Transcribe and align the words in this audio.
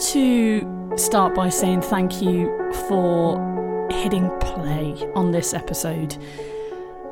to 0.00 0.92
start 0.96 1.34
by 1.34 1.48
saying 1.48 1.82
thank 1.82 2.22
you 2.22 2.46
for 2.88 3.38
hitting 3.90 4.30
play 4.40 4.94
on 5.14 5.30
this 5.30 5.52
episode. 5.54 6.16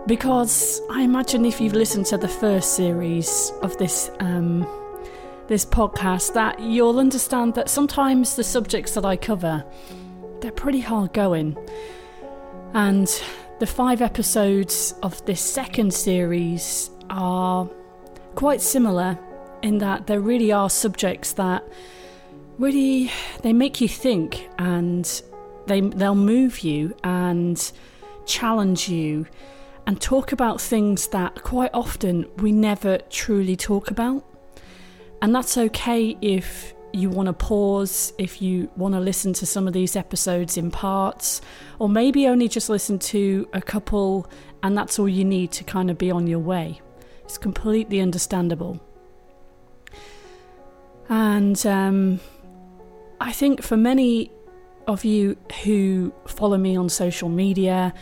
Because 0.06 0.80
I 0.90 1.02
imagine 1.02 1.44
if 1.44 1.60
you've 1.60 1.74
listened 1.74 2.06
to 2.06 2.16
the 2.16 2.28
first 2.28 2.74
series 2.74 3.52
of 3.62 3.76
this 3.76 4.10
um, 4.20 4.66
this 5.48 5.64
podcast, 5.64 6.34
that 6.34 6.60
you'll 6.60 6.98
understand 6.98 7.54
that 7.54 7.68
sometimes 7.68 8.36
the 8.36 8.44
subjects 8.44 8.94
that 8.94 9.04
I 9.04 9.16
cover 9.16 9.64
they're 10.40 10.52
pretty 10.52 10.80
hard 10.80 11.12
going, 11.12 11.56
and 12.74 13.08
the 13.58 13.66
five 13.66 14.00
episodes 14.00 14.94
of 15.02 15.24
this 15.26 15.40
second 15.40 15.92
series 15.92 16.90
are 17.10 17.68
quite 18.34 18.60
similar 18.60 19.18
in 19.62 19.78
that 19.78 20.06
there 20.06 20.20
really 20.20 20.52
are 20.52 20.70
subjects 20.70 21.32
that 21.32 21.64
really 22.58 23.10
they 23.42 23.52
make 23.52 23.80
you 23.80 23.88
think 23.88 24.48
and 24.58 25.22
they 25.66 25.80
they'll 25.80 26.14
move 26.14 26.60
you 26.60 26.94
and 27.04 27.72
challenge 28.26 28.88
you 28.88 29.26
and 29.86 30.00
talk 30.00 30.32
about 30.32 30.60
things 30.60 31.08
that 31.08 31.42
quite 31.42 31.70
often 31.72 32.26
we 32.38 32.52
never 32.52 32.98
truly 33.08 33.56
talk 33.56 33.90
about. 33.90 34.22
And 35.22 35.34
that's 35.34 35.56
okay 35.56 36.16
if 36.20 36.74
you 36.92 37.08
want 37.08 37.26
to 37.26 37.32
pause, 37.32 38.12
if 38.18 38.42
you 38.42 38.70
want 38.76 38.94
to 38.94 39.00
listen 39.00 39.32
to 39.34 39.46
some 39.46 39.66
of 39.66 39.72
these 39.72 39.96
episodes 39.96 40.56
in 40.56 40.70
parts, 40.70 41.40
or 41.78 41.88
maybe 41.88 42.26
only 42.26 42.48
just 42.48 42.68
listen 42.68 42.98
to 42.98 43.48
a 43.54 43.62
couple 43.62 44.30
and 44.62 44.76
that's 44.76 44.98
all 44.98 45.08
you 45.08 45.24
need 45.24 45.52
to 45.52 45.64
kind 45.64 45.90
of 45.90 45.96
be 45.96 46.10
on 46.10 46.26
your 46.26 46.38
way. 46.38 46.80
It's 47.24 47.38
completely 47.38 48.00
understandable. 48.00 48.80
And 51.08 51.64
um, 51.66 52.20
I 53.20 53.32
think 53.32 53.62
for 53.62 53.76
many 53.76 54.30
of 54.86 55.04
you 55.04 55.36
who 55.64 56.12
follow 56.26 56.56
me 56.56 56.76
on 56.76 56.88
social 56.88 57.28
media, 57.28 57.92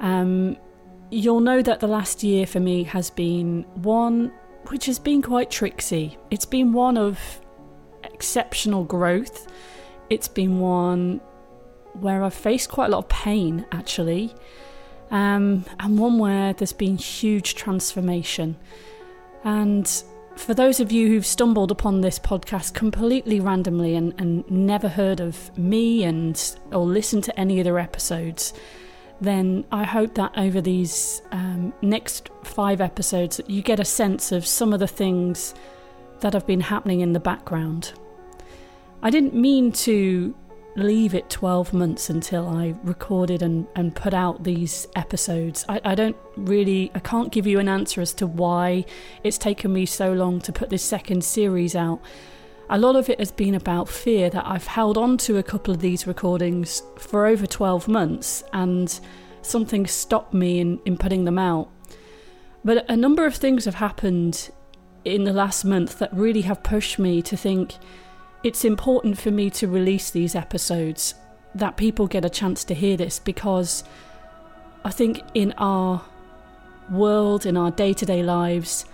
um, 0.00 0.56
you'll 1.10 1.40
know 1.40 1.62
that 1.62 1.80
the 1.80 1.86
last 1.86 2.22
year 2.22 2.46
for 2.46 2.60
me 2.60 2.82
has 2.84 3.10
been 3.10 3.64
one 3.74 4.32
which 4.68 4.86
has 4.86 4.98
been 4.98 5.22
quite 5.22 5.50
tricksy. 5.50 6.16
It's 6.30 6.46
been 6.46 6.72
one 6.72 6.96
of 6.96 7.18
exceptional 8.02 8.84
growth. 8.84 9.46
It's 10.10 10.28
been 10.28 10.58
one 10.58 11.20
where 11.94 12.24
I've 12.24 12.34
faced 12.34 12.70
quite 12.70 12.86
a 12.86 12.88
lot 12.90 13.04
of 13.04 13.08
pain, 13.08 13.66
actually, 13.72 14.34
um, 15.10 15.64
and 15.78 15.98
one 15.98 16.18
where 16.18 16.52
there's 16.54 16.72
been 16.72 16.96
huge 16.96 17.54
transformation. 17.54 18.56
And 19.44 19.86
for 20.36 20.54
those 20.54 20.80
of 20.80 20.90
you 20.92 21.08
who've 21.08 21.26
stumbled 21.26 21.70
upon 21.70 22.00
this 22.00 22.18
podcast 22.18 22.74
completely 22.74 23.40
randomly 23.40 23.94
and, 23.94 24.14
and 24.18 24.48
never 24.50 24.88
heard 24.88 25.20
of 25.20 25.56
me 25.56 26.04
and 26.04 26.56
or 26.72 26.84
listened 26.84 27.24
to 27.24 27.40
any 27.40 27.60
other 27.60 27.78
episodes, 27.78 28.52
then 29.20 29.64
I 29.70 29.84
hope 29.84 30.14
that 30.14 30.36
over 30.36 30.60
these 30.60 31.22
um, 31.30 31.72
next 31.82 32.30
five 32.42 32.80
episodes 32.80 33.40
you 33.46 33.62
get 33.62 33.80
a 33.80 33.84
sense 33.84 34.32
of 34.32 34.46
some 34.46 34.72
of 34.72 34.80
the 34.80 34.88
things 34.88 35.54
that 36.20 36.32
have 36.32 36.46
been 36.46 36.60
happening 36.60 37.00
in 37.00 37.12
the 37.12 37.20
background. 37.20 37.92
I 39.02 39.10
didn't 39.10 39.34
mean 39.34 39.72
to 39.72 40.34
leave 40.76 41.14
it 41.14 41.30
12 41.30 41.72
months 41.72 42.10
until 42.10 42.48
I 42.48 42.74
recorded 42.82 43.42
and, 43.42 43.66
and 43.76 43.94
put 43.94 44.12
out 44.12 44.44
these 44.44 44.88
episodes. 44.96 45.64
I, 45.68 45.80
I 45.84 45.94
don't 45.94 46.16
really, 46.36 46.90
I 46.94 46.98
can't 46.98 47.30
give 47.30 47.46
you 47.46 47.58
an 47.58 47.68
answer 47.68 48.00
as 48.00 48.12
to 48.14 48.26
why 48.26 48.84
it's 49.22 49.38
taken 49.38 49.72
me 49.72 49.86
so 49.86 50.12
long 50.12 50.40
to 50.42 50.52
put 50.52 50.70
this 50.70 50.82
second 50.82 51.24
series 51.24 51.76
out. 51.76 52.00
A 52.70 52.78
lot 52.78 52.96
of 52.96 53.08
it 53.08 53.18
has 53.18 53.30
been 53.30 53.54
about 53.54 53.88
fear 53.88 54.30
that 54.30 54.46
I've 54.46 54.66
held 54.66 54.98
on 54.98 55.16
to 55.18 55.36
a 55.36 55.42
couple 55.42 55.72
of 55.72 55.80
these 55.80 56.06
recordings 56.06 56.82
for 56.96 57.26
over 57.26 57.46
12 57.46 57.86
months 57.86 58.42
and 58.52 58.98
something 59.42 59.86
stopped 59.86 60.34
me 60.34 60.58
in, 60.58 60.80
in 60.84 60.96
putting 60.96 61.24
them 61.24 61.38
out. 61.38 61.70
But 62.64 62.88
a 62.90 62.96
number 62.96 63.26
of 63.26 63.36
things 63.36 63.66
have 63.66 63.74
happened 63.76 64.50
in 65.04 65.24
the 65.24 65.32
last 65.32 65.64
month 65.64 65.98
that 65.98 66.12
really 66.14 66.40
have 66.42 66.62
pushed 66.62 66.98
me 66.98 67.20
to 67.22 67.36
think 67.36 67.74
it's 68.44 68.64
important 68.64 69.18
for 69.18 69.30
me 69.30 69.48
to 69.48 69.66
release 69.66 70.10
these 70.10 70.34
episodes, 70.34 71.14
that 71.54 71.76
people 71.76 72.06
get 72.06 72.24
a 72.24 72.30
chance 72.30 72.62
to 72.64 72.74
hear 72.74 72.96
this 72.96 73.18
because 73.18 73.84
I 74.84 74.90
think 74.90 75.22
in 75.32 75.54
our 75.56 76.04
world, 76.90 77.46
in 77.46 77.56
our 77.56 77.70
day 77.70 77.94
to 77.94 78.04
day 78.04 78.22
lives, 78.22 78.84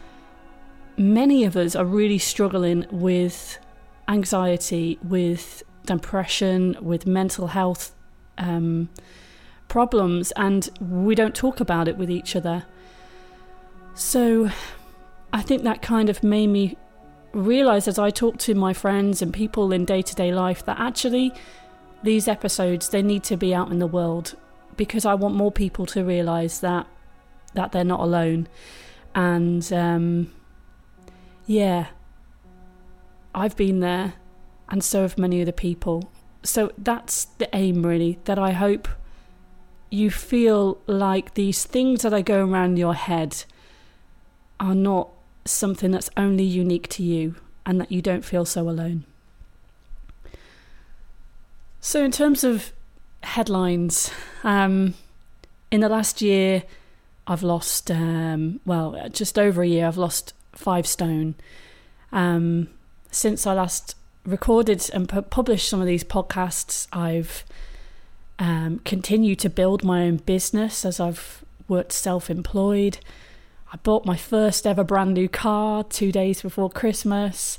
many 0.96 1.44
of 1.44 1.56
us 1.56 1.74
are 1.74 1.84
really 1.84 2.18
struggling 2.18 2.86
with 2.92 3.58
anxiety, 4.08 4.98
with 5.02 5.64
depression, 5.84 6.76
with 6.80 7.06
mental 7.06 7.48
health 7.48 7.92
um, 8.38 8.88
problems, 9.66 10.32
and 10.36 10.68
we 10.80 11.16
don't 11.16 11.34
talk 11.34 11.58
about 11.58 11.88
it 11.88 11.96
with 11.96 12.10
each 12.10 12.36
other. 12.36 12.64
So 13.94 14.50
I 15.32 15.42
think 15.42 15.64
that 15.64 15.82
kind 15.82 16.08
of 16.08 16.22
made 16.22 16.48
me 16.48 16.76
realize 17.32 17.86
as 17.88 17.98
I 17.98 18.10
talk 18.10 18.38
to 18.38 18.54
my 18.54 18.72
friends 18.72 19.22
and 19.22 19.32
people 19.32 19.72
in 19.72 19.84
day 19.84 20.02
to 20.02 20.14
day 20.14 20.32
life 20.32 20.64
that 20.64 20.78
actually 20.80 21.32
these 22.02 22.26
episodes 22.26 22.88
they 22.88 23.02
need 23.02 23.22
to 23.24 23.36
be 23.36 23.54
out 23.54 23.70
in 23.70 23.78
the 23.78 23.86
world 23.86 24.34
because 24.76 25.04
I 25.04 25.14
want 25.14 25.34
more 25.34 25.52
people 25.52 25.86
to 25.86 26.04
realize 26.04 26.60
that 26.60 26.86
that 27.54 27.72
they're 27.72 27.84
not 27.84 28.00
alone. 28.00 28.48
And 29.14 29.70
um, 29.72 30.32
yeah 31.46 31.88
I've 33.34 33.56
been 33.56 33.80
there 33.80 34.14
and 34.68 34.82
so 34.82 35.02
have 35.02 35.18
many 35.18 35.42
other 35.42 35.52
people. 35.52 36.10
So 36.42 36.72
that's 36.78 37.26
the 37.38 37.48
aim 37.54 37.84
really 37.84 38.18
that 38.24 38.38
I 38.38 38.52
hope 38.52 38.88
you 39.90 40.10
feel 40.10 40.78
like 40.86 41.34
these 41.34 41.64
things 41.64 42.02
that 42.02 42.12
are 42.12 42.22
going 42.22 42.52
around 42.52 42.78
your 42.78 42.94
head 42.94 43.44
are 44.58 44.74
not 44.74 45.10
something 45.44 45.90
that's 45.90 46.10
only 46.16 46.44
unique 46.44 46.88
to 46.88 47.02
you 47.02 47.34
and 47.66 47.80
that 47.80 47.92
you 47.92 48.02
don't 48.02 48.24
feel 48.24 48.44
so 48.44 48.68
alone. 48.68 49.04
So, 51.80 52.04
in 52.04 52.10
terms 52.10 52.44
of 52.44 52.72
headlines, 53.22 54.10
um, 54.44 54.94
in 55.70 55.80
the 55.80 55.88
last 55.88 56.20
year, 56.20 56.64
I've 57.26 57.42
lost, 57.42 57.90
um, 57.90 58.60
well, 58.66 59.08
just 59.10 59.38
over 59.38 59.62
a 59.62 59.66
year, 59.66 59.86
I've 59.86 59.96
lost 59.96 60.34
five 60.52 60.86
stone. 60.86 61.36
Um, 62.12 62.68
since 63.10 63.46
I 63.46 63.54
last 63.54 63.96
recorded 64.26 64.88
and 64.92 65.08
pu- 65.08 65.22
published 65.22 65.68
some 65.68 65.80
of 65.80 65.86
these 65.86 66.04
podcasts, 66.04 66.86
I've 66.92 67.44
um, 68.38 68.80
continued 68.84 69.38
to 69.40 69.50
build 69.50 69.84
my 69.84 70.02
own 70.02 70.16
business 70.16 70.84
as 70.84 70.98
I've 71.00 71.44
worked 71.68 71.92
self 71.92 72.30
employed. 72.30 72.98
I 73.72 73.76
bought 73.76 74.04
my 74.04 74.16
first 74.16 74.66
ever 74.66 74.82
brand 74.82 75.14
new 75.14 75.28
car 75.28 75.84
two 75.84 76.10
days 76.10 76.42
before 76.42 76.70
Christmas. 76.70 77.58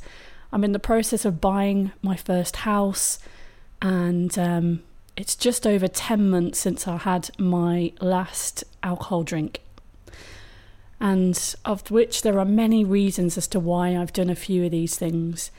I'm 0.52 0.66
in 0.66 0.74
the 0.74 0.80
process 0.80 1.24
of 1.24 1.40
buying 1.40 1.94
my 2.02 2.18
first 2.18 2.58
house, 2.58 3.20
and 3.82 4.38
um, 4.38 4.84
it's 5.16 5.38
just 5.38 5.66
over 5.66 5.88
10 5.88 6.30
months 6.30 6.60
since 6.60 6.86
I 6.86 6.98
had 6.98 7.30
my 7.40 7.94
last 8.02 8.66
alcohol 8.84 9.24
drink. 9.24 9.62
And 11.00 11.56
of 11.64 11.90
which 11.90 12.24
there 12.24 12.38
are 12.38 12.46
many 12.46 12.84
reasons 12.84 13.38
as 13.38 13.48
to 13.48 13.60
why 13.60 13.96
I've 13.96 14.14
done 14.14 14.30
a 14.30 14.36
few 14.36 14.66
of 14.66 14.72
these 14.72 14.98
things. 14.98 15.50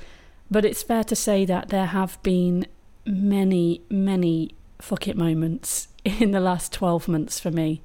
But 0.50 0.66
it's 0.66 0.82
fair 0.82 1.02
to 1.04 1.16
say 1.16 1.46
that 1.46 1.70
there 1.70 1.86
have 1.86 2.22
been 2.22 2.66
many, 3.06 3.80
many 3.88 4.54
fuck 4.80 5.08
it 5.08 5.16
moments 5.16 5.88
in 6.04 6.32
the 6.32 6.40
last 6.40 6.74
12 6.74 7.08
months 7.08 7.40
for 7.40 7.50
me. 7.50 7.80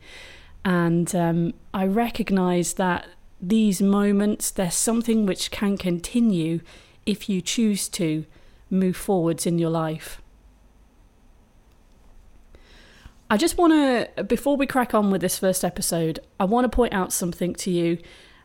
And 0.67 1.15
um, 1.15 1.53
I 1.73 1.85
recognize 1.85 2.73
that 2.73 3.07
these 3.39 3.81
moments, 3.81 4.51
they're 4.51 4.69
something 4.69 5.25
which 5.25 5.49
can 5.49 5.77
continue 5.77 6.59
if 7.05 7.29
you 7.29 7.39
choose 7.39 7.87
to 7.87 8.25
move 8.69 8.97
forwards 8.97 9.45
in 9.45 9.59
your 9.59 9.69
life. 9.69 10.21
I 13.29 13.37
just 13.37 13.57
want 13.57 13.71
to, 14.17 14.23
before 14.25 14.57
we 14.57 14.67
crack 14.67 14.93
on 14.93 15.09
with 15.09 15.21
this 15.21 15.39
first 15.39 15.63
episode, 15.63 16.19
I 16.37 16.43
want 16.43 16.69
to 16.69 16.75
point 16.75 16.93
out 16.93 17.13
something 17.13 17.55
to 17.55 17.71
you, 17.71 17.99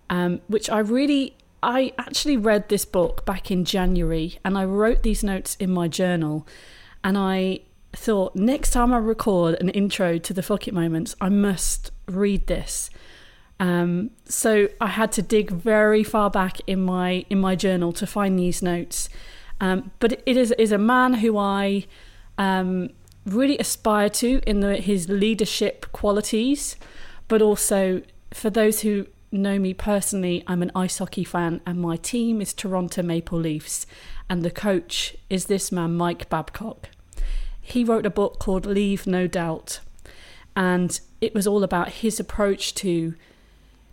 um, 0.08 0.42
which 0.46 0.70
I 0.70 0.78
really, 0.78 1.36
I 1.60 1.92
actually 1.98 2.36
read 2.36 2.68
this 2.68 2.84
book 2.84 3.26
back 3.26 3.50
in 3.50 3.64
January 3.64 4.38
and 4.44 4.56
I 4.56 4.64
wrote 4.64 5.02
these 5.02 5.24
notes 5.24 5.56
in 5.58 5.72
my 5.72 5.88
journal 5.88 6.46
and 7.02 7.18
I 7.18 7.62
thought 7.94 8.34
next 8.34 8.70
time 8.70 8.92
I 8.92 8.98
record 8.98 9.56
an 9.60 9.68
intro 9.70 10.18
to 10.18 10.32
the 10.32 10.42
Fuck 10.42 10.66
It 10.68 10.74
Moments, 10.74 11.14
I 11.20 11.28
must 11.28 11.90
read 12.06 12.46
this. 12.46 12.90
Um, 13.60 14.10
so 14.24 14.68
I 14.80 14.88
had 14.88 15.12
to 15.12 15.22
dig 15.22 15.50
very 15.50 16.02
far 16.02 16.30
back 16.30 16.58
in 16.66 16.82
my 16.82 17.24
in 17.30 17.40
my 17.40 17.54
journal 17.54 17.92
to 17.92 18.06
find 18.06 18.38
these 18.38 18.62
notes. 18.62 19.08
Um, 19.60 19.92
but 20.00 20.20
it 20.26 20.36
is 20.36 20.52
is 20.58 20.72
a 20.72 20.78
man 20.78 21.14
who 21.14 21.38
I 21.38 21.86
um, 22.38 22.90
really 23.24 23.58
aspire 23.58 24.08
to 24.08 24.40
in 24.46 24.60
the, 24.60 24.76
his 24.76 25.08
leadership 25.08 25.86
qualities, 25.92 26.76
but 27.28 27.40
also 27.40 28.02
for 28.32 28.50
those 28.50 28.80
who 28.80 29.06
know 29.30 29.58
me 29.58 29.74
personally, 29.74 30.42
I'm 30.46 30.62
an 30.62 30.72
ice 30.74 30.98
hockey 30.98 31.24
fan, 31.24 31.60
and 31.66 31.80
my 31.80 31.96
team 31.96 32.40
is 32.40 32.52
Toronto 32.52 33.02
Maple 33.02 33.38
Leafs, 33.38 33.86
and 34.28 34.42
the 34.42 34.50
coach 34.50 35.16
is 35.30 35.46
this 35.46 35.70
man, 35.70 35.94
Mike 35.94 36.28
Babcock. 36.28 36.88
He 37.62 37.84
wrote 37.84 38.04
a 38.04 38.10
book 38.10 38.38
called 38.38 38.66
Leave 38.66 39.06
No 39.06 39.26
Doubt, 39.26 39.80
and 40.54 41.00
it 41.20 41.34
was 41.34 41.46
all 41.46 41.62
about 41.62 41.88
his 41.88 42.20
approach 42.20 42.74
to 42.74 43.14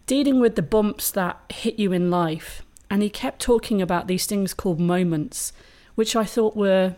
dealing 0.07 0.39
with 0.39 0.56
the 0.56 0.63
bumps 0.63 1.12
that 1.12 1.39
hit 1.50 1.77
you 1.77 1.94
in 1.94 2.10
life. 2.10 2.63
And 2.89 3.04
he 3.04 3.10
kept 3.12 3.39
talking 3.39 3.80
about 3.80 4.07
these 4.07 4.25
things 4.25 4.56
called 4.56 4.80
moments, 4.80 5.54
which 5.94 6.16
I 6.16 6.25
thought 6.25 6.56
were, 6.56 6.95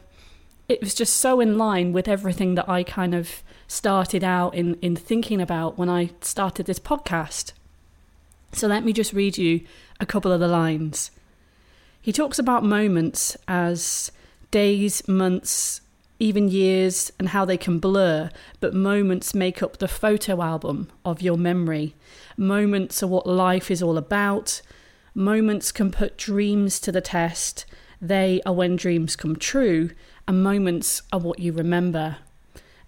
it 0.69 0.79
was 0.79 0.95
just 0.95 1.17
so 1.17 1.41
in 1.41 1.57
line 1.57 1.91
with 1.91 2.07
everything 2.07 2.55
that 2.55 2.69
I 2.69 2.83
kind 2.83 3.13
of 3.13 3.43
started 3.67 4.23
out 4.23 4.55
in, 4.55 4.75
in 4.75 4.95
thinking 4.95 5.41
about 5.41 5.77
when 5.77 5.89
I 5.89 6.11
started 6.21 6.65
this 6.65 6.79
podcast. 6.79 7.51
So 8.53 8.67
let 8.67 8.85
me 8.85 8.93
just 8.93 9.11
read 9.11 9.37
you 9.37 9.61
a 9.99 10.05
couple 10.05 10.31
of 10.31 10.39
the 10.39 10.47
lines. 10.47 11.11
He 12.01 12.13
talks 12.13 12.39
about 12.39 12.63
moments 12.63 13.35
as 13.47 14.11
days, 14.49 15.05
months, 15.07 15.81
even 16.21 16.49
years, 16.49 17.11
and 17.17 17.29
how 17.29 17.43
they 17.43 17.57
can 17.57 17.79
blur, 17.79 18.29
but 18.59 18.75
moments 18.75 19.33
make 19.33 19.63
up 19.63 19.77
the 19.77 19.87
photo 19.87 20.41
album 20.41 20.87
of 21.03 21.21
your 21.21 21.35
memory. 21.35 21.95
Moments 22.37 23.01
are 23.01 23.07
what 23.07 23.25
life 23.25 23.71
is 23.71 23.81
all 23.81 23.97
about. 23.97 24.61
Moments 25.15 25.71
can 25.71 25.89
put 25.89 26.17
dreams 26.17 26.79
to 26.79 26.91
the 26.91 27.01
test. 27.01 27.65
They 27.99 28.39
are 28.45 28.53
when 28.53 28.75
dreams 28.75 29.15
come 29.15 29.35
true, 29.35 29.89
and 30.27 30.43
moments 30.43 31.01
are 31.11 31.19
what 31.19 31.39
you 31.39 31.51
remember. 31.53 32.17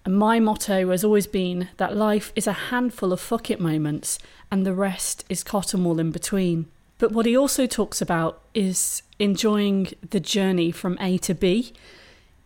And 0.04 0.16
my 0.16 0.38
motto 0.38 0.90
has 0.90 1.02
always 1.02 1.26
been 1.26 1.70
that 1.78 1.96
life 1.96 2.32
is 2.36 2.46
a 2.46 2.52
handful 2.70 3.12
of 3.12 3.20
fuck 3.20 3.50
it 3.50 3.58
moments 3.58 4.18
and 4.50 4.64
the 4.64 4.74
rest 4.74 5.24
is 5.28 5.42
cotton 5.42 5.82
wool 5.82 5.98
in 5.98 6.12
between. 6.12 6.66
But 6.98 7.10
what 7.10 7.26
he 7.26 7.36
also 7.36 7.66
talks 7.66 8.00
about 8.00 8.40
is 8.54 9.02
enjoying 9.18 9.88
the 10.08 10.20
journey 10.20 10.70
from 10.70 10.96
A 11.00 11.18
to 11.18 11.34
B. 11.34 11.72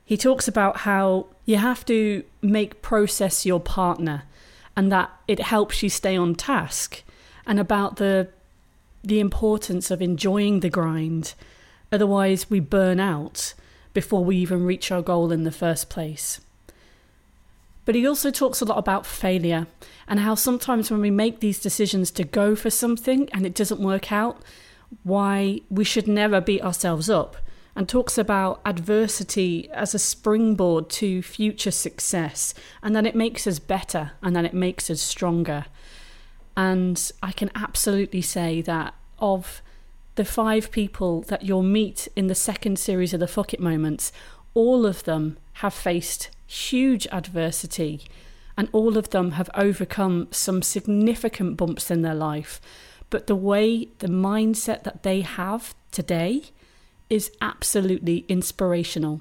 He 0.08 0.16
talks 0.16 0.48
about 0.48 0.78
how 0.78 1.26
you 1.44 1.58
have 1.58 1.84
to 1.84 2.24
make 2.40 2.80
process 2.80 3.44
your 3.44 3.60
partner 3.60 4.22
and 4.74 4.90
that 4.90 5.10
it 5.28 5.38
helps 5.38 5.82
you 5.82 5.90
stay 5.90 6.16
on 6.16 6.34
task 6.34 7.02
and 7.46 7.60
about 7.60 7.96
the 7.96 8.28
the 9.04 9.20
importance 9.20 9.90
of 9.90 10.00
enjoying 10.00 10.60
the 10.60 10.70
grind 10.70 11.34
otherwise 11.92 12.48
we 12.48 12.58
burn 12.58 12.98
out 12.98 13.52
before 13.92 14.24
we 14.24 14.38
even 14.38 14.64
reach 14.64 14.90
our 14.90 15.02
goal 15.02 15.30
in 15.30 15.44
the 15.44 15.52
first 15.52 15.90
place. 15.90 16.40
But 17.84 17.94
he 17.94 18.06
also 18.06 18.30
talks 18.30 18.62
a 18.62 18.64
lot 18.64 18.78
about 18.78 19.04
failure 19.04 19.66
and 20.08 20.20
how 20.20 20.34
sometimes 20.34 20.90
when 20.90 21.02
we 21.02 21.10
make 21.10 21.40
these 21.40 21.60
decisions 21.60 22.10
to 22.12 22.24
go 22.24 22.56
for 22.56 22.70
something 22.70 23.28
and 23.34 23.44
it 23.44 23.54
doesn't 23.54 23.78
work 23.78 24.10
out, 24.10 24.40
why 25.02 25.60
we 25.68 25.84
should 25.84 26.08
never 26.08 26.40
beat 26.40 26.62
ourselves 26.62 27.10
up. 27.10 27.36
And 27.78 27.88
talks 27.88 28.18
about 28.18 28.60
adversity 28.64 29.70
as 29.70 29.94
a 29.94 30.00
springboard 30.00 30.90
to 30.90 31.22
future 31.22 31.70
success 31.70 32.52
and 32.82 32.96
that 32.96 33.06
it 33.06 33.14
makes 33.14 33.46
us 33.46 33.60
better 33.60 34.10
and 34.20 34.34
that 34.34 34.44
it 34.44 34.52
makes 34.52 34.90
us 34.90 35.00
stronger. 35.00 35.66
And 36.56 37.12
I 37.22 37.30
can 37.30 37.52
absolutely 37.54 38.20
say 38.20 38.62
that 38.62 38.94
of 39.20 39.62
the 40.16 40.24
five 40.24 40.72
people 40.72 41.20
that 41.28 41.44
you'll 41.44 41.62
meet 41.62 42.08
in 42.16 42.26
the 42.26 42.34
second 42.34 42.80
series 42.80 43.14
of 43.14 43.20
the 43.20 43.28
Fuck 43.28 43.54
It 43.54 43.60
Moments, 43.60 44.10
all 44.54 44.84
of 44.84 45.04
them 45.04 45.38
have 45.52 45.72
faced 45.72 46.30
huge 46.48 47.06
adversity, 47.12 48.02
and 48.56 48.68
all 48.72 48.98
of 48.98 49.10
them 49.10 49.30
have 49.32 49.50
overcome 49.54 50.26
some 50.32 50.62
significant 50.62 51.56
bumps 51.56 51.92
in 51.92 52.02
their 52.02 52.16
life. 52.16 52.60
But 53.08 53.28
the 53.28 53.36
way, 53.36 53.90
the 54.00 54.08
mindset 54.08 54.82
that 54.82 55.04
they 55.04 55.20
have 55.20 55.76
today 55.92 56.46
is 57.10 57.30
absolutely 57.40 58.24
inspirational. 58.28 59.20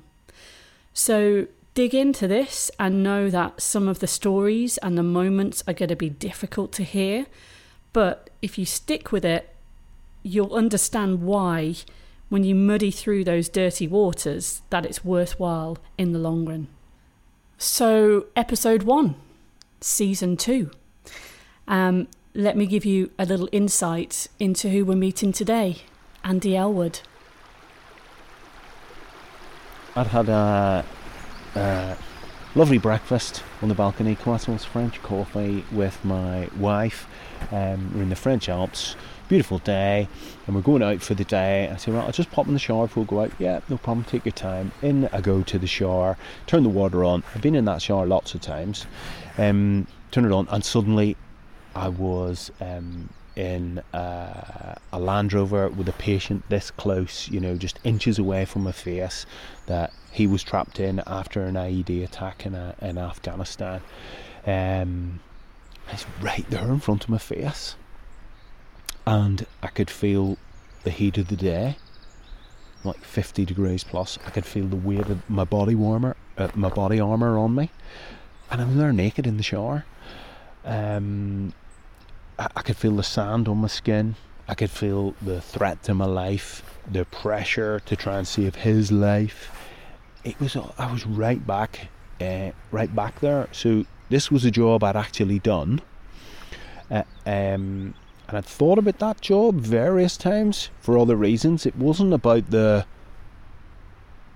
So 0.94 1.48
dig 1.74 1.94
into 1.94 2.28
this 2.28 2.72
and 2.80 3.04
know 3.04 3.30
that 3.30 3.62
some 3.62 3.88
of 3.88 4.00
the 4.00 4.08
stories 4.08 4.78
and 4.80 4.98
the 4.98 5.04
moments 5.04 5.64
are 5.68 5.74
going 5.74 5.90
to 5.90 5.96
be 5.96 6.10
difficult 6.10 6.72
to 6.74 6.84
hear. 6.84 7.28
But 7.94 8.30
if 8.42 8.58
you 8.58 8.66
stick 8.66 9.12
with 9.12 9.24
it, 9.24 9.54
you'll 10.24 10.54
understand 10.54 11.22
why, 11.22 11.76
when 12.30 12.44
you 12.44 12.56
muddy 12.56 12.92
through 12.92 13.24
those 13.24 13.48
dirty 13.48 13.88
waters, 13.88 14.62
that 14.70 14.86
it's 14.86 15.06
worthwhile 15.06 15.78
in 15.98 16.14
the 16.14 16.20
long 16.20 16.46
run. 16.46 16.68
So, 17.58 18.26
episode 18.36 18.84
one, 18.84 19.16
season 19.80 20.38
two. 20.38 20.72
Um, 21.68 22.08
let 22.34 22.56
me 22.56 22.66
give 22.66 22.86
you 22.86 23.12
a 23.18 23.26
little 23.26 23.50
insight 23.52 24.28
into 24.40 24.70
who 24.70 24.86
we're 24.86 24.96
meeting 24.96 25.32
today 25.32 25.84
Andy 26.24 26.56
Elwood. 26.56 27.00
I'd 29.98 30.06
had 30.06 30.30
a, 30.30 30.86
a 31.56 31.98
lovely 32.54 32.78
breakfast 32.78 33.44
on 33.64 33.70
the 33.70 33.74
balcony, 33.74 34.16
croissants, 34.16 34.64
French 34.64 35.02
coffee 35.02 35.66
with 35.72 36.06
my 36.06 36.50
wife. 36.56 37.08
Um, 37.52 37.92
we're 37.96 38.04
in 38.04 38.10
the 38.10 38.16
French 38.16 38.48
Alps 38.48 38.96
beautiful 39.28 39.58
day, 39.58 40.08
and 40.46 40.56
we're 40.56 40.62
going 40.62 40.84
out 40.84 41.02
for 41.02 41.16
the 41.16 41.24
day. 41.24 41.68
I 41.68 41.78
say, 41.78 41.92
well, 41.92 42.04
I'll 42.04 42.12
just 42.12 42.30
pop 42.30 42.48
in 42.48 42.54
the 42.54 42.60
shower 42.60 42.86
before 42.86 43.04
we 43.06 43.10
go 43.10 43.22
out. 43.22 43.32
Yeah, 43.40 43.62
no 43.70 43.78
problem, 43.78 44.06
take 44.06 44.24
your 44.24 44.34
time. 44.34 44.72
In 44.84 45.08
I 45.08 45.20
go 45.20 45.42
to 45.42 45.58
the 45.58 45.66
shower, 45.66 46.16
turn 46.46 46.62
the 46.62 46.70
water 46.70 47.04
on. 47.04 47.24
I've 47.34 47.42
been 47.42 47.56
in 47.56 47.66
that 47.66 47.82
shower 47.82 48.06
lots 48.06 48.36
of 48.36 48.42
times. 48.42 48.86
Um, 49.36 49.88
turn 50.12 50.26
it 50.26 50.32
on, 50.32 50.48
and 50.50 50.64
suddenly 50.64 51.18
I 51.76 51.90
was 51.90 52.52
um, 52.62 53.10
in 53.38 53.80
uh, 53.94 54.76
a 54.92 55.00
Land 55.00 55.32
Rover 55.32 55.70
with 55.70 55.88
a 55.88 55.94
patient 55.94 56.44
this 56.50 56.72
close, 56.72 57.30
you 57.30 57.40
know, 57.40 57.56
just 57.56 57.80
inches 57.84 58.20
away 58.20 58.46
from 58.46 58.64
my 58.64 58.72
face, 58.72 59.26
that 59.68 59.94
he 60.12 60.28
was 60.28 60.44
trapped 60.44 60.80
in 60.80 61.02
after 61.06 61.44
an 61.44 61.56
IED 61.56 62.04
attack 62.04 62.46
in, 62.46 62.56
a, 62.56 62.76
in 62.82 62.98
Afghanistan. 62.98 63.82
Um, 64.46 65.20
it's 65.92 66.06
right 66.22 66.50
there 66.50 66.68
in 66.70 66.80
front 66.80 67.04
of 67.04 67.10
my 67.10 67.18
face 67.18 67.76
and 69.08 69.46
I 69.64 69.68
could 69.68 69.90
feel 69.90 70.38
the 70.84 70.92
heat 70.92 71.18
of 71.18 71.30
the 71.30 71.38
day, 71.38 71.78
like 72.84 73.00
50 73.00 73.46
degrees 73.46 73.86
plus. 73.86 74.20
I 74.26 74.32
could 74.32 74.46
feel 74.46 74.66
the 74.66 74.76
weight 74.76 75.08
of 75.08 75.28
my 75.30 75.46
body 75.46 75.76
warmer, 75.76 76.18
uh, 76.38 76.50
my 76.54 76.68
body 76.68 77.00
armor 77.00 77.38
on 77.38 77.56
me, 77.56 77.72
and 78.52 78.62
I'm 78.62 78.78
there 78.78 78.92
naked 78.92 79.26
in 79.26 79.38
the 79.38 79.44
shower. 79.44 79.86
Um, 80.66 81.54
I, 82.40 82.62
could 82.62 82.78
feel 82.78 82.96
the 82.96 83.04
sand 83.04 83.48
on 83.48 83.58
my 83.58 83.68
skin. 83.68 84.16
I 84.48 84.54
could 84.54 84.70
feel 84.70 85.16
the 85.22 85.42
threat 85.42 85.84
to 85.84 85.94
my 85.94 86.06
life, 86.06 86.64
the 86.90 87.06
pressure 87.06 87.80
to 87.82 87.96
try 87.96 88.18
and 88.18 88.28
save 88.28 88.56
his 88.56 88.92
life. 88.92 89.52
It 90.24 90.40
was 90.40 90.56
I 90.78 90.92
was 90.92 91.06
right 91.06 91.46
back, 91.46 91.90
uh, 92.22 92.52
right 92.72 92.94
back 92.96 93.20
there. 93.20 93.48
So 93.52 93.86
this 94.10 94.32
was 94.32 94.46
a 94.46 94.52
job 94.52 94.84
I'd 94.84 94.96
actually 94.96 95.40
done. 95.40 95.82
Uh, 96.92 97.04
um, 97.26 97.94
and 98.28 98.38
I'd 98.38 98.46
thought 98.46 98.78
about 98.78 99.00
that 99.00 99.22
job 99.22 99.56
various 99.56 100.16
times 100.16 100.70
for 100.80 100.98
other 100.98 101.16
reasons. 101.16 101.66
It 101.66 101.76
wasn't 101.76 102.14
about 102.14 102.52
the 102.52 102.86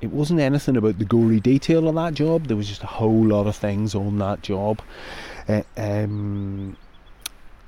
it 0.02 0.12
wasn't 0.12 0.40
anything 0.40 0.76
about 0.76 0.98
the 0.98 1.06
gory 1.06 1.40
detail 1.40 1.88
of 1.88 1.96
that 1.96 2.16
job. 2.16 2.48
There 2.48 2.58
was 2.58 2.68
just 2.68 2.82
a 2.82 2.88
whole 2.88 3.24
lot 3.24 3.46
of 3.46 3.56
things 3.56 3.94
on 3.94 4.18
that 4.18 4.42
job. 4.42 4.82
Uh, 5.48 5.62
um, 5.78 6.76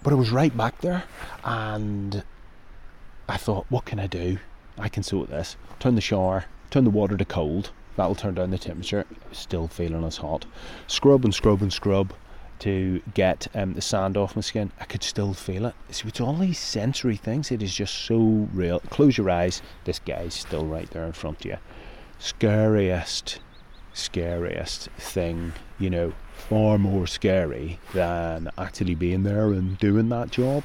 but 0.03 0.13
I 0.13 0.15
was 0.15 0.31
right 0.31 0.55
back 0.55 0.81
there, 0.81 1.03
and 1.43 2.23
I 3.27 3.37
thought, 3.37 3.65
what 3.69 3.85
can 3.85 3.99
I 3.99 4.07
do? 4.07 4.37
I 4.77 4.89
can 4.89 5.03
sort 5.03 5.29
this. 5.29 5.55
Turn 5.79 5.95
the 5.95 6.01
shower, 6.01 6.45
turn 6.69 6.83
the 6.83 6.89
water 6.89 7.17
to 7.17 7.25
cold. 7.25 7.71
That'll 7.95 8.15
turn 8.15 8.33
down 8.33 8.51
the 8.51 8.57
temperature. 8.57 9.05
Still 9.31 9.67
feeling 9.67 10.03
as 10.03 10.17
hot. 10.17 10.45
Scrub 10.87 11.23
and 11.23 11.33
scrub 11.33 11.61
and 11.61 11.71
scrub 11.71 12.13
to 12.63 13.01
get 13.13 13.47
um, 13.53 13.73
the 13.73 13.81
sand 13.81 14.15
off 14.15 14.37
my 14.37 14.41
skin, 14.41 14.71
I 14.79 14.85
could 14.85 15.03
still 15.03 15.33
feel 15.33 15.65
it. 15.65 15.75
So 15.91 16.07
it's 16.07 16.21
all 16.21 16.37
these 16.37 16.57
sensory 16.59 17.17
things. 17.17 17.51
It 17.51 17.61
is 17.61 17.75
just 17.75 17.93
so 17.93 18.47
real. 18.53 18.79
Close 18.89 19.17
your 19.17 19.29
eyes. 19.29 19.61
This 19.83 19.99
guy's 19.99 20.33
still 20.33 20.65
right 20.65 20.89
there 20.91 21.05
in 21.05 21.11
front 21.11 21.41
of 21.41 21.45
you. 21.45 21.57
Scariest, 22.19 23.39
scariest 23.93 24.87
thing, 24.91 25.51
you 25.77 25.89
know, 25.89 26.13
far 26.49 26.77
more 26.77 27.07
scary 27.07 27.79
than 27.93 28.49
actually 28.57 28.95
being 28.95 29.23
there 29.23 29.47
and 29.47 29.77
doing 29.79 30.09
that 30.09 30.31
job. 30.31 30.63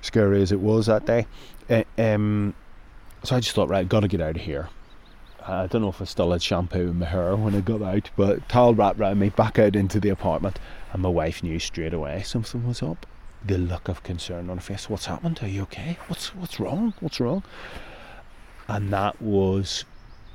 Scary 0.00 0.42
as 0.42 0.52
it 0.52 0.60
was 0.60 0.86
that 0.86 1.06
day. 1.06 1.26
Uh, 1.68 1.84
um, 1.98 2.54
so 3.24 3.36
I 3.36 3.40
just 3.40 3.54
thought, 3.54 3.68
right, 3.68 3.88
got 3.88 4.00
to 4.00 4.08
get 4.08 4.20
out 4.20 4.36
of 4.36 4.42
here. 4.42 4.68
I 5.46 5.66
don't 5.66 5.82
know 5.82 5.88
if 5.88 6.02
I 6.02 6.04
still 6.04 6.32
had 6.32 6.42
shampoo 6.42 6.90
in 6.90 6.98
my 6.98 7.06
hair 7.06 7.34
when 7.34 7.54
I 7.54 7.60
got 7.60 7.80
out, 7.80 8.10
but 8.16 8.46
towel 8.48 8.74
wrapped 8.74 9.00
around 9.00 9.18
me, 9.18 9.30
back 9.30 9.58
out 9.58 9.74
into 9.74 9.98
the 9.98 10.10
apartment, 10.10 10.58
and 10.92 11.02
my 11.02 11.08
wife 11.08 11.42
knew 11.42 11.58
straight 11.58 11.94
away 11.94 12.22
something 12.22 12.66
was 12.66 12.82
up. 12.82 13.06
The 13.44 13.56
look 13.56 13.88
of 13.88 14.02
concern 14.02 14.50
on 14.50 14.58
her 14.58 14.62
face. 14.62 14.90
What's 14.90 15.06
happened? 15.06 15.40
Are 15.42 15.48
you 15.48 15.62
okay? 15.62 15.96
What's 16.08 16.34
what's 16.34 16.60
wrong? 16.60 16.92
What's 17.00 17.20
wrong? 17.20 17.44
And 18.66 18.92
that 18.92 19.22
was 19.22 19.84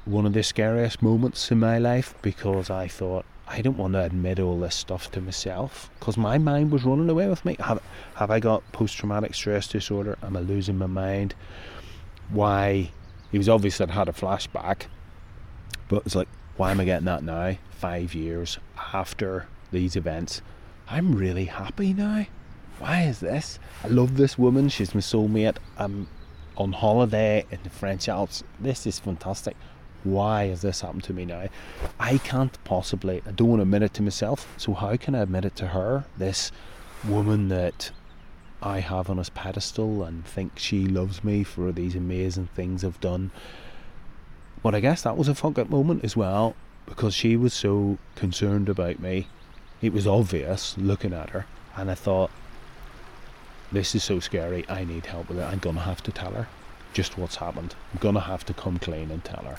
one 0.05 0.25
of 0.25 0.33
the 0.33 0.41
scariest 0.41 1.01
moments 1.01 1.51
in 1.51 1.59
my 1.59 1.77
life 1.77 2.15
because 2.21 2.69
I 2.69 2.87
thought, 2.87 3.25
I 3.47 3.61
don't 3.61 3.77
want 3.77 3.93
to 3.93 4.03
admit 4.03 4.39
all 4.39 4.59
this 4.59 4.75
stuff 4.75 5.11
to 5.11 5.21
myself 5.21 5.89
because 5.99 6.17
my 6.17 6.37
mind 6.37 6.71
was 6.71 6.83
running 6.83 7.09
away 7.09 7.27
with 7.27 7.43
me. 7.45 7.57
Have, 7.59 7.81
have 8.15 8.31
I 8.31 8.39
got 8.39 8.69
post 8.71 8.97
traumatic 8.97 9.35
stress 9.35 9.67
disorder? 9.67 10.17
Am 10.23 10.37
I 10.37 10.39
losing 10.39 10.77
my 10.77 10.87
mind? 10.87 11.35
Why? 12.29 12.91
He 13.31 13.37
was 13.37 13.49
obvious 13.49 13.77
that 13.77 13.89
I 13.89 13.93
had 13.93 14.09
a 14.09 14.13
flashback, 14.13 14.83
but 15.89 16.03
it's 16.05 16.15
like, 16.15 16.29
why 16.55 16.71
am 16.71 16.79
I 16.79 16.85
getting 16.85 17.05
that 17.05 17.23
now? 17.23 17.57
Five 17.71 18.13
years 18.13 18.59
after 18.93 19.47
these 19.71 19.95
events. 19.95 20.41
I'm 20.87 21.15
really 21.15 21.45
happy 21.45 21.93
now. 21.93 22.27
Why 22.79 23.03
is 23.03 23.19
this? 23.19 23.59
I 23.83 23.87
love 23.87 24.17
this 24.17 24.37
woman. 24.37 24.69
She's 24.69 24.95
my 24.95 25.01
soulmate. 25.01 25.57
I'm 25.77 26.07
on 26.57 26.73
holiday 26.73 27.45
in 27.51 27.59
the 27.63 27.69
French 27.69 28.07
Alps. 28.07 28.43
This 28.59 28.85
is 28.85 28.99
fantastic 28.99 29.55
why 30.03 30.47
has 30.47 30.61
this 30.61 30.81
happened 30.81 31.03
to 31.05 31.13
me 31.13 31.25
now? 31.25 31.47
I 31.99 32.17
can't 32.19 32.61
possibly, 32.63 33.21
I 33.25 33.31
don't 33.31 33.47
want 33.47 33.59
to 33.59 33.63
admit 33.63 33.83
it 33.83 33.93
to 33.95 34.01
myself, 34.01 34.47
so 34.57 34.73
how 34.73 34.95
can 34.97 35.15
I 35.15 35.21
admit 35.21 35.45
it 35.45 35.55
to 35.57 35.67
her? 35.67 36.05
This 36.17 36.51
woman 37.07 37.49
that 37.49 37.91
I 38.61 38.79
have 38.79 39.09
on 39.09 39.19
a 39.19 39.23
pedestal 39.23 40.03
and 40.03 40.25
think 40.25 40.57
she 40.57 40.85
loves 40.85 41.23
me 41.23 41.43
for 41.43 41.71
these 41.71 41.95
amazing 41.95 42.47
things 42.55 42.83
I've 42.83 42.99
done. 43.01 43.31
But 44.61 44.73
I 44.73 44.79
guess 44.79 45.01
that 45.01 45.17
was 45.17 45.27
a 45.27 45.35
fuck 45.35 45.59
up 45.59 45.69
moment 45.69 46.03
as 46.05 46.15
well 46.15 46.55
because 46.85 47.13
she 47.13 47.35
was 47.35 47.53
so 47.53 47.97
concerned 48.15 48.69
about 48.69 48.99
me. 48.99 49.27
It 49.81 49.91
was 49.91 50.07
obvious 50.07 50.77
looking 50.77 51.13
at 51.13 51.31
her, 51.31 51.45
and 51.75 51.91
I 51.91 51.95
thought, 51.95 52.31
this 53.71 53.95
is 53.95 54.03
so 54.03 54.19
scary. 54.19 54.63
I 54.69 54.85
need 54.85 55.07
help 55.07 55.29
with 55.29 55.39
it. 55.39 55.43
I'm 55.43 55.59
gonna 55.59 55.81
have 55.81 56.03
to 56.03 56.11
tell 56.11 56.31
her 56.31 56.47
just 56.93 57.17
what's 57.17 57.37
happened. 57.37 57.75
I'm 57.91 57.99
gonna 57.99 58.21
have 58.21 58.45
to 58.45 58.53
come 58.53 58.79
clean 58.79 59.11
and 59.11 59.23
tell 59.23 59.43
her. 59.43 59.57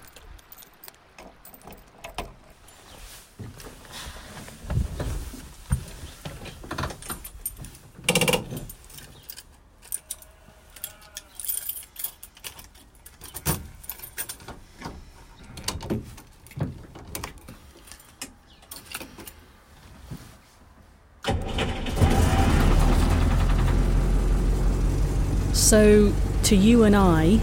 So, 25.75 26.13
to 26.55 26.61
you 26.61 26.85
and 26.85 26.95
I, 26.95 27.41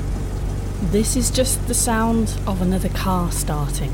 this 0.83 1.17
is 1.17 1.29
just 1.29 1.67
the 1.67 1.73
sound 1.73 2.39
of 2.47 2.61
another 2.61 2.87
car 2.87 3.29
starting. 3.29 3.93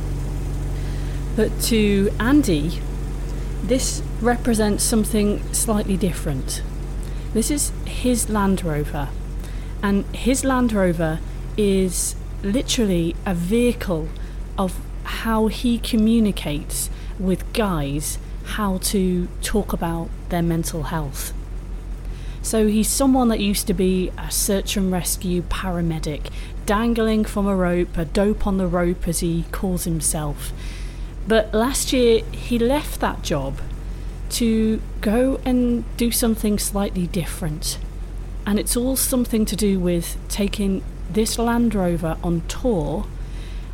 But 1.36 1.60
to 1.64 2.12
Andy, 2.20 2.82
this 3.64 4.04
represents 4.22 4.84
something 4.84 5.42
slightly 5.54 5.98
different. 5.98 6.62
This 7.34 7.50
is 7.50 7.72
his 7.86 8.30
Land 8.30 8.64
Rover, 8.64 9.10
and 9.82 10.06
his 10.16 10.44
Land 10.44 10.72
Rover 10.72 11.20
is 11.58 12.16
literally 12.44 13.16
a 13.26 13.34
vehicle 13.34 14.10
of 14.56 14.80
how 15.04 15.48
he 15.48 15.80
communicates 15.80 16.92
with 17.18 17.52
guys 17.54 18.20
how 18.58 18.78
to 18.94 19.28
talk 19.42 19.74
about 19.74 20.10
their 20.30 20.44
mental 20.44 20.84
health. 20.84 21.34
So 22.48 22.68
he's 22.68 22.88
someone 22.88 23.28
that 23.28 23.42
used 23.42 23.68
to 23.68 23.74
be 23.74 24.10
a 24.18 24.32
search 24.32 24.78
and 24.78 24.90
rescue 24.90 25.42
paramedic, 25.42 26.32
dangling 26.66 27.26
from 27.26 27.46
a 27.46 27.54
rope, 27.54 27.98
a 27.98 28.06
dope 28.06 28.48
on 28.48 28.56
the 28.58 28.68
rope 28.68 29.06
as 29.06 29.20
he 29.20 29.44
calls 29.52 29.84
himself. 29.84 30.54
But 31.28 31.54
last 31.54 31.92
year 31.92 32.24
he 32.32 32.58
left 32.58 33.02
that 33.02 33.22
job 33.22 33.60
to 34.30 34.82
go 35.02 35.42
and 35.44 35.84
do 35.98 36.10
something 36.10 36.58
slightly 36.58 37.08
different. 37.08 37.80
And 38.46 38.58
it's 38.58 38.78
all 38.78 38.96
something 38.96 39.44
to 39.44 39.58
do 39.58 39.78
with 39.78 40.16
taking 40.30 40.86
this 41.10 41.38
Land 41.38 41.76
Rover 41.76 42.16
on 42.24 42.44
tour 42.48 43.08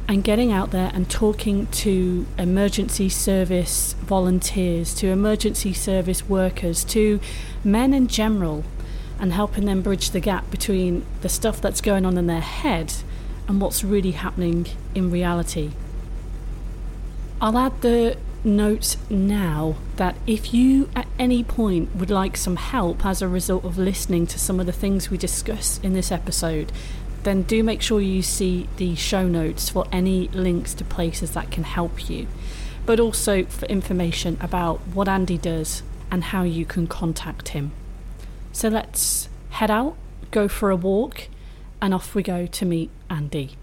and 0.08 0.24
getting 0.24 0.52
out 0.52 0.72
there 0.72 0.92
and 0.94 1.10
talking 1.10 1.68
to 1.68 2.26
emergency 2.38 3.10
service 3.10 3.94
volunteers, 4.00 4.94
to 4.96 5.08
emergency 5.08 5.74
service 5.74 6.28
workers, 6.28 6.84
to 6.84 7.20
men 7.64 7.94
in 7.94 8.08
general, 8.08 8.64
and 9.20 9.34
helping 9.34 9.66
them 9.66 9.82
bridge 9.82 10.12
the 10.12 10.20
gap 10.20 10.50
between 10.52 11.06
the 11.22 11.30
stuff 11.30 11.62
that's 11.62 11.82
going 11.82 12.06
on 12.06 12.18
in 12.18 12.28
their 12.28 12.42
head 12.42 12.94
and 13.48 13.62
what's 13.62 13.84
really 13.84 14.12
happening 14.12 14.68
in 14.94 15.10
reality. 15.10 15.72
I'll 17.40 17.58
add 17.58 17.82
the 17.82 18.18
note 18.44 18.98
now 19.10 19.76
that 19.96 20.16
if 20.28 20.54
you 20.54 20.90
at 20.96 21.08
any 21.18 21.44
point 21.44 21.96
would 21.96 22.10
like 22.10 22.36
some 22.36 22.58
help 22.58 23.06
as 23.06 23.22
a 23.22 23.28
result 23.28 23.64
of 23.64 23.78
listening 23.78 24.28
to 24.28 24.40
some 24.40 24.60
of 24.60 24.66
the 24.66 24.72
things 24.72 25.10
we 25.10 25.18
discuss 25.18 25.80
in 25.84 25.94
this 25.94 26.12
episode, 26.12 26.72
then 27.24 27.44
do 27.44 27.64
make 27.64 27.82
sure 27.82 28.02
you 28.02 28.22
see 28.22 28.68
the 28.78 28.96
show 28.96 29.28
notes 29.28 29.70
for 29.70 29.86
any 29.92 30.28
links 30.30 30.74
to 30.76 30.84
places 30.84 31.32
that 31.32 31.52
can 31.52 31.64
help 31.64 32.10
you, 32.10 32.28
but 32.86 33.00
also 33.00 33.44
for 33.46 33.66
information 33.68 34.38
about 34.42 34.80
what 34.94 35.08
Andy 35.08 35.38
does 35.38 35.84
and 36.12 36.26
how 36.26 36.44
you 36.44 36.66
can 36.66 36.88
contact 36.88 37.50
him. 37.50 37.72
So 38.52 38.68
let's 38.68 39.30
head 39.52 39.72
out, 39.72 39.96
go 40.32 40.48
for 40.48 40.70
a 40.70 40.76
walk, 40.76 41.28
and 41.82 41.94
off 41.94 42.14
we 42.14 42.24
go 42.24 42.46
to 42.46 42.66
meet 42.66 42.90
Andy. 43.10 43.58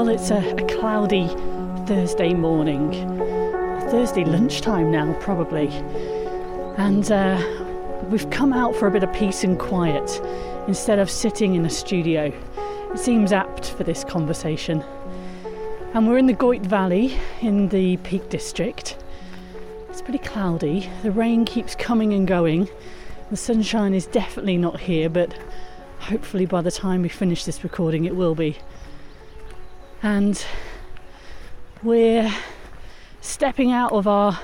Well, 0.00 0.08
it's 0.08 0.30
a, 0.30 0.38
a 0.54 0.66
cloudy 0.66 1.28
Thursday 1.86 2.32
morning, 2.32 2.90
Thursday 3.90 4.24
lunchtime 4.24 4.90
now, 4.90 5.12
probably. 5.20 5.68
And 6.78 7.12
uh, 7.12 7.38
we've 8.08 8.30
come 8.30 8.54
out 8.54 8.74
for 8.74 8.88
a 8.88 8.90
bit 8.90 9.02
of 9.02 9.12
peace 9.12 9.44
and 9.44 9.58
quiet 9.58 10.18
instead 10.66 10.98
of 10.98 11.10
sitting 11.10 11.54
in 11.54 11.66
a 11.66 11.70
studio. 11.70 12.32
It 12.94 12.98
seems 12.98 13.30
apt 13.30 13.72
for 13.72 13.84
this 13.84 14.02
conversation. 14.02 14.82
And 15.92 16.08
we're 16.08 16.16
in 16.16 16.28
the 16.28 16.32
Goyt 16.32 16.64
Valley 16.64 17.18
in 17.42 17.68
the 17.68 17.98
Peak 17.98 18.30
District. 18.30 18.96
It's 19.90 20.00
pretty 20.00 20.20
cloudy, 20.20 20.88
the 21.02 21.10
rain 21.10 21.44
keeps 21.44 21.74
coming 21.74 22.14
and 22.14 22.26
going. 22.26 22.70
The 23.30 23.36
sunshine 23.36 23.92
is 23.92 24.06
definitely 24.06 24.56
not 24.56 24.80
here, 24.80 25.10
but 25.10 25.34
hopefully 25.98 26.46
by 26.46 26.62
the 26.62 26.70
time 26.70 27.02
we 27.02 27.10
finish 27.10 27.44
this 27.44 27.62
recording, 27.62 28.06
it 28.06 28.16
will 28.16 28.34
be 28.34 28.56
and 30.02 30.44
we're 31.82 32.32
stepping 33.20 33.70
out 33.70 33.92
of 33.92 34.06
our 34.06 34.40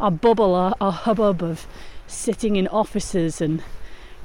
our 0.00 0.10
bubble, 0.10 0.54
our, 0.54 0.74
our 0.80 0.92
hubbub 0.92 1.42
of 1.42 1.66
sitting 2.06 2.56
in 2.56 2.68
offices 2.68 3.40
and 3.40 3.62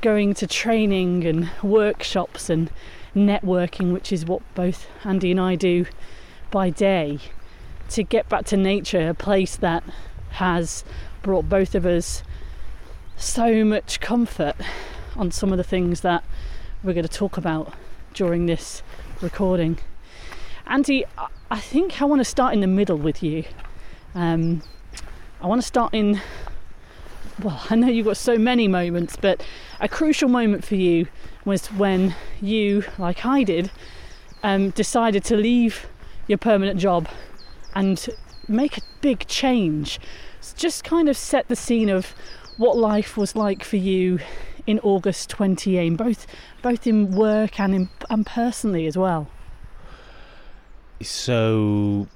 going 0.01 0.33
to 0.35 0.45
training 0.45 1.25
and 1.25 1.49
workshops 1.63 2.49
and 2.49 2.69
networking, 3.15 3.91
which 3.91 4.11
is 4.11 4.25
what 4.25 4.41
both 4.53 4.87
Andy 5.03 5.31
and 5.31 5.39
I 5.39 5.55
do 5.55 5.85
by 6.51 6.69
day, 6.69 7.19
to 7.89 8.03
get 8.03 8.29
back 8.29 8.45
to 8.45 8.57
nature, 8.57 9.09
a 9.09 9.13
place 9.13 9.55
that 9.55 9.83
has 10.31 10.83
brought 11.23 11.49
both 11.49 11.73
of 11.73 11.85
us 11.85 12.21
so 13.17 13.63
much 13.63 13.99
comfort 13.99 14.55
on 15.15 15.31
some 15.31 15.51
of 15.51 15.57
the 15.57 15.63
things 15.63 16.01
that 16.01 16.23
we're 16.83 16.93
going 16.93 17.07
to 17.07 17.11
talk 17.11 17.37
about 17.37 17.73
during 18.13 18.45
this 18.45 18.83
recording. 19.21 19.79
Andy, 20.65 21.05
I 21.51 21.59
think 21.59 22.01
I 22.01 22.05
want 22.05 22.19
to 22.19 22.25
start 22.25 22.53
in 22.53 22.61
the 22.61 22.67
middle 22.67 22.97
with 22.97 23.21
you. 23.21 23.43
Um, 24.15 24.63
I 25.41 25.47
want 25.47 25.61
to 25.61 25.67
start 25.67 25.93
in, 25.93 26.21
well, 27.43 27.61
I 27.69 27.75
know 27.75 27.87
you've 27.87 28.05
got 28.05 28.17
so 28.17 28.37
many 28.37 28.67
moments, 28.67 29.17
but 29.17 29.45
a 29.81 29.89
crucial 29.89 30.29
moment 30.29 30.63
for 30.63 30.75
you 30.75 31.07
was 31.43 31.67
when 31.67 32.15
you, 32.41 32.85
like 32.97 33.25
I 33.25 33.43
did, 33.43 33.71
um, 34.41 34.69
decided 34.69 35.25
to 35.25 35.35
leave 35.35 35.85
your 36.27 36.37
permanent 36.37 36.79
job 36.79 37.09
and 37.75 38.07
make 38.47 38.77
a 38.77 38.81
big 39.01 39.27
change. 39.27 39.99
just 40.55 40.83
kind 40.83 41.09
of 41.09 41.17
set 41.17 41.49
the 41.49 41.55
scene 41.55 41.89
of 41.89 42.15
what 42.57 42.77
life 42.77 43.17
was 43.17 43.35
like 43.35 43.63
for 43.63 43.77
you 43.77 44.19
in 44.65 44.79
August 44.79 45.29
2018, 45.29 45.97
both 45.97 46.25
both 46.61 46.87
in 46.87 47.13
work 47.13 47.59
and 47.59 47.75
in, 47.75 47.89
and 48.09 48.25
personally 48.25 48.87
as 48.87 48.97
well. 48.97 49.27
So 51.03 52.07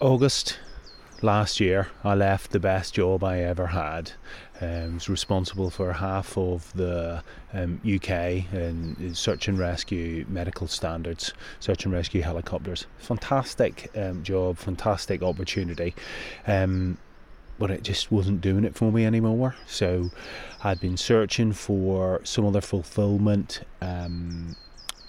August 0.00 0.58
last 1.22 1.60
year, 1.60 1.88
I 2.02 2.14
left 2.14 2.52
the 2.52 2.60
best 2.60 2.94
job 2.94 3.24
I 3.24 3.40
ever 3.40 3.66
had. 3.66 4.12
Um, 4.60 4.94
was 4.94 5.08
responsible 5.08 5.70
for 5.70 5.92
half 5.92 6.38
of 6.38 6.72
the 6.74 7.22
um, 7.52 7.80
UK 7.84 8.44
and 8.52 9.16
search 9.16 9.48
and 9.48 9.58
rescue 9.58 10.24
medical 10.28 10.68
standards, 10.68 11.32
search 11.60 11.84
and 11.84 11.92
rescue 11.92 12.22
helicopters. 12.22 12.86
Fantastic 12.98 13.90
um, 13.96 14.22
job, 14.22 14.58
fantastic 14.58 15.22
opportunity. 15.22 15.94
Um, 16.46 16.98
but 17.58 17.70
it 17.70 17.82
just 17.82 18.10
wasn't 18.10 18.40
doing 18.40 18.64
it 18.64 18.74
for 18.74 18.90
me 18.90 19.04
anymore. 19.04 19.54
So 19.66 20.10
I'd 20.62 20.80
been 20.80 20.96
searching 20.96 21.52
for 21.52 22.20
some 22.24 22.46
other 22.46 22.60
fulfillment 22.60 23.62
um, 23.80 24.56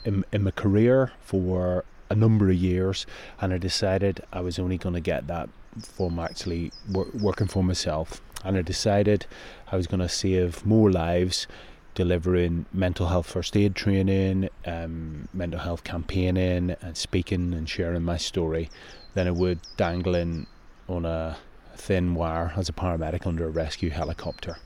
in, 0.03 0.23
in 0.31 0.43
my 0.43 0.51
career 0.51 1.11
for 1.21 1.85
a 2.09 2.15
number 2.15 2.49
of 2.49 2.55
years, 2.55 3.05
and 3.41 3.53
I 3.53 3.57
decided 3.57 4.21
I 4.31 4.41
was 4.41 4.59
only 4.59 4.77
going 4.77 4.95
to 4.95 5.01
get 5.01 5.27
that 5.27 5.49
from 5.81 6.19
actually 6.19 6.71
wor- 6.91 7.07
working 7.13 7.47
for 7.47 7.63
myself. 7.63 8.21
And 8.43 8.57
I 8.57 8.61
decided 8.61 9.25
I 9.71 9.75
was 9.75 9.87
going 9.87 10.01
to 10.01 10.09
save 10.09 10.65
more 10.65 10.91
lives 10.91 11.47
delivering 11.95 12.65
mental 12.73 13.07
health 13.07 13.25
first 13.25 13.55
aid 13.57 13.73
training, 13.73 14.49
um, 14.65 15.27
mental 15.33 15.59
health 15.59 15.83
campaigning, 15.83 16.75
and 16.81 16.95
speaking 16.95 17.53
and 17.53 17.67
sharing 17.67 18.03
my 18.03 18.17
story 18.17 18.69
than 19.13 19.27
I 19.27 19.31
would 19.31 19.59
dangling 19.77 20.45
on 20.87 21.05
a 21.05 21.37
thin 21.75 22.13
wire 22.13 22.53
as 22.55 22.69
a 22.69 22.73
paramedic 22.73 23.25
under 23.25 23.45
a 23.45 23.49
rescue 23.49 23.89
helicopter. 23.89 24.57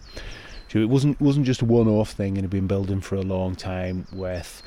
So 0.68 0.80
it 0.80 0.90
wasn't 0.90 1.20
wasn't 1.22 1.46
just 1.46 1.62
a 1.62 1.66
one-off 1.66 2.12
thing, 2.12 2.38
and 2.38 2.44
had 2.44 2.52
been 2.52 2.68
building 2.68 3.02
for 3.02 3.16
a 3.16 3.22
long 3.22 3.56
time 3.56 4.06
with 4.12 4.62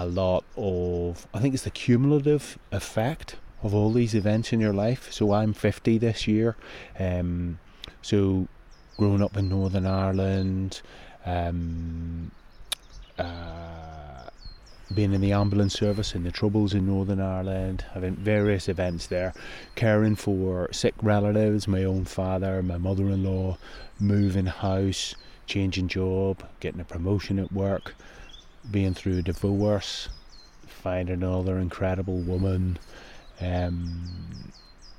a 0.00 0.06
lot 0.06 0.44
of 0.56 1.26
I 1.34 1.40
think 1.40 1.52
it's 1.54 1.64
the 1.64 1.70
cumulative 1.70 2.58
effect 2.70 3.36
of 3.62 3.74
all 3.74 3.92
these 3.92 4.14
events 4.14 4.52
in 4.52 4.60
your 4.60 4.72
life. 4.72 5.12
So 5.12 5.32
I'm 5.32 5.52
50 5.52 5.98
this 5.98 6.26
year. 6.26 6.56
Um, 6.98 7.58
so 8.00 8.48
growing 8.96 9.22
up 9.22 9.36
in 9.36 9.48
Northern 9.48 9.86
Ireland, 9.86 10.80
um, 11.24 12.32
uh, 13.18 14.30
being 14.94 15.12
in 15.12 15.20
the 15.20 15.32
ambulance 15.32 15.74
service 15.74 16.14
in 16.14 16.24
the 16.24 16.32
Troubles 16.32 16.74
in 16.74 16.86
Northern 16.86 17.20
Ireland, 17.20 17.84
having 17.92 18.16
various 18.16 18.68
events 18.68 19.06
there, 19.06 19.32
caring 19.74 20.16
for 20.16 20.72
sick 20.72 20.94
relatives, 21.02 21.68
my 21.68 21.84
own 21.84 22.04
father, 22.04 22.62
my 22.62 22.78
mother 22.78 23.04
in 23.04 23.22
law, 23.22 23.58
moving 24.00 24.46
house, 24.46 25.14
changing 25.46 25.88
job, 25.88 26.42
getting 26.60 26.80
a 26.80 26.84
promotion 26.84 27.38
at 27.38 27.52
work, 27.52 27.94
being 28.70 28.94
through 28.94 29.18
a 29.18 29.22
divorce, 29.22 30.08
finding 30.66 31.22
another 31.22 31.58
incredible 31.58 32.18
woman, 32.18 32.78
um, 33.40 34.52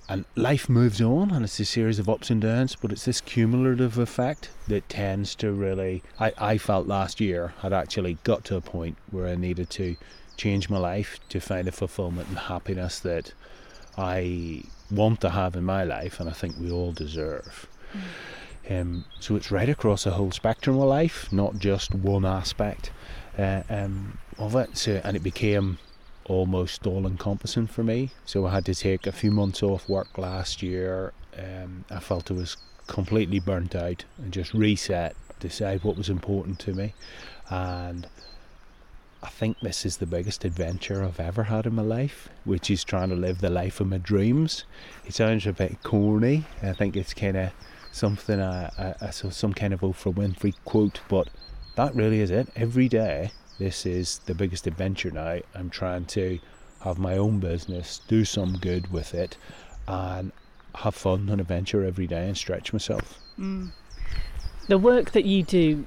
and 0.10 0.26
life 0.36 0.68
moves 0.68 1.02
on, 1.02 1.32
and 1.32 1.46
it's 1.46 1.60
a 1.60 1.66
series 1.66 1.98
of 1.98 2.10
ups 2.10 2.30
and 2.30 2.42
downs, 2.42 2.76
but 2.76 2.92
it's 2.92 3.06
this 3.06 3.22
cumulative 3.22 3.98
effect 3.98 4.50
that 4.68 4.90
tends 4.90 5.34
to 5.36 5.52
really. 5.52 6.04
I, 6.20 6.34
I 6.38 6.58
felt 6.58 6.88
last 6.88 7.22
year 7.22 7.54
had 7.62 7.74
actually 7.74 8.18
got 8.24 8.44
to 8.46 8.58
a 8.58 8.62
point 8.62 8.98
where 9.12 9.28
I 9.28 9.36
needed 9.36 9.70
to 9.72 9.96
change 10.36 10.70
my 10.70 10.78
life 10.78 11.20
to 11.30 11.40
find 11.40 11.68
the 11.68 11.72
fulfillment 11.72 12.28
and 12.28 12.38
happiness 12.38 13.00
that 13.00 13.34
I 13.98 14.64
want 14.92 15.22
to 15.22 15.30
have 15.30 15.56
in 15.56 15.64
my 15.64 15.84
life, 15.84 16.20
and 16.20 16.30
I 16.30 16.34
think 16.34 16.56
we 16.60 16.70
all 16.70 16.92
deserve. 16.92 17.68
Mm. 17.94 18.02
Um, 18.70 19.06
so 19.20 19.36
it's 19.36 19.52
right 19.52 19.70
across 19.70 20.04
the 20.06 20.12
whole 20.12 20.32
spectrum 20.32 20.78
of 20.78 20.88
life, 20.88 21.32
not 21.32 21.60
just 21.60 21.94
one 21.94 22.26
aspect 22.26 22.92
uh, 23.38 23.64
um, 23.70 24.18
of 24.38 24.56
it. 24.56 24.78
So, 24.78 25.02
and 25.04 25.16
it 25.16 25.24
became 25.24 25.78
almost 26.26 26.88
all 26.88 27.06
encompassing 27.06 27.68
for 27.68 27.84
me. 27.84 28.12
So 28.26 28.46
I 28.46 28.52
had 28.52 28.66
to 28.66 28.76
take 28.76 29.08
a 29.08 29.12
few 29.12 29.32
months 29.32 29.62
off 29.62 29.90
work 29.90 30.18
last 30.18 30.62
year. 30.64 31.14
Um, 31.38 31.86
I 31.90 32.00
felt 32.00 32.32
I 32.32 32.36
was 32.36 32.58
completely 32.88 33.40
burnt 33.40 33.76
out 33.76 34.06
and 34.18 34.32
just 34.32 34.54
reset, 34.54 35.16
decide 35.40 35.84
what 35.84 35.98
was 35.98 36.10
important 36.10 36.60
to 36.60 36.74
me. 36.74 36.94
And 37.50 38.08
I 39.22 39.30
think 39.30 39.60
this 39.62 39.86
is 39.86 39.98
the 39.98 40.06
biggest 40.06 40.44
adventure 40.44 41.04
I've 41.04 41.20
ever 41.20 41.44
had 41.44 41.66
in 41.66 41.76
my 41.76 41.82
life, 41.82 42.30
which 42.44 42.70
is 42.70 42.84
trying 42.84 43.10
to 43.10 43.16
live 43.16 43.40
the 43.40 43.50
life 43.50 43.80
of 43.80 43.88
my 43.88 43.98
dreams. 43.98 44.66
It 45.06 45.14
sounds 45.14 45.48
a 45.48 45.54
bit 45.54 45.82
corny. 45.84 46.46
I 46.62 46.74
think 46.74 46.96
it's 46.96 47.14
kind 47.14 47.38
of 47.38 47.52
something 47.92 48.42
I, 48.42 48.66
I, 48.78 48.96
I 49.02 49.10
saw 49.12 49.30
some 49.30 49.54
kind 49.54 49.74
of 49.74 49.82
Oprah 49.82 50.14
Winfrey 50.14 50.56
quote, 50.66 51.00
but 51.08 51.30
that 51.76 51.96
really 51.96 52.22
is 52.22 52.32
it. 52.32 52.50
Every 52.56 52.88
day 52.88 53.32
this 53.60 53.86
is 53.86 54.20
the 54.26 54.36
biggest 54.36 54.68
adventure 54.68 55.12
now. 55.12 55.40
I'm 55.56 55.70
trying 55.70 56.06
to 56.06 56.40
have 56.82 56.98
my 56.98 57.18
own 57.18 57.40
business, 57.40 58.02
do 58.08 58.26
some 58.26 58.58
good 58.58 58.92
with 58.92 59.14
it, 59.14 59.38
and 59.88 60.32
have 60.76 60.96
fun 60.96 61.30
and 61.30 61.40
adventure 61.40 61.86
every 61.86 62.08
day 62.08 62.28
and 62.28 62.36
stretch 62.36 62.74
myself. 62.74 63.20
Mm. 63.40 63.72
The 64.68 64.78
work 64.78 65.12
that 65.12 65.26
you 65.26 65.44
do 65.44 65.86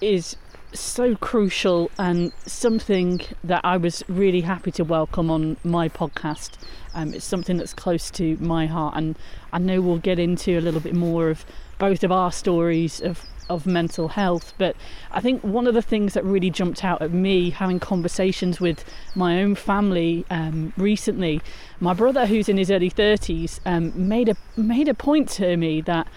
is 0.00 0.36
so 0.72 1.14
crucial 1.14 1.90
and 1.98 2.32
something 2.44 3.20
that 3.44 3.60
I 3.64 3.76
was 3.76 4.02
really 4.08 4.42
happy 4.42 4.70
to 4.72 4.84
welcome 4.84 5.30
on 5.30 5.56
my 5.64 5.88
podcast. 5.88 6.52
Um, 6.94 7.14
it's 7.14 7.24
something 7.24 7.56
that's 7.56 7.72
close 7.72 8.10
to 8.12 8.36
my 8.38 8.66
heart, 8.66 8.94
and 8.96 9.16
I 9.52 9.58
know 9.58 9.80
we'll 9.80 9.98
get 9.98 10.18
into 10.18 10.58
a 10.58 10.60
little 10.60 10.80
bit 10.80 10.94
more 10.94 11.30
of 11.30 11.46
both 11.78 12.04
of 12.04 12.12
our 12.12 12.32
stories 12.32 13.00
of 13.00 13.24
of 13.48 13.66
mental 13.66 14.08
health. 14.08 14.52
But 14.58 14.76
I 15.12 15.20
think 15.20 15.42
one 15.42 15.66
of 15.66 15.74
the 15.74 15.82
things 15.82 16.14
that 16.14 16.24
really 16.24 16.50
jumped 16.50 16.84
out 16.84 17.00
at 17.02 17.12
me 17.12 17.50
having 17.50 17.78
conversations 17.78 18.60
with 18.60 18.84
my 19.14 19.40
own 19.40 19.54
family 19.54 20.24
um, 20.30 20.72
recently, 20.76 21.40
my 21.80 21.94
brother, 21.94 22.26
who's 22.26 22.48
in 22.48 22.56
his 22.56 22.70
early 22.70 22.90
30s, 22.90 23.60
um, 23.64 23.92
made 24.08 24.28
a 24.28 24.36
made 24.56 24.88
a 24.88 24.94
point 24.94 25.28
to 25.30 25.56
me 25.56 25.80
that 25.82 26.08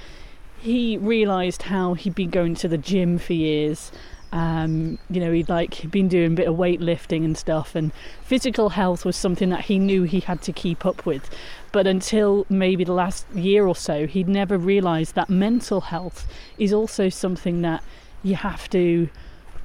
he 0.59 0.97
realised 0.97 1.63
how 1.63 1.93
he'd 1.93 2.15
been 2.15 2.29
going 2.29 2.53
to 2.53 2.67
the 2.67 2.77
gym 2.77 3.17
for 3.17 3.33
years 3.33 3.91
um, 4.31 4.99
you 5.09 5.19
know, 5.19 5.31
he'd 5.31 5.49
like 5.49 5.89
been 5.89 6.07
doing 6.07 6.33
a 6.33 6.35
bit 6.35 6.47
of 6.47 6.55
weightlifting 6.55 7.25
and 7.25 7.37
stuff, 7.37 7.75
and 7.75 7.91
physical 8.21 8.69
health 8.69 9.05
was 9.05 9.15
something 9.15 9.49
that 9.49 9.61
he 9.61 9.79
knew 9.79 10.03
he 10.03 10.19
had 10.19 10.41
to 10.43 10.53
keep 10.53 10.85
up 10.85 11.05
with. 11.05 11.29
But 11.71 11.87
until 11.87 12.45
maybe 12.49 12.83
the 12.83 12.93
last 12.93 13.25
year 13.33 13.65
or 13.65 13.75
so, 13.75 14.07
he'd 14.07 14.27
never 14.27 14.57
realised 14.57 15.15
that 15.15 15.29
mental 15.29 15.81
health 15.81 16.27
is 16.57 16.73
also 16.73 17.09
something 17.09 17.61
that 17.61 17.83
you 18.23 18.35
have 18.35 18.69
to 18.71 19.09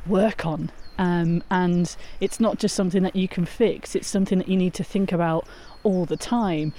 work 0.07 0.47
on. 0.47 0.71
Um, 0.97 1.43
and 1.51 1.95
it's 2.21 2.39
not 2.39 2.59
just 2.59 2.75
something 2.75 3.03
that 3.03 3.17
you 3.17 3.29
can 3.29 3.45
fix, 3.45 3.95
it's 3.95 4.09
something 4.09 4.39
that 4.39 4.49
you 4.49 4.57
need 4.57 4.75
to 4.75 4.85
think 4.85 5.13
about 5.13 5.47
all 5.83 6.05
the 6.05 6.17
time. 6.17 6.73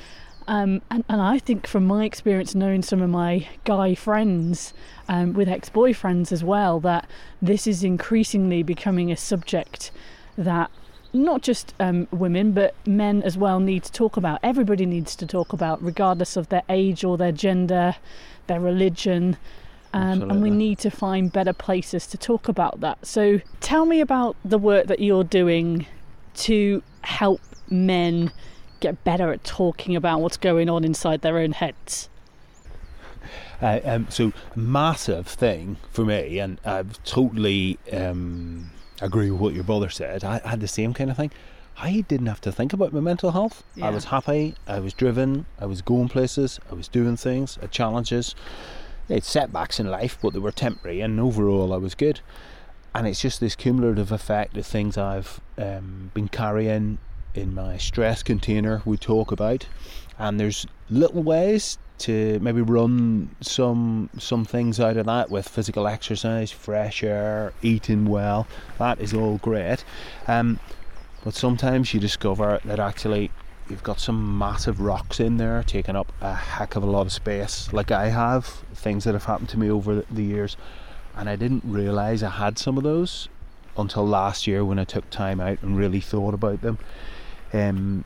Um, 0.48 0.82
and, 0.92 1.04
and 1.10 1.22
I 1.22 1.40
think 1.40 1.66
from 1.66 1.86
my 1.86 2.06
experience 2.06 2.54
knowing 2.54 2.84
some 2.84 3.02
of 3.02 3.10
my 3.10 3.48
guy 3.64 3.96
friends 3.96 4.74
um, 5.10 5.34
with 5.34 5.50
ex 5.50 5.70
boyfriends 5.70 6.32
as 6.32 6.44
well, 6.44 6.80
that 6.82 7.10
this 7.42 7.66
is 7.66 7.84
increasingly 7.84 8.62
becoming 8.62 9.12
a 9.12 9.18
subject 9.18 9.92
that 10.38 10.70
not 11.14 11.42
just 11.42 11.74
um, 11.80 12.08
women 12.12 12.52
but 12.52 12.76
men 12.86 13.24
as 13.24 13.38
well 13.38 13.60
need 13.60 13.84
to 13.84 13.92
talk 13.92 14.18
about. 14.18 14.40
Everybody 14.44 14.86
needs 14.86 15.16
to 15.16 15.26
talk 15.26 15.54
about, 15.54 15.82
regardless 15.82 16.38
of 16.38 16.50
their 16.50 16.64
age 16.70 17.04
or 17.04 17.18
their 17.18 17.32
gender, 17.32 17.96
their 18.48 18.60
religion. 18.60 19.38
Um, 19.94 20.30
and 20.30 20.44
we 20.44 20.50
need 20.50 20.80
to 20.80 20.92
find 20.92 21.32
better 21.32 21.54
places 21.54 22.06
to 22.08 22.18
talk 22.18 22.50
about 22.50 22.82
that. 22.82 23.06
So, 23.06 23.40
tell 23.62 23.86
me 23.86 24.02
about 24.02 24.36
the 24.44 24.58
work 24.58 24.88
that 24.88 25.00
you're 25.00 25.24
doing 25.24 25.88
to 26.36 26.84
help 27.02 27.40
men 27.70 28.34
get 28.86 29.04
better 29.04 29.32
at 29.32 29.44
talking 29.44 29.96
about 29.96 30.22
what's 30.22 30.38
going 30.38 30.70
on 30.70 30.84
inside 30.84 31.22
their 31.22 31.40
own 31.40 31.54
heads? 31.54 32.10
Uh, 33.62 33.80
um, 33.84 34.08
so 34.10 34.32
massive 34.56 35.28
thing 35.28 35.78
for 35.92 36.06
me, 36.06 36.38
and 36.40 36.60
I 36.64 36.84
totally 37.04 37.80
um, 37.92 38.70
agree 39.02 39.32
with 39.32 39.42
what 39.42 39.54
your 39.54 39.64
brother 39.64 39.90
said. 39.90 40.24
I, 40.24 40.40
had 40.48 40.60
the 40.60 40.68
same 40.68 40.94
kind 40.94 41.10
of 41.10 41.18
thing. 41.18 41.32
I 41.78 42.02
didn't 42.08 42.28
have 42.28 42.42
to 42.42 42.52
think 42.52 42.74
about 42.74 42.94
my 42.94 43.00
mental 43.00 43.32
health. 43.32 43.64
Yeah. 43.76 43.88
I 43.88 43.90
was 43.90 44.06
happy. 44.06 44.56
I 44.68 44.80
was 44.80 44.94
driven. 44.94 45.46
I 45.60 45.66
was 45.66 45.82
going 45.82 46.10
places. 46.10 46.60
I 46.72 46.76
was 46.76 46.88
doing 46.88 47.18
things. 47.18 47.58
I 47.62 47.68
challenges. 47.68 48.36
I 49.10 49.14
had 49.14 49.24
setbacks 49.24 49.80
in 49.80 49.90
life, 49.90 50.18
but 50.22 50.34
they 50.34 50.40
were 50.40 50.52
temporary, 50.52 51.02
and 51.02 51.20
overall, 51.20 51.74
I 51.74 51.78
was 51.78 51.96
good. 51.96 52.22
And 52.94 53.08
it's 53.08 53.20
just 53.20 53.40
this 53.40 53.56
cumulative 53.56 54.12
effect 54.12 54.56
of 54.56 54.66
things 54.66 54.98
I've 54.98 55.42
um, 55.58 56.12
been 56.14 56.30
carrying 56.30 57.00
in 57.38 57.54
my 57.54 57.78
stress 57.78 58.24
container 58.24 58.82
we 58.86 58.98
talk 58.98 59.32
about. 59.32 59.68
And 60.18 60.40
there's 60.40 60.66
little 60.90 61.24
ways 61.24 61.78
to 61.98 62.40
maybe 62.40 62.62
run 62.62 63.36
some 63.42 64.10
some 64.18 64.44
things 64.44 64.80
out 64.80 64.98
of 64.98 65.06
that 65.06 65.30
with 65.30 65.48
physical 65.48 65.88
exercise 65.88 66.52
fresh 66.52 67.04
air 67.04 67.54
eating 67.62 68.06
well. 68.06 68.48
That 68.78 69.00
is 69.00 69.14
all 69.14 69.38
great. 69.38 69.84
Um, 70.28 70.60
but 71.24 71.34
sometimes 71.34 71.94
you 71.94 72.00
discover 72.00 72.60
that 72.66 72.80
actually 72.80 73.32
you've 73.70 73.84
got 73.84 74.00
some 74.00 74.38
massive 74.38 74.80
rocks 74.80 75.20
in 75.20 75.38
there 75.38 75.64
taking 75.64 75.96
up 75.96 76.12
a 76.22 76.36
heck 76.36 76.76
of 76.76 76.84
a 76.84 76.86
lot 76.86 77.06
of 77.08 77.14
space. 77.14 77.72
Like 77.74 77.92
i 77.92 78.10
have 78.10 78.46
things 78.74 79.06
that 79.06 79.14
have 79.14 79.26
happened 79.26 79.50
to 79.50 79.60
me 79.60 79.70
over 79.70 80.04
the 80.12 80.24
years 80.24 80.58
and 81.16 81.30
i 81.30 81.36
didn't 81.36 81.64
realize 81.66 82.22
i 82.22 82.30
had 82.30 82.58
some 82.60 82.78
of 82.78 82.84
those 82.84 83.30
until 83.78 84.06
last 84.06 84.48
year 84.48 84.64
when 84.64 84.78
i 84.80 84.84
took 84.84 85.10
time 85.10 85.40
out 85.40 85.62
and 85.62 85.78
really 85.78 86.00
thought 86.00 86.34
about 86.34 86.62
them 86.62 86.78
um, 87.56 88.04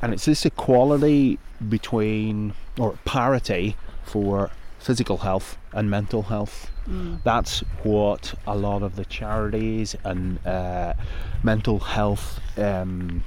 and 0.00 0.12
it's 0.12 0.24
this 0.24 0.44
equality 0.44 1.38
between 1.68 2.54
or 2.78 2.98
parity 3.04 3.76
for 4.04 4.50
physical 4.78 5.18
health 5.18 5.56
and 5.72 5.90
mental 5.90 6.22
health. 6.22 6.70
Mm. 6.88 7.22
That's 7.24 7.60
what 7.82 8.34
a 8.46 8.54
lot 8.54 8.82
of 8.82 8.96
the 8.96 9.04
charities 9.06 9.96
and 10.04 10.44
uh, 10.46 10.92
mental 11.42 11.78
health 11.78 12.40
um, 12.58 13.24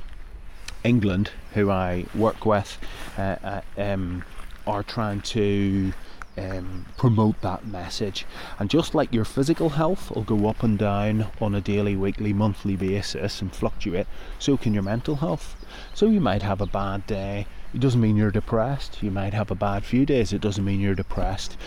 England, 0.84 1.32
who 1.54 1.72
I 1.72 2.06
work 2.14 2.46
with, 2.46 2.78
uh, 3.18 3.36
uh, 3.44 3.62
um, 3.78 4.24
are 4.68 4.84
trying 4.84 5.22
to 5.22 5.94
um, 6.38 6.86
promote 6.98 7.42
that 7.42 7.66
message. 7.66 8.26
And 8.60 8.70
just 8.70 8.94
like 8.94 9.14
your 9.14 9.26
physical 9.26 9.70
health 9.70 10.12
will 10.12 10.24
go 10.24 10.48
up 10.48 10.64
and 10.64 10.78
down 10.78 11.28
on 11.42 11.56
a 11.56 11.62
daily, 11.62 11.96
weekly, 11.96 12.34
monthly 12.34 12.76
basis 12.76 13.42
and 13.42 13.54
fluctuate, 13.54 14.08
so 14.40 14.58
can 14.58 14.74
your 14.74 14.84
mental 14.84 15.18
health. 15.18 15.56
So 15.94 16.08
you 16.08 16.20
might 16.20 16.44
have 16.44 16.62
a 16.62 16.66
bad 16.66 17.08
day. 17.08 17.48
It 17.74 17.80
doesn't 17.80 18.00
mean 18.00 18.16
you're 18.16 18.32
depressed. 18.32 19.04
You 19.04 19.12
might 19.12 19.34
have 19.34 19.52
a 19.52 19.56
bad 19.56 19.84
few 19.84 20.06
days. 20.06 20.32
It 20.32 20.42
doesn't 20.42 20.64
mean 20.64 20.80
you're 20.80 20.96
depressed. 20.96 21.58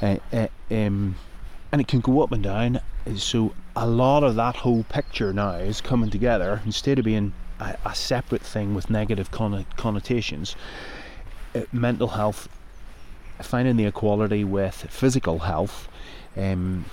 Uh, 0.00 0.16
uh, 0.32 0.48
um, 0.70 1.16
and 1.70 1.80
it 1.80 1.88
can 1.88 2.00
go 2.00 2.22
up 2.22 2.32
and 2.32 2.42
down. 2.42 2.80
So 3.16 3.54
a 3.74 3.86
lot 3.86 4.22
of 4.22 4.34
that 4.36 4.56
whole 4.56 4.84
picture 4.84 5.32
now 5.32 5.54
is 5.54 5.80
coming 5.80 6.10
together 6.10 6.62
instead 6.64 6.98
of 6.98 7.04
being 7.04 7.32
a, 7.60 7.76
a 7.84 7.94
separate 7.94 8.42
thing 8.42 8.74
with 8.74 8.90
negative 8.90 9.30
connotations. 9.30 10.56
Uh, 11.54 11.62
mental 11.72 12.08
health, 12.08 12.48
finding 13.40 13.76
the 13.76 13.86
equality 13.86 14.44
with 14.44 14.86
physical 14.90 15.40
health, 15.40 15.88
um, 16.36 16.84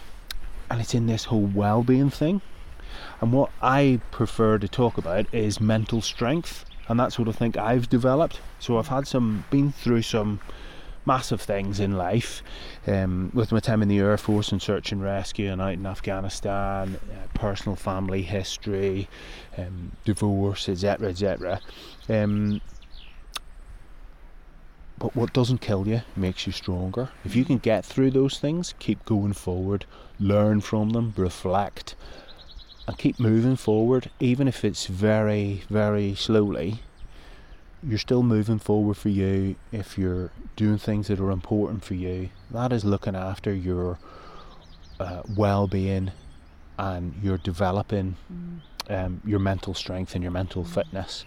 and 0.70 0.82
it's 0.82 0.94
in 0.94 1.08
this 1.08 1.26
whole 1.26 1.46
well-being 1.46 2.10
thing. 2.10 2.42
And 3.22 3.34
what 3.34 3.52
I 3.62 4.00
prefer 4.12 4.58
to 4.58 4.68
talk 4.68 4.98
about 4.98 5.34
is 5.34 5.60
mental 5.60 6.02
strength, 6.02 6.66
and 6.88 7.00
that's 7.00 7.20
what 7.20 7.28
I 7.28 7.32
think 7.32 7.58
I've 7.58 7.90
developed. 7.90 8.40
So 8.60 8.78
I've 8.78 8.88
had 8.88 9.08
some, 9.08 9.46
been 9.50 9.72
through 9.72 10.02
some 10.04 10.40
massive 11.06 11.42
things 11.42 11.80
in 11.80 11.98
life. 11.98 12.44
Um, 12.88 13.32
with 13.34 13.52
my 13.52 13.60
time 13.60 13.82
in 13.82 13.88
the 13.88 14.00
Air 14.00 14.18
Force 14.18 14.52
and 14.52 14.62
search 14.62 14.92
and 14.92 15.02
rescue 15.02 15.52
and 15.52 15.62
out 15.62 15.74
in 15.74 15.86
Afghanistan, 15.86 17.00
uh, 17.12 17.28
personal 17.34 17.76
family 17.76 18.22
history, 18.22 19.08
um, 19.58 19.92
divorce, 20.06 20.70
etc., 20.70 21.10
etc. 21.10 21.62
but 25.00 25.16
what 25.16 25.34
doesn't 25.34 25.62
kill 25.62 25.88
you 25.88 26.02
makes 26.16 26.46
you 26.46 26.54
stronger. 26.54 27.10
If 27.26 27.36
you 27.36 27.46
can 27.46 27.58
get 27.58 27.86
through 27.86 28.12
those 28.12 28.38
things, 28.38 28.74
keep 28.80 29.04
going 29.06 29.34
forward, 29.34 29.86
learn 30.20 30.62
from 30.62 30.90
them, 30.92 31.14
reflect, 31.18 31.96
and 32.88 32.98
keep 32.98 33.20
moving 33.20 33.56
forward, 33.56 34.12
even 34.20 34.48
if 34.48 34.66
it's 34.66 34.88
very, 34.88 35.64
very 35.70 36.16
slowly 36.16 36.82
you're 37.84 37.98
still 37.98 38.24
moving 38.24 38.60
forward 38.60 38.98
for 38.98 39.10
you 39.10 39.56
if 39.72 39.98
you're 39.98 40.32
doing 40.56 40.78
things 40.78 41.08
that 41.08 41.20
are 41.20 41.32
important 41.32 41.84
for 41.84 41.94
you. 41.94 42.30
That 42.52 42.74
is 42.74 42.84
looking 42.84 43.16
after 43.16 43.54
your 43.54 43.98
uh, 45.00 45.22
well-being 45.36 46.12
and 46.78 47.14
you're 47.22 47.38
developing 47.38 48.16
mm. 48.32 48.60
um, 48.90 49.22
your 49.26 49.40
mental 49.40 49.74
strength 49.74 50.14
and 50.14 50.24
your 50.24 50.32
mental 50.32 50.64
fitness. 50.64 51.26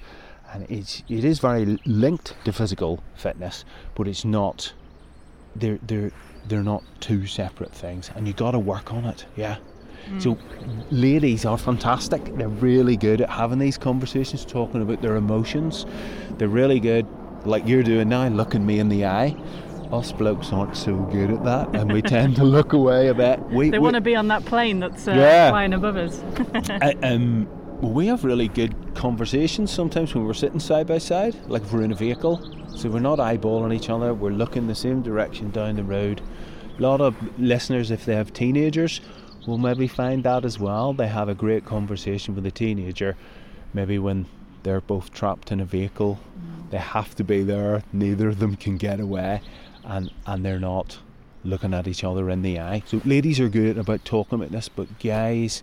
And 0.53 0.71
it's 0.71 1.03
it 1.09 1.25
is 1.25 1.38
very 1.38 1.79
linked 1.87 2.35
to 2.45 2.53
physical 2.53 3.03
fitness, 3.15 3.65
but 3.95 4.07
it's 4.07 4.25
not. 4.25 4.73
They're 5.57 5.79
they're 5.83 6.12
they're 6.49 6.62
not 6.62 6.83
two 7.01 7.27
separate 7.27 7.73
things, 7.73 8.11
and 8.15 8.27
you 8.27 8.35
got 8.35 8.53
to 8.53 8.59
work 8.59 8.93
on 8.93 9.05
it. 9.05 9.27
Yeah. 9.37 9.57
So, 10.19 10.37
ladies 10.91 11.45
are 11.45 11.57
fantastic. 11.57 12.25
They're 12.37 12.49
really 12.49 12.97
good 12.97 13.21
at 13.21 13.31
having 13.31 13.59
these 13.59 13.79
conversations, 13.79 14.45
talking 14.45 14.83
about 14.83 15.01
their 15.01 15.17
emotions. 15.17 15.87
They're 16.38 16.49
really 16.49 16.81
good, 16.81 17.07
like 17.45 17.67
you're 17.67 17.83
doing 17.83 18.09
now, 18.09 18.27
looking 18.29 18.67
me 18.67 18.79
in 18.79 18.88
the 18.88 19.07
eye. 19.07 19.37
Us 19.93 20.11
blokes 20.11 20.53
aren't 20.53 20.77
so 20.77 20.97
good 20.97 21.31
at 21.31 21.45
that, 21.45 21.75
and 21.77 21.93
we 21.93 22.03
tend 22.03 22.37
to 22.37 22.45
look 22.45 22.73
away 22.73 23.09
a 23.09 23.15
bit. 23.15 23.41
We, 23.51 23.71
they 23.71 23.79
want 23.79 23.95
to 23.95 24.01
be 24.01 24.17
on 24.17 24.29
that 24.29 24.45
plane 24.45 24.81
that's 24.81 25.07
uh, 25.07 25.12
yeah. 25.12 25.51
flying 25.51 25.73
above 25.73 25.97
us. 25.97 26.21
I, 26.83 26.93
um, 27.03 27.47
we 27.83 28.07
have 28.07 28.25
really 28.25 28.49
good 28.49 28.75
conversations 28.95 29.71
sometimes 29.71 30.14
when 30.14 30.25
we're 30.25 30.35
sitting 30.35 30.61
side 30.61 30.87
by 30.87 30.99
side, 30.99 31.35
like 31.49 31.62
if 31.62 31.73
we're 31.73 31.83
in 31.83 31.90
a 31.90 31.97
vehicle. 31.97 32.40
So 32.77 32.88
we're 32.88 33.01
not 33.01 33.18
eyeballing 33.18 33.75
each 33.75 33.90
other, 33.90 34.14
we're 34.14 34.31
looking 34.31 34.66
the 34.66 34.75
same 34.75 35.03
direction 35.03 35.51
down 35.51 35.77
the 35.77 35.85
road. 35.85 36.23
A 36.79 36.83
lot 36.83 37.01
of 37.01 37.16
listeners, 37.38 37.90
if 37.90 38.05
they 38.05 38.14
have 38.14 38.33
teenagers, 38.33 39.01
will 39.47 39.59
maybe 39.59 39.88
find 39.88 40.23
that 40.25 40.45
as 40.45 40.59
well. 40.59 40.92
They 40.92 41.09
have 41.09 41.29
a 41.29 41.35
great 41.35 41.66
conversation 41.66 42.35
with 42.35 42.47
a 42.47 42.51
teenager, 42.51 43.16
maybe 43.75 43.99
when 43.99 44.27
they're 44.62 44.81
both 44.81 45.12
trapped 45.12 45.51
in 45.51 45.61
a 45.61 45.64
vehicle. 45.64 46.21
Mm. 46.38 46.71
They 46.71 46.79
have 46.79 47.14
to 47.16 47.25
be 47.25 47.42
there. 47.42 47.83
Neither 47.92 48.29
of 48.29 48.38
them 48.38 48.57
can 48.57 48.77
get 48.77 49.01
away, 49.01 49.42
and 49.85 50.11
and 50.25 50.45
they're 50.45 50.61
not 50.61 50.99
looking 51.45 51.75
at 51.75 51.88
each 51.88 52.05
other 52.05 52.31
in 52.31 52.42
the 52.42 52.61
eye. 52.61 52.85
So 52.87 53.03
ladies 53.05 53.40
are 53.40 53.49
good 53.49 53.77
about 53.77 54.05
talking 54.05 54.37
about 54.37 54.53
this, 54.53 54.68
but 54.68 54.87
guys 55.01 55.62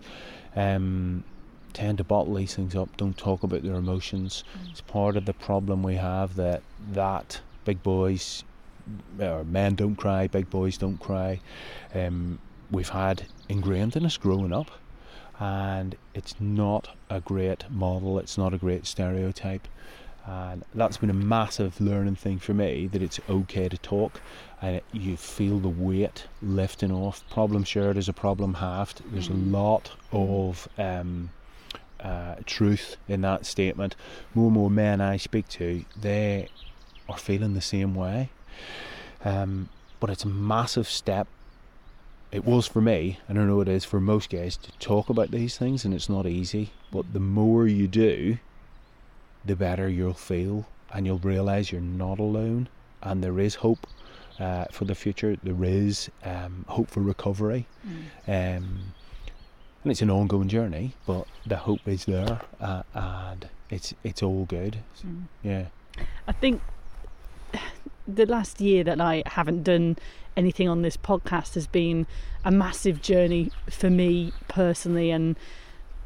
um, 0.56 1.24
tend 1.72 1.98
to 1.98 2.04
bottle 2.04 2.34
these 2.34 2.54
things 2.54 2.74
up. 2.74 2.96
Don't 2.96 3.16
talk 3.16 3.42
about 3.42 3.62
their 3.62 3.74
emotions. 3.74 4.44
Mm. 4.56 4.70
It's 4.70 4.80
part 4.80 5.16
of 5.16 5.24
the 5.24 5.32
problem 5.32 5.82
we 5.82 5.96
have 5.96 6.36
that 6.36 6.62
that 6.92 7.40
big 7.64 7.82
boys 7.82 8.44
or 9.20 9.44
men 9.44 9.74
don't 9.74 9.96
cry, 9.96 10.26
big 10.26 10.50
boys 10.50 10.76
don't 10.78 10.98
cry. 10.98 11.40
Um, 11.94 12.38
we've 12.70 12.88
had 12.88 13.24
ingrained 13.48 13.96
in 13.96 14.06
us 14.06 14.16
growing 14.16 14.52
up, 14.52 14.70
and 15.38 15.96
it's 16.14 16.34
not 16.40 16.88
a 17.08 17.20
great 17.20 17.70
model, 17.70 18.18
it's 18.18 18.38
not 18.38 18.54
a 18.54 18.58
great 18.58 18.86
stereotype. 18.86 19.66
And 20.26 20.64
that's 20.74 20.98
been 20.98 21.10
a 21.10 21.14
massive 21.14 21.80
learning 21.80 22.16
thing 22.16 22.38
for 22.38 22.54
me 22.54 22.86
that 22.88 23.02
it's 23.02 23.18
okay 23.28 23.68
to 23.68 23.78
talk 23.78 24.20
and 24.62 24.76
it, 24.76 24.84
you 24.92 25.16
feel 25.16 25.58
the 25.58 25.68
weight 25.68 26.26
lifting 26.42 26.92
off. 26.92 27.28
Problem 27.30 27.64
shared 27.64 27.96
is 27.96 28.08
a 28.08 28.12
problem 28.12 28.54
halved. 28.54 29.02
There's 29.10 29.28
a 29.28 29.32
mm. 29.32 29.50
lot 29.50 29.90
of 30.12 30.68
um, 30.76 31.30
uh, 32.02 32.36
truth 32.46 32.96
in 33.08 33.20
that 33.22 33.46
statement. 33.46 33.96
More 34.34 34.46
and 34.46 34.54
more 34.54 34.70
men 34.70 35.00
I 35.00 35.16
speak 35.16 35.48
to, 35.50 35.84
they 36.00 36.48
are 37.08 37.18
feeling 37.18 37.54
the 37.54 37.60
same 37.60 37.94
way. 37.94 38.30
Um, 39.24 39.68
but 39.98 40.10
it's 40.10 40.24
a 40.24 40.28
massive 40.28 40.88
step 40.88 41.28
it 42.32 42.44
was 42.44 42.66
for 42.66 42.80
me, 42.80 43.18
and 43.28 43.38
I 43.38 43.44
know 43.44 43.60
it 43.60 43.68
is 43.68 43.84
for 43.84 44.00
most 44.00 44.30
guys, 44.30 44.56
to 44.58 44.70
talk 44.78 45.08
about 45.08 45.30
these 45.30 45.58
things, 45.58 45.84
and 45.84 45.92
it's 45.92 46.08
not 46.08 46.26
easy. 46.26 46.70
But 46.92 47.12
the 47.12 47.20
more 47.20 47.66
you 47.66 47.88
do, 47.88 48.38
the 49.44 49.56
better 49.56 49.88
you'll 49.88 50.14
feel, 50.14 50.66
and 50.92 51.06
you'll 51.06 51.18
realize 51.18 51.72
you're 51.72 51.80
not 51.80 52.18
alone, 52.18 52.68
and 53.02 53.22
there 53.22 53.40
is 53.40 53.56
hope 53.56 53.86
uh, 54.38 54.66
for 54.70 54.84
the 54.84 54.94
future. 54.94 55.36
There 55.42 55.64
is 55.64 56.08
um, 56.24 56.64
hope 56.68 56.88
for 56.88 57.00
recovery, 57.00 57.66
mm. 57.86 58.58
um, 58.58 58.94
and 59.82 59.90
it's 59.90 60.02
an 60.02 60.10
ongoing 60.10 60.48
journey. 60.48 60.94
But 61.06 61.26
the 61.46 61.56
hope 61.56 61.86
is 61.86 62.04
there, 62.04 62.40
uh, 62.60 62.82
and 62.94 63.48
it's 63.68 63.94
it's 64.04 64.22
all 64.22 64.44
good. 64.44 64.78
Mm. 65.06 65.22
Yeah, 65.42 65.66
I 66.26 66.32
think 66.32 66.62
the 68.08 68.26
last 68.26 68.60
year 68.60 68.84
that 68.84 69.00
I 69.00 69.22
haven't 69.26 69.62
done 69.62 69.96
anything 70.36 70.68
on 70.68 70.82
this 70.82 70.96
podcast 70.96 71.54
has 71.54 71.66
been 71.66 72.06
a 72.44 72.50
massive 72.50 73.02
journey 73.02 73.50
for 73.68 73.90
me 73.90 74.32
personally 74.48 75.10
and 75.10 75.36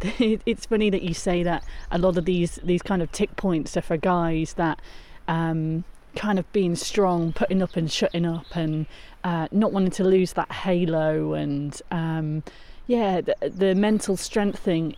it's 0.19 0.67
funny 0.67 0.91
that 0.91 1.03
you 1.03 1.15
say 1.15 1.43
that 1.43 1.65
a 1.91 1.99
lot 1.99 2.19
of 2.19 2.25
these 2.25 2.57
these 2.63 2.83
kind 2.83 3.01
of 3.01 3.11
tick 3.13 3.37
points 3.37 3.77
are 3.77 3.83
for 3.83 3.97
guys 3.97 4.55
that 4.55 4.81
um, 5.29 5.85
kind 6.15 6.39
of 6.39 6.51
being 6.53 6.77
strong, 6.77 7.33
putting 7.33 7.63
up 7.63 7.77
and 7.77 7.91
shutting 7.91 8.27
up, 8.27 8.47
and 8.55 8.87
uh, 9.23 9.49
not 9.51 9.73
wanting 9.73 9.91
to 9.93 10.05
lose 10.05 10.35
that 10.35 10.51
halo, 10.51 11.35
and 11.35 11.81
um, 11.91 12.43
yeah, 12.87 13.20
the, 13.20 13.37
the, 13.49 13.75
mental 13.75 14.16
strength 14.16 14.59
thing 14.59 14.97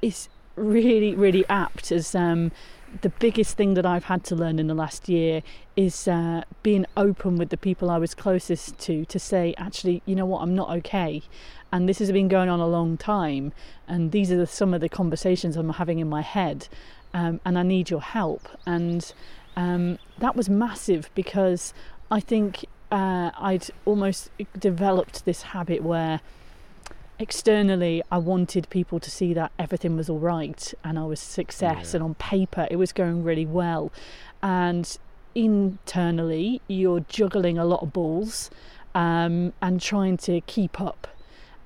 is 0.00 0.28
really 0.56 1.14
really 1.14 1.44
apt 1.48 1.90
as 1.90 2.14
um, 2.14 2.52
the 3.02 3.08
biggest 3.08 3.56
thing 3.56 3.74
that 3.74 3.84
I've 3.84 4.04
had 4.04 4.24
to 4.24 4.36
learn 4.36 4.58
in 4.58 4.66
the 4.66 4.74
last 4.74 5.08
year 5.08 5.42
is 5.76 6.06
uh, 6.06 6.42
being 6.62 6.86
open 6.96 7.36
with 7.36 7.48
the 7.48 7.56
people 7.56 7.90
I 7.90 7.98
was 7.98 8.14
closest 8.14 8.78
to 8.80 9.04
to 9.06 9.18
say, 9.18 9.54
actually, 9.58 10.02
you 10.06 10.14
know 10.14 10.26
what, 10.26 10.42
I'm 10.42 10.54
not 10.54 10.70
okay. 10.78 11.22
And 11.72 11.88
this 11.88 11.98
has 11.98 12.12
been 12.12 12.28
going 12.28 12.48
on 12.48 12.60
a 12.60 12.68
long 12.68 12.96
time. 12.96 13.52
And 13.88 14.12
these 14.12 14.30
are 14.30 14.36
the, 14.36 14.46
some 14.46 14.74
of 14.74 14.80
the 14.80 14.88
conversations 14.88 15.56
I'm 15.56 15.70
having 15.70 15.98
in 15.98 16.08
my 16.08 16.22
head. 16.22 16.68
Um, 17.12 17.40
and 17.44 17.58
I 17.58 17.62
need 17.62 17.90
your 17.90 18.00
help. 18.00 18.48
And 18.64 19.12
um, 19.56 19.98
that 20.18 20.36
was 20.36 20.48
massive 20.48 21.10
because 21.14 21.74
I 22.10 22.20
think 22.20 22.64
uh, 22.92 23.32
I'd 23.36 23.66
almost 23.84 24.30
developed 24.58 25.24
this 25.24 25.42
habit 25.42 25.82
where 25.82 26.20
externally 27.18 28.02
I 28.10 28.18
wanted 28.18 28.68
people 28.70 28.98
to 29.00 29.10
see 29.10 29.34
that 29.34 29.52
everything 29.58 29.96
was 29.96 30.08
all 30.08 30.18
right 30.18 30.74
and 30.82 30.98
I 30.98 31.04
was 31.04 31.20
success 31.20 31.92
yeah. 31.92 31.96
and 31.96 32.02
on 32.02 32.14
paper 32.14 32.66
it 32.70 32.76
was 32.76 32.92
going 32.92 33.22
really 33.22 33.46
well. 33.46 33.92
And 34.42 34.96
internally 35.34 36.60
you're 36.68 37.00
juggling 37.00 37.58
a 37.58 37.64
lot 37.64 37.82
of 37.82 37.92
balls 37.92 38.50
um, 38.94 39.52
and 39.60 39.80
trying 39.80 40.16
to 40.18 40.40
keep 40.42 40.80
up. 40.80 41.08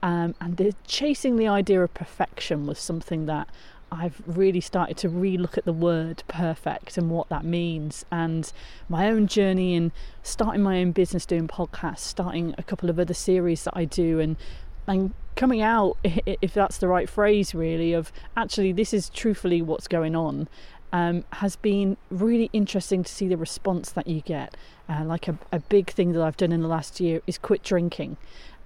Um, 0.03 0.35
and 0.41 0.57
the, 0.57 0.75
chasing 0.87 1.37
the 1.37 1.49
idea 1.49 1.83
of 1.83 1.93
perfection 1.93 2.67
was 2.67 2.79
something 2.79 3.27
that 3.27 3.49
I've 3.91 4.23
really 4.27 4.61
started 4.61 4.97
to 4.99 5.09
re-look 5.09 5.57
at 5.57 5.65
the 5.65 5.73
word 5.73 6.23
perfect 6.29 6.99
and 6.99 7.11
what 7.11 7.29
that 7.31 7.45
means, 7.45 8.05
and 8.11 8.53
my 8.89 9.11
own 9.11 9.27
journey 9.27 9.75
in 9.75 9.93
starting 10.23 10.63
my 10.63 10.81
own 10.81 10.93
business, 10.93 11.25
doing 11.25 11.49
podcasts, 11.49 12.01
starting 12.01 12.55
a 12.59 12.63
couple 12.63 12.91
of 12.91 12.99
other 12.99 13.15
series 13.15 13.65
that 13.65 13.73
I 13.75 13.87
do, 13.87 14.21
and 14.21 14.37
and 14.89 15.13
coming 15.37 15.63
out, 15.63 15.97
if 16.05 16.53
that's 16.55 16.79
the 16.79 16.89
right 16.89 17.09
phrase, 17.09 17.55
really, 17.55 17.93
of 17.93 18.13
actually 18.37 18.73
this 18.73 18.93
is 18.93 19.09
truthfully 19.11 19.63
what's 19.63 19.89
going 19.89 20.17
on. 20.17 20.49
Um, 20.91 21.25
has 21.35 21.55
been 21.55 21.99
really 22.11 22.49
interesting 22.55 23.05
to 23.05 23.13
see 23.13 23.29
the 23.29 23.37
response 23.37 23.93
that 23.93 24.07
you 24.07 24.23
get. 24.23 24.57
Uh, 24.89 25.05
like 25.05 25.29
a, 25.29 25.39
a 25.53 25.61
big 25.61 25.91
thing 25.91 26.13
that 26.13 26.23
I've 26.23 26.39
done 26.39 26.51
in 26.51 26.63
the 26.63 26.69
last 26.69 26.99
year 26.99 27.21
is 27.27 27.37
quit 27.37 27.63
drinking. 27.63 28.17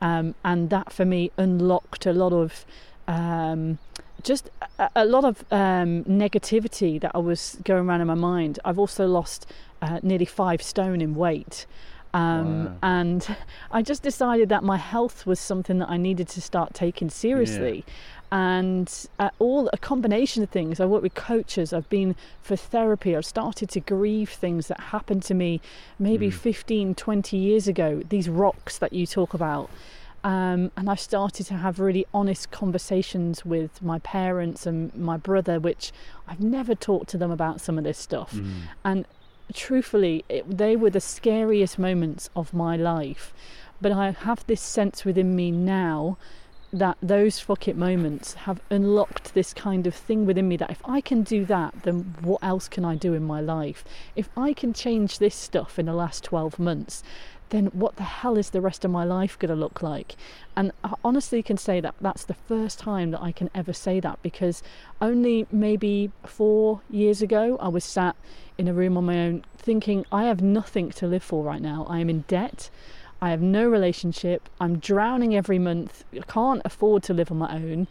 Um, 0.01 0.37
and 0.45 0.71
that 0.71 0.93
for 0.93 1.05
me 1.05 1.33
unlocked 1.37 2.07
a 2.07 2.13
lot 2.13 2.33
of 2.33 2.65
um, 3.09 3.79
just 4.23 4.51
a, 4.79 4.89
a, 4.95 5.05
lot 5.05 5.25
of 5.25 5.45
um, 5.51 6.05
negativity 6.05 7.01
that 7.01 7.11
I 7.15 7.19
was 7.19 7.59
going 7.65 7.89
around 7.89 8.03
in 8.03 8.07
my 8.07 8.15
mind. 8.15 8.61
I've 8.65 8.79
also 8.79 9.07
lost 9.07 9.47
uh, 9.81 9.99
nearly 10.03 10.25
five 10.25 10.63
stone 10.63 11.01
in 11.01 11.15
weight. 11.17 11.67
Um, 12.15 12.65
wow. 12.65 12.75
And 12.83 13.37
I 13.71 13.83
just 13.83 14.03
decided 14.03 14.49
that 14.51 14.63
my 14.63 14.77
health 14.77 15.27
was 15.27 15.41
something 15.41 15.79
that 15.79 15.89
I 15.89 15.97
needed 15.97 16.29
to 16.29 16.41
start 16.41 16.75
taking 16.75 17.11
seriously. 17.11 17.85
Yeah. 17.87 17.95
And 18.33 19.09
uh, 19.19 19.29
all 19.39 19.69
a 19.75 19.79
combination 19.79 20.43
of 20.43 20.49
things. 20.49 20.81
I 20.81 20.87
work 20.87 21.03
with 21.03 21.15
coaches, 21.15 21.75
I've 21.75 21.89
been 21.91 22.17
for 22.41 22.57
therapy, 22.57 23.15
I've 23.15 23.27
started 23.27 23.69
to 23.71 23.81
grieve 23.81 24.31
things 24.31 24.69
that 24.69 24.81
happened 24.81 25.23
to 25.25 25.35
me 25.35 25.61
maybe 25.99 26.29
mm. 26.29 26.33
15, 26.33 26.95
20 26.95 27.37
years 27.37 27.69
ago, 27.69 28.03
these 28.09 28.31
rocks 28.31 28.79
that 28.79 28.95
you 28.95 29.07
talk 29.07 29.35
about. 29.35 29.69
Um, 30.25 30.71
and 30.77 30.89
I've 30.89 31.01
started 31.01 31.47
to 31.47 31.55
have 31.55 31.81
really 31.81 32.07
honest 32.15 32.51
conversations 32.51 33.45
with 33.45 33.83
my 33.83 33.99
parents 33.99 34.67
and 34.67 34.95
my 34.95 35.17
brother, 35.17 35.59
which 35.59 35.93
I've 36.29 36.41
never 36.41 36.75
talked 36.75 37.09
to 37.11 37.19
them 37.19 37.31
about 37.31 37.61
some 37.61 37.77
of 37.77 37.85
this 37.85 37.99
stuff. 37.99 38.33
Mm. 38.33 38.53
And 38.85 39.07
truthfully, 39.53 40.25
it, 40.29 40.59
they 40.59 40.77
were 40.77 40.91
the 40.91 41.01
scariest 41.01 41.79
moments 41.79 42.31
of 42.35 42.53
my 42.53 42.77
life. 42.77 43.33
But 43.81 43.93
I 43.93 44.11
have 44.11 44.47
this 44.47 44.61
sense 44.61 45.05
within 45.05 45.35
me 45.35 45.51
now 45.51 46.19
that 46.73 46.97
those 47.03 47.39
fuck 47.39 47.69
it 47.69 47.77
moments 47.77 48.33
have 48.33 48.61
unlocked 48.71 49.35
this 49.35 49.53
kind 49.53 49.87
of 49.87 49.95
thing 49.95 50.25
within 50.25 50.49
me 50.49 50.57
that 50.57 50.71
if 50.71 50.81
I 50.87 51.03
can 51.03 51.23
do 51.23 51.45
that, 51.45 51.83
then 51.83 52.15
what 52.23 52.43
else 52.43 52.67
can 52.67 52.85
I 52.85 52.95
do 52.95 53.13
in 53.13 53.25
my 53.25 53.41
life? 53.43 53.85
If 54.17 54.31
I 54.37 54.55
can 54.55 54.73
change 54.73 55.19
this 55.19 55.35
stuff 55.35 55.79
in 55.79 55.87
the 55.87 55.93
last 55.93 56.25
12 56.25 56.59
months, 56.59 57.03
then 57.53 57.67
what 57.67 57.97
the 57.97 58.03
hell 58.03 58.39
is 58.39 58.51
the 58.51 58.61
rest 58.61 58.85
of 58.85 58.91
my 58.91 59.05
life 59.05 59.39
going 59.39 59.51
to 59.51 59.55
look 59.55 59.83
like? 59.83 60.17
And 60.57 60.73
I 60.83 60.95
honestly 61.05 61.43
can 61.43 61.59
say 61.59 61.81
that 61.81 61.95
that's 62.01 62.25
the 62.25 62.35
first 62.35 62.79
time 62.79 63.11
that 63.13 63.23
I 63.23 63.31
can 63.31 63.51
ever 63.55 63.73
say 63.73 64.01
that 64.01 64.19
because 64.23 64.63
only 65.01 65.47
maybe 65.53 66.11
four 66.25 66.81
years 66.91 67.21
ago 67.21 67.59
I 67.61 67.69
was 67.69 67.85
sat 67.85 68.17
in 68.57 68.69
a 68.69 68.73
room 68.73 68.97
on 68.97 69.05
my 69.05 69.19
own 69.19 69.45
thinking, 69.57 70.07
I 70.11 70.25
have 70.25 70.41
nothing 70.41 70.91
to 70.93 71.07
live 71.07 71.23
for 71.23 71.45
right 71.45 71.61
now. 71.61 71.87
I 71.89 72.01
am 72.01 72.09
in 72.09 72.25
debt. 72.27 72.71
I 73.21 73.31
have 73.31 73.43
no 73.43 73.69
relationship. 73.69 74.49
I'm 74.59 74.79
drowning 74.79 75.37
every 75.37 75.59
month. 75.59 76.05
I 76.13 76.21
can't 76.21 76.63
afford 76.65 77.03
to 77.05 77.15
live 77.15 77.31
on 77.31 77.39
my 77.39 77.55
own. 77.55 77.87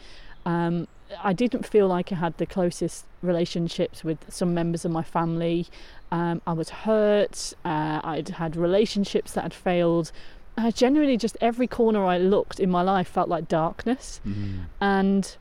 Um, 0.46 0.88
I 1.24 1.34
didn't 1.34 1.66
feel 1.66 1.88
like 1.88 2.12
I 2.12 2.16
had 2.16 2.38
the 2.38 2.46
closest 2.46 3.06
relationships 3.22 4.04
with 4.04 4.18
some 4.30 4.54
members 4.54 4.86
of 4.86 4.92
my 4.92 5.04
family. 5.04 5.68
Um, 6.12 6.42
I 6.46 6.54
was 6.54 6.70
hurt. 6.70 7.54
Uh, 7.64 8.02
I'd 8.04 8.30
had 8.30 8.56
relationships 8.56 9.34
that 9.34 9.42
had 9.42 9.54
failed. 9.54 10.12
I 10.58 10.72
genuinely 10.72 11.18
just 11.18 11.38
every 11.42 11.68
corner 11.68 12.06
I 12.06 12.18
looked 12.18 12.60
in 12.60 12.70
my 12.70 12.82
life 12.82 13.08
felt 13.08 13.30
like 13.30 13.48
darkness, 13.48 14.20
mm-hmm. 14.26 14.64
and 14.82 15.38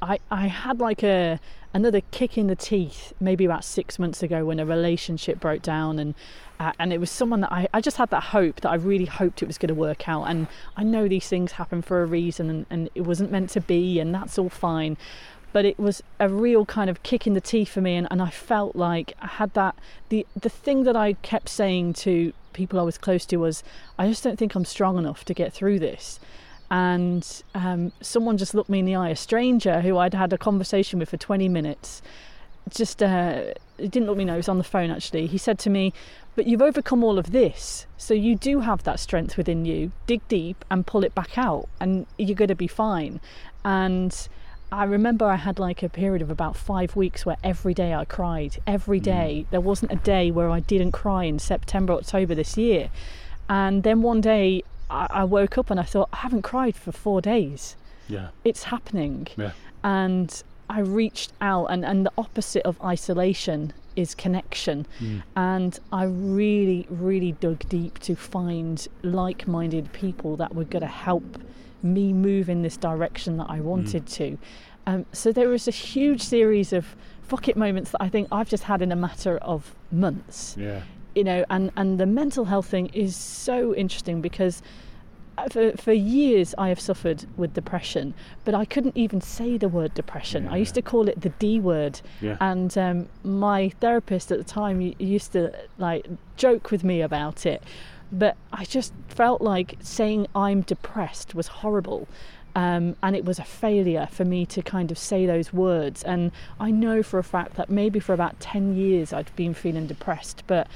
I 0.00 0.18
I 0.30 0.46
had 0.46 0.80
like 0.80 1.02
a 1.02 1.40
another 1.74 2.00
kick 2.10 2.38
in 2.38 2.46
the 2.46 2.56
teeth 2.56 3.12
maybe 3.20 3.44
about 3.44 3.64
six 3.64 3.98
months 3.98 4.22
ago 4.22 4.44
when 4.44 4.58
a 4.58 4.64
relationship 4.66 5.38
broke 5.38 5.62
down 5.62 5.98
and 5.98 6.14
uh, 6.60 6.72
and 6.78 6.92
it 6.92 6.98
was 6.98 7.10
someone 7.10 7.40
that 7.40 7.52
I, 7.52 7.68
I 7.72 7.80
just 7.80 7.98
had 7.98 8.10
that 8.10 8.24
hope 8.24 8.62
that 8.62 8.70
I 8.70 8.74
really 8.74 9.04
hoped 9.04 9.42
it 9.42 9.46
was 9.46 9.58
going 9.58 9.68
to 9.68 9.74
work 9.74 10.08
out. 10.08 10.24
And 10.24 10.48
I 10.76 10.82
know 10.82 11.06
these 11.06 11.28
things 11.28 11.52
happen 11.52 11.82
for 11.82 12.02
a 12.02 12.06
reason 12.06 12.50
and, 12.50 12.66
and 12.68 12.90
it 12.96 13.02
wasn't 13.02 13.30
meant 13.30 13.50
to 13.50 13.60
be 13.60 14.00
and 14.00 14.12
that's 14.12 14.38
all 14.38 14.48
fine. 14.48 14.96
But 15.52 15.64
it 15.64 15.78
was 15.78 16.02
a 16.18 16.28
real 16.28 16.66
kind 16.66 16.90
of 16.90 17.02
kick 17.02 17.26
in 17.26 17.34
the 17.34 17.40
teeth 17.40 17.68
for 17.68 17.80
me 17.80 17.94
and, 17.94 18.08
and 18.10 18.20
I 18.20 18.30
felt 18.30 18.74
like 18.74 19.14
I 19.22 19.28
had 19.28 19.54
that 19.54 19.76
the 20.08 20.26
the 20.40 20.50
thing 20.50 20.84
that 20.84 20.96
I 20.96 21.12
kept 21.14 21.48
saying 21.48 21.92
to 21.94 22.32
people 22.52 22.80
I 22.80 22.82
was 22.82 22.98
close 22.98 23.24
to 23.26 23.36
was 23.36 23.62
I 23.98 24.08
just 24.08 24.24
don't 24.24 24.38
think 24.38 24.54
I'm 24.54 24.64
strong 24.64 24.98
enough 24.98 25.24
to 25.26 25.34
get 25.34 25.52
through 25.52 25.78
this 25.78 26.18
and 26.70 27.42
um, 27.54 27.92
someone 28.00 28.36
just 28.36 28.54
looked 28.54 28.68
me 28.68 28.80
in 28.80 28.84
the 28.84 28.94
eye 28.94 29.08
a 29.08 29.16
stranger 29.16 29.80
who 29.80 29.96
I'd 29.96 30.14
had 30.14 30.32
a 30.32 30.38
conversation 30.38 30.98
with 30.98 31.10
for 31.10 31.16
20 31.16 31.48
minutes 31.48 32.02
just 32.70 33.02
uh, 33.02 33.54
didn't 33.78 34.06
look 34.06 34.18
me 34.18 34.24
know 34.24 34.34
it 34.34 34.38
was 34.38 34.48
on 34.48 34.58
the 34.58 34.64
phone 34.64 34.90
actually 34.90 35.26
he 35.26 35.38
said 35.38 35.58
to 35.60 35.70
me 35.70 35.92
but 36.36 36.46
you've 36.46 36.62
overcome 36.62 37.02
all 37.02 37.18
of 37.18 37.32
this 37.32 37.86
so 37.96 38.12
you 38.12 38.36
do 38.36 38.60
have 38.60 38.82
that 38.84 39.00
strength 39.00 39.36
within 39.36 39.64
you 39.64 39.90
dig 40.06 40.26
deep 40.28 40.64
and 40.70 40.86
pull 40.86 41.04
it 41.04 41.14
back 41.14 41.38
out 41.38 41.68
and 41.80 42.06
you're 42.18 42.36
going 42.36 42.48
to 42.48 42.54
be 42.54 42.66
fine 42.68 43.20
and 43.64 44.28
I 44.70 44.84
remember 44.84 45.24
I 45.24 45.36
had 45.36 45.58
like 45.58 45.82
a 45.82 45.88
period 45.88 46.20
of 46.20 46.30
about 46.30 46.54
five 46.54 46.94
weeks 46.94 47.24
where 47.24 47.38
every 47.42 47.72
day 47.72 47.94
I 47.94 48.04
cried. 48.04 48.58
Every 48.66 49.00
mm. 49.00 49.04
Mm. 49.44 49.50
There 49.50 49.60
wasn't 49.62 49.92
a 49.92 49.96
day 49.96 50.30
where 50.30 50.50
I 50.50 50.60
didn't 50.60 50.92
cry 50.92 51.24
in 51.24 51.38
September, 51.38 51.94
October 51.94 52.34
this 52.34 52.58
year. 52.58 52.90
And 53.48 53.82
then 53.82 54.02
one 54.02 54.20
day 54.20 54.62
I, 54.90 55.06
I 55.10 55.24
woke 55.24 55.58
up 55.58 55.70
and 55.70 55.78
I 55.78 55.82
thought, 55.82 56.08
I 56.12 56.18
haven't 56.18 56.42
cried 56.42 56.76
for 56.76 56.92
four 56.92 57.20
days. 57.20 57.76
Yeah. 58.08 58.28
It's 58.44 58.64
happening. 58.64 59.28
Yeah. 59.36 59.52
And 59.84 60.42
I 60.70 60.80
reached 60.80 61.32
out, 61.40 61.66
and, 61.66 61.84
and 61.84 62.04
the 62.04 62.12
opposite 62.18 62.62
of 62.64 62.80
isolation 62.82 63.72
is 63.96 64.14
connection. 64.14 64.86
Mm. 65.00 65.22
And 65.36 65.80
I 65.92 66.04
really, 66.04 66.86
really 66.88 67.32
dug 67.32 67.68
deep 67.68 67.98
to 68.00 68.14
find 68.14 68.86
like 69.02 69.48
minded 69.48 69.92
people 69.92 70.36
that 70.36 70.54
were 70.54 70.64
going 70.64 70.82
to 70.82 70.86
help 70.86 71.38
me 71.82 72.12
move 72.12 72.48
in 72.48 72.62
this 72.62 72.76
direction 72.76 73.36
that 73.38 73.46
I 73.48 73.60
wanted 73.60 74.06
mm. 74.06 74.14
to. 74.14 74.38
Um, 74.86 75.06
so 75.12 75.32
there 75.32 75.48
was 75.48 75.68
a 75.68 75.72
huge 75.72 76.22
series 76.22 76.72
of 76.72 76.96
fuck 77.22 77.48
it 77.48 77.56
moments 77.56 77.90
that 77.90 78.02
I 78.02 78.08
think 78.08 78.28
I've 78.32 78.48
just 78.48 78.64
had 78.64 78.80
in 78.82 78.90
a 78.90 78.96
matter 78.96 79.36
of 79.38 79.74
months. 79.92 80.56
Yeah. 80.58 80.82
You 81.18 81.24
know, 81.24 81.44
and, 81.50 81.72
and 81.76 81.98
the 81.98 82.06
mental 82.06 82.44
health 82.44 82.66
thing 82.66 82.86
is 82.92 83.16
so 83.16 83.74
interesting 83.74 84.20
because 84.20 84.62
uh, 85.36 85.48
for, 85.48 85.72
for 85.76 85.92
years 85.92 86.54
I 86.56 86.68
have 86.68 86.80
suffered 86.80 87.26
with 87.36 87.54
depression, 87.54 88.14
but 88.44 88.54
I 88.54 88.64
couldn't 88.64 88.96
even 88.96 89.20
say 89.20 89.58
the 89.58 89.68
word 89.68 89.94
depression. 89.94 90.44
Yeah. 90.44 90.52
I 90.52 90.56
used 90.56 90.74
to 90.74 90.82
call 90.82 91.08
it 91.08 91.20
the 91.20 91.30
D 91.30 91.60
word. 91.60 92.00
Yeah. 92.20 92.36
And 92.40 92.76
um, 92.78 93.08
my 93.24 93.70
therapist 93.80 94.30
at 94.30 94.38
the 94.38 94.44
time 94.44 94.94
used 94.98 95.32
to 95.32 95.52
like 95.78 96.06
joke 96.36 96.70
with 96.70 96.84
me 96.84 97.00
about 97.00 97.46
it 97.46 97.62
but 98.10 98.36
I 98.52 98.64
just 98.64 98.92
felt 99.08 99.40
like 99.40 99.76
saying 99.80 100.26
I'm 100.34 100.62
depressed 100.62 101.34
was 101.34 101.46
horrible. 101.48 102.08
Um, 102.54 102.96
and 103.02 103.14
it 103.14 103.24
was 103.24 103.38
a 103.38 103.44
failure 103.44 104.08
for 104.10 104.24
me 104.24 104.44
to 104.46 104.62
kind 104.62 104.90
of 104.90 104.98
say 104.98 105.26
those 105.26 105.52
words. 105.52 106.02
And 106.02 106.32
I 106.58 106.70
know 106.70 107.02
for 107.02 107.18
a 107.18 107.24
fact 107.24 107.54
that 107.54 107.70
maybe 107.70 108.00
for 108.00 108.14
about 108.14 108.40
10 108.40 108.74
years 108.74 109.12
I'd 109.12 109.34
been 109.36 109.54
feeling 109.54 109.86
depressed, 109.86 110.42
but 110.46 110.66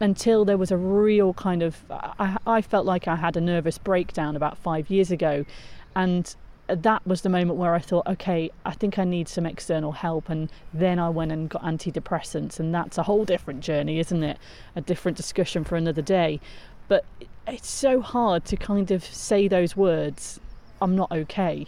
until 0.00 0.44
there 0.44 0.58
was 0.58 0.70
a 0.70 0.76
real 0.76 1.34
kind 1.34 1.62
of, 1.62 1.82
I, 1.90 2.36
I 2.46 2.62
felt 2.62 2.86
like 2.86 3.08
I 3.08 3.16
had 3.16 3.36
a 3.36 3.40
nervous 3.40 3.78
breakdown 3.78 4.36
about 4.36 4.58
five 4.58 4.90
years 4.90 5.10
ago. 5.10 5.44
And 5.94 6.34
that 6.68 7.06
was 7.06 7.22
the 7.22 7.28
moment 7.28 7.58
where 7.58 7.74
I 7.74 7.78
thought, 7.78 8.06
okay, 8.06 8.50
I 8.64 8.72
think 8.72 8.98
I 8.98 9.04
need 9.04 9.28
some 9.28 9.46
external 9.46 9.92
help. 9.92 10.28
And 10.28 10.50
then 10.74 10.98
I 10.98 11.08
went 11.08 11.32
and 11.32 11.48
got 11.48 11.62
antidepressants. 11.62 12.60
And 12.60 12.74
that's 12.74 12.98
a 12.98 13.04
whole 13.04 13.24
different 13.24 13.60
journey, 13.60 13.98
isn't 13.98 14.22
it? 14.22 14.38
A 14.74 14.80
different 14.80 15.16
discussion 15.16 15.64
for 15.64 15.76
another 15.76 16.02
day. 16.02 16.40
But 16.88 17.04
it's 17.46 17.70
so 17.70 18.00
hard 18.00 18.44
to 18.46 18.56
kind 18.56 18.90
of 18.90 19.04
say 19.04 19.48
those 19.48 19.76
words, 19.76 20.40
I'm 20.80 20.94
not 20.94 21.10
okay. 21.10 21.66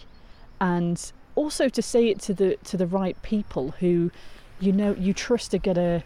And 0.60 1.12
also 1.34 1.68
to 1.68 1.80
say 1.80 2.08
it 2.08 2.18
to 2.18 2.34
the 2.34 2.56
to 2.64 2.76
the 2.76 2.86
right 2.86 3.20
people 3.22 3.70
who 3.78 4.10
you 4.58 4.72
know 4.72 4.92
you 4.94 5.14
trust 5.14 5.54
are 5.54 5.58
gonna 5.58 6.02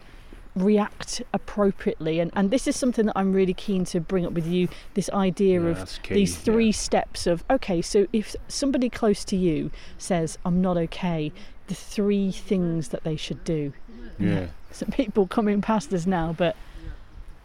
react 0.54 1.22
appropriately 1.32 2.20
and, 2.20 2.30
and 2.34 2.50
this 2.50 2.66
is 2.66 2.76
something 2.76 3.06
that 3.06 3.16
I'm 3.16 3.32
really 3.32 3.54
keen 3.54 3.84
to 3.86 4.00
bring 4.00 4.26
up 4.26 4.32
with 4.32 4.46
you 4.46 4.68
this 4.94 5.08
idea 5.10 5.62
yeah, 5.62 5.68
of 5.68 5.98
these 6.10 6.36
three 6.36 6.66
yeah. 6.66 6.72
steps 6.72 7.26
of 7.26 7.42
okay 7.48 7.80
so 7.80 8.06
if 8.12 8.36
somebody 8.48 8.90
close 8.90 9.24
to 9.26 9.36
you 9.36 9.70
says 9.96 10.38
I'm 10.44 10.60
not 10.60 10.76
okay 10.76 11.32
the 11.68 11.74
three 11.74 12.30
things 12.30 12.88
that 12.88 13.02
they 13.02 13.16
should 13.16 13.44
do 13.44 13.72
yeah 14.18 14.48
some 14.70 14.90
people 14.90 15.26
coming 15.26 15.62
past 15.62 15.92
us 15.92 16.06
now 16.06 16.34
but 16.36 16.54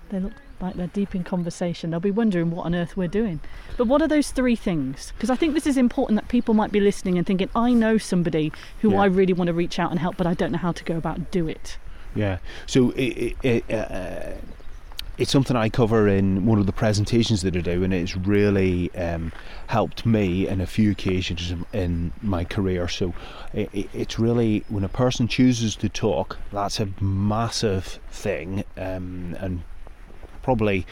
they 0.10 0.20
look 0.20 0.34
like 0.60 0.76
they're 0.76 0.88
deep 0.88 1.14
in 1.14 1.24
conversation. 1.24 1.92
They'll 1.92 2.00
be 2.00 2.12
wondering 2.12 2.52
what 2.52 2.66
on 2.66 2.74
earth 2.74 2.98
we're 2.98 3.08
doing. 3.08 3.40
But 3.78 3.88
what 3.88 4.02
are 4.02 4.08
those 4.08 4.32
three 4.32 4.56
things? 4.56 5.12
Because 5.16 5.30
I 5.30 5.36
think 5.36 5.54
this 5.54 5.68
is 5.68 5.78
important 5.78 6.20
that 6.20 6.30
people 6.30 6.54
might 6.54 6.72
be 6.72 6.80
listening 6.80 7.18
and 7.18 7.28
thinking, 7.28 7.50
I 7.56 7.74
know 7.74 7.98
somebody 7.98 8.52
who 8.82 8.92
yeah. 8.92 9.02
I 9.02 9.06
really 9.06 9.34
want 9.34 9.48
to 9.48 9.54
reach 9.54 9.80
out 9.80 9.92
and 9.92 10.00
help, 10.00 10.18
but 10.18 10.26
I 10.26 10.34
don't 10.34 10.52
know 10.52 10.58
how 10.58 10.72
to 10.72 10.84
go 10.84 10.98
about 10.98 11.32
do 11.32 11.48
it. 11.48 11.78
Yeah. 12.18 12.40
So 12.66 12.92
it, 12.92 13.38
it, 13.44 13.72
uh, 13.72 14.32
it's 15.18 15.32
something 15.32 15.56
I 15.56 15.70
cover 15.70 16.08
in 16.08 16.46
one 16.46 16.60
of 16.60 16.66
the 16.66 16.72
presentations 16.72 17.42
that 17.44 17.56
I 17.56 17.62
do, 17.62 17.84
and 17.84 17.94
it's 17.94 18.16
really 18.16 18.94
um, 18.96 19.32
helped 19.68 20.06
me 20.06 20.48
in 20.48 20.62
a 20.62 20.68
few 20.68 20.92
occasions 20.92 21.54
in 21.74 22.12
my 22.22 22.44
career. 22.44 22.88
So 22.88 23.14
it, 23.54 23.70
it's 23.94 24.20
really 24.20 24.64
when 24.70 24.84
a 24.84 24.90
person 24.90 25.28
chooses 25.28 25.76
to 25.78 25.90
talk, 25.90 26.38
that's 26.52 26.80
a 26.80 26.90
massive 27.02 28.00
thing, 28.12 28.64
um, 28.78 29.36
and 29.40 29.64
probably, 30.44 30.86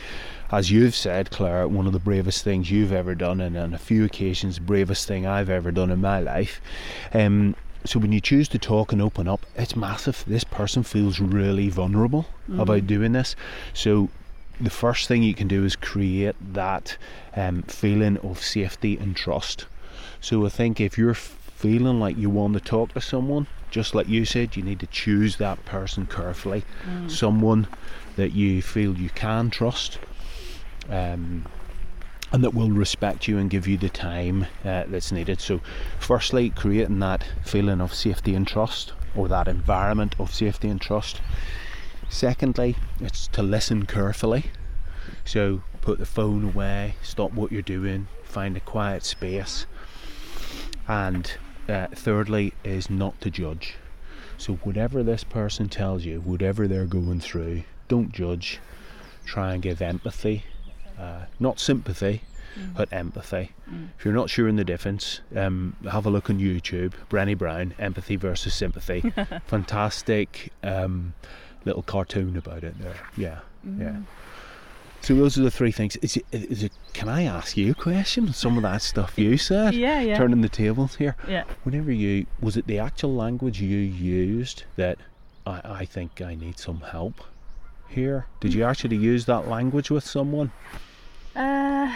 as 0.52 0.70
you've 0.70 0.96
said, 0.96 1.32
Clare, 1.32 1.68
one 1.68 1.88
of 1.88 1.94
the 1.94 2.00
bravest 2.00 2.44
things 2.44 2.70
you've 2.70 2.92
ever 2.92 3.16
done, 3.16 3.40
and 3.42 3.56
on 3.58 3.74
a 3.74 3.80
few 3.80 4.04
occasions, 4.04 4.60
bravest 4.60 5.08
thing 5.08 5.26
I've 5.26 5.50
ever 5.50 5.72
done 5.72 5.92
in 5.92 6.02
my 6.02 6.20
life. 6.20 6.62
Um, 7.14 7.56
so 7.86 8.00
when 8.00 8.12
you 8.12 8.19
choose 8.19 8.48
to 8.50 8.60
talk 8.60 8.91
and 8.91 9.02
open 9.02 9.28
up, 9.28 9.45
it's 9.56 9.76
massive. 9.76 10.24
This 10.28 10.43
person 10.43 10.84
feels 10.84 11.19
really 11.19 11.69
vulnerable 11.69 12.26
mm. 12.50 12.60
about 12.60 12.88
doing 12.88 13.13
this. 13.13 13.36
So 13.74 14.10
the 14.60 14.69
first 14.69 15.08
thing 15.08 15.24
you 15.24 15.34
can 15.34 15.48
do 15.48 15.63
is 15.63 15.76
create 15.76 16.36
that 16.54 16.98
um, 17.36 17.63
feeling 17.63 18.17
of 18.17 18.41
safety 18.41 18.98
and 18.98 19.15
trust. 19.15 19.65
So 20.21 20.45
I 20.45 20.50
think 20.50 20.82
if 20.82 20.98
you're 20.98 21.13
feeling 21.13 22.00
like 22.00 22.17
you 22.17 22.30
want 22.30 22.54
to 22.54 22.60
talk 22.60 22.93
to 22.93 23.02
someone, 23.02 23.48
just 23.69 23.93
like 23.93 24.08
you 24.08 24.26
said, 24.26 24.56
you 24.56 24.63
need 24.63 24.80
to 24.80 24.88
choose 24.88 25.38
that 25.38 25.63
person 25.65 26.06
carefully. 26.06 26.63
Mm. 26.88 27.12
Someone 27.12 27.67
that 28.15 28.34
you 28.34 28.62
feel 28.62 28.98
you 28.98 29.10
can 29.10 29.50
trust. 29.50 30.00
Um, 30.89 31.45
and 32.32 32.44
that 32.44 32.54
will 32.54 32.72
respect 32.72 33.28
you 33.28 33.38
and 33.38 33.50
give 33.50 33.68
you 33.68 33.78
the 33.78 33.90
time 33.90 34.46
uh, 34.64 34.84
that's 34.88 35.12
needed. 35.12 35.40
So, 35.40 35.62
firstly, 36.00 36.50
creating 36.50 37.00
that 37.00 37.24
feeling 37.44 37.82
of 37.82 37.94
safety 37.94 38.34
and 38.34 38.48
trust, 38.48 38.94
or 39.16 39.28
that 39.28 39.48
environment 39.48 40.16
of 40.20 40.34
safety 40.34 40.68
and 40.70 40.82
trust. 40.82 41.22
Secondly, 42.10 42.76
it's 43.00 43.28
to 43.28 43.44
listen 43.44 43.86
carefully. 43.86 44.46
So, 45.24 45.62
put 45.82 46.00
the 46.00 46.06
phone 46.06 46.44
away, 46.44 46.96
stop 47.04 47.32
what 47.34 47.52
you're 47.52 47.62
doing, 47.62 48.08
find 48.24 48.58
a 48.58 48.62
quiet 48.62 49.04
space. 49.04 49.66
And 50.88 51.32
uh, 51.70 51.88
thirdly, 51.94 52.54
is 52.64 52.90
not 52.90 53.20
to 53.22 53.30
judge. 53.30 53.76
So, 54.38 54.56
whatever 54.56 55.04
this 55.04 55.24
person 55.24 55.70
tells 55.70 56.06
you, 56.06 56.22
whatever 56.22 56.68
they're 56.68 56.86
going 56.86 57.20
through, 57.20 57.64
don't 57.88 58.12
judge. 58.12 58.60
Try 59.26 59.54
and 59.54 59.62
give 59.62 59.82
empathy 59.82 60.44
uh, 60.99 61.25
not 61.39 61.60
sympathy, 61.60 62.21
mm. 62.58 62.73
but 62.75 62.91
empathy. 62.91 63.51
Mm. 63.69 63.89
If 63.97 64.05
you're 64.05 64.13
not 64.13 64.29
sure 64.29 64.47
in 64.47 64.55
the 64.55 64.63
difference, 64.63 65.21
um, 65.36 65.75
have 65.89 66.05
a 66.05 66.10
look 66.10 66.29
on 66.29 66.39
YouTube. 66.39 66.93
Brené 67.10 67.38
Brown, 67.38 67.73
Empathy 67.79 68.15
versus 68.15 68.53
Sympathy. 68.53 69.13
Fantastic 69.47 70.51
um, 70.63 71.13
little 71.65 71.84
cartoon 71.84 72.38
about 72.38 72.63
it 72.63 72.79
there. 72.79 72.95
Yeah, 73.17 73.39
mm. 73.67 73.79
yeah. 73.79 73.95
So 75.05 75.13
those 75.13 75.38
are 75.38 75.43
the 75.43 75.51
three 75.51 75.71
things. 75.71 75.97
Is 75.97 76.17
it, 76.17 76.25
is 76.31 76.63
it, 76.63 76.71
can 76.93 77.08
I 77.08 77.25
ask 77.25 77.55
you 77.55 77.71
a 77.71 77.75
question? 77.75 78.34
Some 78.34 78.58
of 78.58 78.63
that 78.63 78.81
stuff 78.81 79.19
you 79.19 79.38
said. 79.51 79.75
Yeah, 79.75 80.01
yeah. 80.01 80.17
Turning 80.17 80.41
the 80.41 80.49
tables 80.49 80.95
here. 80.95 81.15
Yeah. 81.27 81.43
Whenever 81.62 81.91
you 81.91 82.25
was 82.41 82.58
it 82.58 82.65
the 82.65 82.79
actual 82.79 83.13
language 83.13 83.62
you 83.62 83.77
used 83.77 84.63
that 84.77 84.97
I, 85.45 85.62
I 85.63 85.86
think 85.86 86.21
I 86.21 86.34
need 86.34 86.58
some 86.58 86.81
help 86.81 87.23
here? 87.88 88.25
Did 88.39 88.55
you 88.55 88.63
mm. 88.63 88.69
actually 88.69 88.97
use 88.97 89.25
that 89.25 89.47
language 89.47 89.91
with 89.91 90.03
someone? 90.03 90.51
Uh, 91.36 91.95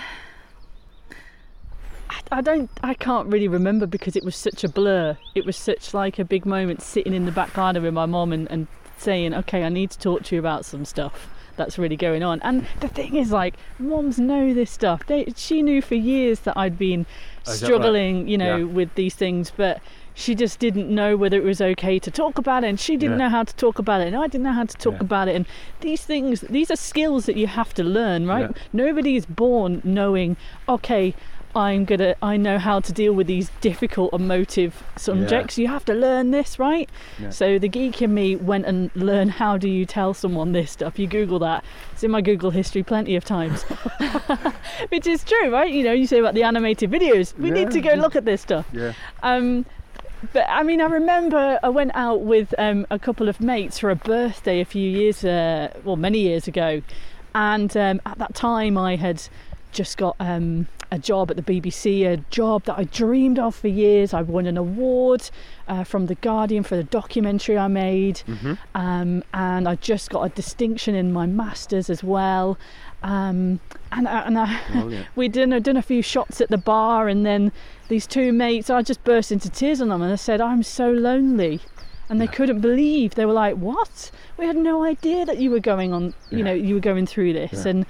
I 2.32 2.42
don't, 2.42 2.70
I 2.84 2.94
can't 2.94 3.28
really 3.28 3.48
remember 3.48 3.88
because 3.88 4.16
it 4.16 4.24
was 4.24 4.36
such 4.36 4.64
a 4.64 4.70
blur. 4.70 5.18
It 5.34 5.46
was 5.46 5.58
such 5.58 5.94
like 5.94 6.20
a 6.20 6.26
big 6.26 6.46
moment 6.46 6.82
sitting 6.82 7.14
in 7.14 7.26
the 7.26 7.32
back 7.32 7.54
garden 7.54 7.84
with 7.84 7.94
my 7.94 8.06
mom 8.06 8.32
and, 8.34 8.50
and 8.52 8.68
saying, 8.98 9.34
okay, 9.34 9.64
I 9.64 9.70
need 9.70 9.92
to 9.92 10.00
talk 10.00 10.24
to 10.24 10.36
you 10.36 10.40
about 10.40 10.66
some 10.66 10.86
stuff 10.86 11.30
that's 11.56 11.78
really 11.78 11.96
going 11.96 12.24
on. 12.24 12.40
And 12.42 12.68
the 12.82 12.88
thing 12.88 13.16
is, 13.16 13.32
like, 13.32 13.56
moms 13.80 14.20
know 14.20 14.54
this 14.54 14.72
stuff. 14.72 15.06
They, 15.08 15.34
she 15.36 15.62
knew 15.62 15.82
for 15.82 15.96
years 15.96 16.42
that 16.42 16.56
I'd 16.58 16.78
been 16.78 17.06
oh, 17.48 17.52
struggling, 17.52 18.20
right? 18.20 18.28
you 18.28 18.38
know, 18.38 18.58
yeah. 18.58 18.64
with 18.64 18.94
these 18.96 19.16
things, 19.16 19.52
but 19.56 19.82
she 20.20 20.36
just 20.36 20.60
didn't 20.60 20.94
know 20.94 21.16
whether 21.16 21.38
it 21.38 21.44
was 21.44 21.62
okay 21.62 21.98
to 21.98 22.12
talk 22.12 22.38
about 22.38 22.64
it 22.64 22.68
and 22.68 22.80
she 22.80 22.98
didn't 22.98 23.18
yeah. 23.18 23.26
know 23.26 23.30
how 23.30 23.44
to 23.44 23.56
talk 23.56 23.80
about 23.80 24.02
it 24.02 24.08
and 24.08 24.18
I 24.18 24.28
didn't 24.28 24.44
know 24.44 24.54
how 24.54 24.66
to 24.66 24.78
talk 24.78 24.96
yeah. 24.96 25.02
about 25.02 25.28
it 25.28 25.36
and 25.36 25.46
these 25.82 26.04
things 26.04 26.42
these 26.42 26.70
are 26.70 26.76
skills 26.76 27.26
that 27.26 27.38
you 27.38 27.48
have 27.48 27.74
to 27.76 27.84
learn 27.84 28.28
right 28.28 28.50
yeah. 28.50 28.62
nobody 28.74 29.16
is 29.16 29.26
born 29.26 29.82
knowing 29.84 30.36
okay 30.68 31.14
I'm 31.56 31.86
gonna 31.86 32.16
I 32.22 32.38
know 32.38 32.60
how 32.60 32.80
to 32.80 32.94
deal 32.94 33.14
with 33.14 33.28
these 33.28 33.50
difficult 33.62 34.14
emotive 34.14 34.84
subjects. 34.98 35.58
You 35.58 35.68
have 35.68 35.84
to 35.86 35.94
learn 35.94 36.30
this, 36.32 36.60
right? 36.60 36.88
Yeah. 37.18 37.32
So 37.32 37.58
the 37.58 37.68
geek 37.68 38.02
in 38.02 38.14
me 38.14 38.36
went 38.36 38.66
and 38.66 38.92
learned 38.96 39.32
how 39.32 39.58
do 39.58 39.68
you 39.68 39.86
tell 39.86 40.14
someone 40.14 40.52
this 40.52 40.72
stuff. 40.72 41.00
You 41.00 41.08
Google 41.08 41.40
that. 41.40 41.64
It's 41.92 42.04
in 42.04 42.12
my 42.12 42.22
Google 42.22 42.52
history 42.52 42.84
plenty 42.84 43.16
of 43.16 43.26
times. 43.26 43.64
Which 44.90 45.08
is 45.08 45.24
true, 45.24 45.52
right? 45.52 45.72
You 45.74 45.84
know, 45.84 45.92
you 45.92 46.06
say 46.06 46.20
about 46.20 46.36
the 46.36 46.44
animated 46.44 46.92
videos. 46.92 47.36
We 47.38 47.50
need 47.50 47.72
to 47.72 47.82
go 47.82 47.96
look 47.96 48.16
at 48.16 48.26
this 48.26 48.42
stuff. 48.42 48.68
Yeah. 48.72 48.94
Um 49.24 49.66
but 50.34 50.46
I 50.50 50.64
mean, 50.64 50.82
I 50.82 50.86
remember 50.86 51.60
I 51.62 51.70
went 51.70 51.92
out 51.96 52.22
with 52.22 52.54
um, 52.58 52.86
a 52.90 53.00
couple 53.00 53.30
of 53.30 53.40
mates 53.40 53.80
for 53.80 53.90
a 53.90 53.96
birthday 53.96 54.60
a 54.60 54.66
few 54.66 54.90
years, 54.90 55.24
uh, 55.24 55.74
well, 55.84 55.96
many 55.96 56.20
years 56.20 56.48
ago, 56.48 56.82
and 57.34 57.76
um, 57.78 58.02
at 58.06 58.18
that 58.18 58.36
time 58.36 58.78
I 58.78 58.96
had 58.96 59.22
just 59.72 59.98
got 59.98 60.16
um, 60.20 60.68
a 60.92 60.98
job 60.98 61.30
at 61.30 61.38
the 61.38 61.44
BBC, 61.44 62.06
a 62.06 62.18
job 62.32 62.64
that 62.64 62.78
I 62.78 62.86
dreamed 62.86 63.38
of 63.40 63.56
for 63.56 63.68
years. 63.68 64.14
I 64.14 64.22
won 64.22 64.46
an 64.46 64.58
award 64.58 65.30
uh, 65.68 65.84
from 65.84 66.08
The 66.08 66.16
Guardian 66.16 66.64
for 66.64 66.76
the 66.76 66.84
documentary 66.84 67.58
I 67.58 67.68
made, 67.68 68.22
mm-hmm. 68.28 68.54
um, 68.76 69.24
and 69.34 69.68
I 69.68 69.76
just 69.76 70.10
got 70.10 70.24
a 70.24 70.30
distinction 70.30 70.96
in 70.96 71.14
my 71.14 71.26
masters 71.26 71.90
as 71.90 72.04
well. 72.04 72.58
Um, 73.04 73.60
and 73.92 74.08
and 74.08 74.38
I, 74.38 74.60
oh, 74.76 74.88
yeah. 74.90 75.06
we 75.16 75.30
done 75.30 75.50
done 75.62 75.78
a 75.78 75.82
few 75.82 76.02
shots 76.02 76.42
at 76.42 76.50
the 76.50 76.58
bar, 76.58 77.08
and 77.08 77.26
then 77.26 77.52
these 77.90 78.08
two 78.08 78.32
mates, 78.32 78.70
I 78.70 78.82
just 78.82 79.04
burst 79.04 79.32
into 79.32 79.50
tears 79.50 79.82
on 79.82 79.90
them, 79.90 80.02
and 80.02 80.12
I 80.14 80.16
said, 80.16 80.40
"I'm 80.42 80.64
so 80.64 80.90
lonely." 80.90 81.60
And 82.08 82.20
they 82.20 82.26
yeah. 82.26 82.32
couldn't 82.32 82.62
believe. 82.62 83.16
They 83.16 83.26
were 83.26 83.34
like, 83.34 83.56
"What? 83.58 84.10
We 84.38 84.46
had 84.46 84.56
no 84.56 84.84
idea 84.84 85.26
that 85.26 85.38
you 85.38 85.52
were 85.52 85.60
going 85.60 85.94
on. 85.94 86.14
You 86.32 86.40
yeah. 86.40 86.44
know, 86.46 86.54
you 86.54 86.76
were 86.76 86.82
going 86.82 87.06
through 87.06 87.34
this." 87.34 87.66
And 87.66 87.86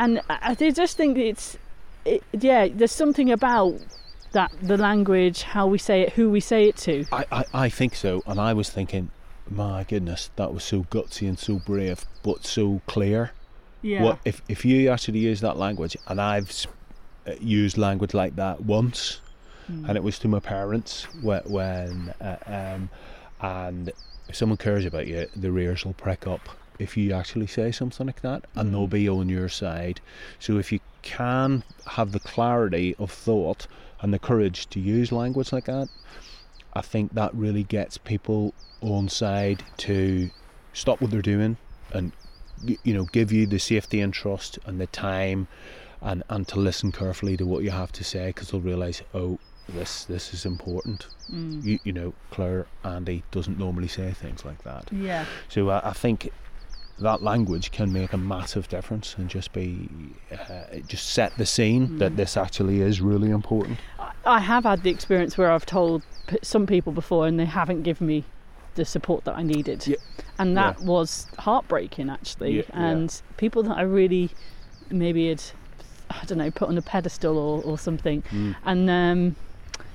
and 0.00 0.20
I 0.28 0.54
just 0.54 0.96
think 0.96 1.16
it's, 1.16 1.56
it, 2.04 2.22
yeah, 2.32 2.68
there's 2.68 2.92
something 2.92 3.30
about 3.30 3.78
that 4.32 4.52
the 4.60 4.76
language, 4.76 5.42
how 5.42 5.66
we 5.66 5.78
say 5.78 6.02
it, 6.02 6.12
who 6.14 6.28
we 6.28 6.40
say 6.40 6.68
it 6.68 6.76
to. 6.76 7.04
I, 7.12 7.24
I, 7.30 7.44
I 7.54 7.68
think 7.68 7.94
so, 7.94 8.22
and 8.26 8.40
I 8.40 8.52
was 8.52 8.68
thinking, 8.68 9.10
my 9.48 9.84
goodness, 9.84 10.30
that 10.36 10.52
was 10.52 10.64
so 10.64 10.84
gutsy 10.84 11.28
and 11.28 11.38
so 11.38 11.58
brave, 11.58 12.04
but 12.22 12.44
so 12.44 12.80
clear. 12.86 13.32
Yeah. 13.82 14.02
What 14.02 14.18
if 14.24 14.42
if 14.48 14.64
you 14.64 14.88
actually 14.90 15.20
use 15.20 15.40
that 15.42 15.56
language, 15.56 15.96
and 16.08 16.20
I've 16.20 16.66
uh, 17.26 17.32
used 17.40 17.78
language 17.78 18.14
like 18.14 18.36
that 18.36 18.62
once, 18.62 19.20
mm. 19.70 19.88
and 19.88 19.96
it 19.96 20.02
was 20.02 20.18
to 20.20 20.28
my 20.28 20.40
parents 20.40 21.04
when, 21.22 21.42
when 21.42 22.14
uh, 22.20 22.36
um, 22.46 22.90
and 23.40 23.92
if 24.28 24.36
someone 24.36 24.56
cares 24.56 24.84
about 24.84 25.06
you, 25.06 25.26
the 25.36 25.54
ears 25.56 25.84
will 25.84 25.92
prick 25.94 26.26
up 26.26 26.48
if 26.78 26.96
you 26.96 27.12
actually 27.12 27.46
say 27.46 27.70
something 27.70 28.06
like 28.06 28.22
that, 28.22 28.44
and 28.54 28.68
mm. 28.68 28.72
they'll 28.72 28.86
be 28.86 29.08
on 29.08 29.28
your 29.28 29.48
side. 29.48 30.00
So 30.38 30.58
if 30.58 30.72
you 30.72 30.80
can 31.02 31.62
have 31.86 32.12
the 32.12 32.20
clarity 32.20 32.96
of 32.98 33.10
thought 33.10 33.66
and 34.00 34.12
the 34.12 34.18
courage 34.18 34.68
to 34.70 34.80
use 34.80 35.12
language 35.12 35.52
like 35.52 35.66
that, 35.66 35.88
I 36.72 36.80
think 36.80 37.14
that 37.14 37.34
really 37.34 37.62
gets 37.62 37.98
people 37.98 38.54
on 38.80 39.08
side 39.08 39.62
to 39.78 40.30
stop 40.72 41.00
what 41.00 41.10
they're 41.10 41.22
doing 41.22 41.56
and 41.92 42.12
you 42.62 42.94
know 42.94 43.04
give 43.04 43.30
you 43.30 43.46
the 43.46 43.58
safety 43.58 44.00
and 44.00 44.12
trust 44.12 44.58
and 44.66 44.80
the 44.80 44.86
time 44.88 45.46
and 46.00 46.22
and 46.28 46.48
to 46.48 46.58
listen 46.58 46.90
carefully 46.90 47.36
to 47.36 47.46
what 47.46 47.62
you 47.62 47.70
have 47.70 47.92
to 47.92 48.02
say 48.02 48.26
because 48.26 48.50
they'll 48.50 48.60
realize 48.60 49.02
oh 49.14 49.38
this 49.68 50.04
this 50.04 50.34
is 50.34 50.44
important 50.44 51.06
mm. 51.30 51.64
you, 51.64 51.78
you 51.84 51.92
know 51.92 52.12
Clare 52.30 52.66
andy 52.84 53.22
doesn't 53.30 53.58
normally 53.58 53.88
say 53.88 54.12
things 54.12 54.44
like 54.44 54.62
that 54.64 54.88
yeah 54.92 55.24
so 55.48 55.70
I, 55.70 55.90
I 55.90 55.92
think 55.92 56.30
that 56.98 57.22
language 57.22 57.72
can 57.72 57.92
make 57.92 58.12
a 58.12 58.18
massive 58.18 58.68
difference 58.68 59.16
and 59.18 59.28
just 59.28 59.52
be 59.52 59.88
uh, 60.32 60.76
just 60.86 61.10
set 61.10 61.36
the 61.38 61.46
scene 61.46 61.88
mm. 61.88 61.98
that 61.98 62.16
this 62.16 62.36
actually 62.36 62.80
is 62.80 63.00
really 63.00 63.30
important 63.30 63.78
i 64.26 64.38
have 64.38 64.64
had 64.64 64.82
the 64.82 64.90
experience 64.90 65.38
where 65.38 65.50
i've 65.50 65.66
told 65.66 66.02
some 66.42 66.66
people 66.66 66.92
before 66.92 67.26
and 67.26 67.40
they 67.40 67.46
haven't 67.46 67.82
given 67.82 68.06
me 68.06 68.24
the 68.74 68.84
support 68.84 69.24
that 69.24 69.36
I 69.36 69.42
needed. 69.42 69.86
Yeah. 69.86 69.96
And 70.38 70.56
that 70.56 70.80
yeah. 70.80 70.86
was 70.86 71.26
heartbreaking 71.38 72.10
actually. 72.10 72.56
Yeah, 72.58 72.62
and 72.72 73.22
people 73.36 73.62
that 73.64 73.76
I 73.76 73.82
really 73.82 74.30
maybe 74.90 75.28
had 75.28 75.42
I 76.10 76.24
don't 76.26 76.38
know, 76.38 76.50
put 76.50 76.68
on 76.68 76.78
a 76.78 76.82
pedestal 76.82 77.38
or, 77.38 77.62
or 77.62 77.78
something. 77.78 78.22
Mm. 78.30 78.56
And 78.64 78.90
um, 78.90 79.36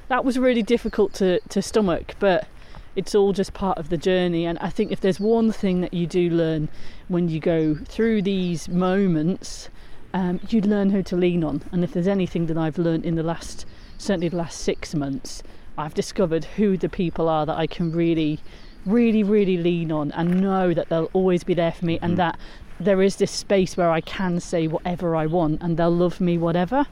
that 0.09 0.25
was 0.25 0.37
really 0.37 0.63
difficult 0.63 1.13
to, 1.13 1.39
to 1.49 1.61
stomach, 1.61 2.15
but 2.19 2.47
it's 2.95 3.15
all 3.15 3.31
just 3.31 3.53
part 3.53 3.77
of 3.77 3.89
the 3.89 3.97
journey. 3.97 4.45
And 4.45 4.59
I 4.59 4.69
think 4.69 4.91
if 4.91 4.99
there's 4.99 5.19
one 5.19 5.51
thing 5.51 5.81
that 5.81 5.93
you 5.93 6.05
do 6.05 6.29
learn 6.29 6.67
when 7.07 7.29
you 7.29 7.39
go 7.39 7.75
through 7.75 8.23
these 8.23 8.67
moments, 8.67 9.69
um, 10.13 10.39
you 10.49 10.61
learn 10.61 10.89
who 10.89 11.01
to 11.03 11.15
lean 11.15 11.43
on. 11.43 11.61
And 11.71 11.83
if 11.83 11.93
there's 11.93 12.07
anything 12.07 12.47
that 12.47 12.57
I've 12.57 12.77
learned 12.77 13.05
in 13.05 13.15
the 13.15 13.23
last, 13.23 13.65
certainly 13.97 14.27
the 14.27 14.37
last 14.37 14.59
six 14.59 14.93
months, 14.93 15.43
I've 15.77 15.93
discovered 15.93 16.43
who 16.43 16.75
the 16.75 16.89
people 16.89 17.29
are 17.29 17.45
that 17.45 17.57
I 17.57 17.67
can 17.67 17.91
really 17.91 18.39
really, 18.85 19.23
really 19.23 19.57
lean 19.57 19.91
on 19.91 20.11
and 20.13 20.41
know 20.41 20.73
that 20.73 20.89
they'll 20.89 21.09
always 21.13 21.43
be 21.43 21.53
there 21.53 21.71
for 21.71 21.85
me 21.85 21.99
and 22.01 22.17
that 22.17 22.39
there 22.79 23.01
is 23.01 23.17
this 23.17 23.31
space 23.31 23.75
where 23.75 23.91
I 23.91 24.01
can 24.01 24.39
say 24.39 24.67
whatever 24.67 25.15
I 25.15 25.25
want 25.25 25.61
and 25.61 25.77
they'll 25.77 25.91
love 25.91 26.21
me 26.21 26.37
whatever. 26.37 26.85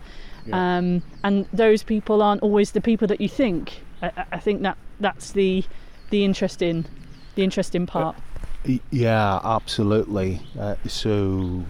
Yeah. 0.48 0.78
Um, 0.78 1.04
and 1.24 1.46
those 1.54 1.84
people 1.84 2.22
aren't 2.22 2.42
always 2.42 2.72
the 2.72 2.82
people 2.82 3.08
that 3.08 3.20
you 3.22 3.30
think. 3.30 3.82
I, 4.02 4.12
I- 4.32 4.40
think 4.40 4.62
that 4.62 4.78
that's 5.00 5.32
the 5.32 5.64
the 6.10 6.24
interesting 6.24 6.86
the 7.36 7.44
interesting 7.44 7.86
part. 7.86 8.16
Y- 8.68 8.80
Yeah, 8.92 9.40
absolutely. 9.44 10.42
Uh, 10.60 10.76
so 10.88 11.64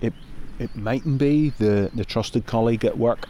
it 0.00 0.12
it 0.58 0.74
mightn't 0.74 1.18
be 1.18 1.50
the, 1.58 1.90
the 1.94 2.04
trusted 2.04 2.46
colleague 2.46 2.84
at 2.84 2.96
work. 2.98 3.28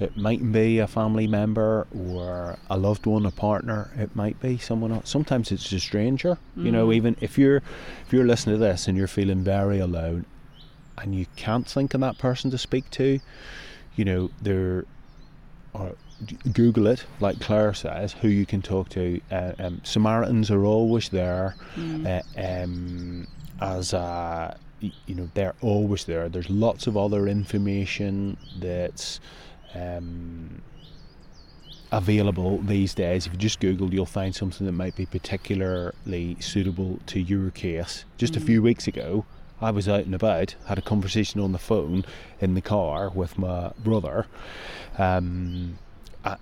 It 0.00 0.16
mightn't 0.16 0.52
be 0.52 0.80
a 0.80 0.88
family 0.88 1.28
member 1.28 1.86
or 1.96 2.58
a 2.68 2.76
loved 2.76 3.06
one, 3.06 3.24
a 3.26 3.30
partner. 3.30 3.90
It 3.96 4.16
might 4.16 4.40
be 4.40 4.58
someone 4.58 4.90
else. 4.90 5.08
Sometimes 5.08 5.52
it's 5.52 5.70
a 5.72 5.78
stranger. 5.78 6.36
You 6.56 6.72
know, 6.72 6.88
Mm. 6.88 6.94
even 6.96 7.16
if 7.20 7.38
you're 7.38 7.58
if 8.06 8.12
you're 8.12 8.26
listening 8.26 8.56
to 8.56 8.60
this 8.60 8.88
and 8.88 8.98
you're 8.98 9.06
feeling 9.06 9.44
very 9.44 9.78
alone 9.78 10.24
and 10.98 11.14
you 11.14 11.26
can't 11.36 11.66
think 11.66 11.94
of 11.94 12.00
that 12.00 12.18
person 12.18 12.50
to 12.50 12.58
speak 12.58 12.90
to, 12.92 13.20
you 13.96 14.04
know, 14.04 14.30
there 14.42 14.84
or 15.72 15.92
Google 16.52 16.86
it, 16.86 17.04
like 17.20 17.40
Clare 17.40 17.74
says, 17.74 18.12
who 18.12 18.28
you 18.28 18.46
can 18.46 18.62
talk 18.62 18.88
to. 18.90 19.20
Uh, 19.30 19.52
um, 19.58 19.80
Samaritans 19.84 20.50
are 20.50 20.64
always 20.64 21.08
there 21.08 21.56
Mm. 21.76 22.06
uh, 22.06 22.62
um, 22.64 23.26
as 23.60 23.92
a, 23.92 24.56
y- 24.82 24.92
you 25.06 25.14
know 25.16 25.28
they're 25.34 25.54
always 25.60 26.04
there. 26.04 26.28
There's 26.28 26.48
lots 26.50 26.86
of 26.86 26.96
other 26.96 27.26
information 27.26 28.36
that's 28.58 29.18
um, 29.74 30.62
available 31.92 32.58
these 32.58 32.94
days. 32.94 33.26
If 33.26 33.32
you 33.32 33.38
just 33.38 33.60
Google, 33.60 33.92
you'll 33.92 34.06
find 34.06 34.34
something 34.34 34.66
that 34.66 34.72
might 34.72 34.96
be 34.96 35.06
particularly 35.06 36.36
suitable 36.40 36.98
to 37.06 37.20
your 37.20 37.50
case. 37.50 38.04
Just 38.18 38.36
a 38.36 38.40
Mm. 38.40 38.46
few 38.46 38.62
weeks 38.62 38.86
ago, 38.86 39.24
I 39.64 39.70
was 39.70 39.88
out 39.88 40.04
and 40.04 40.14
about, 40.14 40.54
had 40.66 40.76
a 40.76 40.82
conversation 40.82 41.40
on 41.40 41.52
the 41.52 41.58
phone 41.58 42.04
in 42.38 42.52
the 42.52 42.60
car 42.60 43.08
with 43.08 43.38
my 43.38 43.72
brother. 43.78 44.26
Um, 44.98 45.78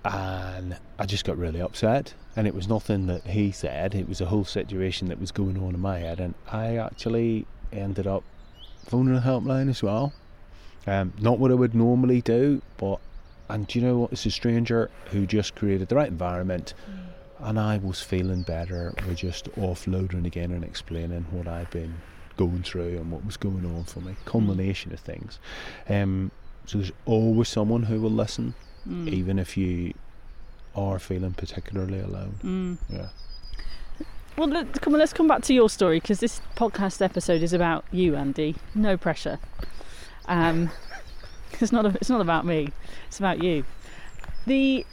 and 0.05 0.77
I 0.99 1.07
just 1.07 1.25
got 1.25 1.39
really 1.39 1.61
upset. 1.61 2.15
And 2.35 2.49
it 2.49 2.55
was 2.55 2.67
nothing 2.67 3.07
that 3.07 3.25
he 3.29 3.53
said, 3.53 3.95
it 3.95 4.09
was 4.09 4.21
a 4.21 4.27
whole 4.27 4.45
situation 4.45 5.07
that 5.09 5.21
was 5.21 5.31
going 5.31 5.57
on 5.63 5.75
in 5.75 5.81
my 5.81 6.01
head. 6.01 6.19
And 6.19 6.35
I 6.51 6.77
actually 6.77 7.47
ended 7.73 8.09
up 8.09 8.25
phoning 8.87 9.17
a 9.17 9.21
helpline 9.21 9.71
as 9.71 9.85
well. 9.85 10.13
Um, 10.89 11.13
not 11.21 11.39
what 11.39 11.53
I 11.53 11.55
would 11.55 11.77
normally 11.77 12.23
do, 12.23 12.61
but, 12.77 12.99
and 13.49 13.69
do 13.69 13.79
you 13.79 13.85
know 13.85 13.99
what? 13.99 14.13
It's 14.13 14.27
a 14.27 14.33
stranger 14.33 14.91
who 15.11 15.27
just 15.27 15.55
created 15.55 15.89
the 15.89 15.95
right 15.95 16.09
environment. 16.09 16.75
And 17.39 17.57
I 17.57 17.79
was 17.79 18.01
feeling 18.01 18.43
better 18.43 18.95
with 19.07 19.19
just 19.19 19.45
offloading 19.53 20.27
again 20.27 20.51
and 20.51 20.65
explaining 20.65 21.27
what 21.31 21.47
I'd 21.47 21.71
been 21.71 21.95
going 22.37 22.63
through 22.63 22.97
and 22.99 23.11
what 23.11 23.25
was 23.25 23.37
going 23.37 23.65
on 23.65 23.85
for 23.85 24.01
me. 24.01 24.17
Combination 24.25 24.93
of 24.93 25.01
things. 25.01 25.39
Um, 25.89 26.31
so 26.67 26.79
there's 26.79 26.93
always 27.07 27.49
someone 27.49 27.85
who 27.85 28.01
will 28.01 28.11
listen 28.11 28.55
Mm. 28.89 29.09
even 29.09 29.39
if 29.39 29.57
you 29.57 29.95
are 30.75 30.99
feeling 30.99 31.33
particularly 31.35 32.01
alone. 32.01 32.35
Mm. 32.43 32.79
Yeah. 32.89 33.09
Well, 34.37 34.49
let, 34.49 34.81
come 34.81 34.95
on, 34.95 34.99
let's 34.99 35.13
come 35.13 35.29
back 35.29 35.43
to 35.43 35.55
your 35.55 35.69
story 35.69 36.01
because 36.01 36.21
this 36.21 36.41
podcast 36.57 37.01
episode 37.03 37.43
is 37.43 37.53
about 37.53 37.85
you, 37.93 38.17
Andy. 38.17 38.57
No 38.75 38.97
pressure. 38.97 39.39
Um, 40.27 40.71
it's 41.61 41.71
not. 41.71 41.87
A, 41.87 41.91
it's 41.91 42.09
not 42.09 42.21
about 42.21 42.45
me. 42.47 42.71
It's 43.07 43.19
about 43.19 43.43
you. 43.43 43.65
The 44.47 44.85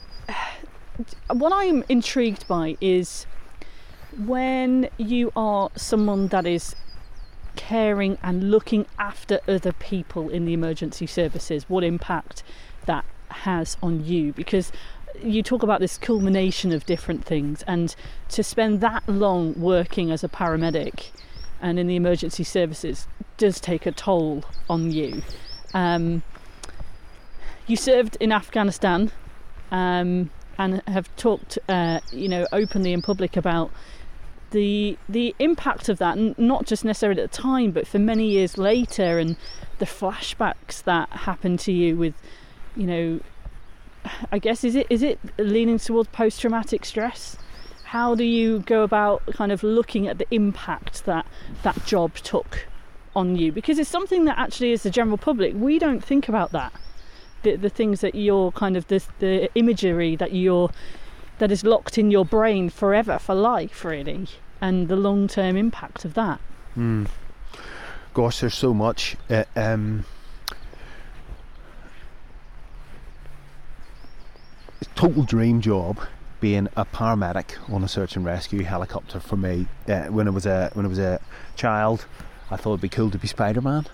what 1.32 1.52
I'm 1.52 1.82
intrigued 1.88 2.46
by 2.46 2.76
is 2.80 3.26
when 4.16 4.88
you 4.98 5.32
are 5.34 5.70
someone 5.74 6.28
that 6.28 6.46
is 6.46 6.76
caring 7.56 8.18
and 8.22 8.50
looking 8.50 8.86
after 8.98 9.40
other 9.46 9.72
people 9.72 10.28
in 10.28 10.44
the 10.44 10.52
emergency 10.52 11.06
services. 11.06 11.68
What 11.68 11.84
impact 11.84 12.42
that 12.86 13.04
has 13.28 13.76
on 13.82 14.04
you? 14.04 14.32
Because 14.32 14.72
you 15.22 15.42
talk 15.42 15.62
about 15.62 15.80
this 15.80 15.98
culmination 15.98 16.72
of 16.72 16.86
different 16.86 17.24
things 17.24 17.62
and 17.66 17.94
to 18.28 18.42
spend 18.42 18.80
that 18.80 19.08
long 19.08 19.54
working 19.60 20.10
as 20.10 20.24
a 20.24 20.28
paramedic 20.28 21.10
and 21.60 21.78
in 21.78 21.86
the 21.86 21.96
emergency 21.96 22.44
services 22.44 23.06
does 23.36 23.60
take 23.60 23.86
a 23.86 23.92
toll 23.92 24.44
on 24.68 24.90
you 24.90 25.22
um, 25.74 26.22
you 27.66 27.76
served 27.76 28.16
in 28.20 28.32
Afghanistan 28.32 29.10
um, 29.70 30.30
and 30.58 30.82
have 30.86 31.14
talked 31.16 31.58
uh, 31.68 32.00
you 32.12 32.28
know 32.28 32.46
openly 32.52 32.92
in 32.92 33.02
public 33.02 33.36
about 33.36 33.70
the 34.50 34.98
the 35.08 35.34
impact 35.38 35.88
of 35.88 35.98
that 35.98 36.38
not 36.38 36.66
just 36.66 36.84
necessarily 36.84 37.22
at 37.22 37.30
the 37.30 37.36
time 37.36 37.70
but 37.70 37.86
for 37.86 37.98
many 37.98 38.26
years 38.28 38.58
later 38.58 39.18
and 39.18 39.36
the 39.78 39.84
flashbacks 39.84 40.82
that 40.82 41.08
happen 41.10 41.56
to 41.56 41.72
you 41.72 41.96
with 41.96 42.14
you 42.76 42.86
know 42.86 43.20
I 44.32 44.38
guess 44.38 44.64
is 44.64 44.74
it 44.74 44.86
is 44.90 45.02
it 45.02 45.18
leaning 45.38 45.78
towards 45.78 46.08
post 46.08 46.40
traumatic 46.40 46.84
stress? 46.84 47.36
How 47.84 48.14
do 48.14 48.24
you 48.24 48.60
go 48.60 48.82
about 48.82 49.22
kind 49.32 49.52
of 49.52 49.62
looking 49.62 50.06
at 50.06 50.18
the 50.18 50.26
impact 50.30 51.04
that 51.04 51.26
that 51.62 51.84
job 51.84 52.14
took 52.14 52.66
on 53.14 53.36
you? 53.36 53.52
Because 53.52 53.78
it's 53.78 53.90
something 53.90 54.24
that 54.26 54.38
actually, 54.38 54.72
as 54.72 54.84
the 54.84 54.90
general 54.90 55.18
public, 55.18 55.54
we 55.56 55.78
don't 55.78 56.02
think 56.02 56.28
about 56.28 56.52
that. 56.52 56.72
The 57.42 57.56
the 57.56 57.68
things 57.68 58.00
that 58.00 58.14
you're 58.14 58.52
kind 58.52 58.76
of 58.76 58.86
the 58.88 59.02
the 59.18 59.50
imagery 59.54 60.16
that 60.16 60.32
you're 60.32 60.70
that 61.40 61.50
is 61.50 61.64
locked 61.64 61.96
in 61.96 62.10
your 62.10 62.24
brain 62.24 62.68
forever 62.68 63.18
for 63.18 63.34
life, 63.34 63.82
really, 63.82 64.28
and 64.60 64.88
the 64.88 64.96
long 64.96 65.26
term 65.26 65.56
impact 65.56 66.04
of 66.04 66.14
that. 66.14 66.38
Mm. 66.76 67.08
Gosh, 68.12 68.40
there's 68.40 68.54
so 68.54 68.74
much. 68.74 69.16
Uh, 69.28 69.44
um, 69.56 70.04
total 74.94 75.22
dream 75.22 75.62
job 75.62 75.98
being 76.40 76.68
a 76.76 76.84
paramedic 76.84 77.56
on 77.72 77.82
a 77.82 77.88
search 77.88 78.16
and 78.16 78.24
rescue 78.24 78.62
helicopter 78.62 79.18
for 79.18 79.36
me. 79.36 79.66
Uh, 79.88 80.04
when 80.04 80.26
I 80.26 80.30
was 80.30 80.44
a 80.44 80.70
when 80.74 80.84
I 80.84 80.88
was 80.90 80.98
a 80.98 81.20
child, 81.56 82.04
I 82.50 82.56
thought 82.56 82.72
it'd 82.72 82.80
be 82.82 82.90
cool 82.90 83.10
to 83.10 83.18
be 83.18 83.26
Spider 83.26 83.62
Man, 83.62 83.86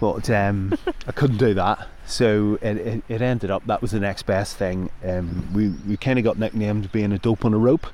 but 0.00 0.28
um, 0.30 0.74
I 1.06 1.12
couldn't 1.12 1.38
do 1.38 1.54
that. 1.54 1.88
So 2.06 2.58
it, 2.62 2.76
it, 2.76 3.04
it 3.08 3.22
ended 3.22 3.50
up 3.50 3.66
that 3.66 3.82
was 3.82 3.90
the 3.90 4.00
next 4.00 4.24
best 4.24 4.56
thing. 4.56 4.90
Um, 5.04 5.48
we 5.52 5.68
we 5.88 5.96
kind 5.96 6.18
of 6.18 6.24
got 6.24 6.38
nicknamed 6.38 6.92
being 6.92 7.12
a 7.12 7.18
dope 7.18 7.44
on 7.44 7.54
a 7.54 7.58
rope, 7.58 7.86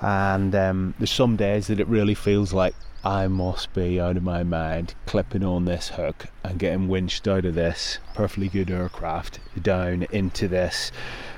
and 0.00 0.54
um, 0.54 0.94
there's 0.98 1.10
some 1.10 1.36
days 1.36 1.66
that 1.66 1.80
it 1.80 1.86
really 1.88 2.14
feels 2.14 2.52
like 2.52 2.74
I 3.04 3.28
must 3.28 3.72
be 3.72 4.00
out 4.00 4.16
of 4.16 4.22
my 4.22 4.42
mind 4.42 4.94
clipping 5.06 5.44
on 5.44 5.64
this 5.64 5.90
hook 5.90 6.26
and 6.42 6.58
getting 6.58 6.88
winched 6.88 7.28
out 7.28 7.44
of 7.44 7.54
this 7.54 7.98
perfectly 8.14 8.48
good 8.48 8.70
aircraft 8.70 9.38
down 9.62 10.06
into 10.10 10.48
this. 10.48 10.90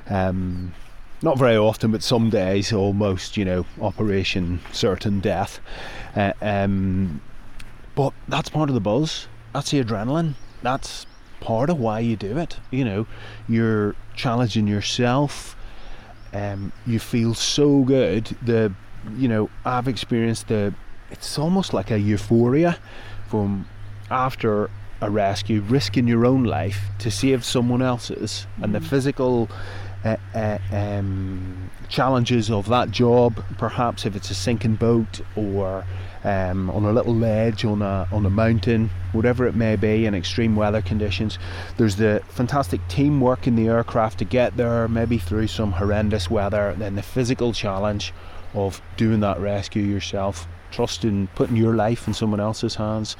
Um, 0.08 0.72
not 1.20 1.36
very 1.36 1.56
often, 1.56 1.90
but 1.90 2.02
some 2.02 2.30
days 2.30 2.72
almost, 2.72 3.36
you 3.36 3.44
know, 3.44 3.66
operation 3.80 4.60
certain 4.72 5.20
death. 5.20 5.60
Uh, 6.16 6.32
um, 6.40 7.20
but 7.94 8.14
that's 8.28 8.48
part 8.48 8.70
of 8.70 8.74
the 8.74 8.80
buzz. 8.80 9.26
That's 9.58 9.72
the 9.72 9.82
adrenaline. 9.82 10.34
That's 10.62 11.04
part 11.40 11.68
of 11.68 11.80
why 11.80 11.98
you 11.98 12.14
do 12.14 12.38
it. 12.38 12.58
You 12.70 12.84
know, 12.84 13.06
you're 13.48 13.96
challenging 14.14 14.68
yourself. 14.68 15.56
Um, 16.32 16.70
you 16.86 17.00
feel 17.00 17.34
so 17.34 17.82
good. 17.82 18.26
The, 18.40 18.72
you 19.16 19.26
know, 19.26 19.50
I've 19.64 19.88
experienced 19.88 20.46
the. 20.46 20.74
It's 21.10 21.36
almost 21.40 21.74
like 21.74 21.90
a 21.90 21.98
euphoria 21.98 22.78
from 23.26 23.66
after 24.12 24.70
a 25.00 25.10
rescue, 25.10 25.60
risking 25.62 26.06
your 26.06 26.24
own 26.24 26.44
life 26.44 26.80
to 27.00 27.10
save 27.10 27.44
someone 27.44 27.82
else's, 27.82 28.46
and 28.62 28.72
the 28.72 28.78
Mm. 28.78 28.84
physical 28.86 29.48
uh, 30.04 30.16
uh, 30.36 30.58
um, 30.70 31.68
challenges 31.88 32.48
of 32.48 32.68
that 32.68 32.92
job. 32.92 33.42
Perhaps 33.58 34.06
if 34.06 34.14
it's 34.14 34.30
a 34.30 34.34
sinking 34.34 34.76
boat 34.76 35.20
or 35.34 35.84
um, 36.24 36.70
on 36.70 36.84
a 36.84 36.92
little 36.92 37.14
ledge 37.14 37.64
on 37.64 37.82
a 37.82 38.08
on 38.12 38.26
a 38.26 38.30
mountain, 38.30 38.90
whatever 39.12 39.46
it 39.46 39.54
may 39.54 39.76
be, 39.76 40.06
in 40.06 40.14
extreme 40.14 40.56
weather 40.56 40.82
conditions. 40.82 41.38
There's 41.76 41.96
the 41.96 42.22
fantastic 42.28 42.80
teamwork 42.88 43.46
in 43.46 43.56
the 43.56 43.68
aircraft 43.68 44.18
to 44.18 44.24
get 44.24 44.56
there, 44.56 44.88
maybe 44.88 45.18
through 45.18 45.48
some 45.48 45.72
horrendous 45.72 46.30
weather. 46.30 46.74
Then 46.76 46.96
the 46.96 47.02
physical 47.02 47.52
challenge 47.52 48.12
of 48.54 48.80
doing 48.96 49.20
that 49.20 49.38
rescue 49.40 49.82
yourself, 49.82 50.48
trusting, 50.70 51.28
putting 51.34 51.56
your 51.56 51.74
life 51.74 52.06
in 52.06 52.14
someone 52.14 52.40
else's 52.40 52.74
hands 52.76 53.16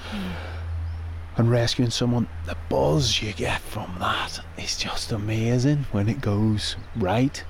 and 1.38 1.50
rescuing 1.50 1.90
someone, 1.90 2.28
the 2.46 2.56
buzz 2.68 3.22
you 3.22 3.32
get 3.32 3.60
from 3.60 3.94
that 4.00 4.40
is 4.58 4.76
just 4.76 5.12
amazing 5.12 5.86
when 5.92 6.08
it 6.08 6.20
goes 6.20 6.76
right. 6.96 7.44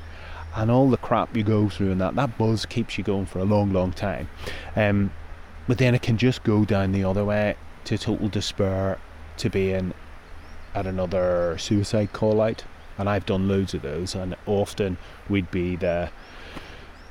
And 0.54 0.70
all 0.70 0.90
the 0.90 0.98
crap 0.98 1.34
you 1.34 1.42
go 1.42 1.70
through 1.70 1.92
and 1.92 2.00
that, 2.02 2.14
that 2.16 2.36
buzz 2.36 2.66
keeps 2.66 2.98
you 2.98 3.04
going 3.04 3.24
for 3.24 3.38
a 3.38 3.44
long, 3.44 3.72
long 3.72 3.92
time. 3.92 4.28
Um, 4.76 5.10
but 5.68 5.78
then 5.78 5.94
it 5.94 6.02
can 6.02 6.16
just 6.16 6.42
go 6.42 6.64
down 6.64 6.90
the 6.90 7.04
other 7.04 7.24
way 7.24 7.54
to 7.84 7.96
total 7.96 8.28
despair, 8.28 8.98
to 9.36 9.48
being 9.48 9.94
at 10.74 10.86
another 10.86 11.56
suicide 11.58 12.12
call 12.12 12.40
out. 12.40 12.64
And 12.96 13.08
I've 13.08 13.26
done 13.26 13.46
loads 13.46 13.74
of 13.74 13.82
those, 13.82 14.16
and 14.16 14.34
often 14.46 14.98
we'd 15.28 15.50
be 15.52 15.76
the 15.76 16.10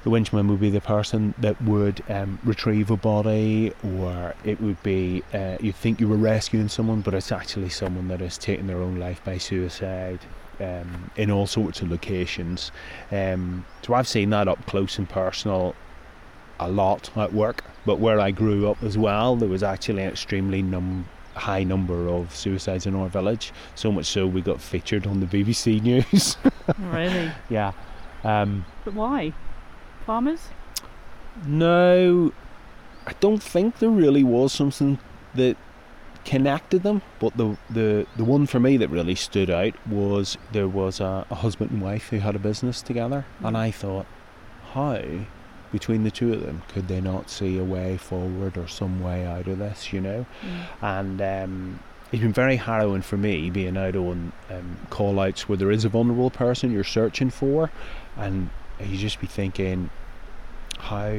the 0.03 0.11
winchman 0.11 0.47
would 0.49 0.59
be 0.59 0.69
the 0.69 0.81
person 0.81 1.33
that 1.37 1.61
would 1.61 2.01
um, 2.09 2.39
retrieve 2.43 2.91
a 2.91 2.97
body, 2.97 3.73
or 3.83 4.35
it 4.43 4.59
would 4.59 4.81
be 4.83 5.23
uh, 5.33 5.57
you 5.59 5.71
think 5.71 6.01
you 6.01 6.07
were 6.07 6.17
rescuing 6.17 6.67
someone, 6.67 7.01
but 7.01 7.13
it's 7.13 7.31
actually 7.31 7.69
someone 7.69 8.07
that 8.07 8.19
has 8.19 8.37
taken 8.37 8.67
their 8.67 8.81
own 8.81 8.97
life 8.97 9.23
by 9.23 9.37
suicide. 9.37 10.19
Um, 10.59 11.11
in 11.15 11.29
all 11.29 11.45
sorts 11.45 11.83
of 11.83 11.91
locations, 11.91 12.71
um, 13.11 13.63
so 13.83 13.93
I've 13.93 14.07
seen 14.07 14.31
that 14.31 14.47
up 14.47 14.65
close 14.65 14.97
and 14.97 15.07
personal 15.07 15.75
a 16.59 16.69
lot 16.69 17.15
at 17.17 17.33
work. 17.33 17.63
But 17.85 17.99
where 17.99 18.19
I 18.19 18.31
grew 18.31 18.69
up 18.69 18.81
as 18.83 18.97
well, 18.97 19.35
there 19.35 19.49
was 19.49 19.63
actually 19.63 20.03
an 20.03 20.09
extremely 20.09 20.61
num- 20.61 21.07
high 21.35 21.63
number 21.63 22.07
of 22.09 22.35
suicides 22.35 22.85
in 22.85 22.95
our 22.95 23.07
village. 23.07 23.53
So 23.75 23.91
much 23.91 24.05
so 24.05 24.27
we 24.27 24.41
got 24.41 24.61
featured 24.61 25.07
on 25.07 25.19
the 25.19 25.25
BBC 25.25 25.81
News. 26.13 26.37
really? 26.77 27.31
Yeah. 27.49 27.71
Um, 28.23 28.65
but 28.83 28.93
why? 28.93 29.33
Farmers? 30.05 30.49
No, 31.45 32.31
I 33.05 33.13
don't 33.19 33.43
think 33.43 33.79
there 33.79 33.89
really 33.89 34.23
was 34.23 34.51
something 34.51 34.99
that 35.35 35.55
connected 36.25 36.83
them. 36.83 37.01
But 37.19 37.37
the 37.37 37.57
the 37.69 38.05
the 38.17 38.23
one 38.23 38.47
for 38.47 38.59
me 38.59 38.77
that 38.77 38.89
really 38.89 39.15
stood 39.15 39.49
out 39.49 39.73
was 39.87 40.37
there 40.51 40.67
was 40.67 40.99
a, 40.99 41.25
a 41.29 41.35
husband 41.35 41.71
and 41.71 41.81
wife 41.81 42.09
who 42.09 42.19
had 42.19 42.35
a 42.35 42.39
business 42.39 42.81
together, 42.81 43.25
mm. 43.41 43.47
and 43.47 43.57
I 43.57 43.71
thought, 43.71 44.05
how 44.73 45.01
between 45.71 46.03
the 46.03 46.11
two 46.11 46.33
of 46.33 46.41
them 46.41 46.63
could 46.69 46.87
they 46.87 47.01
not 47.01 47.29
see 47.29 47.57
a 47.57 47.63
way 47.63 47.97
forward 47.97 48.57
or 48.57 48.67
some 48.67 49.01
way 49.01 49.25
out 49.25 49.47
of 49.47 49.59
this? 49.59 49.91
You 49.93 50.01
know, 50.01 50.25
mm. 50.41 50.65
and. 50.81 51.21
Um, 51.21 51.79
it's 52.09 52.21
been 52.21 52.31
very 52.31 52.55
harrowing 52.55 53.01
for 53.01 53.17
me 53.17 53.49
being 53.49 53.75
out 53.75 53.95
on 53.97 54.31
um, 54.49 54.77
call 54.89 55.19
outs 55.19 55.49
where 55.49 55.57
there 55.57 55.71
is 55.71 55.83
a 55.83 55.89
vulnerable 55.89 56.29
person 56.29 56.71
you're 56.71 56.85
searching 56.85 57.29
for 57.29 57.69
and 58.15 58.49
you 58.79 58.97
just 58.97 59.19
be 59.19 59.27
thinking 59.27 59.89
how 60.79 61.11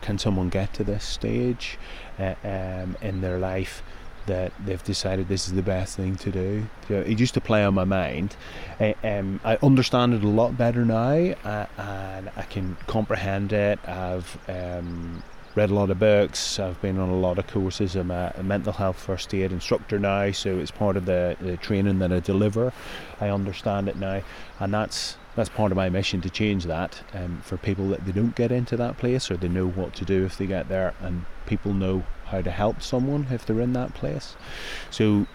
can 0.00 0.18
someone 0.18 0.48
get 0.48 0.72
to 0.74 0.84
this 0.84 1.04
stage 1.04 1.78
uh, 2.18 2.34
um, 2.42 2.96
in 3.00 3.20
their 3.20 3.38
life 3.38 3.82
that 4.26 4.52
they've 4.64 4.82
decided 4.82 5.28
this 5.28 5.46
is 5.46 5.54
the 5.54 5.62
best 5.62 5.96
thing 5.96 6.16
to 6.16 6.30
do. 6.30 6.66
it 6.88 7.18
used 7.18 7.34
to 7.34 7.40
play 7.40 7.64
on 7.64 7.74
my 7.74 7.84
mind. 7.84 8.36
Uh, 8.80 8.92
um, 9.02 9.40
I 9.44 9.58
understand 9.62 10.14
it 10.14 10.24
a 10.24 10.28
lot 10.28 10.56
better 10.56 10.84
now, 10.84 11.34
uh, 11.44 11.66
and 11.78 12.30
I 12.36 12.42
can 12.42 12.76
comprehend 12.86 13.52
it. 13.52 13.78
I've 13.86 14.38
um, 14.48 15.22
read 15.54 15.70
a 15.70 15.74
lot 15.74 15.90
of 15.90 15.98
books. 15.98 16.58
I've 16.58 16.80
been 16.80 16.98
on 16.98 17.08
a 17.08 17.16
lot 17.16 17.38
of 17.38 17.46
courses. 17.46 17.94
I'm 17.96 18.10
a, 18.10 18.32
a 18.36 18.42
mental 18.42 18.72
health 18.72 18.98
first 18.98 19.32
aid 19.34 19.52
instructor 19.52 19.98
now, 19.98 20.30
so 20.32 20.58
it's 20.58 20.70
part 20.70 20.96
of 20.96 21.06
the, 21.06 21.36
the 21.40 21.56
training 21.56 21.98
that 22.00 22.12
I 22.12 22.20
deliver. 22.20 22.72
I 23.20 23.28
understand 23.28 23.88
it 23.88 23.96
now, 23.96 24.22
and 24.58 24.74
that's 24.74 25.16
that's 25.36 25.48
part 25.48 25.72
of 25.72 25.76
my 25.76 25.88
mission 25.88 26.20
to 26.20 26.30
change 26.30 26.64
that 26.64 27.02
um, 27.12 27.40
for 27.42 27.56
people 27.56 27.88
that 27.88 28.04
they 28.06 28.12
don't 28.12 28.36
get 28.36 28.52
into 28.52 28.76
that 28.76 28.98
place 28.98 29.30
or 29.30 29.36
they 29.36 29.48
know 29.48 29.66
what 29.66 29.92
to 29.94 30.04
do 30.04 30.24
if 30.24 30.38
they 30.38 30.46
get 30.46 30.68
there 30.68 30.94
and 31.00 31.24
people 31.46 31.74
know 31.74 32.04
how 32.34 32.42
to 32.42 32.50
help 32.50 32.82
someone 32.82 33.26
if 33.30 33.46
they're 33.46 33.60
in 33.60 33.72
that 33.72 33.94
place 33.94 34.36
so 34.90 35.26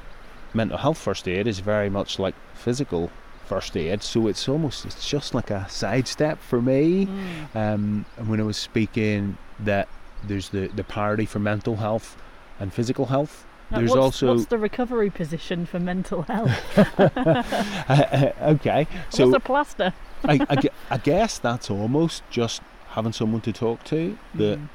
mental 0.54 0.78
health 0.78 0.98
first 0.98 1.28
aid 1.28 1.48
is 1.48 1.60
very 1.60 1.90
much 1.90 2.20
like 2.20 2.36
physical 2.54 3.10
first 3.46 3.76
aid 3.76 4.04
so 4.04 4.28
it's 4.28 4.48
almost 4.48 4.86
it's 4.86 5.10
just 5.10 5.34
like 5.34 5.50
a 5.50 5.68
sidestep 5.70 6.40
for 6.40 6.62
me 6.62 7.08
mm. 7.08 7.56
um, 7.56 8.06
and 8.18 8.28
when 8.30 8.40
i 8.40 8.44
was 8.44 8.58
speaking 8.58 9.38
that 9.60 9.88
there's 10.24 10.50
the 10.50 10.68
the 10.76 10.84
parity 10.84 11.26
for 11.26 11.40
mental 11.40 11.78
health 11.78 12.18
and 12.60 12.74
physical 12.74 13.08
health 13.08 13.46
there's 13.72 13.92
what's, 13.92 14.00
also 14.00 14.34
what's 14.34 14.48
the 14.48 14.58
recovery 14.58 15.12
position 15.12 15.66
for 15.66 15.80
mental 15.80 16.24
health? 16.24 16.98
uh, 17.00 18.32
okay, 18.42 18.88
so 19.10 19.28
what's 19.28 19.38
a 19.38 19.40
plaster? 19.40 19.94
I, 20.24 20.46
I, 20.50 20.58
I, 20.90 20.98
guess 20.98 21.38
that's 21.38 21.70
almost 21.70 22.24
just 22.32 22.62
having 22.90 23.14
someone 23.14 23.42
to 23.42 23.54
talk 23.54 23.84
to. 23.86 24.18
That, 24.34 24.58
mm. 24.60 24.70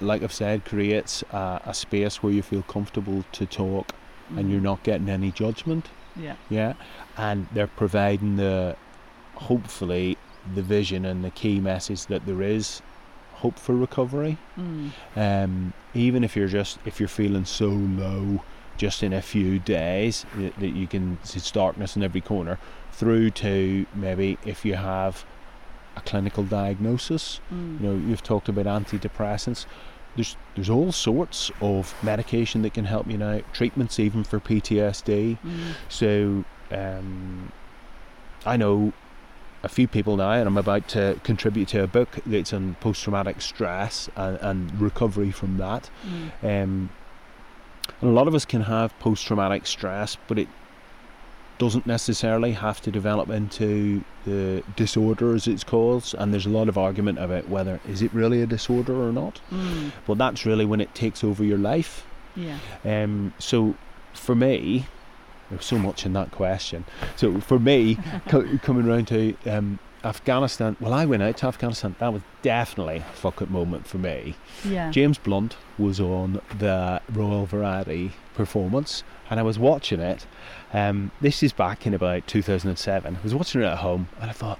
Like 0.00 0.22
I've 0.22 0.32
said, 0.32 0.64
creates 0.64 1.22
a, 1.32 1.60
a, 1.66 1.74
space 1.74 2.22
where 2.22 2.32
you 2.32 2.42
feel 2.42 2.62
comfortable 2.62 3.24
to 3.32 3.46
talk, 3.46 3.92
mm. 4.32 4.38
and 4.38 4.50
you're 4.50 4.60
mm. 4.60 4.64
not 4.64 4.82
getting 4.82 5.08
any 5.08 5.30
judgment. 5.30 5.88
Yeah. 6.16 6.36
Yeah, 6.50 6.74
and 7.16 7.46
they're 7.52 7.66
providing 7.66 8.36
the, 8.36 8.76
hopefully, 9.34 10.18
the 10.54 10.62
vision 10.62 11.04
and 11.04 11.24
the 11.24 11.30
key 11.30 11.60
message 11.60 12.06
that 12.06 12.26
there 12.26 12.42
is 12.42 12.82
hope 13.34 13.58
for 13.58 13.74
recovery. 13.74 14.38
Mm. 14.58 14.90
Um, 15.16 15.72
even 15.94 16.24
if 16.24 16.36
you're 16.36 16.48
just 16.48 16.78
if 16.84 17.00
you're 17.00 17.08
feeling 17.08 17.44
so 17.44 17.68
low, 17.68 18.42
just 18.76 19.02
in 19.02 19.12
a 19.12 19.22
few 19.22 19.58
days 19.58 20.24
that, 20.36 20.58
that 20.60 20.70
you 20.70 20.86
can 20.86 21.18
it's 21.22 21.50
darkness 21.50 21.96
in 21.96 22.02
every 22.02 22.20
corner, 22.20 22.58
through 22.92 23.30
to 23.30 23.86
maybe 23.94 24.38
if 24.44 24.64
you 24.64 24.74
have 24.74 25.24
a 25.96 26.00
clinical 26.00 26.44
diagnosis. 26.44 27.40
Mm. 27.52 27.80
You 27.80 27.86
know, 27.88 28.08
you've 28.08 28.22
talked 28.22 28.48
about 28.48 28.66
antidepressants. 28.66 29.66
There's 30.16 30.36
there's 30.54 30.68
all 30.68 30.92
sorts 30.92 31.50
of 31.60 31.94
medication 32.02 32.62
that 32.62 32.74
can 32.74 32.84
help 32.84 33.06
you 33.10 33.18
now. 33.18 33.40
Treatments 33.52 33.98
even 33.98 34.24
for 34.24 34.40
PTSD. 34.40 35.38
Mm. 35.38 35.74
So 35.88 36.44
um, 36.70 37.52
I 38.44 38.56
know 38.56 38.92
a 39.62 39.68
few 39.68 39.86
people 39.86 40.16
now, 40.16 40.32
and 40.32 40.46
I'm 40.46 40.58
about 40.58 40.88
to 40.88 41.20
contribute 41.22 41.68
to 41.68 41.82
a 41.82 41.86
book 41.86 42.18
that's 42.26 42.52
on 42.52 42.74
post 42.80 43.02
traumatic 43.02 43.40
stress 43.40 44.08
and, 44.16 44.36
and, 44.40 44.80
recovery 44.80 45.30
from 45.30 45.56
that. 45.58 45.88
Mm. 46.04 46.62
Um, 46.62 46.90
and 48.00 48.10
a 48.10 48.12
lot 48.12 48.26
of 48.26 48.34
us 48.34 48.44
can 48.44 48.62
have 48.62 48.98
post 48.98 49.24
traumatic 49.24 49.66
stress, 49.66 50.16
but 50.26 50.38
it 50.38 50.48
doesn't 51.62 51.86
necessarily 51.86 52.50
have 52.50 52.80
to 52.80 52.90
develop 52.90 53.30
into 53.30 54.02
the 54.24 54.64
disorder 54.74 55.32
as 55.32 55.46
it's 55.46 55.62
called 55.62 56.12
and 56.18 56.32
there's 56.32 56.46
a 56.46 56.50
lot 56.50 56.68
of 56.68 56.76
argument 56.76 57.20
about 57.20 57.48
whether 57.48 57.78
is 57.88 58.02
it 58.02 58.12
really 58.12 58.42
a 58.42 58.46
disorder 58.46 59.00
or 59.00 59.12
not 59.12 59.40
mm. 59.48 59.92
but 60.04 60.18
that's 60.18 60.44
really 60.44 60.64
when 60.64 60.80
it 60.80 60.92
takes 60.92 61.22
over 61.22 61.44
your 61.44 61.58
life 61.58 62.04
yeah 62.34 62.58
um 62.84 63.32
so 63.38 63.76
for 64.12 64.34
me 64.34 64.84
there's 65.52 65.66
so 65.66 65.78
much 65.78 66.06
in 66.06 66.14
that 66.14 66.30
question. 66.30 66.86
So 67.14 67.38
for 67.40 67.58
me, 67.58 67.98
co- 68.28 68.58
coming 68.62 68.88
around 68.88 69.06
to 69.08 69.36
um, 69.44 69.78
Afghanistan, 70.04 70.76
well, 70.80 70.92
I 70.92 71.04
went 71.04 71.22
out 71.22 71.36
to 71.38 71.46
Afghanistan. 71.46 71.94
That 71.98 72.12
was 72.12 72.22
definitely 72.42 72.98
a 72.98 73.02
fuck 73.02 73.40
it 73.40 73.50
moment 73.50 73.86
for 73.86 73.98
me. 73.98 74.34
Yeah. 74.64 74.90
James 74.90 75.18
Blunt 75.18 75.56
was 75.78 76.00
on 76.00 76.40
the 76.58 77.00
Royal 77.12 77.46
Variety 77.46 78.12
performance, 78.34 79.04
and 79.30 79.38
I 79.38 79.42
was 79.42 79.58
watching 79.58 80.00
it. 80.00 80.26
Um, 80.72 81.12
this 81.20 81.42
is 81.42 81.52
back 81.52 81.86
in 81.86 81.94
about 81.94 82.26
2007. 82.26 83.16
I 83.16 83.22
was 83.22 83.34
watching 83.34 83.62
it 83.62 83.66
at 83.66 83.78
home, 83.78 84.08
and 84.20 84.28
I 84.28 84.32
thought, 84.32 84.58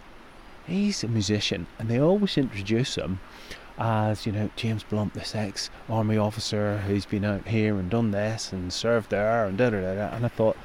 he's 0.67 1.03
a 1.03 1.09
musician, 1.09 1.67
and 1.79 1.89
they 1.89 1.99
always 1.99 2.39
introduce 2.39 2.95
him 2.95 3.19
as 3.79 4.27
you 4.27 4.33
know 4.33 4.51
James 4.55 4.85
Blunt, 4.85 5.15
this 5.15 5.35
ex 5.35 5.71
army 5.89 6.17
officer 6.17 6.79
who's 6.87 7.07
been 7.07 7.25
out 7.25 7.49
here 7.49 7.79
and 7.79 7.91
done 7.91 8.11
this 8.11 8.53
and 8.53 8.73
served 8.73 9.11
there 9.11 9.47
and 9.47 9.57
da 9.57 9.71
da 9.71 9.81
da. 9.81 9.95
da. 9.95 10.15
And 10.15 10.25
I 10.25 10.29
thought, 10.29 10.57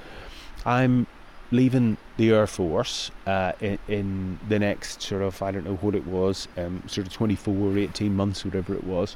I'm 0.65 1.07
leaving 1.51 1.97
the 2.17 2.31
Air 2.31 2.47
Force 2.47 3.11
uh, 3.25 3.53
in, 3.61 3.79
in, 3.87 4.39
the 4.49 4.59
next 4.59 5.01
sort 5.01 5.21
of, 5.21 5.41
I 5.41 5.51
don't 5.51 5.65
know 5.65 5.75
what 5.75 5.95
it 5.95 6.05
was, 6.05 6.47
um, 6.57 6.83
sort 6.87 7.07
of 7.07 7.13
24, 7.13 7.53
or 7.53 7.77
18 7.77 8.15
months, 8.15 8.43
whatever 8.43 8.73
it 8.73 8.83
was. 8.83 9.15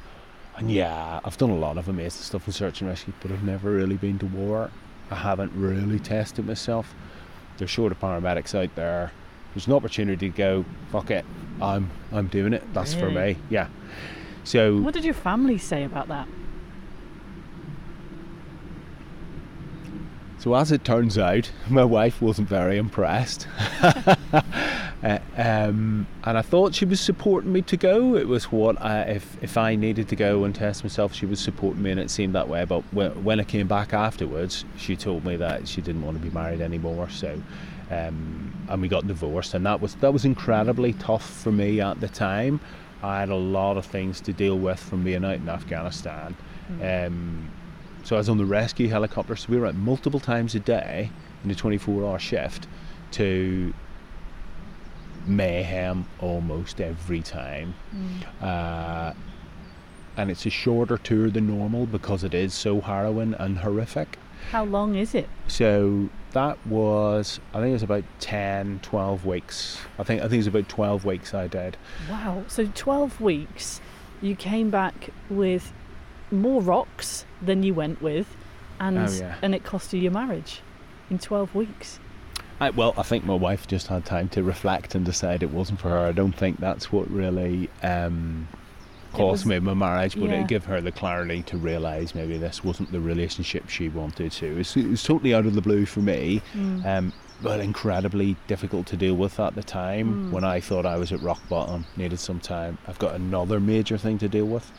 And 0.56 0.70
yeah, 0.70 1.20
I've 1.24 1.38
done 1.38 1.50
a 1.50 1.56
lot 1.56 1.78
of 1.78 1.88
amazing 1.88 2.22
stuff 2.22 2.46
in 2.46 2.52
search 2.52 2.80
and 2.80 2.90
rescue, 2.90 3.12
but 3.22 3.32
I've 3.32 3.42
never 3.42 3.70
really 3.70 3.96
been 3.96 4.18
to 4.18 4.26
war. 4.26 4.70
I 5.10 5.16
haven't 5.16 5.52
really 5.54 5.98
tested 5.98 6.46
myself. 6.46 6.94
There's 7.58 7.70
short 7.70 7.92
of 7.92 8.00
paramedics 8.00 8.54
out 8.54 8.74
there. 8.74 9.12
There's 9.54 9.66
an 9.66 9.74
opportunity 9.74 10.30
to 10.30 10.36
go, 10.36 10.64
fuck 10.90 11.10
it, 11.10 11.26
I'm 11.60 11.90
I'm 12.10 12.28
doing 12.28 12.54
it. 12.54 12.62
That's 12.72 12.94
for 12.94 13.10
me. 13.10 13.36
Yeah. 13.50 13.68
So 14.44 14.78
What 14.80 14.94
did 14.94 15.04
your 15.04 15.14
family 15.14 15.58
say 15.58 15.84
about 15.84 16.08
that? 16.08 16.26
So 20.42 20.56
as 20.56 20.72
it 20.72 20.82
turns 20.82 21.18
out, 21.18 21.52
my 21.70 21.84
wife 21.84 22.20
wasn't 22.20 22.48
very 22.48 22.76
impressed. 22.76 23.46
uh, 23.80 24.42
um, 25.36 26.08
and 26.24 26.36
I 26.36 26.42
thought 26.42 26.74
she 26.74 26.84
was 26.84 27.00
supporting 27.00 27.52
me 27.52 27.62
to 27.62 27.76
go. 27.76 28.16
It 28.16 28.26
was 28.26 28.46
what 28.46 28.82
I, 28.82 29.02
if 29.02 29.40
if 29.40 29.56
I 29.56 29.76
needed 29.76 30.08
to 30.08 30.16
go 30.16 30.42
and 30.42 30.52
test 30.52 30.82
myself, 30.82 31.14
she 31.14 31.26
was 31.26 31.38
supporting 31.38 31.84
me, 31.84 31.92
and 31.92 32.00
it 32.00 32.10
seemed 32.10 32.34
that 32.34 32.48
way. 32.48 32.64
But 32.64 32.82
when, 32.92 33.22
when 33.22 33.38
I 33.38 33.44
came 33.44 33.68
back 33.68 33.94
afterwards, 33.94 34.64
she 34.76 34.96
told 34.96 35.24
me 35.24 35.36
that 35.36 35.68
she 35.68 35.80
didn't 35.80 36.02
want 36.02 36.20
to 36.20 36.28
be 36.28 36.34
married 36.34 36.60
anymore. 36.60 37.08
So, 37.08 37.40
um, 37.92 38.52
and 38.68 38.82
we 38.82 38.88
got 38.88 39.06
divorced, 39.06 39.54
and 39.54 39.64
that 39.64 39.80
was 39.80 39.94
that 39.96 40.12
was 40.12 40.24
incredibly 40.24 40.94
tough 40.94 41.24
for 41.24 41.52
me 41.52 41.80
at 41.80 42.00
the 42.00 42.08
time. 42.08 42.58
I 43.00 43.20
had 43.20 43.28
a 43.28 43.36
lot 43.36 43.76
of 43.76 43.86
things 43.86 44.20
to 44.22 44.32
deal 44.32 44.58
with 44.58 44.80
from 44.80 45.04
being 45.04 45.24
out 45.24 45.36
in 45.36 45.48
Afghanistan. 45.48 46.34
Mm. 46.68 47.06
Um, 47.06 47.50
so 48.04 48.16
I 48.16 48.18
was 48.18 48.28
on 48.28 48.38
the 48.38 48.44
rescue 48.44 48.88
helicopter, 48.88 49.36
so 49.36 49.48
we 49.50 49.58
were 49.58 49.66
out 49.66 49.74
multiple 49.74 50.20
times 50.20 50.54
a 50.54 50.60
day 50.60 51.10
in 51.44 51.50
a 51.50 51.54
24 51.54 52.04
hour 52.04 52.18
shift 52.18 52.66
to 53.12 53.72
mayhem 55.26 56.06
almost 56.20 56.80
every 56.80 57.22
time. 57.22 57.74
Mm. 57.94 58.42
Uh, 58.42 59.14
and 60.16 60.30
it's 60.30 60.44
a 60.46 60.50
shorter 60.50 60.98
tour 60.98 61.30
than 61.30 61.46
normal 61.46 61.86
because 61.86 62.22
it 62.24 62.34
is 62.34 62.52
so 62.52 62.80
harrowing 62.80 63.34
and 63.34 63.58
horrific. 63.58 64.18
How 64.50 64.64
long 64.64 64.96
is 64.96 65.14
it? 65.14 65.28
So 65.46 66.10
that 66.32 66.64
was, 66.66 67.40
I 67.54 67.60
think 67.60 67.70
it 67.70 67.74
was 67.74 67.82
about 67.82 68.04
10, 68.20 68.80
12 68.82 69.24
weeks. 69.24 69.78
I 69.98 70.02
think 70.02 70.20
I 70.20 70.24
think 70.24 70.34
it 70.34 70.38
was 70.38 70.46
about 70.48 70.68
12 70.68 71.04
weeks 71.04 71.32
I 71.32 71.46
did. 71.46 71.76
Wow. 72.10 72.44
So 72.48 72.66
12 72.66 73.20
weeks, 73.20 73.80
you 74.20 74.34
came 74.34 74.70
back 74.70 75.10
with 75.30 75.72
more 76.32 76.60
rocks 76.62 77.24
than 77.40 77.62
you 77.62 77.74
went 77.74 78.00
with, 78.02 78.26
and 78.80 78.98
Oh, 78.98 79.10
yeah. 79.10 79.36
and 79.42 79.54
it 79.54 79.64
cost 79.64 79.92
you 79.92 80.00
your 80.00 80.12
marriage 80.12 80.60
in 81.10 81.18
12 81.18 81.54
weeks. 81.54 81.98
I, 82.60 82.70
well, 82.70 82.94
I 82.96 83.02
think 83.02 83.24
my 83.24 83.34
wife 83.34 83.66
just 83.66 83.88
had 83.88 84.04
time 84.04 84.28
to 84.30 84.42
reflect 84.42 84.94
and 84.94 85.04
decide 85.04 85.42
it 85.42 85.50
wasn't 85.50 85.80
for 85.80 85.88
her. 85.90 85.98
I 86.06 86.12
don't 86.12 86.32
think 86.32 86.58
that's 86.60 86.92
what 86.92 87.10
really 87.10 87.68
um, 87.82 88.46
cost 89.12 89.44
was- 89.44 89.46
me 89.46 89.58
my 89.58 89.74
marriage, 89.74 90.14
but 90.14 90.28
yeah. 90.30 90.40
it 90.42 90.48
gave 90.48 90.64
her 90.66 90.80
the 90.80 90.92
clarity 90.92 91.42
to 91.44 91.56
realise 91.56 92.14
maybe 92.14 92.38
this 92.38 92.62
wasn't 92.64 92.92
the 92.92 93.00
relationship 93.00 93.68
she 93.68 93.88
wanted 93.88 94.30
to. 94.32 94.46
It 94.46 94.56
was, 94.56 94.76
it 94.76 94.88
was 94.88 95.02
totally 95.02 95.34
out 95.34 95.44
of 95.46 95.54
the 95.54 95.60
blue 95.60 95.86
for 95.86 96.00
me, 96.00 96.40
Mm. 96.54 96.86
um, 96.86 97.12
but 97.42 97.58
incredibly 97.58 98.36
difficult 98.46 98.86
to 98.86 98.96
deal 98.96 99.14
with 99.16 99.40
at 99.40 99.56
the 99.56 99.64
time 99.64 100.28
Mm. 100.28 100.30
when 100.30 100.44
I 100.44 100.60
thought 100.60 100.86
I 100.86 100.96
was 100.96 101.10
at 101.12 101.20
rock 101.20 101.40
bottom, 101.48 101.84
needed 101.96 102.20
some 102.20 102.38
time. 102.38 102.78
I've 102.86 103.00
got 103.00 103.16
another 103.16 103.58
major 103.58 103.98
thing 103.98 104.18
to 104.18 104.28
deal 104.28 104.46
with. 104.46 104.70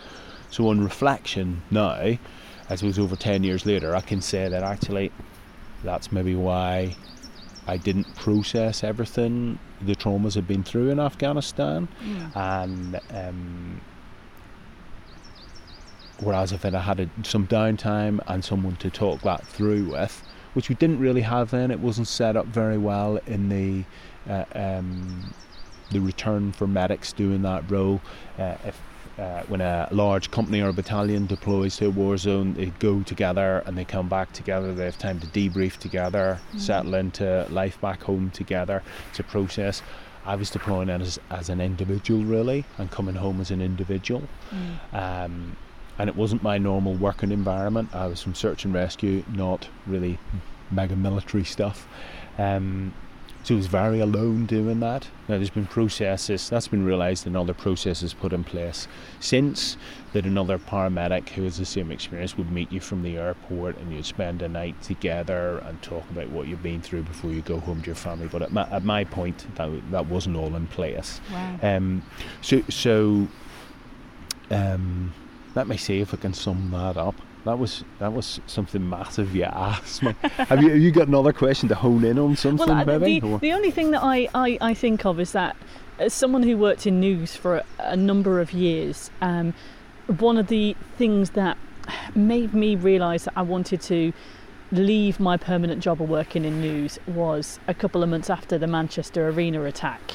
So, 0.53 0.69
on 0.69 0.83
reflection 0.83 1.63
now, 1.71 2.19
as 2.69 2.83
it 2.83 2.85
was 2.85 2.99
over 2.99 3.15
10 3.15 3.43
years 3.43 3.65
later, 3.65 3.95
I 3.95 4.01
can 4.01 4.21
say 4.21 4.47
that 4.47 4.61
actually 4.61 5.11
that's 5.83 6.11
maybe 6.11 6.35
why 6.35 6.95
I 7.65 7.77
didn't 7.77 8.15
process 8.15 8.83
everything 8.83 9.57
the 9.81 9.95
traumas 9.95 10.37
I'd 10.37 10.47
been 10.47 10.63
through 10.63 10.91
in 10.91 10.99
Afghanistan. 10.99 11.87
Mm. 12.05 12.35
And 12.35 12.99
um, 13.09 13.81
whereas 16.19 16.51
if 16.51 16.63
I'd 16.63 16.75
had 16.75 16.99
a, 16.99 17.09
some 17.23 17.47
downtime 17.47 18.19
and 18.27 18.45
someone 18.45 18.75
to 18.75 18.91
talk 18.91 19.21
that 19.21 19.47
through 19.47 19.89
with, 19.89 20.21
which 20.53 20.69
we 20.69 20.75
didn't 20.75 20.99
really 20.99 21.21
have 21.21 21.49
then, 21.49 21.71
it 21.71 21.79
wasn't 21.79 22.07
set 22.07 22.37
up 22.37 22.45
very 22.45 22.77
well 22.77 23.17
in 23.25 23.49
the 23.49 23.85
uh, 24.31 24.45
um, 24.53 25.33
the 25.89 25.99
return 25.99 26.51
for 26.51 26.67
medics 26.67 27.11
doing 27.11 27.41
that 27.41 27.71
role. 27.71 28.01
Uh, 28.37 28.55
if 28.63 28.79
uh, 29.17 29.43
when 29.47 29.61
a 29.61 29.87
large 29.91 30.31
company 30.31 30.61
or 30.61 30.69
a 30.69 30.73
battalion 30.73 31.25
deploys 31.27 31.77
to 31.77 31.85
a 31.87 31.89
war 31.89 32.17
zone, 32.17 32.53
they 32.55 32.67
go 32.79 33.01
together 33.03 33.61
and 33.65 33.77
they 33.77 33.85
come 33.85 34.09
back 34.09 34.31
together. 34.33 34.73
They 34.73 34.85
have 34.85 34.97
time 34.97 35.19
to 35.19 35.27
debrief 35.27 35.77
together, 35.77 36.39
Mm. 36.53 36.59
settle 36.59 36.93
into 36.95 37.45
life 37.49 37.79
back 37.79 38.03
home 38.03 38.31
together. 38.31 38.81
It's 39.09 39.19
a 39.19 39.23
process. 39.23 39.81
I 40.25 40.35
was 40.35 40.49
deploying 40.49 40.89
as, 40.89 41.19
as 41.29 41.49
an 41.49 41.59
individual, 41.61 42.23
really, 42.23 42.65
and 42.77 42.89
coming 42.89 43.15
home 43.15 43.39
as 43.41 43.51
an 43.51 43.61
individual. 43.61 44.23
Mm. 44.51 44.97
Um, 45.25 45.57
and 45.99 46.09
it 46.09 46.15
wasn't 46.15 46.41
my 46.41 46.57
normal 46.57 46.95
working 46.95 47.31
environment. 47.31 47.89
I 47.93 48.07
was 48.07 48.21
from 48.21 48.33
search 48.33 48.65
and 48.65 48.73
rescue, 48.73 49.23
not 49.31 49.67
really 49.85 50.17
mega 50.71 50.95
military 50.95 51.43
stuff. 51.43 51.87
Um, 52.39 52.93
so 53.43 53.55
I 53.55 53.57
was 53.57 53.67
very 53.67 53.99
alone 53.99 54.45
doing 54.45 54.79
that. 54.79 55.07
Now 55.27 55.37
there's 55.37 55.49
been 55.49 55.67
processes 55.67 56.49
that's 56.49 56.69
been 56.69 56.85
realised 56.85 57.27
and 57.27 57.35
other 57.35 57.53
processes 57.53 58.13
put 58.13 58.31
in 58.31 58.43
place 58.43 58.87
since 59.19 59.77
that 60.13 60.25
another 60.25 60.57
paramedic 60.57 61.29
who 61.29 61.43
has 61.43 61.57
the 61.57 61.65
same 61.65 61.91
experience 61.91 62.37
would 62.37 62.51
meet 62.51 62.71
you 62.71 62.79
from 62.79 63.03
the 63.03 63.17
airport 63.17 63.77
and 63.77 63.91
you'd 63.91 64.05
spend 64.05 64.41
a 64.41 64.47
night 64.47 64.81
together 64.81 65.57
and 65.65 65.81
talk 65.81 66.09
about 66.09 66.29
what 66.29 66.47
you've 66.47 66.63
been 66.63 66.81
through 66.81 67.03
before 67.03 67.31
you 67.31 67.41
go 67.41 67.59
home 67.59 67.81
to 67.81 67.87
your 67.87 67.95
family. 67.95 68.27
But 68.27 68.43
at 68.43 68.53
my, 68.53 68.67
at 68.71 68.83
my 68.83 69.03
point, 69.03 69.45
that 69.55 69.91
that 69.91 70.05
wasn't 70.05 70.37
all 70.37 70.55
in 70.55 70.67
place. 70.67 71.19
Wow. 71.31 71.59
Um, 71.61 72.03
so, 72.41 72.61
so 72.69 73.27
um, 74.49 75.13
let 75.55 75.67
me 75.67 75.77
see 75.77 75.99
if 75.99 76.13
I 76.13 76.17
can 76.17 76.33
sum 76.33 76.71
that 76.71 76.95
up. 76.95 77.15
That 77.45 77.59
was 77.59 77.83
that 77.99 78.13
was 78.13 78.39
something 78.47 78.87
massive 78.89 79.35
you 79.35 79.43
asked 79.43 80.01
me. 80.03 80.15
have 80.21 80.61
you 80.61 80.69
have 80.69 80.79
you 80.79 80.91
got 80.91 81.07
another 81.07 81.33
question 81.33 81.67
to 81.69 81.75
hone 81.75 82.05
in 82.05 82.17
on 82.17 82.35
something, 82.35 82.67
Well, 82.67 82.89
uh, 82.89 82.99
maybe? 82.99 83.19
the, 83.19 83.37
the 83.37 83.51
only 83.51 83.71
thing 83.71 83.91
that 83.91 84.01
I, 84.01 84.29
I, 84.33 84.57
I 84.61 84.73
think 84.73 85.05
of 85.05 85.19
is 85.19 85.33
that 85.33 85.57
as 85.99 86.13
someone 86.13 86.43
who 86.43 86.57
worked 86.57 86.87
in 86.87 86.99
news 86.99 87.35
for 87.35 87.57
a, 87.57 87.63
a 87.79 87.97
number 87.97 88.39
of 88.39 88.53
years, 88.53 89.11
um, 89.21 89.53
one 90.07 90.37
of 90.37 90.47
the 90.47 90.75
things 90.97 91.31
that 91.31 91.57
made 92.15 92.53
me 92.53 92.75
realise 92.75 93.25
that 93.25 93.33
I 93.35 93.41
wanted 93.41 93.81
to 93.83 94.13
leave 94.71 95.19
my 95.19 95.37
permanent 95.37 95.83
job 95.83 96.01
of 96.01 96.09
working 96.09 96.45
in 96.45 96.61
news 96.61 96.97
was 97.07 97.59
a 97.67 97.73
couple 97.73 98.01
of 98.03 98.09
months 98.09 98.29
after 98.29 98.57
the 98.57 98.67
Manchester 98.67 99.27
Arena 99.27 99.63
attack. 99.63 100.13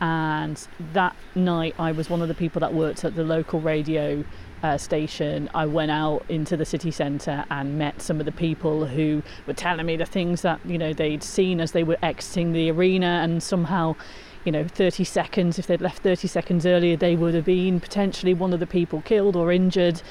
And 0.00 0.66
that 0.92 1.16
night, 1.34 1.74
I 1.78 1.92
was 1.92 2.08
one 2.08 2.22
of 2.22 2.28
the 2.28 2.34
people 2.34 2.60
that 2.60 2.72
worked 2.72 3.04
at 3.04 3.16
the 3.16 3.24
local 3.24 3.60
radio 3.60 4.24
uh, 4.62 4.78
station. 4.78 5.48
I 5.54 5.66
went 5.66 5.90
out 5.90 6.24
into 6.28 6.56
the 6.56 6.64
city 6.64 6.90
centre 6.90 7.44
and 7.50 7.78
met 7.78 8.02
some 8.02 8.20
of 8.20 8.26
the 8.26 8.32
people 8.32 8.86
who 8.86 9.22
were 9.46 9.52
telling 9.52 9.86
me 9.86 9.96
the 9.96 10.06
things 10.06 10.42
that 10.42 10.60
you 10.64 10.78
know 10.78 10.92
they'd 10.92 11.22
seen 11.22 11.60
as 11.60 11.72
they 11.72 11.84
were 11.84 11.98
exiting 12.02 12.52
the 12.52 12.70
arena, 12.70 13.20
and 13.22 13.42
somehow, 13.42 13.96
you 14.44 14.52
know, 14.52 14.66
30 14.66 15.04
seconds 15.04 15.58
if 15.58 15.66
they'd 15.66 15.80
left 15.80 16.02
30 16.02 16.28
seconds 16.28 16.66
earlier, 16.66 16.96
they 16.96 17.16
would 17.16 17.34
have 17.34 17.44
been 17.44 17.80
potentially 17.80 18.34
one 18.34 18.52
of 18.52 18.60
the 18.60 18.66
people 18.66 19.02
killed 19.02 19.36
or 19.36 19.52
injured. 19.52 20.02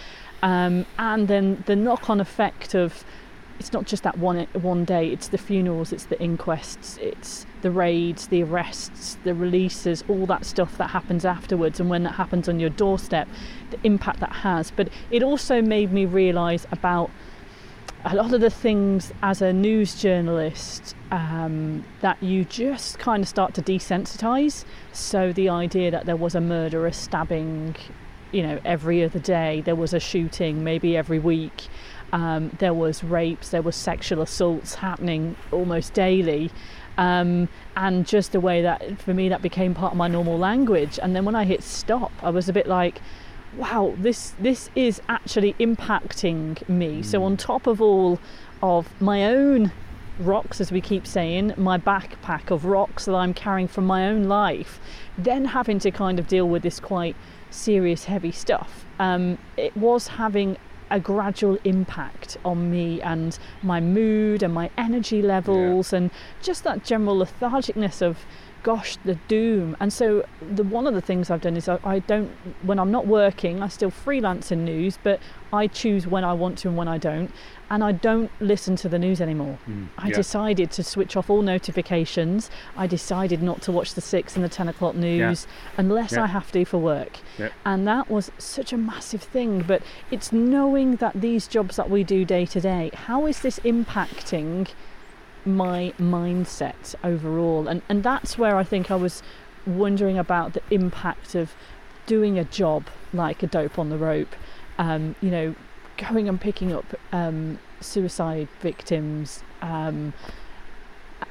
Um, 0.43 0.85
and 0.99 1.27
then 1.27 1.63
the 1.65 1.75
knock-on 1.75 2.21
effect 2.21 2.75
of 2.75 3.03
it's 3.59 3.73
not 3.73 3.85
just 3.85 4.03
that 4.03 4.19
one 4.19 4.45
one 4.53 4.85
day 4.85 5.11
it's 5.11 5.29
the 5.29 5.37
funerals 5.39 5.91
it's 5.91 6.05
the 6.05 6.21
inquests 6.21 6.99
it's 7.01 7.46
the 7.61 7.71
raids 7.71 8.27
the 8.27 8.43
arrests 8.43 9.17
the 9.23 9.33
releases 9.33 10.03
all 10.07 10.25
that 10.25 10.45
stuff 10.45 10.77
that 10.77 10.89
happens 10.89 11.25
afterwards 11.25 11.79
and 11.79 11.89
when 11.89 12.03
that 12.03 12.13
happens 12.13 12.47
on 12.47 12.59
your 12.59 12.69
doorstep 12.69 13.27
the 13.71 13.79
impact 13.83 14.19
that 14.19 14.31
has. 14.31 14.71
But 14.71 14.89
it 15.11 15.23
also 15.23 15.61
made 15.61 15.91
me 15.91 16.05
realize 16.05 16.65
about 16.71 17.09
a 18.05 18.15
lot 18.15 18.33
of 18.33 18.41
the 18.41 18.49
things 18.49 19.11
as 19.21 19.41
a 19.41 19.51
news 19.51 19.99
journalist 19.99 20.95
um, 21.11 21.83
that 22.01 22.21
you 22.23 22.45
just 22.45 22.99
kind 22.99 23.23
of 23.23 23.27
start 23.27 23.53
to 23.55 23.61
desensitize. 23.61 24.63
So 24.93 25.33
the 25.33 25.49
idea 25.49 25.91
that 25.91 26.05
there 26.05 26.15
was 26.15 26.35
a 26.35 26.41
murder 26.41 26.85
a 26.85 26.93
stabbing 26.93 27.75
you 28.31 28.43
know 28.43 28.59
every 28.65 29.03
other 29.05 29.19
day 29.19 29.61
there 29.61 29.75
was 29.75 29.93
a 29.93 29.99
shooting 30.01 30.61
maybe 30.61 30.97
every 30.97 31.17
week 31.17 31.69
um, 32.13 32.51
there 32.59 32.73
was 32.73 33.03
rapes, 33.03 33.49
there 33.49 33.61
was 33.61 33.75
sexual 33.75 34.21
assaults 34.21 34.75
happening 34.75 35.35
almost 35.51 35.93
daily, 35.93 36.51
um, 36.97 37.47
and 37.75 38.05
just 38.05 38.31
the 38.31 38.39
way 38.39 38.61
that 38.61 38.99
for 38.99 39.13
me 39.13 39.29
that 39.29 39.41
became 39.41 39.73
part 39.73 39.93
of 39.93 39.97
my 39.97 40.07
normal 40.07 40.37
language. 40.37 40.99
And 41.01 41.15
then 41.15 41.25
when 41.25 41.35
I 41.35 41.45
hit 41.45 41.63
stop, 41.63 42.11
I 42.21 42.29
was 42.29 42.49
a 42.49 42.53
bit 42.53 42.67
like, 42.67 43.01
"Wow, 43.55 43.95
this 43.97 44.33
this 44.39 44.69
is 44.75 45.01
actually 45.07 45.53
impacting 45.53 46.67
me." 46.67 47.03
So 47.03 47.23
on 47.23 47.37
top 47.37 47.67
of 47.67 47.81
all 47.81 48.19
of 48.61 48.89
my 49.01 49.25
own 49.25 49.71
rocks, 50.19 50.59
as 50.59 50.71
we 50.71 50.81
keep 50.81 51.05
saying, 51.05 51.53
my 51.57 51.77
backpack 51.77 52.49
of 52.49 52.65
rocks 52.65 53.05
that 53.05 53.15
I'm 53.15 53.33
carrying 53.33 53.67
from 53.67 53.85
my 53.85 54.07
own 54.07 54.23
life, 54.23 54.79
then 55.17 55.45
having 55.45 55.79
to 55.79 55.91
kind 55.91 56.19
of 56.19 56.27
deal 56.27 56.49
with 56.49 56.63
this 56.63 56.79
quite 56.79 57.15
serious, 57.49 58.05
heavy 58.05 58.31
stuff. 58.31 58.85
Um, 58.99 59.37
it 59.57 59.75
was 59.77 60.07
having 60.07 60.57
a 60.89 60.99
gradual 60.99 61.57
impact 61.63 62.37
on 62.45 62.71
me 62.71 63.01
and 63.01 63.37
my 63.61 63.79
mood 63.79 64.43
and 64.43 64.53
my 64.53 64.69
energy 64.77 65.21
levels 65.21 65.93
and 65.93 66.11
just 66.41 66.63
that 66.63 66.83
general 66.83 67.17
lethargicness 67.17 68.01
of 68.01 68.25
gosh 68.63 68.97
the 69.05 69.15
doom 69.27 69.77
and 69.79 69.93
so 69.93 70.25
the 70.55 70.63
one 70.63 70.85
of 70.87 70.93
the 70.93 71.01
things 71.01 71.29
I've 71.29 71.41
done 71.41 71.55
is 71.57 71.69
I, 71.69 71.79
I 71.83 71.99
don't 71.99 72.29
when 72.63 72.79
I'm 72.79 72.91
not 72.91 73.07
working 73.07 73.61
I 73.63 73.67
still 73.69 73.89
freelance 73.89 74.51
in 74.51 74.65
news 74.65 74.97
but 75.01 75.19
I 75.53 75.67
choose 75.67 76.05
when 76.05 76.23
I 76.25 76.33
want 76.33 76.57
to 76.59 76.67
and 76.67 76.75
when 76.77 76.87
I 76.87 76.97
don't 76.97 77.31
and 77.69 77.83
I 77.83 77.91
don't 77.93 78.29
listen 78.41 78.75
to 78.77 78.89
the 78.89 78.99
news 78.99 79.21
anymore 79.21 79.57
Mm, 79.69 79.87
I 79.97 80.07
yeah. 80.09 80.15
decided 80.15 80.71
to 80.71 80.83
switch 80.83 81.15
off 81.15 81.29
all 81.29 81.41
notifications 81.41 82.49
I 82.75 82.87
decided 82.87 83.41
not 83.41 83.61
to 83.63 83.71
watch 83.71 83.93
the 83.93 84.01
6 84.01 84.35
and 84.35 84.43
the 84.43 84.49
10 84.49 84.67
o'clock 84.69 84.95
news 84.95 85.47
unless 85.77 86.13
Yeah. 86.13 86.23
I 86.23 86.27
have 86.27 86.51
to 86.51 86.65
for 86.65 86.77
work 86.79 87.19
Yeah. 87.37 87.49
and 87.65 87.87
that 87.87 88.09
was 88.09 88.31
such 88.37 88.73
a 88.73 88.77
massive 88.77 89.21
thing 89.23 89.61
but 89.65 89.81
it's 90.11 90.33
knowing 90.33 90.97
that 90.97 91.13
these 91.21 91.47
jobs 91.47 91.75
that 91.77 91.89
we 91.89 92.03
do 92.03 92.25
day 92.25 92.45
to 92.47 92.59
day 92.59 92.91
how 92.93 93.25
is 93.27 93.41
this 93.41 93.59
impacting 93.59 94.67
my 95.47 95.93
mindset 95.97 96.95
overall. 97.03 97.67
And 97.67 97.81
and 97.89 98.03
that's 98.03 98.37
where 98.37 98.57
I 98.57 98.63
think 98.63 98.91
I 98.91 98.95
was 98.95 99.23
wondering 99.65 100.17
about 100.17 100.53
the 100.53 100.61
impact 100.69 101.35
of 101.35 101.53
doing 102.05 102.39
a 102.39 102.43
job 102.45 102.87
like 103.13 103.43
a 103.43 103.47
dope 103.47 103.77
on 103.77 103.89
the 103.89 103.97
rope 103.97 104.33
um, 104.77 105.15
you 105.21 105.29
know 105.29 105.55
going 105.97 106.29
and 106.29 106.39
picking 106.39 106.71
up 106.71 106.85
um, 107.11 107.59
suicide 107.81 108.47
victims 108.61 109.43
um, 109.61 110.13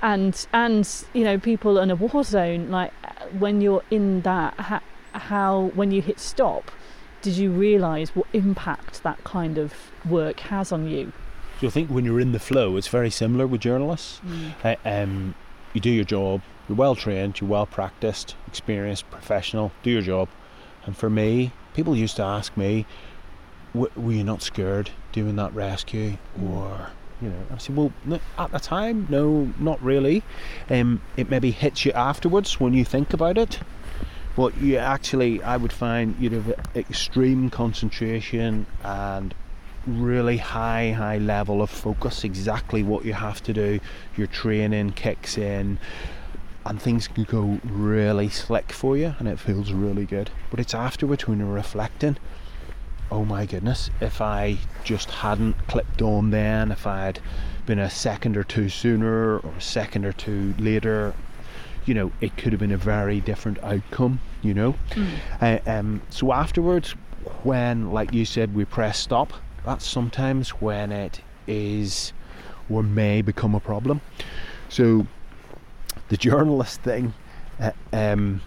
and 0.02 0.46
and 0.52 1.04
you 1.12 1.24
know 1.24 1.38
people 1.38 1.78
in 1.78 1.90
a 1.90 1.96
war 1.96 2.24
zone 2.24 2.70
like 2.70 2.92
when 3.38 3.60
you're 3.60 3.82
in 3.90 4.20
that 4.22 4.54
how, 4.58 4.80
how 5.12 5.70
when 5.74 5.90
you 5.90 6.02
hit 6.02 6.18
stop 6.18 6.70
did 7.22 7.36
you 7.36 7.50
realize 7.50 8.14
what 8.14 8.26
impact 8.32 9.02
that 9.02 9.22
kind 9.24 9.56
of 9.56 9.72
work 10.08 10.40
has 10.40 10.72
on 10.72 10.88
you 10.88 11.12
So 11.60 11.68
I 11.68 11.70
think 11.70 11.90
when 11.90 12.04
you're 12.04 12.20
in 12.20 12.32
the 12.32 12.38
flow, 12.38 12.76
it's 12.76 12.88
very 12.88 13.10
similar 13.10 13.46
with 13.46 13.62
journalists. 13.62 14.20
Uh, 14.62 14.76
um, 14.84 15.34
you 15.72 15.80
do 15.80 15.90
your 15.90 16.04
job, 16.04 16.42
you're 16.68 16.76
well 16.76 16.94
trained, 16.94 17.40
you're 17.40 17.48
well 17.48 17.66
practiced, 17.66 18.34
experienced, 18.46 19.10
professional, 19.10 19.72
do 19.82 19.90
your 19.90 20.02
job. 20.02 20.28
And 20.84 20.96
for 20.96 21.08
me, 21.08 21.52
people 21.74 21.96
used 21.96 22.16
to 22.16 22.22
ask 22.22 22.56
me, 22.56 22.84
w- 23.74 23.92
were 23.96 24.12
you 24.12 24.24
not 24.24 24.42
scared 24.42 24.90
doing 25.12 25.36
that 25.36 25.54
rescue? 25.54 26.18
Or 26.42 26.90
you 27.22 27.30
know 27.30 27.46
I 27.50 27.56
said 27.56 27.74
well 27.74 27.92
no, 28.04 28.20
at 28.38 28.52
the 28.52 28.58
time 28.58 29.06
no 29.08 29.50
not 29.58 29.82
really. 29.82 30.22
Um, 30.68 31.00
it 31.16 31.30
maybe 31.30 31.50
hits 31.50 31.86
you 31.86 31.92
afterwards 31.92 32.60
when 32.60 32.74
you 32.74 32.84
think 32.84 33.14
about 33.14 33.38
it. 33.38 33.60
But 34.36 34.56
you 34.58 34.76
actually 34.76 35.42
I 35.42 35.56
would 35.56 35.72
find 35.72 36.14
you'd 36.20 36.32
have 36.32 36.54
extreme 36.74 37.48
concentration 37.48 38.66
and 38.84 39.34
really 39.86 40.38
high 40.38 40.90
high 40.90 41.18
level 41.18 41.62
of 41.62 41.70
focus 41.70 42.24
exactly 42.24 42.82
what 42.82 43.04
you 43.04 43.12
have 43.12 43.42
to 43.42 43.52
do 43.52 43.78
your 44.16 44.26
training 44.26 44.90
kicks 44.90 45.38
in 45.38 45.78
and 46.64 46.82
things 46.82 47.06
can 47.06 47.22
go 47.24 47.60
really 47.64 48.28
slick 48.28 48.72
for 48.72 48.96
you 48.96 49.14
and 49.18 49.28
it 49.28 49.38
feels 49.38 49.72
really 49.72 50.04
good 50.04 50.30
but 50.50 50.58
it's 50.58 50.74
afterwards 50.74 51.28
when 51.28 51.38
you're 51.38 51.48
reflecting 51.48 52.16
oh 53.10 53.24
my 53.24 53.46
goodness, 53.46 53.90
if 54.00 54.20
I 54.20 54.58
just 54.84 55.10
hadn't 55.10 55.54
clipped 55.68 56.02
on 56.02 56.30
then, 56.30 56.72
if 56.72 56.86
I 56.86 57.06
had 57.06 57.20
been 57.64 57.78
a 57.78 57.90
second 57.90 58.36
or 58.36 58.44
two 58.44 58.68
sooner 58.68 59.38
or 59.38 59.52
a 59.56 59.60
second 59.60 60.04
or 60.04 60.12
two 60.12 60.54
later, 60.58 61.14
you 61.84 61.94
know, 61.94 62.12
it 62.20 62.36
could 62.36 62.52
have 62.52 62.60
been 62.60 62.72
a 62.72 62.76
very 62.76 63.20
different 63.20 63.62
outcome, 63.62 64.20
you 64.42 64.54
know. 64.54 64.74
Mm. 64.90 65.08
Uh, 65.40 65.70
um, 65.70 66.02
so 66.10 66.32
afterwards, 66.32 66.92
when, 67.42 67.92
like 67.92 68.12
you 68.12 68.24
said, 68.24 68.54
we 68.54 68.64
press 68.64 68.98
stop, 68.98 69.32
that's 69.66 69.84
sometimes 69.84 70.50
when 70.50 70.92
it 70.92 71.20
is 71.48 72.12
or 72.70 72.82
may 72.82 73.20
become 73.20 73.54
a 73.54 73.60
problem. 73.60 74.00
So 74.68 75.06
the 76.08 76.16
journalist 76.16 76.80
thing, 76.82 77.14
uh, 77.60 77.72
um, 77.92 78.42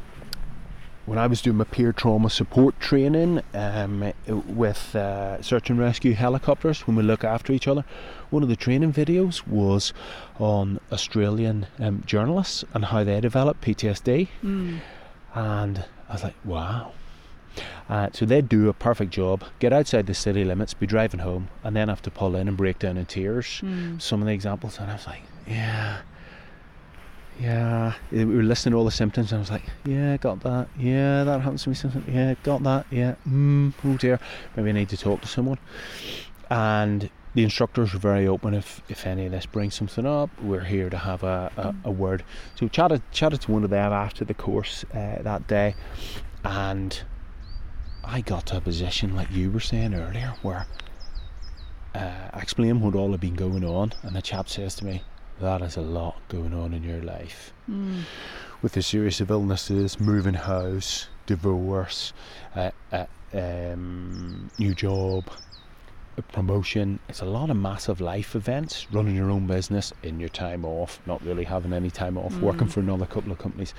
when 1.05 1.19
I 1.19 1.27
was 1.27 1.41
doing 1.41 1.57
my 1.57 1.65
peer 1.65 1.91
trauma 1.91 2.29
support 2.29 2.79
training 2.79 3.41
um, 3.53 4.13
with 4.27 4.95
uh, 4.95 5.41
search 5.41 5.69
and 5.69 5.77
rescue 5.77 6.13
helicopters, 6.13 6.87
when 6.87 6.95
we 6.95 7.03
look 7.03 7.25
after 7.25 7.51
each 7.51 7.67
other, 7.67 7.83
one 8.29 8.41
of 8.41 8.47
the 8.47 8.55
training 8.55 8.93
videos 8.93 9.45
was 9.45 9.91
on 10.39 10.79
Australian 10.91 11.67
um, 11.79 12.01
journalists 12.05 12.63
and 12.73 12.85
how 12.85 13.03
they 13.03 13.19
develop 13.19 13.59
PTSD. 13.59 14.29
Mm. 14.41 14.79
And 15.35 15.85
I 16.07 16.13
was 16.13 16.23
like, 16.23 16.35
wow. 16.45 16.93
Uh, 17.89 18.09
so 18.13 18.25
they 18.25 18.41
do 18.41 18.69
a 18.69 18.73
perfect 18.73 19.11
job, 19.11 19.43
get 19.59 19.73
outside 19.73 20.07
the 20.07 20.13
city 20.13 20.43
limits, 20.43 20.73
be 20.73 20.85
driving 20.85 21.21
home, 21.21 21.49
and 21.63 21.75
then 21.75 21.89
have 21.89 22.01
to 22.03 22.11
pull 22.11 22.35
in 22.35 22.47
and 22.47 22.55
break 22.55 22.79
down 22.79 22.97
in 22.97 23.05
tears. 23.05 23.61
Mm. 23.63 24.01
Some 24.01 24.21
of 24.21 24.27
the 24.27 24.33
examples, 24.33 24.77
and 24.77 24.89
I 24.91 24.93
was 24.93 25.07
like, 25.07 25.21
yeah, 25.47 26.01
yeah. 27.39 27.93
We 28.11 28.25
were 28.25 28.43
listening 28.43 28.73
to 28.73 28.77
all 28.77 28.85
the 28.85 28.91
symptoms, 28.91 29.31
and 29.31 29.39
I 29.39 29.41
was 29.41 29.51
like, 29.51 29.63
yeah, 29.85 30.17
got 30.17 30.41
that. 30.41 30.67
Yeah, 30.77 31.23
that 31.23 31.41
happens 31.41 31.63
to 31.63 31.69
me. 31.69 31.75
Something. 31.75 32.03
Yeah, 32.07 32.35
got 32.43 32.63
that. 32.63 32.85
Yeah. 32.91 33.15
Mm, 33.27 33.73
oh 33.85 33.97
dear. 33.97 34.19
Maybe 34.55 34.69
I 34.69 34.73
need 34.73 34.89
to 34.89 34.97
talk 34.97 35.21
to 35.21 35.27
someone. 35.27 35.57
And 36.49 37.09
the 37.35 37.43
instructors 37.43 37.93
were 37.93 37.99
very 37.99 38.27
open. 38.27 38.53
If 38.53 38.81
if 38.89 39.05
any 39.05 39.25
of 39.25 39.31
this 39.31 39.45
brings 39.45 39.75
something 39.75 40.05
up, 40.05 40.29
we're 40.41 40.65
here 40.65 40.89
to 40.89 40.97
have 40.97 41.23
a, 41.23 41.51
a, 41.57 41.75
a 41.85 41.91
word. 41.91 42.23
So 42.55 42.67
chatted 42.67 43.01
chatted 43.11 43.41
to 43.41 43.51
one 43.51 43.63
of 43.63 43.69
them 43.69 43.93
after 43.93 44.25
the 44.25 44.33
course 44.33 44.83
uh, 44.93 45.21
that 45.21 45.47
day, 45.47 45.75
and 46.43 47.01
I 48.11 48.21
got 48.21 48.47
to 48.47 48.57
a 48.57 48.61
position 48.61 49.15
like 49.15 49.29
you 49.31 49.51
were 49.51 49.59
saying 49.59 49.93
earlier, 49.93 50.33
where 50.41 50.65
uh, 51.95 52.29
I 52.33 52.39
explained 52.39 52.81
what 52.81 52.95
all 52.95 53.11
had 53.11 53.19
been 53.21 53.35
going 53.35 53.63
on, 53.63 53.93
and 54.03 54.15
the 54.15 54.21
chap 54.21 54.49
says 54.49 54.75
to 54.75 54.85
me, 54.85 55.03
"That 55.39 55.61
is 55.61 55.77
a 55.77 55.81
lot 55.81 56.15
going 56.27 56.53
on 56.53 56.73
in 56.73 56.83
your 56.83 57.01
life." 57.01 57.53
Mm. 57.69 58.01
with 58.61 58.75
a 58.75 58.81
series 58.81 59.21
of 59.21 59.29
illnesses, 59.31 59.99
moving 60.01 60.33
house, 60.33 61.07
divorce, 61.27 62.11
uh, 62.57 62.71
uh, 62.91 63.05
um, 63.33 64.49
new 64.59 64.73
job, 64.75 65.29
a 66.17 66.21
promotion. 66.21 66.99
It's 67.07 67.21
a 67.21 67.25
lot 67.25 67.49
of 67.49 67.55
massive 67.55 68.01
life 68.01 68.35
events, 68.35 68.87
running 68.91 69.15
your 69.15 69.29
own 69.31 69.47
business 69.47 69.93
in 70.03 70.19
your 70.19 70.27
time 70.29 70.65
off, 70.65 70.99
not 71.05 71.23
really 71.23 71.45
having 71.45 71.71
any 71.71 71.89
time 71.89 72.17
off, 72.17 72.35
working 72.41 72.67
Mm. 72.67 72.71
for 72.71 72.79
another 72.81 73.05
couple 73.05 73.31
of 73.31 73.37
companies. 73.37 73.73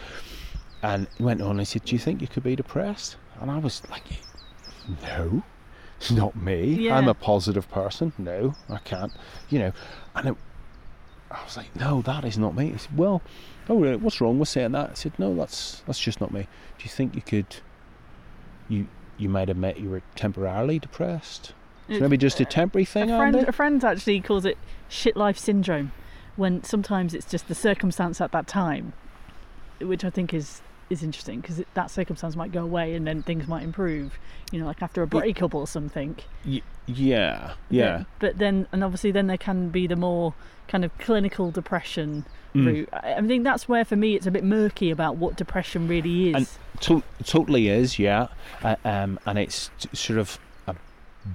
And 0.82 1.06
he 1.16 1.22
went 1.22 1.42
on 1.42 1.50
and 1.50 1.60
he 1.60 1.64
said, 1.64 1.84
Do 1.84 1.94
you 1.94 1.98
think 1.98 2.20
you 2.20 2.28
could 2.28 2.42
be 2.42 2.56
depressed? 2.56 3.16
And 3.40 3.50
I 3.50 3.58
was 3.58 3.82
like, 3.90 4.04
No, 5.02 5.42
not 6.10 6.36
me. 6.36 6.90
I'm 6.90 7.08
a 7.08 7.14
positive 7.14 7.70
person. 7.70 8.12
No, 8.18 8.54
I 8.68 8.78
can't. 8.78 9.12
You 9.50 9.58
know, 9.58 9.72
and 10.14 10.28
it, 10.28 10.36
I 11.30 11.44
was 11.44 11.56
like, 11.56 11.74
No, 11.76 12.02
that 12.02 12.24
is 12.24 12.38
not 12.38 12.54
me. 12.54 12.70
He 12.70 12.78
said, 12.78 12.96
Well, 12.96 13.22
oh, 13.68 13.78
really? 13.78 13.96
what's 13.96 14.20
wrong 14.20 14.38
with 14.38 14.48
saying 14.48 14.72
that? 14.72 14.90
I 14.90 14.94
said, 14.94 15.18
No, 15.18 15.34
that's 15.34 15.82
that's 15.86 16.00
just 16.00 16.20
not 16.20 16.32
me. 16.32 16.42
Do 16.78 16.84
you 16.84 16.90
think 16.90 17.14
you 17.14 17.22
could, 17.22 17.56
you 18.68 18.86
you 19.18 19.28
might 19.28 19.50
admit 19.50 19.78
you 19.78 19.90
were 19.90 20.02
temporarily 20.14 20.78
depressed? 20.78 21.52
So 21.88 21.98
maybe 21.98 22.16
just 22.16 22.38
a 22.38 22.44
temporary 22.44 22.84
a 22.84 22.86
thing, 22.86 23.08
friend, 23.08 23.34
a 23.34 23.50
friend 23.50 23.82
actually 23.82 24.20
calls 24.20 24.44
it 24.44 24.56
shit 24.88 25.16
life 25.16 25.36
syndrome, 25.36 25.90
when 26.36 26.62
sometimes 26.62 27.14
it's 27.14 27.28
just 27.28 27.48
the 27.48 27.54
circumstance 27.54 28.20
at 28.20 28.30
that 28.30 28.46
time, 28.46 28.92
which 29.80 30.04
I 30.04 30.10
think 30.10 30.32
is 30.32 30.62
is 30.90 31.02
interesting 31.02 31.40
because 31.40 31.62
that 31.74 31.90
circumstance 31.90 32.36
might 32.36 32.52
go 32.52 32.62
away 32.62 32.94
and 32.94 33.06
then 33.06 33.22
things 33.22 33.46
might 33.46 33.62
improve. 33.62 34.18
You 34.52 34.60
know, 34.60 34.66
like 34.66 34.82
after 34.82 35.02
a 35.02 35.06
breakup 35.06 35.54
or 35.54 35.66
something. 35.66 36.16
Y- 36.44 36.62
yeah, 36.86 37.52
yeah. 37.70 37.98
But, 37.98 38.06
but 38.32 38.38
then, 38.38 38.66
and 38.72 38.82
obviously, 38.82 39.12
then 39.12 39.28
there 39.28 39.38
can 39.38 39.68
be 39.70 39.86
the 39.86 39.96
more 39.96 40.34
kind 40.68 40.84
of 40.84 40.96
clinical 40.98 41.50
depression 41.50 42.24
Mm. 42.52 42.66
route. 42.66 42.88
I, 42.92 43.14
I 43.14 43.22
think 43.22 43.44
that's 43.44 43.68
where, 43.68 43.84
for 43.84 43.94
me, 43.94 44.16
it's 44.16 44.26
a 44.26 44.30
bit 44.32 44.42
murky 44.42 44.90
about 44.90 45.14
what 45.16 45.36
depression 45.36 45.86
really 45.86 46.30
is. 46.30 46.34
And- 46.34 46.48
To- 46.80 47.02
totally 47.22 47.68
is, 47.68 47.96
yeah. 48.00 48.26
Uh, 48.64 48.74
um, 48.84 49.20
and 49.24 49.38
it's 49.38 49.70
t- 49.78 49.88
sort 49.94 50.18
of 50.18 50.36
a 50.66 50.74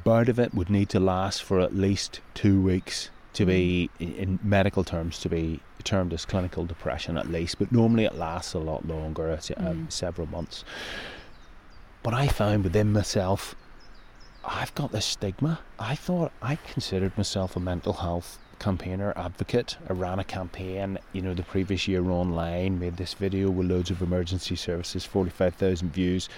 bout 0.03 0.27
of 0.27 0.37
it 0.39 0.53
would 0.53 0.69
need 0.69 0.89
to 0.89 0.99
last 0.99 1.41
for 1.41 1.61
at 1.61 1.73
least 1.73 2.19
two 2.33 2.61
weeks 2.61 3.09
to 3.31 3.45
be, 3.45 3.89
i- 4.01 4.03
in 4.03 4.39
medical 4.43 4.83
terms, 4.83 5.17
to 5.21 5.29
be 5.29 5.61
termed 5.85 6.11
as 6.13 6.25
clinical 6.25 6.65
depression 6.65 7.17
at 7.17 7.29
least. 7.29 7.57
But 7.59 7.71
normally 7.71 8.03
it 8.05 8.15
lasts 8.15 8.53
a 8.53 8.59
lot 8.59 8.85
longer, 8.87 9.29
it's, 9.29 9.51
um, 9.51 9.55
Mm. 9.87 9.91
several 9.91 10.27
months. 10.27 10.63
But 12.03 12.13
I 12.13 12.27
found 12.27 12.63
within 12.63 12.91
myself, 12.91 13.55
I've 14.43 14.75
got 14.75 14.91
this 14.91 15.05
stigma. 15.05 15.59
I 15.79 15.95
thought 15.95 16.31
I 16.41 16.55
considered 16.57 17.17
myself 17.17 17.55
a 17.55 17.59
mental 17.59 17.93
health 17.93 18.37
campaigner, 18.59 19.11
advocate. 19.15 19.77
I 19.89 19.93
ran 19.93 20.19
a 20.19 20.23
campaign, 20.23 20.99
you 21.13 21.21
know, 21.21 21.33
the 21.33 21.43
previous 21.43 21.87
year 21.87 22.07
online, 22.09 22.79
made 22.79 22.97
this 22.97 23.13
video 23.15 23.49
with 23.49 23.67
loads 23.67 23.89
of 23.89 24.01
emergency 24.01 24.55
services, 24.55 25.03
45,000 25.03 25.91
views. 25.91 26.29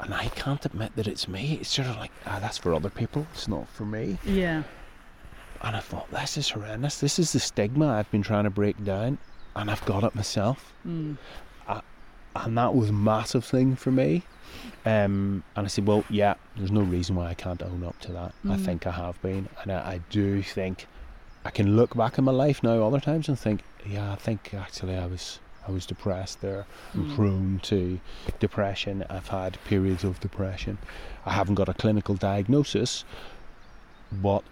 And 0.00 0.12
I 0.12 0.28
can't 0.30 0.64
admit 0.66 0.96
that 0.96 1.06
it's 1.06 1.28
me. 1.28 1.58
It's 1.60 1.70
sort 1.70 1.86
of 1.88 1.96
like, 1.96 2.10
ah, 2.26 2.38
that's 2.40 2.58
for 2.58 2.74
other 2.74 2.90
people. 2.90 3.26
It's 3.32 3.46
not 3.46 3.68
for 3.68 3.84
me. 3.84 4.18
yeah. 4.24 4.64
And 5.62 5.76
I 5.76 5.80
thought, 5.80 6.10
this 6.10 6.36
is 6.36 6.50
horrendous. 6.50 6.98
This 6.98 7.18
is 7.18 7.32
the 7.32 7.40
stigma 7.40 7.86
I've 7.88 8.10
been 8.10 8.22
trying 8.22 8.44
to 8.44 8.50
break 8.50 8.82
down. 8.84 9.18
And 9.54 9.70
I've 9.70 9.84
got 9.84 10.02
it 10.04 10.14
myself 10.14 10.72
Mm. 10.86 11.16
and 12.34 12.56
that 12.56 12.74
was 12.74 12.88
a 12.88 12.92
massive 12.94 13.44
thing 13.44 13.76
for 13.76 13.90
me. 13.92 14.24
Um, 14.86 15.44
and 15.54 15.66
I 15.66 15.68
said, 15.68 15.86
well, 15.86 16.02
yeah, 16.08 16.34
there's 16.56 16.72
no 16.72 16.80
reason 16.80 17.14
why 17.14 17.26
I 17.28 17.34
can't 17.34 17.62
own 17.62 17.84
up 17.84 17.98
to 18.00 18.12
that. 18.12 18.34
I 18.46 18.56
Mm. 18.56 18.60
think 18.60 18.86
I 18.86 18.90
have 18.92 19.20
been, 19.20 19.48
and 19.62 19.70
I, 19.70 19.76
I 19.92 20.00
do 20.08 20.42
think 20.42 20.86
I 21.44 21.50
can 21.50 21.76
look 21.76 21.94
back 21.94 22.16
in 22.16 22.24
my 22.24 22.32
life 22.32 22.62
now 22.62 22.82
other 22.86 23.00
times 23.00 23.28
and 23.28 23.38
think, 23.38 23.64
yeah, 23.84 24.12
I 24.12 24.16
think 24.16 24.54
actually 24.54 24.96
I 24.96 25.06
was 25.06 25.40
I 25.68 25.70
was 25.70 25.84
depressed 25.86 26.40
there. 26.40 26.66
I'm 26.94 27.04
Mm. 27.04 27.14
prone 27.14 27.60
to 27.64 28.00
depression. 28.40 29.04
I've 29.10 29.28
had 29.28 29.62
periods 29.64 30.02
of 30.02 30.18
depression. 30.18 30.78
I 31.26 31.34
haven't 31.34 31.54
got 31.56 31.68
a 31.68 31.74
clinical 31.74 32.14
diagnosis, 32.16 33.04
but 34.10 34.42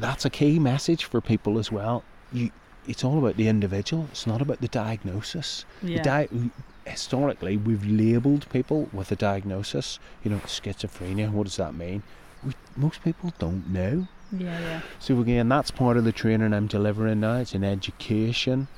that's 0.00 0.24
a 0.24 0.30
key 0.30 0.58
message 0.58 1.04
for 1.04 1.20
people 1.20 1.58
as 1.58 1.72
well. 1.72 2.04
You, 2.32 2.50
it's 2.86 3.02
all 3.02 3.18
about 3.18 3.36
the 3.36 3.48
individual. 3.48 4.06
It's 4.10 4.26
not 4.26 4.40
about 4.40 4.60
the 4.60 4.68
diagnosis. 4.68 5.64
The 5.82 6.02
di- 6.02 6.50
historically, 6.84 7.56
we've 7.56 7.84
labelled 7.84 8.48
people 8.50 8.88
with 8.92 9.10
a 9.10 9.16
diagnosis. 9.16 9.98
You 10.22 10.30
know, 10.30 10.38
schizophrenia. 10.38 11.30
What 11.30 11.44
does 11.44 11.56
that 11.56 11.74
mean? 11.74 12.02
We, 12.44 12.52
most 12.76 13.02
people 13.02 13.32
don't 13.38 13.68
know. 13.70 14.06
yeah, 14.32 14.58
yeah. 14.60 14.80
So 14.98 15.20
again, 15.20 15.48
that's 15.48 15.70
part 15.70 15.96
of 15.96 16.04
the 16.04 16.12
training 16.12 16.52
I'm 16.52 16.66
delivering 16.66 17.20
now. 17.20 17.38
It's 17.38 17.54
an 17.54 17.64
education, 17.64 18.68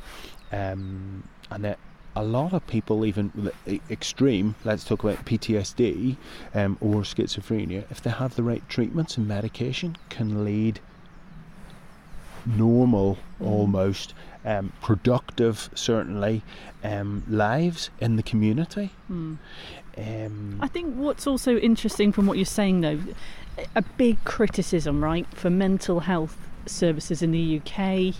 um, 0.52 1.28
and 1.50 1.64
that 1.64 1.78
a 2.16 2.22
lot 2.24 2.52
of 2.52 2.66
people, 2.66 3.04
even 3.04 3.50
extreme, 3.90 4.54
let's 4.64 4.84
talk 4.84 5.04
about 5.04 5.24
PTSD 5.24 6.16
um, 6.54 6.76
or 6.80 7.02
schizophrenia, 7.02 7.84
if 7.90 8.02
they 8.02 8.10
have 8.10 8.34
the 8.34 8.42
right 8.42 8.66
treatments 8.68 9.16
and 9.16 9.28
medication, 9.28 9.96
can 10.08 10.44
lead 10.44 10.80
normal, 12.56 13.18
Mm. 13.40 13.46
almost 13.46 14.14
um, 14.44 14.72
productive, 14.80 15.68
certainly, 15.74 16.42
um, 16.82 17.22
lives 17.28 17.90
in 18.00 18.16
the 18.16 18.22
community. 18.22 18.90
Mm. 19.10 19.36
Um, 19.96 20.58
I 20.60 20.68
think 20.68 20.94
what's 20.94 21.26
also 21.26 21.56
interesting 21.58 22.12
from 22.12 22.26
what 22.26 22.38
you're 22.38 22.44
saying, 22.46 22.80
though, 22.80 23.00
a 23.74 23.82
big 23.96 24.22
criticism, 24.24 25.02
right, 25.04 25.26
for 25.34 25.50
mental 25.50 26.00
health 26.00 26.36
services 26.66 27.20
in 27.22 27.32
the 27.32 27.38
UK 27.60 28.14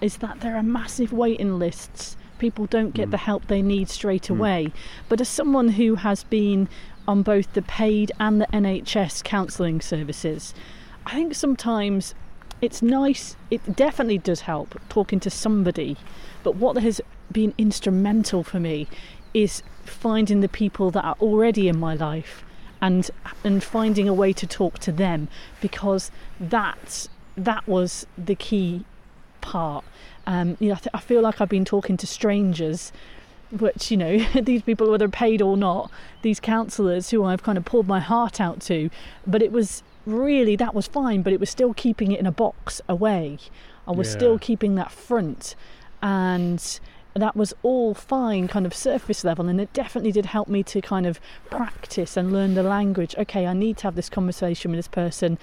is 0.00 0.16
that 0.18 0.40
there 0.40 0.56
are 0.56 0.62
massive 0.62 1.12
waiting 1.12 1.58
lists. 1.58 2.16
People 2.38 2.66
don't 2.66 2.92
get 2.92 3.08
Mm. 3.08 3.12
the 3.12 3.16
help 3.18 3.46
they 3.46 3.62
need 3.62 3.88
straight 3.88 4.24
Mm. 4.24 4.30
away. 4.36 4.72
But 5.08 5.20
as 5.20 5.28
someone 5.28 5.70
who 5.70 5.94
has 5.94 6.24
been 6.24 6.68
on 7.06 7.22
both 7.22 7.52
the 7.54 7.62
paid 7.62 8.10
and 8.20 8.40
the 8.40 8.46
NHS 8.54 9.22
counselling 9.22 9.80
services. 9.80 10.54
I 11.06 11.14
think 11.14 11.34
sometimes 11.34 12.14
it's 12.62 12.80
nice, 12.80 13.36
it 13.50 13.76
definitely 13.76 14.18
does 14.18 14.42
help 14.42 14.80
talking 14.88 15.18
to 15.20 15.28
somebody, 15.28 15.96
but 16.44 16.54
what 16.54 16.76
has 16.78 17.00
been 17.30 17.52
instrumental 17.58 18.44
for 18.44 18.60
me 18.60 18.86
is 19.34 19.62
finding 19.84 20.40
the 20.40 20.48
people 20.48 20.92
that 20.92 21.04
are 21.04 21.16
already 21.20 21.68
in 21.68 21.78
my 21.78 21.94
life 21.94 22.44
and 22.80 23.10
and 23.42 23.62
finding 23.64 24.08
a 24.08 24.14
way 24.14 24.32
to 24.32 24.46
talk 24.46 24.78
to 24.78 24.92
them 24.92 25.28
because 25.60 26.10
that 26.38 27.08
that 27.36 27.66
was 27.66 28.06
the 28.16 28.34
key 28.34 28.84
part. 29.40 29.84
Um, 30.26 30.56
you 30.60 30.68
know, 30.68 30.74
I, 30.74 30.78
th- 30.78 30.94
I 30.94 31.00
feel 31.00 31.20
like 31.22 31.40
I've 31.40 31.48
been 31.48 31.64
talking 31.64 31.96
to 31.96 32.06
strangers 32.06 32.92
which 33.50 33.90
you 33.90 33.96
know 33.96 34.18
these 34.42 34.62
people 34.62 34.90
whether 34.90 35.08
paid 35.08 35.42
or 35.42 35.56
not 35.56 35.90
these 36.22 36.40
counselors 36.40 37.10
who 37.10 37.24
I've 37.24 37.42
kind 37.42 37.58
of 37.58 37.64
poured 37.64 37.86
my 37.86 38.00
heart 38.00 38.40
out 38.40 38.60
to 38.62 38.88
but 39.26 39.42
it 39.42 39.52
was 39.52 39.82
really 40.06 40.56
that 40.56 40.74
was 40.74 40.86
fine 40.86 41.22
but 41.22 41.32
it 41.32 41.40
was 41.40 41.50
still 41.50 41.72
keeping 41.74 42.12
it 42.12 42.18
in 42.20 42.26
a 42.26 42.32
box 42.32 42.80
away 42.88 43.38
I 43.86 43.92
was 43.92 44.08
Yeah. 44.08 44.12
still 44.18 44.38
keeping 44.38 44.74
that 44.76 44.90
front 44.90 45.54
and 46.02 46.80
that 47.14 47.36
was 47.36 47.52
all 47.62 47.94
fine 47.94 48.48
kind 48.48 48.64
of 48.66 48.74
surface 48.74 49.22
level 49.22 49.48
and 49.48 49.60
it 49.60 49.72
definitely 49.72 50.12
did 50.12 50.26
help 50.26 50.48
me 50.48 50.62
to 50.64 50.80
kind 50.80 51.06
of 51.06 51.20
practice 51.50 52.16
and 52.16 52.32
learn 52.32 52.54
the 52.54 52.62
language 52.62 53.14
okay 53.18 53.46
I 53.46 53.52
need 53.52 53.76
to 53.78 53.84
have 53.84 53.94
this 53.94 54.08
conversation 54.08 54.70
with 54.70 54.78
this 54.78 54.88
person 54.88 55.38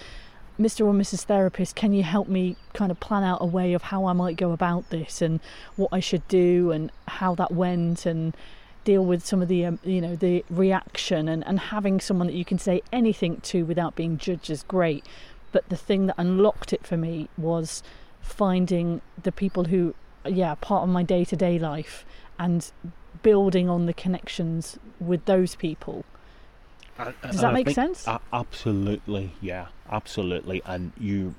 Mr. 0.59 0.85
or 0.85 0.91
Mrs. 0.93 1.23
Therapist, 1.23 1.77
can 1.77 1.93
you 1.93 2.03
help 2.03 2.27
me 2.27 2.57
kind 2.73 2.91
of 2.91 2.99
plan 2.99 3.23
out 3.23 3.37
a 3.39 3.45
way 3.45 3.71
of 3.71 3.83
how 3.83 4.07
I 4.07 4.11
might 4.11 4.35
go 4.35 4.51
about 4.51 4.89
this 4.89 5.21
and 5.21 5.39
what 5.77 5.87
I 5.93 6.01
should 6.01 6.27
do 6.27 6.71
and 6.71 6.91
how 7.07 7.33
that 7.35 7.51
went 7.53 8.05
and 8.05 8.35
deal 8.89 9.05
with 9.05 9.23
some 9.23 9.41
of 9.41 9.47
the 9.47 9.65
um, 9.65 9.77
you 9.83 10.01
know 10.01 10.15
the 10.15 10.43
reaction 10.49 11.27
and, 11.27 11.45
and 11.45 11.59
having 11.59 11.99
someone 11.99 12.25
that 12.27 12.33
you 12.33 12.45
can 12.45 12.57
say 12.57 12.81
anything 12.91 13.39
to 13.41 13.63
without 13.63 13.95
being 13.95 14.17
judged 14.17 14.49
is 14.49 14.63
great. 14.63 15.05
But 15.51 15.69
the 15.69 15.75
thing 15.77 16.07
that 16.07 16.15
unlocked 16.17 16.73
it 16.73 16.87
for 16.87 16.97
me 16.97 17.29
was 17.37 17.83
finding 18.21 19.01
the 19.21 19.31
people 19.31 19.65
who 19.65 19.93
yeah 20.25 20.55
part 20.55 20.83
of 20.83 20.89
my 20.89 21.03
day 21.03 21.23
to 21.25 21.35
day 21.35 21.59
life 21.59 22.03
and 22.39 22.71
building 23.21 23.69
on 23.69 23.85
the 23.85 23.93
connections 23.93 24.79
with 24.99 25.25
those 25.25 25.55
people. 25.55 26.03
Does 27.21 27.41
that 27.41 27.53
make 27.53 27.69
sense? 27.69 28.05
Absolutely, 28.33 29.31
yeah, 29.39 29.67
absolutely. 29.89 30.61
And 30.65 30.91
you, 30.99 31.33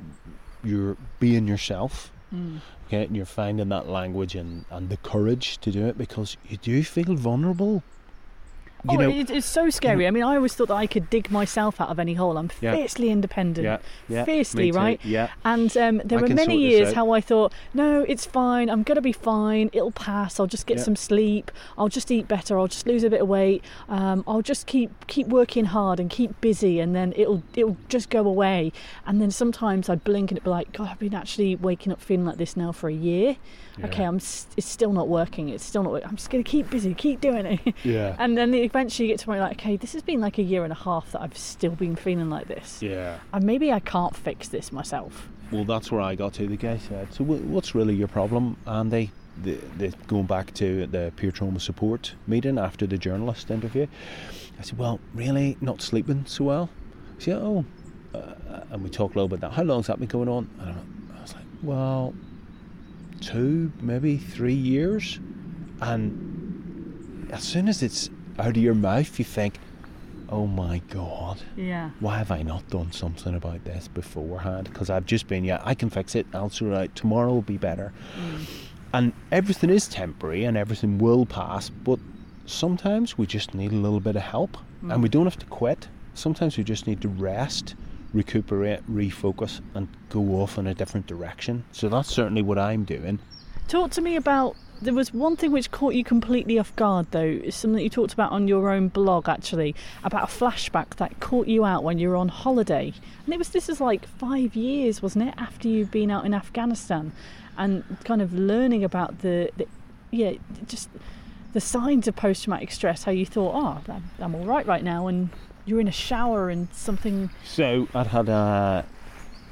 you're 0.64 0.96
being 1.18 1.46
yourself. 1.46 2.11
Mm. 2.35 2.61
Okay, 2.87 3.05
and 3.05 3.16
you're 3.16 3.26
finding 3.26 3.68
that 3.70 3.89
language 3.89 4.35
and, 4.35 4.64
and 4.70 4.89
the 4.89 4.97
courage 4.99 5.59
to 5.59 5.70
do 5.70 5.87
it 5.87 5.99
because 5.99 6.37
you 6.49 6.57
do 6.57 6.83
feel 6.85 7.14
vulnerable. 7.14 7.83
You 8.89 8.97
oh, 8.99 9.01
know, 9.01 9.11
it, 9.11 9.31
it's 9.31 9.47
so 9.47 9.68
scary. 9.70 10.07
I 10.07 10.11
mean, 10.11 10.22
I 10.22 10.37
always 10.37 10.55
thought 10.55 10.68
that 10.68 10.74
I 10.74 10.87
could 10.87 11.11
dig 11.11 11.31
myself 11.31 11.81
out 11.81 11.89
of 11.91 11.99
any 11.99 12.14
hole. 12.14 12.39
I'm 12.39 12.51
Yeah. 12.61 12.74
fiercely 12.74 13.11
independent. 13.11 13.64
yeah, 13.64 13.78
yeah, 14.09 14.24
fiercely, 14.24 14.72
right? 14.72 15.01
Yeah, 15.05 15.28
And 15.45 15.76
um, 15.76 16.01
there 16.05 16.18
I 16.18 16.22
were 16.22 16.28
many 16.28 16.57
years 16.57 16.93
how 16.95 17.11
I 17.11 17.20
thought, 17.20 17.53
no, 17.74 18.03
it's 18.09 18.24
fine. 18.26 18.70
I'm 18.70 18.83
going 18.83 18.97
to 18.97 19.03
be 19.03 19.12
fine. 19.12 19.70
It'll 19.72 19.91
pass. 19.91 20.41
I'll 20.41 20.47
just 20.47 20.66
get 20.66 20.81
some 20.81 20.97
sleep. 20.97 21.51
I'll 21.76 21.89
just 21.89 22.11
eat 22.11 22.26
better. 22.28 22.59
I'll 22.59 22.68
just 22.68 22.87
lose 22.87 23.05
a 23.05 23.11
bit 23.11 23.20
of 23.20 23.28
weight. 23.28 23.62
Um, 23.89 24.24
I'll 24.26 24.43
just 24.43 24.66
keep 24.66 24.91
keep 25.07 25.26
working 25.26 25.66
hard 25.66 26.01
and 26.01 26.09
keep 26.09 26.41
busy, 26.41 26.81
and 26.81 26.95
then 26.95 27.12
it'll 27.16 27.43
it'll 27.55 27.76
just 27.89 28.11
go 28.11 28.26
away. 28.26 28.72
And 29.07 29.20
then 29.20 29.31
sometimes 29.31 29.89
I'd 29.89 30.05
blink 30.05 30.31
and 30.31 30.39
it'd 30.39 30.45
be 30.45 30.51
like, 30.51 30.72
God, 30.72 30.89
I've 30.91 30.99
been 30.99 31.14
actually 31.14 31.57
waking 31.57 31.93
up 31.93 32.01
feeling 32.01 32.24
like 32.26 32.37
this 32.39 32.57
now 32.57 32.72
for 32.72 32.89
a 32.89 32.95
year. 32.95 33.37
Okay, 33.83 34.05
I'm. 34.05 34.16
It's 34.16 34.66
still 34.66 34.93
not 34.93 35.09
working. 35.09 35.49
It's 35.49 35.64
still 35.64 35.83
not. 35.83 35.93
working. 35.93 36.09
I'm 36.09 36.16
just 36.16 36.28
going 36.28 36.45
to 36.45 36.51
keep 36.51 36.68
busy, 36.68 36.93
keep 36.93 37.20
doing 37.20 37.47
it. 37.47 37.74
yeah, 37.83 38.14
And 38.18 38.37
then 38.37 38.53
eventually 38.70 39.08
you 39.08 39.12
get 39.14 39.20
to 39.20 39.26
where 39.26 39.36
you're 39.36 39.46
like, 39.46 39.58
okay, 39.58 39.76
this 39.76 39.92
has 39.92 40.02
been 40.02 40.20
like 40.20 40.38
a 40.38 40.42
year 40.42 40.62
and 40.64 40.72
a 40.72 40.76
half 40.76 41.12
that 41.12 41.20
I've 41.20 41.36
still 41.36 41.72
been 41.72 41.96
feeling 41.96 42.30
like 42.30 42.46
this. 42.48 42.82
yeah. 42.82 43.18
And 43.32 43.44
maybe 43.44 43.72
I 43.72 43.80
can't 43.80 44.16
fix 44.16 44.48
this 44.48 44.72
myself. 44.72 45.28
Well, 45.50 45.64
that's 45.64 45.90
where 45.90 46.00
I 46.00 46.14
got 46.14 46.34
to. 46.34 46.46
The 46.46 46.56
guy 46.56 46.78
said, 46.78 47.12
"So, 47.12 47.24
what's 47.24 47.74
really 47.74 47.94
your 47.94 48.06
problem, 48.08 48.56
Andy?" 48.66 49.10
The, 49.42 49.54
the, 49.78 49.88
going 50.06 50.26
back 50.26 50.52
to 50.54 50.86
the 50.86 51.12
peer 51.16 51.30
trauma 51.32 51.58
support 51.60 52.14
meeting 52.26 52.58
after 52.58 52.86
the 52.86 52.98
journalist 52.98 53.50
interview, 53.50 53.88
I 54.58 54.62
said, 54.62 54.78
"Well, 54.78 55.00
really, 55.12 55.56
not 55.60 55.82
sleeping 55.82 56.24
so 56.26 56.44
well." 56.44 56.70
He 57.18 57.24
said, 57.24 57.38
"Oh," 57.38 57.64
uh, 58.14 58.60
and 58.70 58.84
we 58.84 58.90
talked 58.90 59.16
a 59.16 59.18
little 59.18 59.28
bit. 59.28 59.40
That 59.40 59.52
how 59.52 59.64
long's 59.64 59.88
that 59.88 59.98
been 59.98 60.08
going 60.08 60.28
on? 60.28 60.48
I. 60.60 61.18
I 61.18 61.22
was 61.22 61.34
like, 61.34 61.44
"Well, 61.64 62.14
two, 63.20 63.72
maybe 63.80 64.18
three 64.18 64.54
years," 64.54 65.18
and 65.80 67.28
as 67.32 67.42
soon 67.42 67.68
as 67.68 67.82
it's 67.82 68.08
out 68.39 68.57
of 68.57 68.57
your 68.57 68.74
mouth, 68.74 69.18
you 69.18 69.24
think, 69.24 69.59
"Oh 70.28 70.47
my 70.47 70.81
god." 70.89 71.43
Yeah. 71.57 71.91
why 72.01 72.18
have 72.18 72.31
I 72.31 72.43
not 72.43 72.68
done 72.70 72.93
something 72.93 73.35
about 73.35 73.64
this 73.64 73.89
beforehand? 73.89 74.68
Because 74.70 74.91
I've 74.91 75.07
just 75.07 75.28
been, 75.28 75.45
yeah, 75.45 75.61
I 75.64 75.74
can 75.74 75.91
fix 75.91 76.14
it. 76.14 76.26
I'll 76.35 76.51
sort 76.51 76.72
it 76.72 76.76
out. 76.76 76.95
Tomorrow 76.97 77.33
will 77.33 77.43
be 77.43 77.59
better. 77.59 77.93
Mm. 78.16 78.47
And 78.93 79.12
everything 79.31 79.70
is 79.70 79.87
temporary 79.87 80.45
and 80.45 80.57
everything 80.57 80.99
will 80.99 81.26
pass. 81.26 81.68
But 81.68 82.01
sometimes 82.47 83.16
we 83.16 83.26
just 83.26 83.55
need 83.55 83.72
a 83.72 83.76
little 83.76 84.01
bit 84.01 84.16
of 84.16 84.22
help, 84.22 84.57
and 84.83 85.03
we 85.03 85.09
mm. 85.09 85.12
don't 85.12 85.26
have 85.26 85.39
to 85.39 85.47
quit. 85.47 85.89
Sometimes 86.14 86.59
we 86.59 86.64
just 86.64 86.87
need 86.87 87.01
to 87.03 87.09
rest, 87.09 87.74
recuperate, 88.12 88.81
refocus, 88.91 89.61
and 89.74 89.89
go 90.09 90.20
off 90.41 90.59
in 90.59 90.66
a 90.66 90.74
different 90.74 91.07
direction. 91.07 91.64
So 91.72 91.89
that's 91.89 92.11
certainly 92.11 92.43
what 92.43 92.59
I'm 92.59 92.85
doing. 92.85 93.20
Talk 93.68 93.93
to 93.93 94.01
me 94.01 94.16
about. 94.16 94.57
There 94.83 94.95
was 94.95 95.12
one 95.12 95.37
thing 95.37 95.53
which 95.53 95.70
caught 95.70 95.95
you 95.95 96.03
completely 96.03 96.59
off 96.59 96.74
guard, 96.74 97.07
though. 97.11 97.41
It's 97.45 97.57
something 97.57 97.83
you 97.83 97.91
talked 97.91 98.14
about 98.14 98.33
on 98.33 98.49
your 98.49 98.70
own 98.70 98.89
blog, 98.89 99.28
actually, 99.28 99.74
about 100.05 100.22
a 100.22 100.26
flashback 100.26 100.97
that 100.97 101.20
caught 101.20 101.49
you 101.49 101.66
out 101.66 101.85
when 101.85 101.99
you 101.99 102.09
were 102.09 102.16
on 102.16 102.28
holiday. 102.28 102.95
And 103.24 103.35
it 103.35 103.37
was 103.37 103.51
this 103.51 103.68
is 103.68 103.81
like 103.81 104.07
five 104.07 104.57
years, 104.57 105.03
wasn't 105.03 105.28
it, 105.28 105.35
after 105.37 105.68
you've 105.68 105.91
been 105.91 106.11
out 106.11 106.24
in 106.24 106.33
Afghanistan, 106.33 107.12
and 107.59 107.85
kind 108.05 108.22
of 108.22 108.33
learning 108.33 108.83
about 108.83 109.20
the, 109.20 109.51
the 109.59 109.66
yeah, 110.11 110.33
just 110.66 110.89
the 111.53 111.61
signs 111.61 112.09
of 112.09 112.16
post-traumatic 112.16 112.70
stress. 112.70 113.05
How 113.05 113.12
you 113.12 113.26
thought, 113.26 113.55
oh, 113.55 113.93
I'm, 113.93 114.11
I'm 114.18 114.35
all 114.35 114.47
right 114.47 114.66
right 114.66 114.83
now, 114.83 115.09
and 115.09 115.28
you're 115.66 115.81
in 115.81 115.89
a 115.89 115.93
shower 115.93 116.49
and 116.49 116.72
something. 116.72 117.28
So 117.45 117.87
I'd 117.95 118.07
had 118.07 118.31
a, 118.31 118.87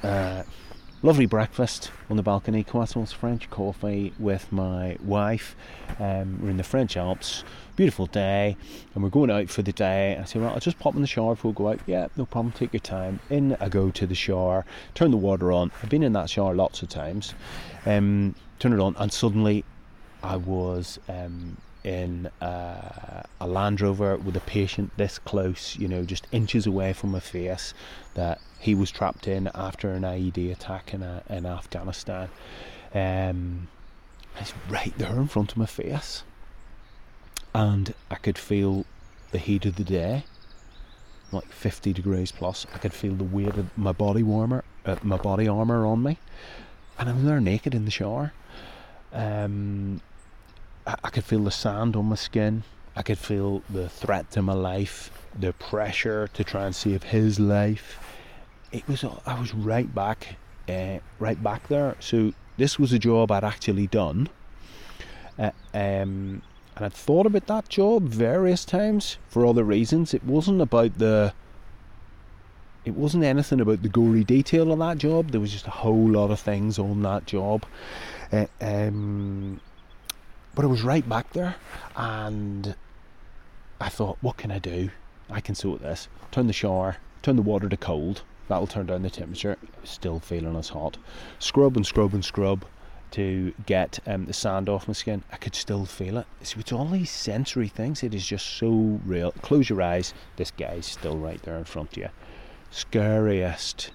a 0.02 0.44
lovely 1.02 1.26
breakfast 1.26 1.92
on 2.10 2.16
the 2.16 2.22
balcony, 2.22 2.64
croissants, 2.64 3.12
French 3.12 3.48
coffee 3.50 4.12
with 4.18 4.50
my 4.50 4.96
wife. 5.02 5.54
Um, 6.00 6.40
we're 6.42 6.50
in 6.50 6.56
the 6.56 6.64
French 6.64 6.96
Alps, 6.96 7.44
beautiful 7.76 8.06
day, 8.06 8.56
and 8.94 9.04
we're 9.04 9.10
going 9.10 9.30
out 9.30 9.48
for 9.48 9.62
the 9.62 9.72
day. 9.72 10.16
I 10.20 10.24
say, 10.24 10.40
"Well, 10.40 10.50
I'll 10.50 10.60
just 10.60 10.78
pop 10.78 10.94
in 10.94 11.00
the 11.00 11.06
shower 11.06 11.34
before 11.34 11.52
we 11.52 11.54
go 11.54 11.68
out." 11.68 11.80
Yeah, 11.86 12.08
no 12.16 12.26
problem. 12.26 12.52
Take 12.52 12.72
your 12.72 12.80
time. 12.80 13.20
In 13.30 13.56
I 13.60 13.68
go 13.68 13.90
to 13.90 14.06
the 14.06 14.14
shower, 14.14 14.64
turn 14.94 15.10
the 15.10 15.16
water 15.16 15.52
on. 15.52 15.70
I've 15.82 15.90
been 15.90 16.02
in 16.02 16.12
that 16.14 16.30
shower 16.30 16.54
lots 16.54 16.82
of 16.82 16.88
times. 16.88 17.34
Um, 17.86 18.34
turn 18.58 18.72
it 18.72 18.80
on, 18.80 18.96
and 18.98 19.12
suddenly 19.12 19.64
I 20.22 20.36
was 20.36 20.98
um, 21.08 21.58
in 21.84 22.26
uh, 22.42 23.22
a 23.40 23.46
Land 23.46 23.80
Rover 23.80 24.16
with 24.16 24.36
a 24.36 24.40
patient 24.40 24.90
this 24.96 25.18
close, 25.18 25.76
you 25.76 25.86
know, 25.86 26.04
just 26.04 26.26
inches 26.32 26.66
away 26.66 26.92
from 26.92 27.12
my 27.12 27.20
face, 27.20 27.72
that 28.14 28.40
he 28.58 28.74
was 28.74 28.90
trapped 28.90 29.28
in 29.28 29.50
after 29.54 29.90
an 29.90 30.02
IED 30.02 30.50
attack 30.50 30.92
in, 30.92 31.02
uh 31.02 31.22
in 31.28 31.46
Afghanistan. 31.46 32.28
Um, 32.94 33.68
it's 34.40 34.54
right 34.68 34.96
there 34.98 35.16
in 35.16 35.28
front 35.28 35.52
of 35.52 35.58
my 35.58 35.66
face, 35.66 36.22
and 37.54 37.94
I 38.10 38.16
could 38.16 38.38
feel 38.38 38.84
the 39.30 39.38
heat 39.38 39.66
of 39.66 39.76
the 39.76 39.84
day, 39.84 40.24
like 41.32 41.50
50 41.52 41.92
degrees 41.92 42.32
plus. 42.32 42.66
I 42.74 42.78
could 42.78 42.92
feel 42.92 43.14
the 43.14 43.24
weight 43.24 43.56
of 43.56 43.76
my 43.76 43.92
body 43.92 44.22
warmer, 44.22 44.64
uh, 44.86 44.96
my 45.02 45.16
body 45.16 45.48
armor 45.48 45.84
on 45.86 46.02
me, 46.02 46.18
and 46.98 47.08
I'm 47.08 47.24
there 47.24 47.40
naked 47.40 47.74
in 47.74 47.84
the 47.84 47.90
shower. 47.90 48.32
Um, 49.12 50.00
I, 50.86 50.96
I 51.04 51.10
could 51.10 51.24
feel 51.24 51.44
the 51.44 51.50
sand 51.50 51.96
on 51.96 52.06
my 52.06 52.16
skin. 52.16 52.62
I 52.96 53.02
could 53.02 53.18
feel 53.18 53.62
the 53.70 53.88
threat 53.88 54.30
to 54.32 54.42
my 54.42 54.54
life, 54.54 55.10
the 55.38 55.52
pressure 55.52 56.28
to 56.34 56.42
try 56.42 56.64
and 56.66 56.74
save 56.74 57.04
his 57.04 57.38
life. 57.38 58.07
It 58.70 58.86
was 58.86 59.04
I 59.04 59.40
was 59.40 59.54
right 59.54 59.92
back, 59.94 60.36
uh, 60.68 60.98
right 61.18 61.42
back 61.42 61.68
there. 61.68 61.96
So 62.00 62.32
this 62.56 62.78
was 62.78 62.92
a 62.92 62.98
job 62.98 63.30
I'd 63.30 63.44
actually 63.44 63.86
done, 63.86 64.28
uh, 65.38 65.52
um, 65.72 66.42
and 66.76 66.84
I'd 66.84 66.92
thought 66.92 67.26
about 67.26 67.46
that 67.46 67.68
job 67.68 68.04
various 68.04 68.64
times 68.64 69.16
for 69.28 69.46
other 69.46 69.64
reasons. 69.64 70.12
It 70.12 70.24
wasn't 70.24 70.60
about 70.60 70.98
the. 70.98 71.32
It 72.84 72.94
wasn't 72.94 73.24
anything 73.24 73.60
about 73.60 73.82
the 73.82 73.88
gory 73.88 74.24
detail 74.24 74.72
of 74.72 74.78
that 74.78 74.98
job. 74.98 75.30
There 75.30 75.40
was 75.40 75.52
just 75.52 75.66
a 75.66 75.70
whole 75.70 76.08
lot 76.08 76.30
of 76.30 76.40
things 76.40 76.78
on 76.78 77.02
that 77.02 77.26
job. 77.26 77.66
Uh, 78.32 78.46
um, 78.60 79.60
but 80.54 80.64
I 80.64 80.68
was 80.68 80.82
right 80.82 81.06
back 81.06 81.32
there, 81.32 81.56
and 81.96 82.74
I 83.80 83.88
thought, 83.88 84.18
what 84.20 84.36
can 84.36 84.50
I 84.50 84.58
do? 84.58 84.90
I 85.30 85.40
can 85.40 85.54
sort 85.54 85.82
this. 85.82 86.08
Turn 86.30 86.46
the 86.46 86.52
shower, 86.52 86.96
turn 87.22 87.36
the 87.36 87.42
water 87.42 87.68
to 87.68 87.76
cold. 87.76 88.22
That'll 88.48 88.66
turn 88.66 88.86
down 88.86 89.02
the 89.02 89.10
temperature. 89.10 89.56
Still 89.84 90.18
feeling 90.20 90.56
as 90.56 90.70
hot. 90.70 90.96
Scrub 91.38 91.76
and 91.76 91.86
scrub 91.86 92.14
and 92.14 92.24
scrub. 92.24 92.64
to 93.10 93.54
get 93.66 93.98
um, 94.06 94.26
the 94.26 94.32
sand 94.32 94.68
off 94.68 94.86
my 94.86 94.94
skin, 94.94 95.22
I 95.32 95.36
could 95.36 95.54
still 95.54 95.86
feel 95.86 96.18
it. 96.18 96.26
It's 96.40 96.56
with 96.56 96.72
all 96.72 96.86
these 96.86 97.10
sensory 97.10 97.68
things, 97.68 98.02
it 98.02 98.14
is 98.14 98.26
just 98.26 98.46
so 98.46 99.00
real. 99.04 99.32
Close 99.42 99.68
your 99.68 99.82
eyes, 99.82 100.14
this 100.36 100.50
guy's 100.50 100.86
still 100.86 101.16
right 101.16 101.40
there 101.42 101.56
in 101.56 101.64
front 101.64 101.92
of 101.92 101.96
you. 101.98 102.08
Scariest, 102.70 103.90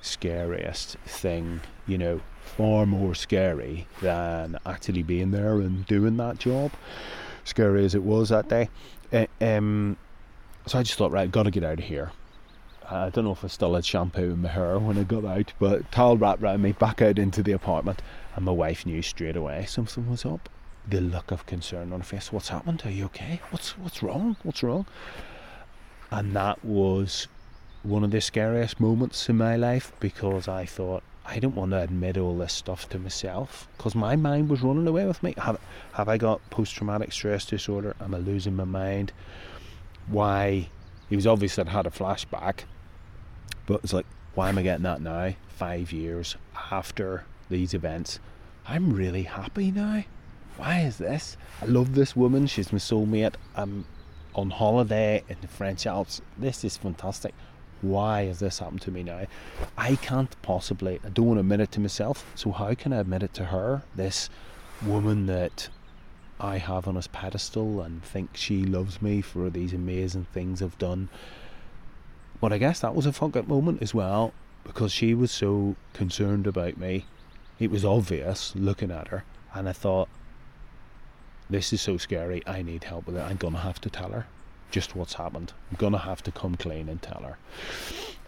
scariest 0.00 0.96
thing, 1.04 1.60
you 1.86 1.98
know, 1.98 2.20
far 2.40 2.86
more 2.86 3.14
scary 3.14 3.86
than 4.00 4.58
actually 4.64 5.02
being 5.02 5.30
there 5.30 5.56
and 5.56 5.86
doing 5.86 6.16
that 6.16 6.38
job. 6.38 6.72
Scary 7.44 7.84
as 7.84 7.94
it 7.94 8.02
was 8.02 8.30
that 8.30 8.48
day. 8.48 8.70
Uh, 9.12 9.26
um, 9.40 9.96
so 10.66 10.78
I 10.78 10.82
just 10.82 10.96
thought, 10.96 11.12
right, 11.12 11.30
got 11.30 11.42
to 11.42 11.50
get 11.50 11.64
out 11.64 11.78
of 11.78 11.84
here. 11.84 12.12
I 12.90 13.08
don't 13.08 13.24
know 13.24 13.32
if 13.32 13.44
I 13.44 13.48
still 13.48 13.74
had 13.74 13.84
shampoo 13.84 14.32
in 14.32 14.42
my 14.42 14.50
hair 14.50 14.78
when 14.78 14.98
I 14.98 15.04
got 15.04 15.24
out, 15.24 15.52
but 15.58 15.90
towel 15.90 16.18
wrapped 16.18 16.42
around 16.42 16.60
me, 16.60 16.72
back 16.72 17.00
out 17.00 17.18
into 17.18 17.42
the 17.42 17.52
apartment, 17.52 18.02
and 18.36 18.44
my 18.44 18.52
wife 18.52 18.84
knew 18.84 19.00
straight 19.00 19.36
away 19.36 19.64
something 19.66 20.10
was 20.10 20.26
up. 20.26 20.50
The 20.86 21.00
look 21.00 21.30
of 21.30 21.46
concern 21.46 21.94
on 21.94 22.00
her 22.00 22.04
face. 22.04 22.30
What's 22.30 22.50
happened? 22.50 22.82
Are 22.84 22.90
you 22.90 23.06
okay? 23.06 23.40
What's 23.50 23.78
what's 23.78 24.02
wrong? 24.02 24.36
What's 24.42 24.62
wrong? 24.62 24.84
And 26.10 26.36
that 26.36 26.62
was 26.62 27.26
one 27.82 28.04
of 28.04 28.10
the 28.10 28.20
scariest 28.20 28.78
moments 28.80 29.28
in 29.30 29.38
my 29.38 29.56
life 29.56 29.92
because 29.98 30.46
I 30.46 30.66
thought 30.66 31.02
I 31.24 31.38
don't 31.38 31.54
want 31.54 31.70
to 31.70 31.80
admit 31.80 32.18
all 32.18 32.36
this 32.36 32.52
stuff 32.52 32.86
to 32.90 32.98
myself 32.98 33.66
because 33.78 33.94
my 33.94 34.14
mind 34.14 34.50
was 34.50 34.60
running 34.60 34.86
away 34.86 35.06
with 35.06 35.22
me. 35.22 35.34
Have 35.38 35.58
have 35.94 36.10
I 36.10 36.18
got 36.18 36.50
post 36.50 36.74
traumatic 36.74 37.12
stress 37.12 37.46
disorder? 37.46 37.96
Am 37.98 38.14
I 38.14 38.18
losing 38.18 38.54
my 38.54 38.64
mind? 38.64 39.12
Why? 40.06 40.68
He 41.08 41.16
was 41.16 41.26
obvious 41.26 41.56
that 41.56 41.68
I 41.68 41.70
had 41.70 41.86
a 41.86 41.90
flashback 41.90 42.64
but 43.66 43.80
it's 43.82 43.92
like, 43.92 44.06
why 44.34 44.48
am 44.48 44.58
I 44.58 44.62
getting 44.62 44.82
that 44.84 45.00
now? 45.00 45.34
Five 45.48 45.92
years 45.92 46.36
after 46.70 47.24
these 47.48 47.74
events. 47.74 48.18
I'm 48.66 48.92
really 48.92 49.24
happy 49.24 49.70
now. 49.70 50.04
Why 50.56 50.80
is 50.80 50.98
this? 50.98 51.36
I 51.62 51.66
love 51.66 51.94
this 51.94 52.16
woman. 52.16 52.46
She's 52.46 52.72
my 52.72 52.78
soulmate. 52.78 53.34
I'm 53.54 53.86
on 54.34 54.50
holiday 54.50 55.22
in 55.28 55.36
the 55.40 55.48
French 55.48 55.86
Alps. 55.86 56.20
This 56.38 56.64
is 56.64 56.76
fantastic. 56.76 57.34
Why 57.82 58.24
has 58.24 58.38
this 58.38 58.60
happened 58.60 58.80
to 58.82 58.90
me 58.90 59.02
now? 59.02 59.26
I 59.76 59.96
can't 59.96 60.34
possibly, 60.42 61.00
I 61.04 61.10
don't 61.10 61.26
want 61.26 61.36
to 61.36 61.40
admit 61.40 61.60
it 61.60 61.72
to 61.72 61.80
myself. 61.80 62.24
So, 62.34 62.50
how 62.50 62.74
can 62.74 62.92
I 62.92 62.98
admit 62.98 63.22
it 63.22 63.34
to 63.34 63.46
her? 63.46 63.82
This 63.94 64.30
woman 64.84 65.26
that 65.26 65.68
I 66.40 66.58
have 66.58 66.88
on 66.88 66.96
a 66.96 67.02
pedestal 67.02 67.80
and 67.82 68.02
think 68.02 68.30
she 68.36 68.64
loves 68.64 69.02
me 69.02 69.20
for 69.20 69.50
these 69.50 69.72
amazing 69.72 70.26
things 70.32 70.62
I've 70.62 70.78
done. 70.78 71.08
But 72.40 72.52
I 72.52 72.58
guess 72.58 72.80
that 72.80 72.94
was 72.94 73.06
a 73.06 73.12
fuck 73.12 73.36
up 73.36 73.48
moment 73.48 73.82
as 73.82 73.94
well 73.94 74.32
because 74.64 74.92
she 74.92 75.14
was 75.14 75.30
so 75.30 75.76
concerned 75.92 76.46
about 76.46 76.76
me. 76.76 77.06
It 77.58 77.70
was 77.70 77.84
obvious 77.84 78.54
looking 78.56 78.90
at 78.90 79.08
her, 79.08 79.24
and 79.54 79.68
I 79.68 79.72
thought, 79.72 80.08
this 81.48 81.72
is 81.72 81.80
so 81.80 81.96
scary. 81.96 82.42
I 82.46 82.62
need 82.62 82.84
help 82.84 83.06
with 83.06 83.16
it. 83.16 83.20
I'm 83.20 83.36
gonna 83.36 83.58
have 83.58 83.80
to 83.82 83.90
tell 83.90 84.10
her 84.10 84.26
just 84.70 84.96
what's 84.96 85.14
happened. 85.14 85.52
I'm 85.70 85.76
gonna 85.76 85.98
have 85.98 86.22
to 86.24 86.32
come 86.32 86.56
clean 86.56 86.88
and 86.88 87.00
tell 87.00 87.22
her. 87.22 87.38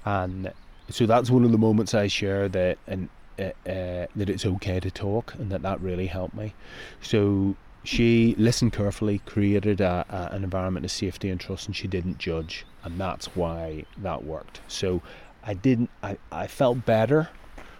And 0.05 0.53
so 0.91 1.07
that's 1.07 1.31
one 1.31 1.45
of 1.45 1.51
the 1.51 1.59
moments 1.59 1.95
I 1.95 2.07
share 2.07 2.49
that 2.49 2.79
and 2.87 3.09
uh, 3.39 3.51
uh, 3.69 4.07
that 4.17 4.31
it's 4.31 4.47
okay 4.47 4.81
to 4.81 4.91
talk, 4.91 5.35
and 5.35 5.51
that 5.51 5.63
that 5.63 5.81
really 5.81 6.07
helped 6.07 6.35
me. 6.35 6.55
So 7.03 7.57
she 7.87 8.34
listened 8.37 8.72
carefully, 8.72 9.20
created 9.26 9.80
a, 9.80 10.05
a, 10.09 10.34
an 10.34 10.43
environment 10.43 10.84
of 10.84 10.91
safety 10.91 11.30
and 11.30 11.41
trust, 11.41 11.66
and 11.66 11.76
she 11.76 11.87
didn't 11.87 12.18
judge, 12.18 12.66
and 12.82 12.99
that's 12.99 13.26
why 13.37 13.84
that 13.99 14.24
worked. 14.24 14.61
So 14.66 15.03
I 15.45 15.55
didn't. 15.55 15.91
I, 16.03 16.18
I 16.32 16.49
felt 16.49 16.84
better 16.84 17.28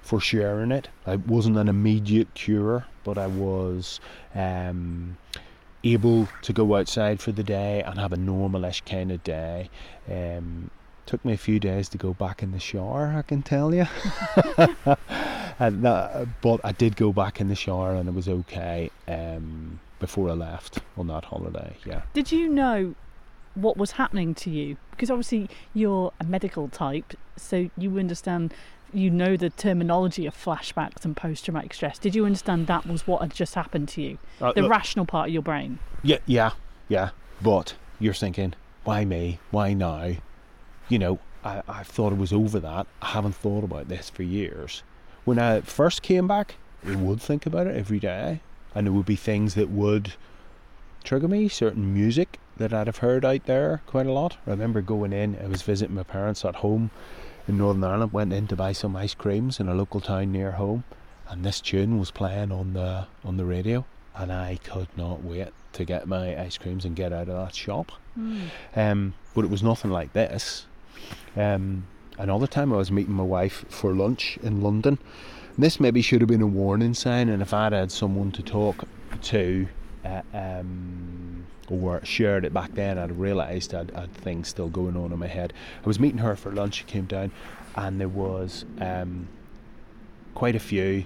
for 0.03 0.21
sharing 0.21 0.71
it. 0.71 0.89
I 1.07 1.17
wasn't 1.17 1.57
an 1.57 1.69
immediate 1.69 2.33
cure, 2.35 2.87
but 3.03 3.19
I 3.19 3.27
was 3.27 3.99
um, 4.35 5.17
able 5.83 6.29
to 6.43 6.53
go 6.53 6.77
outside 6.77 7.21
for 7.21 7.33
the 7.33 7.43
day 7.43 7.83
and 7.83 7.99
have 7.99 8.13
a 8.13 8.17
normalish 8.17 8.85
kind 8.85 9.11
of 9.11 9.25
day. 9.25 9.71
Um, 10.09 10.71
took 11.07 11.25
me 11.25 11.33
a 11.33 11.37
few 11.39 11.59
days 11.59 11.89
to 11.89 11.99
go 11.99 12.15
back 12.15 12.43
in 12.45 12.53
the 12.53 12.61
shower, 12.61 13.13
I 13.17 13.23
can 13.23 13.43
tell 13.43 13.75
you. 13.75 13.87
and 15.59 15.83
that, 15.83 16.29
but 16.41 16.61
I 16.63 16.71
did 16.71 16.97
go 16.97 17.13
back 17.13 17.41
in 17.41 17.49
the 17.49 17.55
shower 17.57 17.95
and 17.95 18.09
it 18.09 18.15
was 18.15 18.29
okay 18.29 18.91
um, 19.09 19.81
before 19.99 20.29
I 20.31 20.33
left 20.35 20.81
on 20.97 21.07
that 21.09 21.27
holiday. 21.27 21.77
Yeah. 21.85 22.03
Did 22.13 22.33
you 22.33 22.49
know 22.49 22.95
what 23.55 23.77
was 23.77 23.93
happening 23.93 24.35
to 24.35 24.51
you? 24.51 24.77
Because 24.91 25.11
obviously 25.11 25.49
you're 25.75 26.13
a 26.21 26.25
medical 26.25 26.69
type, 26.69 27.15
so 27.37 27.71
you 27.77 27.99
understand. 27.99 28.55
You 28.93 29.11
know 29.11 29.37
the 29.37 29.51
terminology 29.51 30.27
of 30.27 30.35
flashbacks 30.35 31.05
and 31.05 31.17
post-traumatic 31.17 31.75
stress. 31.75 31.99
Did 31.99 32.15
you 32.15 32.25
understand 32.25 32.69
that 32.69 32.87
was 32.87 33.05
what 33.05 33.21
had 33.21 33.35
just 33.35 33.55
happened 33.57 33.89
to 33.91 34.01
you? 34.01 34.19
Uh, 34.41 34.53
the 34.53 34.63
look- 34.63 34.71
rational 34.71 35.05
part 35.05 35.29
of 35.29 35.33
your 35.35 35.43
brain. 35.43 35.81
Yeah, 36.05 36.19
yeah, 36.25 36.53
yeah. 36.89 37.11
But 37.43 37.75
you're 37.99 38.15
thinking, 38.15 38.55
why 38.85 39.05
me? 39.05 39.41
Why 39.51 39.75
now? 39.75 40.13
You 40.89 40.99
know, 41.01 41.19
I, 41.45 41.63
I 41.69 41.83
thought 41.83 42.13
it 42.13 42.19
was 42.19 42.33
over 42.33 42.61
that. 42.61 42.87
I 43.03 43.07
haven't 43.09 43.35
thought 43.35 43.65
about 43.65 43.89
this 43.89 44.09
for 44.09 44.23
years. 44.23 44.85
When 45.25 45.41
I 45.41 45.63
first 45.63 46.03
came 46.03 46.29
back, 46.29 46.55
I 46.87 46.95
would 46.95 47.21
think 47.21 47.45
about 47.45 47.67
it 47.67 47.77
every 47.77 47.99
day. 47.99 48.41
And 48.77 48.87
there 48.87 48.93
would 48.93 49.07
be 49.07 49.17
things 49.17 49.55
that 49.55 49.71
would 49.71 50.13
trigger 51.03 51.29
me, 51.29 51.49
certain 51.49 51.95
music 51.95 52.39
that 52.59 52.75
I'd 52.75 52.89
have 52.89 52.99
heard 52.99 53.25
out 53.25 53.47
there 53.47 53.81
quite 53.87 54.05
a 54.07 54.13
lot. 54.13 54.37
I 54.47 54.51
remember 54.51 54.83
going 54.83 55.15
in, 55.15 55.39
I 55.43 55.47
was 55.47 55.63
visiting 55.63 55.95
my 55.95 56.03
parents 56.03 56.45
at 56.45 56.57
home 56.57 56.91
in 57.49 57.57
Northern 57.57 57.85
Ireland, 57.85 58.13
went 58.13 58.35
in 58.35 58.47
to 58.49 58.57
buy 58.57 58.73
some 58.73 58.95
ice 58.95 59.15
creams 59.15 59.59
in 59.61 59.69
a 59.69 59.75
local 59.75 60.03
town 60.03 60.31
near 60.31 60.53
home, 60.53 60.85
and 61.27 61.43
this 61.43 61.63
tune 61.63 61.99
was 61.99 62.11
playing 62.11 62.53
on 62.53 62.75
the 62.75 63.07
on 63.25 63.39
the 63.39 63.47
radio, 63.47 63.87
and 64.15 64.31
I 64.31 64.59
could 64.63 64.89
not 64.95 65.25
wait 65.25 65.49
to 65.73 65.85
get 65.87 66.07
my 66.07 66.39
ice 66.39 66.59
creams 66.59 66.85
and 66.85 66.95
get 66.95 67.15
out 67.15 67.29
of 67.31 67.47
that 67.47 67.55
shop. 67.55 67.93
Um, 68.75 69.15
but 69.35 69.45
it 69.45 69.51
was 69.51 69.63
nothing 69.63 69.91
like 69.91 70.13
this. 70.13 70.67
Um, 71.35 71.87
another 72.19 72.47
time 72.47 72.75
I 72.75 72.77
was 72.77 72.91
meeting 72.91 73.15
my 73.15 73.23
wife 73.23 73.65
for 73.71 73.95
lunch 73.95 74.39
in 74.43 74.61
London. 74.61 74.99
This 75.59 75.81
maybe 75.81 76.03
should 76.03 76.21
have 76.21 76.29
been 76.29 76.43
a 76.43 76.47
warning 76.47 76.93
sign, 76.93 77.29
and 77.29 77.41
if 77.41 77.55
I'd 77.55 77.73
had 77.73 77.91
someone 77.91 78.31
to 78.33 78.43
talk 78.43 78.85
to 79.23 79.67
uh, 80.05 80.21
um, 80.35 81.47
or 81.71 82.05
shared 82.05 82.45
it 82.45 82.53
back 82.53 82.75
then, 82.75 82.99
I'd 82.99 83.09
have 83.09 83.19
realised 83.19 83.75
I'd 83.75 83.91
had 83.93 84.13
things 84.13 84.49
still 84.49 84.69
going 84.69 84.97
on 84.97 85.13
in 85.13 85.19
my 85.19 85.27
head. 85.27 85.55
I 85.83 85.87
was 85.87 85.99
meeting 85.99 86.19
her 86.19 86.37
for 86.37 86.53
lunch, 86.53 86.75
she 86.75 86.85
came 86.85 87.07
down, 87.07 87.33
and 87.75 87.99
there 87.99 88.09
was 88.09 88.67
um, 88.81 89.29
quite 90.35 90.55
a 90.55 90.61
few 90.61 91.05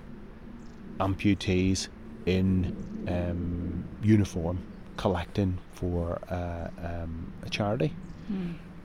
amputees 0.98 1.88
in 2.26 2.76
um, 3.08 3.84
uniform 4.02 4.58
collecting 4.96 5.58
for 5.72 6.18
uh, 6.28 6.68
um, 6.84 7.32
a 7.46 7.48
charity 7.48 7.94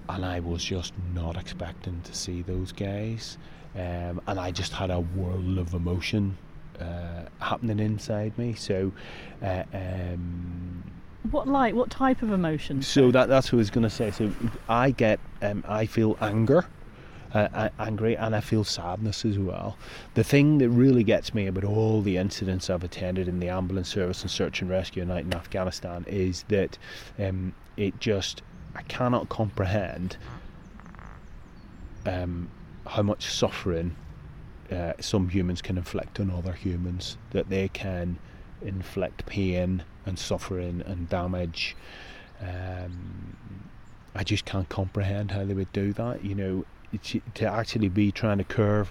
and 0.10 0.26
I 0.26 0.40
was 0.40 0.64
just 0.64 0.94
not 1.14 1.38
expecting 1.38 2.02
to 2.02 2.14
see 2.14 2.42
those 2.42 2.72
guys. 2.72 3.38
Um, 3.76 4.22
and 4.28 4.40
I 4.40 4.52
just 4.52 4.72
had 4.72 4.90
a 4.90 5.00
whirl 5.02 5.60
of 5.60 5.74
emotion 5.74 6.38
uh, 6.80 7.24
happening 7.40 7.80
inside 7.80 8.38
me. 8.38 8.54
So, 8.54 8.92
uh, 9.44 9.64
um, 9.74 10.84
What 11.32 11.48
like? 11.48 11.76
What 11.76 11.90
type 11.90 12.22
of 12.22 12.32
emotion? 12.32 12.82
so 12.82 13.12
that 13.12 13.28
that's 13.28 13.52
what 13.52 13.58
I 13.58 13.62
was 13.62 13.70
going 13.70 13.84
to 13.84 13.90
say. 13.90 14.12
So 14.12 14.32
I 14.70 14.92
get, 14.92 15.20
um, 15.42 15.64
I 15.68 15.86
feel 15.86 16.18
anger. 16.22 16.66
Uh, 17.34 17.68
angry 17.80 18.16
and 18.16 18.34
I 18.34 18.40
feel 18.40 18.64
sadness 18.64 19.26
as 19.26 19.38
well. 19.38 19.78
The 20.14 20.24
thing 20.24 20.60
that 20.60 20.70
really 20.70 21.04
gets 21.04 21.34
me 21.34 21.48
about 21.48 21.66
all 21.66 22.02
the 22.02 22.16
incidents 22.16 22.70
I've 22.70 22.86
attended 22.86 23.28
in 23.28 23.42
the 23.42 23.50
ambulance 23.50 23.90
service 23.90 24.22
and 24.22 24.32
search 24.32 24.62
and 24.62 24.70
rescue 24.72 25.04
night 25.04 25.26
in 25.26 25.34
Afghanistan 25.34 26.06
is 26.08 26.46
that 26.48 26.78
um, 27.20 27.54
it 27.76 28.00
just 28.00 28.42
I 28.74 28.84
cannot 28.84 29.28
comprehend 29.28 30.16
um, 32.06 32.50
how 32.86 33.02
much 33.02 33.26
suffering 33.26 33.96
uh, 34.72 34.94
some 35.00 35.30
humans 35.30 35.62
can 35.62 35.78
inflict 35.78 36.20
on 36.20 36.32
other 36.32 36.54
humans. 36.54 37.18
That 37.32 37.50
they 37.50 37.68
can 37.70 38.18
inflict 38.62 39.26
pain 39.26 39.84
and 40.06 40.18
suffering 40.18 40.82
and 40.86 41.10
damage. 41.10 41.76
Um, 42.42 43.70
I 44.14 44.24
just 44.24 44.46
can't 44.46 44.70
comprehend 44.70 45.32
how 45.32 45.46
they 45.46 45.54
would 45.54 45.72
do 45.74 45.94
that. 45.94 46.24
You 46.24 46.36
know, 46.36 46.66
to 47.36 47.46
actually 47.46 47.90
be 47.90 48.12
trying 48.12 48.38
to 48.38 48.44
care, 48.44 48.88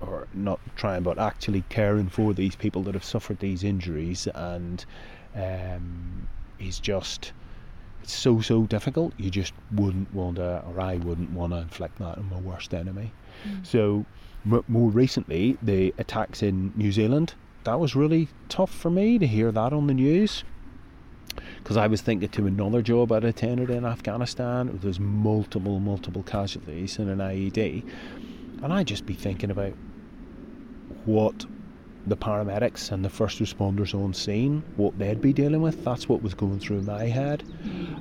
or 0.00 0.28
not 0.34 0.60
trying, 0.76 1.02
but 1.02 1.18
actually 1.18 1.64
caring 1.68 2.08
for 2.08 2.34
these 2.34 2.54
people 2.54 2.82
that 2.84 2.94
have 2.94 3.04
suffered 3.04 3.40
these 3.40 3.64
injuries, 3.64 4.28
and 4.34 4.84
um, 5.34 6.28
is 6.58 6.78
just 6.78 7.32
it's 8.08 8.16
so 8.16 8.40
so 8.40 8.62
difficult. 8.62 9.12
You 9.18 9.28
just 9.28 9.52
wouldn't 9.70 10.14
want 10.14 10.36
to, 10.36 10.62
or 10.66 10.80
I 10.80 10.96
wouldn't 10.96 11.30
want 11.32 11.52
to 11.52 11.58
inflict 11.58 11.98
that 11.98 12.16
on 12.16 12.30
my 12.30 12.40
worst 12.40 12.72
enemy. 12.72 13.12
Hmm. 13.44 13.62
So, 13.62 14.06
m- 14.50 14.64
more 14.66 14.88
recently, 14.88 15.58
the 15.60 15.94
attacks 15.98 16.42
in 16.42 16.72
New 16.74 16.90
Zealand. 16.90 17.34
That 17.64 17.78
was 17.78 17.94
really 17.94 18.28
tough 18.48 18.70
for 18.70 18.88
me 18.88 19.18
to 19.18 19.26
hear 19.26 19.52
that 19.52 19.74
on 19.74 19.88
the 19.88 19.92
news 19.92 20.42
because 21.58 21.76
I 21.76 21.86
was 21.86 22.00
thinking 22.00 22.30
to 22.30 22.46
another 22.46 22.80
job 22.80 23.12
I'd 23.12 23.24
attended 23.24 23.68
in 23.68 23.84
Afghanistan. 23.84 24.78
There's 24.82 24.98
multiple, 24.98 25.78
multiple 25.78 26.22
casualties 26.22 26.98
in 26.98 27.10
an 27.10 27.18
IED, 27.18 27.84
and 28.62 28.72
I'd 28.72 28.86
just 28.86 29.04
be 29.04 29.12
thinking 29.12 29.50
about 29.50 29.74
what 31.04 31.44
the 32.08 32.16
paramedics 32.16 32.90
and 32.92 33.04
the 33.04 33.10
first 33.10 33.38
responders 33.40 33.94
on 33.94 34.14
scene, 34.14 34.62
what 34.76 34.98
they'd 34.98 35.20
be 35.20 35.32
dealing 35.32 35.62
with. 35.62 35.84
That's 35.84 36.08
what 36.08 36.22
was 36.22 36.34
going 36.34 36.60
through 36.60 36.82
my 36.82 37.04
head, 37.04 37.42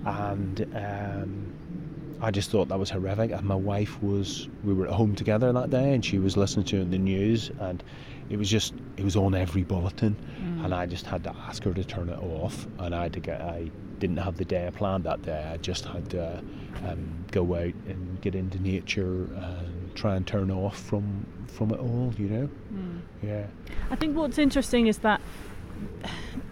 and 0.06 0.62
um, 0.76 1.54
I 2.22 2.32
just 2.32 2.50
thought 2.50 2.68
that 2.70 2.80
was 2.80 2.90
horrific. 2.90 3.32
And 3.32 3.44
my 3.44 3.56
wife 3.56 4.02
was, 4.02 4.48
we 4.64 4.74
were 4.74 4.88
at 4.88 4.94
home 4.94 5.16
together 5.16 5.52
that 5.54 5.70
day, 5.70 5.94
and 5.94 6.04
she 6.04 6.20
was 6.20 6.36
listening 6.38 6.66
to 6.68 6.84
the 6.86 6.98
news, 6.98 7.52
and 7.60 7.84
it 8.30 8.38
was 8.38 8.50
just, 8.50 8.74
it 8.98 9.04
was 9.04 9.16
on 9.16 9.36
every 9.36 9.64
bulletin, 9.64 10.16
Mm. 10.42 10.66
and 10.66 10.74
I 10.74 10.86
just 10.86 11.06
had 11.06 11.24
to 11.24 11.36
ask 11.48 11.64
her 11.64 11.74
to 11.74 11.84
turn 11.84 12.10
it 12.10 12.20
off, 12.20 12.68
and 12.80 12.94
I 12.96 13.04
had 13.04 13.14
to 13.14 13.20
get, 13.20 13.42
I 13.42 13.70
didn't 14.00 14.18
have 14.18 14.38
the 14.38 14.46
day 14.46 14.70
planned 14.76 15.04
that 15.06 15.22
day. 15.24 15.44
I 15.52 15.58
just 15.58 15.86
had 15.86 16.10
to 16.12 16.44
um, 16.88 17.26
go 17.32 17.56
out 17.56 17.74
and 17.88 18.22
get 18.22 18.36
into 18.36 18.60
nature 18.62 19.24
and 19.36 19.77
try 19.98 20.16
and 20.16 20.26
turn 20.26 20.50
off 20.52 20.80
from 20.80 21.26
from 21.48 21.72
it 21.72 21.80
all. 21.80 22.14
You 22.18 22.30
know, 22.30 22.50
Mm. 22.74 23.00
yeah. 23.24 23.48
I 23.90 23.96
think 23.96 24.16
what's 24.16 24.38
interesting 24.38 24.88
is 24.88 25.00
that 25.00 25.20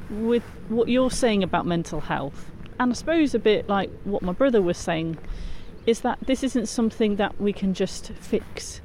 with 0.10 0.43
what 0.70 0.88
you're 0.89 1.12
saying 1.12 1.43
about 1.43 1.66
mental 1.66 2.02
health, 2.02 2.52
and 2.80 2.91
I 2.91 2.96
suppose 2.96 3.34
a 3.36 3.39
bit 3.39 3.70
like 3.70 3.89
what 4.04 4.22
my 4.22 4.34
brother 4.34 4.62
was 4.62 4.78
saying, 4.78 5.18
is 5.86 6.02
that 6.02 6.18
this 6.26 6.43
isn't 6.43 6.68
something 6.68 7.16
that 7.18 7.39
we 7.39 7.54
can 7.54 7.74
just 7.74 8.12
fix. 8.14 8.82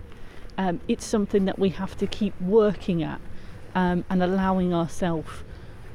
Um, 0.59 0.81
it's 0.89 1.05
something 1.07 1.47
that 1.47 1.59
we 1.59 1.71
have 1.71 1.97
to 1.99 2.07
keep 2.07 2.39
working 2.41 3.03
at 3.03 3.21
um, 3.75 4.05
and 4.11 4.23
allowing 4.23 4.75
ourselves 4.75 5.31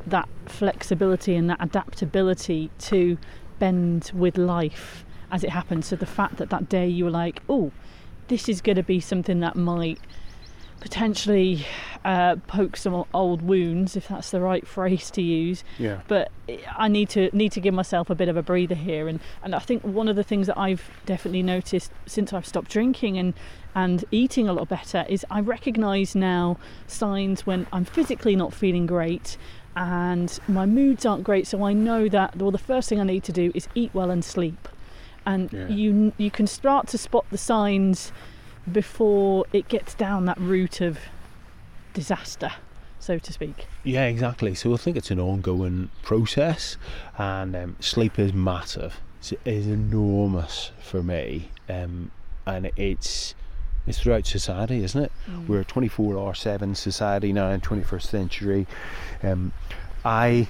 that 0.08 0.28
flexibility 0.48 1.36
and 1.36 1.50
that 1.50 1.58
adaptability 1.60 2.72
to 2.80 3.18
bend 3.60 4.12
with 4.14 4.38
life 4.38 5.06
as 5.32 5.44
it 5.44 5.50
happens. 5.52 5.88
So 5.88 5.96
the 5.96 6.06
fact 6.06 6.38
that 6.38 6.50
that 6.50 6.68
day 6.70 6.88
you 6.88 7.06
were 7.06 7.12
like, 7.12 7.42
oh, 7.48 7.72
this 8.28 8.50
is 8.50 8.62
going 8.62 8.78
to 8.78 8.84
be 8.84 9.00
something 9.00 9.40
that 9.42 9.56
might 9.56 10.00
potentially 10.80 11.66
uh, 12.04 12.36
poke 12.48 12.78
some 12.78 13.06
old 13.14 13.42
wounds, 13.42 13.96
if 13.96 14.08
that's 14.08 14.30
the 14.30 14.40
right 14.40 14.68
phrase 14.76 15.10
to 15.12 15.22
use. 15.22 15.64
Yeah. 15.80 16.02
But 16.08 16.32
I 16.78 16.88
need 16.88 17.10
to 17.10 17.36
need 17.36 17.52
to 17.54 17.60
give 17.60 17.74
myself 17.74 18.10
a 18.10 18.16
bit 18.16 18.30
of 18.30 18.38
a 18.38 18.44
breather 18.44 18.76
here, 18.76 19.08
and 19.08 19.20
and 19.44 19.56
I 19.56 19.60
think 19.60 19.84
one 19.84 20.08
of 20.08 20.16
the 20.16 20.24
things 20.24 20.48
that 20.48 20.58
I've 20.58 20.90
definitely 21.06 21.44
noticed 21.44 21.92
since 22.06 22.34
I've 22.34 22.46
stopped 22.46 22.70
drinking 22.70 23.18
and 23.18 23.34
and 23.74 24.06
eating 24.12 24.48
a 24.48 24.54
lot 24.54 24.70
better 24.70 25.06
is 25.10 25.26
I 25.30 25.42
recognise 25.42 26.16
now 26.16 26.58
signs 26.88 27.46
when 27.46 27.68
I'm 27.74 27.86
physically 27.86 28.36
not 28.36 28.54
feeling 28.54 28.86
great. 28.86 29.38
And 29.78 30.40
my 30.48 30.66
moods 30.66 31.06
aren't 31.06 31.26
great, 31.26 31.48
so 31.48 31.64
I 31.64 31.74
know 31.74 32.08
that 32.08 32.38
well, 32.38 32.52
the 32.52 32.58
first 32.58 32.88
thing 32.88 33.02
I 33.02 33.04
need 33.04 33.24
to 33.26 33.34
do 33.34 33.52
is 33.54 33.68
eat 33.76 33.90
well 33.94 34.10
and 34.10 34.24
sleep. 34.24 34.70
And 35.26 35.52
Yeah. 35.52 35.68
you 35.68 36.14
you 36.18 36.30
can 36.32 36.48
start 36.48 36.88
to 36.90 36.98
spot 36.98 37.26
the 37.32 37.38
signs 37.38 38.12
before 38.72 39.46
it 39.54 39.68
gets 39.68 39.94
down 39.94 40.26
that 40.26 40.40
route 40.40 40.82
of 40.82 40.98
disaster, 41.94 42.52
so 43.00 43.18
to 43.20 43.34
speak. 43.34 43.68
Yeah, 43.84 44.06
exactly. 44.06 44.56
So 44.56 44.74
I 44.74 44.78
think 44.78 44.98
it's 44.98 45.12
an 45.12 45.20
ongoing 45.20 45.90
process, 46.04 46.78
and 47.18 47.56
um, 47.56 47.76
sleep 47.80 48.20
is 48.20 48.34
massive. 48.34 49.00
It's, 49.20 49.34
it's 49.46 49.68
enormous 49.68 50.72
for 50.82 51.02
me, 51.04 51.50
um, 51.70 52.12
and 52.46 52.72
it's 52.76 53.36
it's 53.88 54.00
throughout 54.00 54.26
society, 54.26 54.84
isn't 54.84 55.04
it? 55.04 55.12
We're 55.48 55.62
a 55.62 55.66
24-hour-7 55.66 56.76
society 56.76 57.32
now 57.32 57.52
in 57.52 57.62
21st 57.62 58.02
century. 58.02 58.66
Um, 59.22 59.54
I 60.04 60.48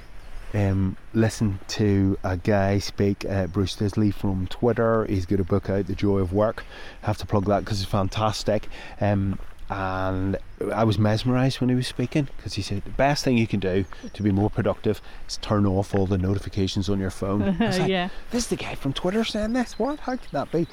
um, 0.56 0.96
listened 1.14 1.60
to 1.68 2.18
a 2.24 2.38
guy 2.38 2.80
speak, 2.80 3.26
uh, 3.26 3.48
Bruce 3.48 3.76
Daisley 3.76 4.14
from 4.14 4.48
Twitter. 4.48 5.06
He's 5.06 5.26
got 5.26 5.40
a 5.40 5.44
book 5.44 5.70
out, 5.70 5.88
The 5.88 5.96
Joy 5.96 6.20
of 6.20 6.32
Work. 6.32 6.64
I 7.04 7.08
have 7.08 7.18
to 7.18 7.26
plug 7.26 7.46
that 7.46 7.60
because 7.60 7.82
it's 7.82 7.92
fantastic. 7.92 8.68
Um, 9.02 9.38
and 9.70 10.38
I 10.74 10.84
was 10.84 10.98
mesmerised 10.98 11.60
when 11.60 11.70
he 11.70 11.76
was 11.76 11.88
speaking 11.88 12.30
because 12.38 12.54
he 12.54 12.62
said 12.62 12.84
the 12.84 12.92
best 12.92 13.24
thing 13.24 13.38
you 13.38 13.48
can 13.48 13.60
do 13.60 13.86
to 14.14 14.24
be 14.24 14.32
more 14.32 14.50
productive 14.50 15.02
is 15.28 15.38
turn 15.38 15.66
off 15.66 15.94
all 15.94 16.06
the 16.06 16.20
notifications 16.20 16.88
on 16.88 17.00
your 17.00 17.10
phone. 17.10 17.58
Like, 17.66 17.90
yeah. 17.90 18.10
this 18.32 18.44
is 18.44 18.50
the 18.50 18.56
guy 18.56 18.76
from 18.76 18.94
Twitter 18.94 19.24
saying 19.24 19.54
this. 19.54 19.78
What? 19.78 20.00
How 20.02 20.16
could 20.18 20.32
that 20.32 20.52
be? 20.52 20.68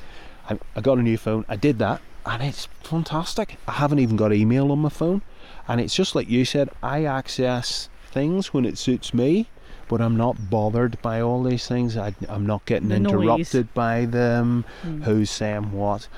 I, 0.49 0.59
I 0.77 0.81
got 0.81 0.99
a 0.99 1.03
new 1.03 1.17
phone. 1.17 1.45
I 1.49 1.57
did 1.57 1.79
that, 1.79 2.03
and 2.27 2.43
it's 2.43 2.67
fantastic. 2.83 3.57
I 3.67 3.73
haven't 3.73 3.99
even 3.99 4.17
got 4.17 4.33
email 4.33 4.71
on 4.71 4.79
my 4.81 4.91
phone, 4.91 5.23
and 5.67 5.81
it's 5.81 5.95
just 5.95 6.15
like 6.15 6.29
you 6.29 6.45
said. 6.45 6.69
I 6.83 7.05
access 7.05 7.89
things 8.13 8.53
when 8.53 8.65
it 8.65 8.77
suits 8.79 9.15
me, 9.15 9.49
but 9.93 10.01
I'm 10.01 10.17
not 10.17 10.49
bothered 10.49 11.03
by 11.03 11.21
all 11.21 11.43
these 11.43 11.69
things. 11.69 11.99
I, 11.99 12.15
I'm 12.27 12.47
not 12.47 12.65
getting 12.65 12.89
The 12.89 12.99
noise. 12.99 13.13
interrupted 13.13 13.75
by 13.75 14.07
them. 14.07 14.65
Mm. 14.83 15.03
Who's 15.03 15.31
saying 15.31 15.71
what? 15.73 16.09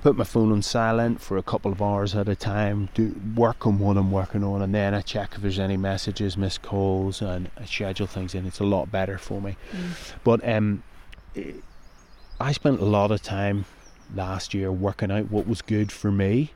Put 0.00 0.16
my 0.16 0.22
phone 0.22 0.52
on 0.52 0.62
silent 0.62 1.20
for 1.20 1.36
a 1.36 1.42
couple 1.42 1.72
of 1.72 1.82
hours 1.82 2.14
at 2.14 2.28
a 2.28 2.36
time. 2.36 2.88
Do 2.94 3.20
work 3.34 3.66
on 3.66 3.80
what 3.80 3.96
I'm 3.96 4.12
working 4.12 4.44
on, 4.44 4.62
and 4.62 4.72
then 4.72 4.94
I 4.94 5.00
check 5.00 5.32
if 5.34 5.42
there's 5.42 5.58
any 5.58 5.76
messages, 5.76 6.36
missed 6.36 6.62
calls, 6.62 7.20
and 7.20 7.50
I 7.58 7.64
schedule 7.64 8.06
things 8.06 8.32
in. 8.32 8.46
It's 8.46 8.60
a 8.60 8.64
lot 8.64 8.92
better 8.92 9.18
for 9.18 9.42
me. 9.42 9.56
Mm. 9.72 10.12
But 10.22 10.48
um, 10.48 10.84
I 12.38 12.52
spent 12.52 12.78
a 12.78 12.84
lot 12.84 13.10
of 13.10 13.22
time 13.22 13.64
last 14.14 14.54
year 14.54 14.70
working 14.70 15.10
out 15.10 15.32
what 15.32 15.48
was 15.48 15.62
good 15.62 15.90
for 15.90 16.12
me, 16.12 16.52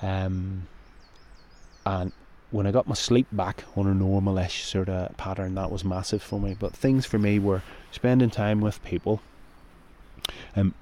um, 0.00 0.68
and 1.84 2.12
when 2.50 2.66
I 2.66 2.70
got 2.70 2.88
my 2.88 2.94
sleep 2.94 3.26
back 3.30 3.64
on 3.76 3.86
a 3.86 3.94
normalish 3.94 4.64
sort 4.64 4.88
of 4.88 5.16
pattern, 5.16 5.54
that 5.56 5.70
was 5.70 5.84
massive 5.84 6.22
for 6.22 6.40
me. 6.40 6.56
But 6.58 6.74
things 6.74 7.04
for 7.04 7.18
me 7.18 7.38
were 7.38 7.62
spending 7.90 8.30
time 8.30 8.60
with 8.60 8.82
people, 8.84 9.20
um, 10.56 10.74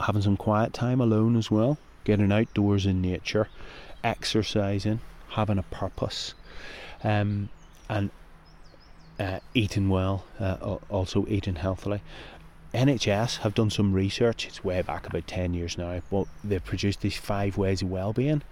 having 0.00 0.22
some 0.22 0.36
quiet 0.36 0.72
time 0.72 1.00
alone 1.00 1.36
as 1.36 1.50
well, 1.50 1.78
getting 2.04 2.30
outdoors 2.30 2.86
in 2.86 3.02
nature, 3.02 3.48
exercising, 4.04 5.00
having 5.30 5.58
a 5.58 5.62
purpose, 5.64 6.34
um, 7.02 7.48
and 7.88 8.10
uh, 9.18 9.40
eating 9.52 9.88
well, 9.88 10.24
uh, 10.38 10.78
also 10.88 11.26
eating 11.28 11.56
healthily. 11.56 12.02
NHS 12.72 13.38
have 13.38 13.54
done 13.54 13.68
some 13.68 13.92
research, 13.92 14.46
it's 14.46 14.62
way 14.62 14.80
back 14.80 15.06
about 15.06 15.26
10 15.26 15.54
years 15.54 15.76
now, 15.76 16.00
but 16.08 16.26
they've 16.44 16.64
produced 16.64 17.00
these 17.00 17.16
five 17.16 17.58
ways 17.58 17.82
of 17.82 17.90
well-being. 17.90 18.42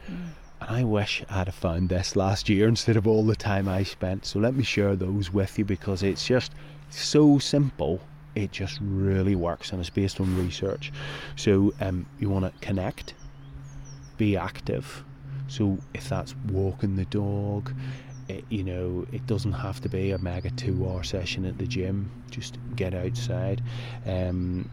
And 0.61 0.71
I 0.71 0.85
wish 0.85 1.23
I'd 1.29 1.47
have 1.47 1.55
found 1.55 1.89
this 1.89 2.17
last 2.17 2.49
year 2.49 2.69
instead 2.69 2.97
of 2.97 3.07
all 3.07 3.25
the 3.25 3.37
time 3.37 3.69
I 3.69 3.83
spent. 3.83 4.27
So 4.27 4.39
let 4.39 4.55
me 4.55 4.65
share 4.65 4.97
those 4.97 5.33
with 5.33 5.59
you 5.59 5.65
because 5.65 6.03
it's 6.03 6.27
just 6.27 6.53
so 6.91 7.39
simple. 7.39 8.01
It 8.35 8.53
just 8.53 8.79
really 8.81 9.35
works 9.35 9.73
and 9.73 9.81
it's 9.81 9.91
based 9.91 10.21
on 10.21 10.37
research. 10.37 10.93
So 11.37 11.73
um, 11.81 12.07
you 12.19 12.29
want 12.29 12.45
to 12.45 12.67
connect, 12.67 13.15
be 14.17 14.37
active. 14.37 15.05
So 15.49 15.79
if 15.95 16.09
that's 16.09 16.35
walking 16.51 16.97
the 16.97 17.07
dog, 17.07 17.73
it, 18.29 18.45
you 18.51 18.63
know, 18.63 19.07
it 19.13 19.27
doesn't 19.27 19.53
have 19.53 19.81
to 19.81 19.89
be 19.89 20.11
a 20.11 20.19
mega 20.19 20.51
two-hour 20.51 21.03
session 21.03 21.47
at 21.47 21.59
the 21.59 21.67
gym. 21.67 22.11
Just 22.31 22.59
get 22.77 22.95
outside. 22.95 23.63
Um, 24.07 24.71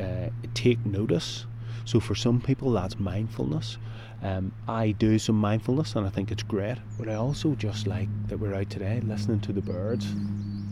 uh, 0.00 0.30
take 0.54 0.84
notice. 0.84 1.46
So 1.84 2.00
for 2.00 2.14
some 2.14 2.40
people, 2.40 2.72
that's 2.72 2.98
mindfulness. 2.98 3.78
Um, 4.22 4.52
I 4.66 4.92
do 4.92 5.18
some 5.18 5.36
mindfulness, 5.36 5.94
and 5.94 6.06
I 6.06 6.10
think 6.10 6.30
it's 6.30 6.42
great. 6.42 6.78
But 6.98 7.08
I 7.08 7.14
also 7.14 7.54
just 7.54 7.86
like 7.86 8.08
that 8.28 8.38
we're 8.38 8.54
out 8.54 8.70
today, 8.70 9.00
listening 9.04 9.40
to 9.40 9.52
the 9.52 9.60
birds, 9.62 10.06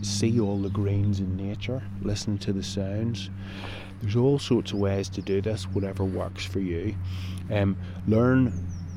see 0.03 0.40
all 0.40 0.59
the 0.59 0.70
greens 0.70 1.20
in 1.20 1.36
nature, 1.36 1.82
listening 2.03 2.38
to 2.38 2.53
the 2.53 2.62
sounds. 2.62 3.30
There's 4.01 4.16
all 4.16 4.38
sorts 4.38 4.72
of 4.72 4.78
ways 4.78 5.09
to 5.11 5.22
do 5.22 5.40
this, 5.40 5.64
whatever 5.64 6.05
works 6.05 6.44
for 6.44 6.61
you. 6.61 6.94
Um, 7.51 7.76
learn 8.07 8.53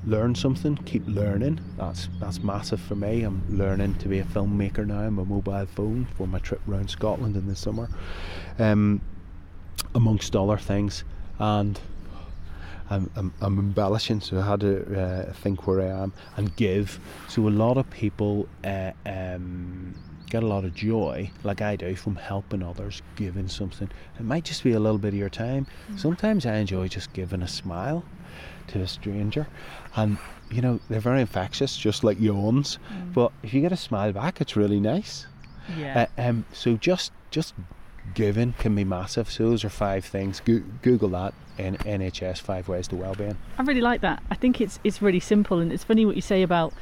learn 0.06 0.34
something, 0.34 0.78
keep 0.78 1.04
learning. 1.08 1.60
That's 1.78 2.10
that's 2.20 2.42
massive 2.42 2.80
for 2.82 2.96
me. 2.96 3.24
I'm 3.24 3.44
learning 3.50 3.96
to 3.96 4.08
be 4.08 4.20
a 4.20 4.24
filmmaker 4.24 4.86
now 4.86 5.02
on 5.02 5.14
my 5.14 5.24
mobile 5.24 5.66
phone 5.68 6.08
for 6.16 6.28
my 6.28 6.40
trip 6.40 6.62
around 6.68 6.90
Scotland 6.90 7.36
in 7.36 7.48
the 7.48 7.56
summer, 7.56 7.90
um, 8.58 9.02
amongst 9.96 10.36
other 10.36 10.58
things. 10.58 11.04
And 11.38 11.80
I'm, 12.90 13.10
I'm, 13.16 13.34
I'm 13.42 13.60
embellishing, 13.60 14.22
so 14.22 14.40
I 14.40 14.46
had 14.46 14.62
to 14.62 15.00
uh, 15.00 15.34
think 15.34 15.68
where 15.68 15.82
I 15.82 16.04
am 16.04 16.14
and 16.38 16.56
give. 16.56 17.00
So 17.28 17.48
a 17.48 17.50
lot 17.50 17.78
of 17.78 17.90
people 17.90 18.48
uh, 18.64 18.92
um, 19.06 19.94
get 20.30 20.44
a 20.44 20.48
lot 20.48 20.66
of 20.66 20.74
joy, 20.74 21.32
like 21.44 21.62
I 21.62 21.76
do, 21.76 21.96
from 21.96 22.16
helping 22.16 22.64
others, 22.64 23.02
giving 23.16 23.48
something. 23.48 23.90
It 24.20 24.24
might 24.24 24.44
just 24.44 24.64
be 24.64 24.74
a 24.74 24.80
little 24.80 24.98
bit 24.98 25.10
of 25.10 25.20
your 25.20 25.30
time. 25.30 25.68
Sometimes 25.98 26.46
I 26.46 26.56
enjoy 26.56 26.88
just 26.88 27.14
giving 27.14 27.42
a 27.42 27.48
smile 27.48 28.04
to 28.68 28.82
a 28.82 28.88
stranger, 28.88 29.48
and 29.96 30.18
you 30.52 30.62
know 30.62 30.80
they're 30.90 31.00
very 31.00 31.22
infectious, 31.22 31.78
just 31.78 32.04
like 32.04 32.20
yawns. 32.20 32.80
But 33.14 33.32
if 33.44 33.54
you 33.54 33.62
get 33.62 33.72
a 33.72 33.78
smile 33.78 34.14
back, 34.14 34.42
it's 34.42 34.56
really 34.56 34.80
nice. 34.80 35.28
Yeah. 35.78 36.08
Uh, 36.18 36.22
um, 36.22 36.46
so 36.54 36.78
just 36.78 37.12
just 37.32 37.54
giving 38.14 38.54
can 38.54 38.76
be 38.76 38.84
massive. 38.84 39.30
So 39.30 39.50
those 39.50 39.64
are 39.64 39.70
five 39.70 40.06
things. 40.06 40.40
Go- 40.40 40.64
Google 40.82 41.10
that. 41.10 41.34
N- 41.58 41.78
NHS 41.78 42.40
five 42.40 42.70
ways 42.70 42.88
to 42.88 42.96
well-being. 42.96 43.38
I 43.58 43.64
really 43.64 43.82
like 43.82 44.02
that. 44.02 44.24
I 44.32 44.36
think 44.36 44.62
it's 44.62 44.80
it's 44.84 45.02
really 45.02 45.20
simple, 45.20 45.60
and 45.60 45.74
it's 45.74 45.84
funny 45.84 46.06
what 46.06 46.16
you 46.16 46.22
say 46.22 46.42
about 46.42 46.74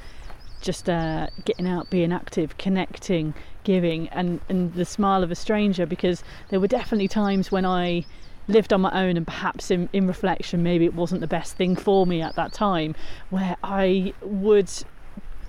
just 0.62 0.90
uh, 0.90 1.28
getting 1.46 1.68
out, 1.68 1.90
being 1.90 2.12
active, 2.12 2.58
connecting, 2.58 3.34
giving, 3.64 4.08
and 4.10 4.40
and 4.50 4.74
the 4.74 4.86
smile 4.86 5.24
of 5.24 5.32
a 5.32 5.36
stranger. 5.36 5.86
Because 5.86 6.24
there 6.50 6.60
were 6.60 6.68
definitely 6.68 7.08
times 7.08 7.52
when 7.52 7.66
I 7.66 8.06
lived 8.48 8.72
on 8.72 8.82
my 8.82 8.92
own, 8.92 9.18
and 9.18 9.26
perhaps 9.26 9.72
in 9.72 9.90
in 9.94 10.06
reflection, 10.08 10.62
maybe 10.62 10.86
it 10.86 10.94
wasn't 10.94 11.22
the 11.22 11.28
best 11.28 11.56
thing 11.56 11.76
for 11.76 12.06
me 12.06 12.22
at 12.22 12.36
that 12.36 12.54
time, 12.54 12.96
where 13.32 13.56
I 13.64 14.14
would 14.22 14.70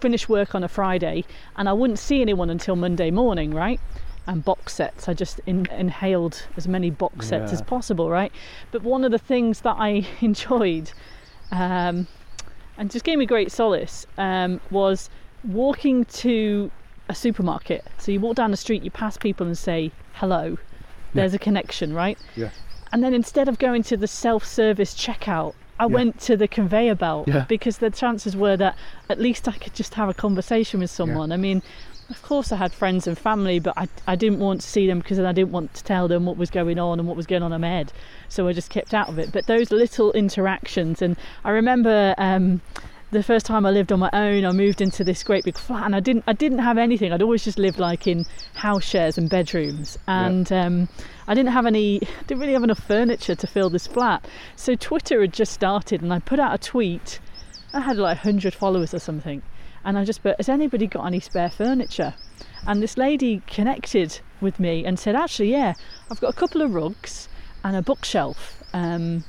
finish 0.01 0.29
work 0.29 0.55
on 0.55 0.65
a 0.65 0.69
Friday, 0.69 1.25
and 1.57 1.69
I 1.69 1.73
wouldn't 1.75 1.99
see 1.99 2.23
anyone 2.23 2.49
until 2.51 2.77
Monday 2.77 3.11
morning, 3.11 3.53
right? 3.53 3.81
And 4.29 4.45
box 4.45 4.75
sets. 4.75 5.09
I 5.09 5.15
just 5.15 5.41
in, 5.47 5.67
inhaled 5.73 6.47
as 6.57 6.69
many 6.69 6.91
box 6.91 7.29
sets 7.29 7.51
as 7.51 7.63
possible, 7.63 8.11
right? 8.11 8.31
But 8.71 8.83
one 8.83 9.03
of 9.03 9.11
the 9.11 9.19
things 9.19 9.63
that 9.63 9.77
I 9.79 10.07
enjoyed, 10.21 10.93
um, 11.51 12.07
and 12.77 12.91
just 12.91 13.05
gave 13.05 13.19
me 13.19 13.25
great 13.27 13.51
solace, 13.51 14.07
um, 14.19 14.61
was 14.71 15.09
walking 15.45 16.05
to 16.05 16.71
a 17.09 17.15
supermarket. 17.15 17.87
So 17.97 18.13
you 18.13 18.21
walk 18.21 18.37
down 18.37 18.51
the 18.51 18.57
street, 18.59 18.83
you 18.83 18.91
pass 18.91 19.17
people 19.17 19.47
and 19.47 19.57
say 19.57 19.93
hello. 20.13 20.59
There's 21.15 21.33
a 21.33 21.39
connection, 21.39 21.95
right? 21.95 22.19
Yeah. 22.37 22.51
And 22.93 23.03
then 23.03 23.15
instead 23.15 23.49
of 23.49 23.59
going 23.59 23.83
to 23.85 23.97
the 23.97 24.07
self-service 24.07 24.95
checkout, 24.95 25.55
I 25.81 25.87
went 25.87 26.21
to 26.23 26.37
the 26.37 26.49
conveyor 26.49 26.97
belt 26.97 27.29
Yeah. 27.29 27.47
because 27.49 27.79
the 27.79 27.89
chances 27.91 28.37
were 28.37 28.57
that 28.59 28.77
at 29.09 29.19
least 29.19 29.49
I 29.49 29.53
could 29.53 29.75
just 29.75 29.95
have 29.95 30.09
a 30.11 30.15
conversation 30.15 30.81
with 30.81 30.91
someone. 30.91 31.33
I 31.33 31.37
mean, 31.39 31.63
of 32.11 32.23
course 32.23 32.53
I 32.53 32.57
had 32.57 32.73
friends 32.73 33.07
and 33.07 33.19
family, 33.19 33.59
but 33.59 33.75
I, 33.77 33.89
I 34.07 34.17
didn't 34.17 34.39
want 34.39 34.63
to 34.63 34.69
see 34.69 34.87
them 34.87 35.01
because 35.01 35.19
then 35.19 35.27
I 35.27 35.33
didn't 35.33 35.53
want 35.53 35.75
to 35.75 35.85
tell 35.85 36.09
them 36.09 36.25
what 36.25 36.37
was 36.37 36.51
going 36.51 36.79
on 36.79 36.99
and 36.99 37.07
what 37.07 37.17
was 37.17 37.27
going 37.27 37.43
on 37.43 37.53
in 37.53 37.61
my 37.61 37.69
head. 37.69 37.93
So 38.29 38.49
I 38.49 38.53
just 38.53 38.71
kept 38.71 38.95
out 38.95 39.09
of 39.09 39.19
it. 39.19 39.33
But 39.33 39.47
those 39.47 39.71
little 39.71 40.13
interactions, 40.13 41.03
and 41.03 41.17
I 41.45 41.51
remember 41.51 42.15
um, 42.17 42.63
the 43.11 43.23
first 43.23 43.45
time 43.45 43.67
I 43.67 43.71
lived 43.71 43.93
on 43.93 43.99
my 43.99 44.11
own, 44.13 44.47
I 44.47 44.53
moved 44.53 44.81
into 44.81 45.05
this 45.05 45.23
great 45.23 45.45
big 45.45 45.59
flat, 45.59 45.85
and 45.85 45.95
I 45.95 46.01
didn't 46.01 46.25
I 46.27 46.33
didn't 46.33 46.61
have 46.61 46.79
anything. 46.79 47.13
I'd 47.13 47.23
always 47.23 47.45
just 47.45 47.59
lived 47.59 47.79
like 47.79 48.07
in 48.07 48.25
house 48.55 48.85
shares 48.85 49.19
and 49.19 49.29
bedrooms, 49.29 49.99
and 50.07 50.51
um, 50.53 50.89
I 51.27 51.35
didn't 51.35 51.53
have 51.53 51.67
any 51.67 52.01
didn't 52.27 52.41
really 52.41 52.55
have 52.55 52.65
enough 52.65 52.83
furniture 52.83 53.35
to 53.35 53.47
fill 53.47 53.71
this 53.71 53.87
flat. 53.87 54.27
So 54.57 54.75
Twitter 54.75 55.21
had 55.21 55.33
just 55.33 55.53
started, 55.53 56.03
and 56.03 56.13
I 56.13 56.21
put 56.21 56.39
out 56.39 56.55
a 56.55 56.59
tweet. 56.59 57.21
I 57.75 57.81
had 57.81 57.99
like 57.99 58.17
100 58.25 58.55
followers 58.55 58.95
or 58.95 58.99
something, 58.99 59.43
and 59.85 59.99
I 59.99 60.05
just 60.05 60.23
put, 60.23 60.37
"Has 60.37 60.49
anybody 60.49 60.87
got 60.87 61.07
any 61.07 61.21
spare 61.21 61.51
furniture?" 61.51 62.15
And 62.67 62.83
this 62.83 62.97
lady 62.97 63.43
connected 63.47 64.21
with 64.41 64.59
me 64.61 64.85
and 64.85 64.99
said, 64.99 65.15
"Actually, 65.17 65.53
yeah, 65.53 65.75
I've 66.11 66.21
got 66.21 66.31
a 66.31 66.37
couple 66.37 66.63
of 66.63 66.75
rugs 66.75 67.29
and 67.65 67.77
a 67.77 67.83
bookshelf." 67.83 68.63
Um, 68.73 69.25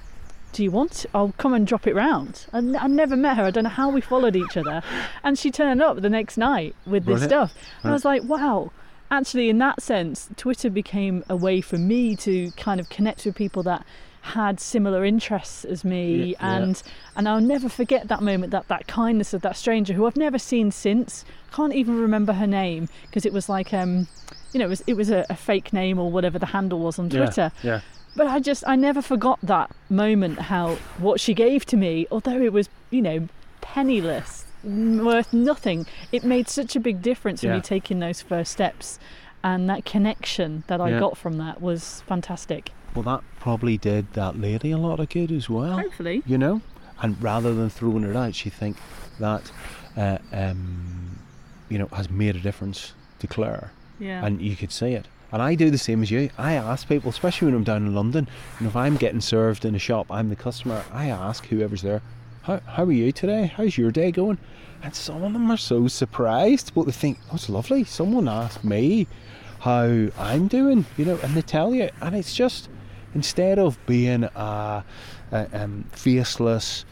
do 0.51 0.63
you 0.63 0.71
want? 0.71 1.05
I'll 1.13 1.33
come 1.37 1.53
and 1.53 1.65
drop 1.65 1.85
it 1.87 1.93
round. 1.95 2.47
And 2.51 2.75
I 2.75 2.87
never 2.87 3.15
met 3.15 3.37
her. 3.37 3.43
I 3.43 3.51
don't 3.51 3.65
know 3.65 3.69
how 3.69 3.89
we 3.89 4.01
followed 4.01 4.35
each 4.35 4.57
other. 4.57 4.81
And 5.23 5.37
she 5.37 5.51
turned 5.51 5.81
up 5.81 6.01
the 6.01 6.09
next 6.09 6.37
night 6.37 6.75
with 6.85 7.05
this 7.05 7.19
Brilliant. 7.19 7.51
stuff. 7.51 7.53
And 7.83 7.91
I 7.91 7.93
was 7.93 8.05
like, 8.05 8.23
wow. 8.23 8.71
Actually, 9.11 9.49
in 9.49 9.57
that 9.59 9.81
sense, 9.81 10.29
Twitter 10.37 10.69
became 10.69 11.23
a 11.29 11.35
way 11.35 11.61
for 11.61 11.77
me 11.77 12.15
to 12.15 12.51
kind 12.51 12.79
of 12.79 12.89
connect 12.89 13.25
with 13.25 13.35
people 13.35 13.63
that 13.63 13.85
had 14.21 14.59
similar 14.59 15.05
interests 15.05 15.63
as 15.65 15.83
me 15.83 16.15
Yeah, 16.15 16.25
yeah. 16.25 16.57
and 16.57 16.83
and 17.15 17.27
I'll 17.29 17.41
never 17.41 17.69
forget 17.69 18.07
that 18.09 18.21
moment 18.21 18.51
that 18.51 18.67
that 18.67 18.87
kindness 18.87 19.33
of 19.33 19.41
that 19.41 19.55
stranger 19.57 19.93
who 19.93 20.05
I've 20.05 20.17
never 20.17 20.37
seen 20.37 20.71
since 20.71 21.25
can't 21.51 21.73
even 21.73 21.99
remember 21.99 22.33
her 22.33 22.47
name 22.47 22.89
because 23.07 23.25
it 23.25 23.33
was 23.33 23.47
like 23.49 23.73
um 23.73 24.07
you 24.53 24.59
know 24.59 24.65
it 24.65 24.69
was 24.69 24.83
it 24.87 24.93
was 24.95 25.09
a, 25.09 25.25
a 25.29 25.35
fake 25.35 25.71
name 25.73 25.97
or 25.99 26.11
whatever 26.11 26.37
the 26.37 26.47
handle 26.47 26.79
was 26.79 26.99
on 26.99 27.09
Twitter 27.09 27.51
Yeah. 27.63 27.81
but 28.15 28.27
I 28.27 28.39
just 28.39 28.63
I 28.67 28.75
never 28.75 29.01
forgot 29.01 29.39
that 29.41 29.71
moment 29.89 30.39
how 30.39 30.75
what 30.97 31.19
she 31.19 31.33
gave 31.33 31.65
to 31.67 31.77
me 31.77 32.05
although 32.11 32.41
it 32.41 32.53
was 32.53 32.69
you 32.91 33.01
know 33.01 33.27
penniless 33.61 34.45
worth 34.63 35.31
nothing 35.31 35.85
it 36.11 36.23
made 36.23 36.49
such 36.49 36.75
a 36.75 36.79
big 36.79 37.01
difference 37.01 37.43
in 37.43 37.49
Yeah. 37.49 37.55
me 37.57 37.61
taking 37.61 37.99
those 37.99 38.21
first 38.21 38.51
steps 38.51 38.99
and 39.43 39.69
that 39.69 39.85
connection 39.85 40.63
that 40.67 40.81
I 40.81 40.89
Yeah. 40.91 40.99
got 40.99 41.17
from 41.17 41.37
that 41.37 41.61
was 41.61 42.01
fantastic. 42.07 42.71
Well, 42.95 43.03
that 43.03 43.21
probably 43.39 43.77
did 43.77 44.13
that 44.13 44.39
lady 44.39 44.71
a 44.71 44.77
lot 44.77 44.99
of 44.99 45.09
good 45.09 45.31
as 45.31 45.49
well. 45.49 45.77
hopefully. 45.79 46.23
you 46.25 46.37
know? 46.37 46.61
And 47.01 47.21
rather 47.21 47.53
than 47.53 47.69
throwing 47.69 48.03
it 48.03 48.15
out 48.15 48.35
she 48.35 48.49
think 48.49 48.75
that 49.19 49.51
uh, 49.95 50.17
um, 50.33 51.19
you 51.69 51.77
know 51.77 51.87
has 51.93 52.09
made 52.09 52.35
a 52.35 52.39
difference 52.39 52.93
to 53.19 53.27
Clare 53.27 53.71
yeah. 53.99 54.25
And 54.25 54.41
you 54.41 54.55
could 54.55 54.71
see 54.71 54.93
it. 54.93 55.07
And 55.31 55.41
I 55.41 55.55
do 55.55 55.69
the 55.69 55.77
same 55.77 56.01
as 56.01 56.09
you. 56.09 56.29
I 56.37 56.53
ask 56.53 56.87
people 56.87 57.09
especially 57.09 57.47
when 57.47 57.55
I'm 57.55 57.63
down 57.65 57.85
in 57.85 57.93
London 57.93 58.27
and 58.57 58.67
if 58.67 58.75
I'm 58.75 58.95
getting 58.97 59.21
served 59.21 59.63
in 59.65 59.75
a 59.75 59.79
shop 59.79 60.07
I'm 60.09 60.29
the 60.29 60.35
customer 60.35 60.83
I 60.91 61.09
ask 61.09 61.45
whoever's 61.47 61.81
there 61.81 62.01
how, 62.43 62.59
how 62.65 62.83
are 62.85 62.91
you 62.91 63.11
today? 63.11 63.51
How's 63.55 63.77
your 63.77 63.91
day 63.91 64.11
going? 64.11 64.37
And 64.81 64.95
some 64.95 65.23
of 65.23 65.33
them 65.33 65.51
are 65.51 65.57
so 65.57 65.87
surprised 65.87 66.73
but 66.73 66.85
they 66.85 66.91
think 66.91 67.19
oh 67.31 67.35
it's 67.35 67.49
lovely. 67.49 67.83
Someone 67.83 68.27
asked 68.27 68.63
me 68.63 69.07
how 69.59 70.07
I'm 70.17 70.47
doing 70.47 70.85
you 70.97 71.05
know 71.05 71.19
and 71.23 71.33
they 71.35 71.41
tell 71.41 71.73
you 71.73 71.89
and 72.01 72.15
it's 72.15 72.33
just 72.33 72.69
instead 73.15 73.59
of 73.59 73.77
being 73.85 74.23
a, 74.23 74.85
a 75.31 75.47
um, 75.53 75.85
faceless 75.91 76.85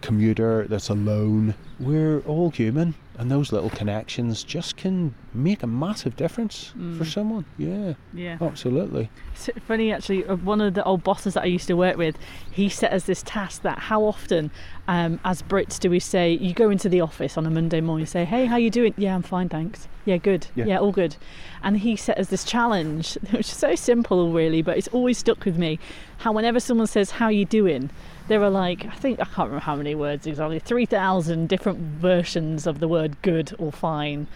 commuter 0.00 0.66
that's 0.68 0.88
alone, 0.88 1.54
we're 1.80 2.20
all 2.20 2.50
human, 2.50 2.94
and 3.16 3.30
those 3.30 3.52
little 3.52 3.70
connections 3.70 4.44
just 4.44 4.76
can 4.76 5.14
make 5.38 5.62
a 5.62 5.66
massive 5.66 6.16
difference 6.16 6.72
for 6.96 7.04
someone. 7.04 7.44
Yeah, 7.56 7.94
yeah. 8.12 8.38
Absolutely. 8.40 9.10
It's 9.34 9.48
funny 9.66 9.92
actually 9.92 10.26
uh, 10.26 10.36
one 10.36 10.60
of 10.60 10.74
the 10.74 10.84
old 10.84 11.04
bosses 11.04 11.34
that 11.34 11.44
I 11.44 11.46
used 11.46 11.68
to 11.68 11.74
work 11.74 11.96
with 11.96 12.18
he 12.50 12.68
set 12.68 12.92
us 12.92 13.04
this 13.04 13.22
task 13.22 13.62
that 13.62 13.78
how 13.78 14.02
often 14.04 14.50
um, 14.88 15.20
as 15.24 15.42
Brits 15.42 15.78
do 15.78 15.90
we 15.90 16.00
say 16.00 16.32
you 16.32 16.52
go 16.54 16.70
into 16.70 16.88
the 16.88 17.00
office 17.00 17.36
on 17.36 17.46
a 17.46 17.50
Monday 17.50 17.80
morning 17.80 18.00
you 18.00 18.06
say 18.06 18.24
hey 18.24 18.46
how 18.46 18.56
you 18.56 18.70
doing? 18.70 18.94
Yeah 18.96 19.14
I'm 19.14 19.22
fine 19.22 19.48
thanks. 19.48 19.88
Yeah 20.04 20.16
good. 20.16 20.48
Yeah. 20.54 20.66
yeah, 20.66 20.78
all 20.78 20.92
good. 20.92 21.16
And 21.62 21.78
he 21.78 21.96
set 21.96 22.18
us 22.18 22.28
this 22.28 22.44
challenge 22.44 23.14
which 23.30 23.48
is 23.48 23.56
so 23.56 23.74
simple 23.74 24.32
really 24.32 24.62
but 24.62 24.76
it's 24.76 24.88
always 24.88 25.18
stuck 25.18 25.44
with 25.44 25.56
me 25.56 25.78
how 26.18 26.32
whenever 26.32 26.58
someone 26.58 26.88
says 26.88 27.12
how 27.12 27.28
you 27.28 27.44
doing? 27.44 27.90
there 28.28 28.42
are 28.42 28.50
like 28.50 28.84
I 28.84 28.94
think 28.94 29.20
I 29.20 29.24
can't 29.24 29.48
remember 29.48 29.64
how 29.64 29.74
many 29.74 29.94
words 29.94 30.26
exactly 30.26 30.58
3,000 30.58 31.48
different 31.48 31.78
versions 31.78 32.66
of 32.66 32.78
the 32.78 32.86
word 32.86 33.20
good 33.22 33.54
or 33.58 33.72
fine 33.72 34.26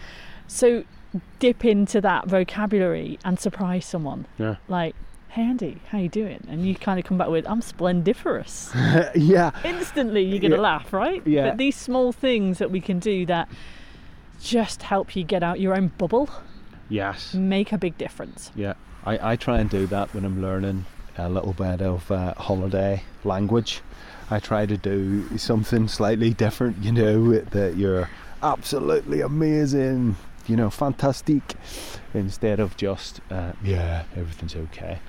so 0.47 0.83
dip 1.39 1.63
into 1.65 2.01
that 2.01 2.27
vocabulary 2.27 3.19
and 3.23 3.39
surprise 3.39 3.85
someone 3.85 4.25
Yeah. 4.39 4.55
like, 4.67 4.95
"Hey 5.29 5.43
Andy, 5.43 5.77
how 5.89 5.99
you 5.99 6.09
doing?" 6.09 6.43
And 6.49 6.65
you 6.65 6.75
kind 6.75 6.99
of 6.99 7.05
come 7.05 7.17
back 7.17 7.29
with, 7.29 7.47
"I'm 7.47 7.61
splendiferous." 7.61 8.71
yeah, 9.15 9.51
Instantly, 9.63 10.23
you're 10.23 10.39
gonna 10.39 10.55
Yeah. 10.55 10.61
laugh, 10.61 10.91
right? 10.93 11.21
Yeah. 11.25 11.49
But 11.49 11.57
these 11.57 11.75
small 11.75 12.11
things 12.11 12.57
that 12.57 12.71
we 12.71 12.81
can 12.81 12.99
do 12.99 13.25
that 13.27 13.47
just 14.41 14.83
help 14.83 15.15
you 15.15 15.23
get 15.23 15.43
out 15.43 15.59
your 15.59 15.75
own 15.75 15.91
bubble 15.97 16.29
yes, 16.89 17.33
make 17.33 17.71
a 17.71 17.77
big 17.77 17.97
difference. 17.97 18.51
yeah. 18.55 18.73
I, 19.05 19.33
I 19.33 19.35
try 19.35 19.59
and 19.59 19.69
do 19.69 19.85
that 19.87 20.13
when 20.13 20.23
I'm 20.25 20.41
learning 20.41 20.85
a 21.17 21.27
little 21.29 21.53
bit 21.53 21.81
of 21.81 22.09
uh, 22.11 22.33
holiday 22.35 23.03
language. 23.25 23.81
I 24.31 24.39
try 24.39 24.65
to 24.65 24.77
do 24.77 25.37
something 25.37 25.87
slightly 25.89 26.33
different, 26.33 26.77
you 26.83 26.91
know, 26.93 27.39
that 27.39 27.75
you're 27.75 28.09
absolutely 28.41 29.19
amazing, 29.21 30.15
you 30.47 30.55
know, 30.55 30.69
fantastic, 30.69 31.55
instead 32.13 32.59
of 32.59 32.75
just, 32.77 33.21
uh, 33.31 33.53
yeah, 33.63 34.03
everything's 34.15 34.55
okay. 34.55 34.99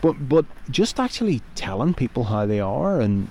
But 0.00 0.28
but 0.28 0.44
just 0.70 1.00
actually 1.00 1.42
telling 1.54 1.94
people 1.94 2.24
how 2.24 2.46
they 2.46 2.60
are 2.60 3.00
and 3.00 3.28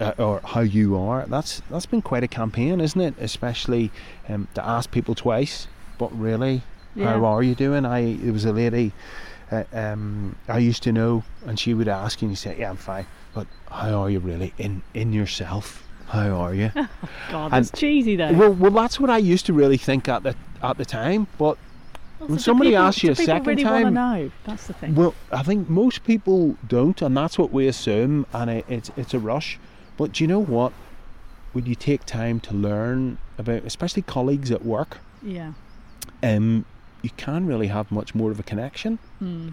uh, 0.00 0.12
or 0.18 0.40
how 0.44 0.60
you 0.60 0.96
are, 0.96 1.24
that's 1.26 1.62
that's 1.70 1.86
been 1.86 2.02
quite 2.02 2.22
a 2.24 2.28
campaign, 2.28 2.80
isn't 2.80 3.00
it? 3.00 3.14
Especially 3.18 3.90
um, 4.28 4.48
to 4.54 4.64
ask 4.64 4.90
people 4.90 5.14
twice, 5.14 5.68
but 5.98 6.16
really, 6.18 6.62
how 6.98 7.24
are 7.24 7.42
you 7.42 7.54
doing? 7.54 7.84
I 7.86 8.14
there 8.14 8.32
was 8.32 8.44
a 8.44 8.52
lady 8.52 8.92
uh, 9.50 9.64
um, 9.72 10.36
I 10.48 10.58
used 10.58 10.82
to 10.84 10.92
know, 10.92 11.22
and 11.46 11.58
she 11.58 11.72
would 11.74 11.88
ask, 11.88 12.20
and 12.22 12.30
you 12.30 12.36
say, 12.36 12.56
"Yeah, 12.58 12.70
I'm 12.70 12.76
fine." 12.76 13.06
But 13.34 13.46
how 13.70 14.02
are 14.02 14.10
you 14.10 14.18
really 14.18 14.52
in 14.58 14.82
in 14.92 15.12
yourself? 15.12 15.82
How 16.08 16.28
are 16.36 16.54
you? 16.54 16.70
God, 16.74 16.86
And- 17.32 17.52
that's 17.52 17.70
cheesy 17.70 18.16
though. 18.16 18.32
well, 18.32 18.52
well, 18.52 18.70
that's 18.70 19.00
what 19.00 19.10
I 19.10 19.18
used 19.18 19.46
to 19.46 19.52
really 19.52 19.76
think 19.76 20.08
at 20.08 20.22
the 20.22 20.34
at 20.70 20.78
the 20.78 20.84
time. 20.84 21.26
But 21.38 21.56
Also, 22.20 22.30
when 22.32 22.38
somebody 22.38 22.70
people- 22.70 22.84
asks 22.84 23.02
you 23.02 23.10
a 23.10 23.14
second 23.14 23.46
really 23.46 23.64
time- 23.64 23.94
know. 23.94 24.30
That's 24.44 24.66
the 24.66 24.72
thing. 24.72 24.94
well, 24.94 25.14
I 25.32 25.42
think 25.42 25.68
most 25.68 26.04
people 26.04 26.56
don't, 26.66 27.00
and 27.02 27.16
that's 27.16 27.38
what 27.38 27.52
we 27.52 27.66
assume, 27.68 28.26
and 28.32 28.50
it, 28.50 28.64
it's 28.68 28.90
it's 28.96 29.14
a 29.14 29.18
rush. 29.18 29.58
But 29.96 30.12
do 30.12 30.24
you 30.24 30.28
know 30.28 30.40
what? 30.42 30.72
When 31.52 31.64
you 31.66 31.74
take 31.74 32.04
time 32.04 32.38
to 32.40 32.54
learn 32.54 33.16
about, 33.38 33.62
especially 33.64 34.02
colleagues 34.02 34.50
at 34.50 34.64
work, 34.64 34.98
yeah. 35.22 35.52
um, 36.22 36.64
you 37.02 37.10
can 37.16 37.46
really 37.46 37.68
have 37.68 37.90
much 37.90 38.14
more 38.14 38.30
of 38.30 38.38
a 38.38 38.42
connection. 38.42 38.98
Hmm. 39.18 39.48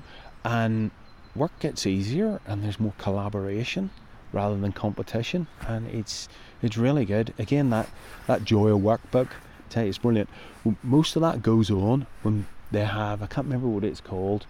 and 0.46 0.92
work 1.36 1.58
gets 1.60 1.88
easier 1.88 2.40
and 2.46 2.62
there's 2.64 2.80
more 2.80 2.94
collaboration 2.98 3.90
rather 4.34 4.58
than 4.58 4.72
competition 4.74 5.48
and 5.68 5.88
it's 5.88 6.28
it's 6.62 6.78
really 6.78 7.06
good 7.06 7.34
again 7.40 7.70
that 7.70 7.88
that 8.28 8.44
joy 8.44 8.68
of 8.76 8.82
workbook 8.82 9.28
I 9.30 9.43
it's 9.82 9.98
brilliant 9.98 10.30
most 10.82 11.16
of 11.16 11.22
that 11.22 11.42
goes 11.42 11.70
on 11.70 12.06
when 12.22 12.46
they 12.72 12.86
have 12.86 13.22
I 13.22 13.28
can't 13.28 13.46
remember 13.46 13.68
what 13.68 13.84
it's 13.84 14.02
called 14.02 14.46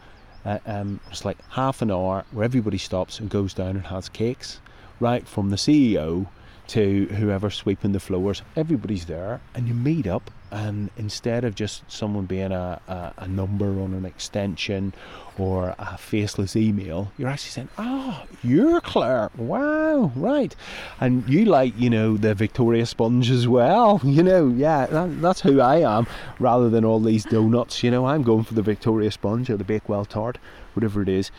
uh, 0.45 0.60
um, 0.66 1.00
it's 1.10 1.24
like 1.24 1.38
half 1.52 1.82
an 1.82 1.91
hour 1.91 2.26
where 2.32 2.44
everybody 2.44 2.78
stops 2.78 3.20
and 3.20 3.30
goes 3.30 3.54
down 3.54 3.78
and 3.78 3.86
has 3.88 4.10
cakes 4.10 4.60
right 5.00 5.28
from 5.28 5.50
the 5.50 5.56
CEO 5.56 6.28
to 6.68 7.06
whoever's 7.08 7.56
sweeping 7.56 7.91
the 7.91 8.00
floors. 8.00 8.41
Everybody's 8.56 9.06
there, 9.06 9.41
and 9.54 9.68
you 9.68 9.74
meet 9.74 10.08
up. 10.08 10.32
And 10.53 10.91
instead 10.97 11.45
of 11.45 11.55
just 11.55 11.81
someone 11.91 12.25
being 12.25 12.51
a, 12.51 12.80
a, 12.88 13.23
a 13.23 13.27
number 13.27 13.81
on 13.81 13.95
an 13.95 14.05
extension 14.05 14.93
or 15.35 15.73
a 15.80 15.97
faceless 15.97 16.55
email, 16.55 17.11
you're 17.17 17.27
actually 17.27 17.49
saying, 17.49 17.69
"Oh, 17.80 18.23
you're 18.43 18.80
Clare. 18.80 19.31
Wow, 19.35 20.11
right." 20.15 20.55
And 21.01 21.27
you 21.27 21.45
like, 21.45 21.73
you 21.75 21.89
know, 21.89 22.17
the 22.17 22.35
Victoria 22.35 22.85
sponge 22.85 23.31
as 23.31 23.47
well. 23.47 23.99
You 24.13 24.21
know, 24.21 24.49
yeah, 24.49 24.85
that, 24.85 25.21
that's 25.23 25.41
who 25.41 25.59
I 25.59 25.77
am. 25.77 26.05
Rather 26.38 26.69
than 26.69 26.85
all 26.85 26.99
these 26.99 27.23
donuts, 27.25 27.81
you 27.81 27.89
know, 27.89 28.05
I'm 28.05 28.21
going 28.21 28.43
for 28.43 28.53
the 28.53 28.61
Victoria 28.61 29.09
sponge 29.09 29.49
or 29.49 29.57
the 29.57 29.63
Bakewell 29.63 30.05
tart, 30.05 30.38
whatever 30.75 31.01
it 31.01 31.09
is. 31.09 31.31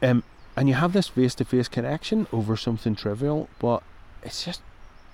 Um, 0.00 0.22
and 0.56 0.68
you 0.68 0.76
have 0.76 0.92
this 0.92 1.08
face-to-face 1.08 1.66
connection 1.66 2.28
over 2.32 2.56
something 2.56 2.94
trivial, 2.94 3.48
but 3.58 3.82
it's 4.22 4.44
just 4.44 4.62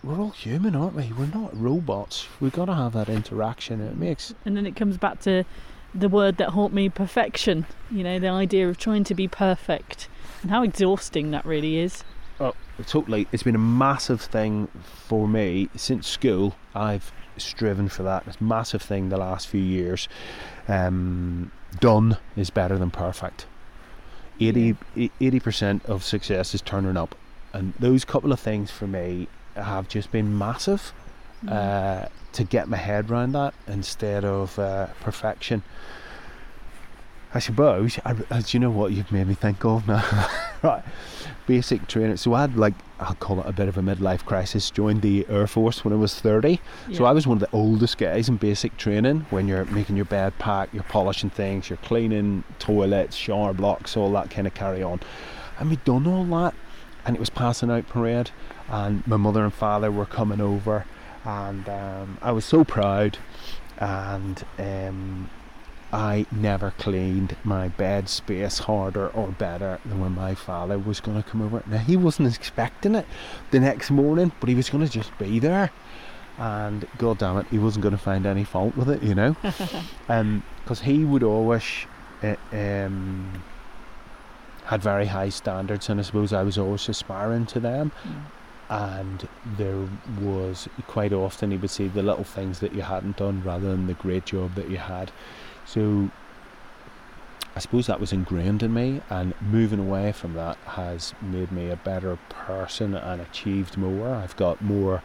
we're 0.06 0.20
all 0.20 0.30
human, 0.30 0.76
aren't 0.76 0.94
we? 0.94 1.12
We're 1.18 1.26
not 1.26 1.50
robots. 1.60 2.28
We've 2.40 2.52
got 2.52 2.66
to 2.66 2.74
have 2.74 2.92
that 2.92 3.08
interaction. 3.08 3.80
It 3.80 3.96
makes 3.96 4.32
And 4.44 4.56
then 4.56 4.64
it 4.64 4.76
comes 4.76 4.96
back 4.96 5.20
to 5.22 5.44
the 5.94 6.08
word 6.08 6.36
that 6.36 6.50
haunt 6.50 6.72
me 6.72 6.88
perfection. 6.88 7.66
You 7.90 8.04
know, 8.04 8.18
the 8.20 8.28
idea 8.28 8.68
of 8.68 8.78
trying 8.78 9.02
to 9.04 9.14
be 9.14 9.26
perfect 9.26 10.08
and 10.42 10.50
how 10.50 10.62
exhausting 10.62 11.32
that 11.32 11.44
really 11.44 11.78
is. 11.78 12.04
Oh, 12.38 12.54
totally. 12.86 13.26
It's 13.32 13.42
been 13.42 13.56
a 13.56 13.58
massive 13.58 14.20
thing 14.20 14.68
for 14.84 15.26
me 15.26 15.68
since 15.74 16.06
school. 16.06 16.54
I've 16.74 17.12
striven 17.36 17.88
for 17.88 18.04
that. 18.04 18.24
It's 18.28 18.40
a 18.40 18.44
massive 18.44 18.82
thing 18.82 19.08
the 19.08 19.16
last 19.16 19.48
few 19.48 19.60
years. 19.60 20.08
Um, 20.68 21.50
done 21.80 22.16
is 22.36 22.50
better 22.50 22.78
than 22.78 22.90
perfect. 22.90 23.46
80 24.38 25.40
percent 25.40 25.84
of 25.86 26.04
success 26.04 26.54
is 26.54 26.60
turning 26.60 26.98
up, 26.98 27.14
and 27.54 27.72
those 27.78 28.04
couple 28.04 28.32
of 28.32 28.38
things 28.38 28.70
for 28.70 28.86
me 28.86 29.28
have 29.56 29.88
just 29.88 30.10
been 30.10 30.36
massive 30.36 30.92
uh, 31.48 32.06
to 32.32 32.44
get 32.44 32.68
my 32.68 32.76
head 32.76 33.10
around 33.10 33.32
that 33.32 33.54
instead 33.66 34.24
of 34.24 34.58
uh, 34.58 34.86
perfection. 35.00 35.62
I 37.34 37.38
suppose, 37.38 37.98
I, 38.04 38.14
as 38.30 38.54
you 38.54 38.60
know 38.60 38.70
what 38.70 38.92
you've 38.92 39.12
made 39.12 39.26
me 39.26 39.34
think 39.34 39.62
of 39.64 39.86
now, 39.86 40.02
right? 40.62 40.82
Basic 41.46 41.86
training. 41.86 42.16
So 42.16 42.32
I 42.32 42.42
had 42.42 42.56
like 42.56 42.72
I'll 42.98 43.14
call 43.14 43.40
it 43.40 43.46
a 43.46 43.52
bit 43.52 43.68
of 43.68 43.76
a 43.76 43.82
midlife 43.82 44.24
crisis. 44.24 44.70
Joined 44.70 45.02
the 45.02 45.26
Air 45.28 45.46
Force 45.46 45.84
when 45.84 45.92
I 45.92 45.96
was 45.96 46.18
thirty. 46.18 46.60
So 46.94 47.04
I 47.04 47.12
was 47.12 47.26
one 47.26 47.36
of 47.36 47.40
the 47.40 47.54
oldest 47.54 47.98
guys 47.98 48.28
in 48.28 48.36
basic 48.36 48.76
training. 48.78 49.26
When 49.28 49.48
you're 49.48 49.66
making 49.66 49.96
your 49.96 50.06
bed 50.06 50.38
pack, 50.38 50.70
you're 50.72 50.82
polishing 50.84 51.28
things, 51.28 51.68
you're 51.68 51.76
cleaning 51.78 52.42
toilets, 52.58 53.14
shower 53.14 53.52
blocks, 53.52 53.96
all 53.96 54.10
that 54.12 54.30
kind 54.30 54.46
of 54.46 54.54
carry 54.54 54.82
on. 54.82 55.00
And 55.58 55.68
we'd 55.68 55.84
done 55.84 56.06
all 56.06 56.24
that, 56.40 56.54
and 57.04 57.14
it 57.16 57.20
was 57.20 57.30
passing 57.30 57.70
out 57.70 57.86
parade, 57.86 58.30
and 58.68 59.06
my 59.06 59.16
mother 59.16 59.44
and 59.44 59.54
father 59.54 59.90
were 59.90 60.06
coming 60.06 60.40
over, 60.40 60.84
and 61.24 61.68
um, 61.68 62.18
I 62.22 62.32
was 62.32 62.44
so 62.44 62.64
proud, 62.64 63.18
and 63.78 64.44
um, 64.58 65.30
I 65.92 66.26
never 66.30 66.72
cleaned 66.72 67.36
my 67.44 67.68
bed 67.68 68.08
space 68.08 68.58
harder 68.60 69.08
or 69.08 69.28
better 69.28 69.78
than 69.84 70.00
when 70.00 70.14
my 70.14 70.34
father 70.34 70.78
was 70.78 71.00
going 71.00 71.22
to 71.22 71.28
come 71.28 71.42
over. 71.42 71.62
Now 71.66 71.78
he 71.78 71.96
wasn't 71.96 72.34
expecting 72.34 72.94
it 72.94 73.06
the 73.50 73.60
next 73.60 73.90
morning, 73.90 74.32
but 74.40 74.48
he 74.48 74.54
was 74.54 74.70
going 74.70 74.84
to 74.84 74.92
just 74.92 75.16
be 75.18 75.38
there, 75.38 75.70
and 76.38 76.86
god 76.98 77.18
damn 77.18 77.38
it, 77.38 77.46
he 77.48 77.58
wasn't 77.58 77.82
going 77.82 77.96
to 77.96 78.02
find 78.02 78.26
any 78.26 78.44
fault 78.44 78.76
with 78.76 78.90
it, 78.90 79.02
you 79.02 79.14
know, 79.14 79.36
because 80.06 80.80
he 80.80 81.04
would 81.04 81.22
always. 81.22 81.64
Uh, 82.22 82.34
um, 82.50 83.42
had 84.66 84.82
very 84.82 85.06
high 85.06 85.28
standards, 85.28 85.88
and 85.88 86.00
I 86.00 86.02
suppose 86.02 86.32
I 86.32 86.42
was 86.42 86.58
always 86.58 86.88
aspiring 86.88 87.46
to 87.46 87.60
them. 87.60 87.92
And 88.68 89.28
there 89.56 89.88
was 90.20 90.68
quite 90.86 91.12
often 91.12 91.52
he 91.52 91.56
would 91.56 91.70
say 91.70 91.88
the 91.88 92.02
little 92.02 92.24
things 92.24 92.58
that 92.60 92.74
you 92.74 92.82
hadn't 92.82 93.16
done 93.16 93.42
rather 93.44 93.70
than 93.70 93.86
the 93.86 93.94
great 93.94 94.26
job 94.26 94.54
that 94.56 94.68
you 94.68 94.78
had. 94.78 95.12
So 95.64 96.10
I 97.54 97.58
suppose 97.58 97.86
that 97.86 98.00
was 98.00 98.12
ingrained 98.12 98.62
in 98.62 98.74
me, 98.74 99.00
and 99.08 99.32
moving 99.40 99.78
away 99.78 100.12
from 100.12 100.34
that 100.34 100.58
has 100.66 101.14
made 101.22 101.50
me 101.50 101.70
a 101.70 101.76
better 101.76 102.18
person 102.28 102.94
and 102.94 103.22
achieved 103.22 103.78
more. 103.78 104.08
I've 104.08 104.36
got 104.36 104.60
more 104.60 105.02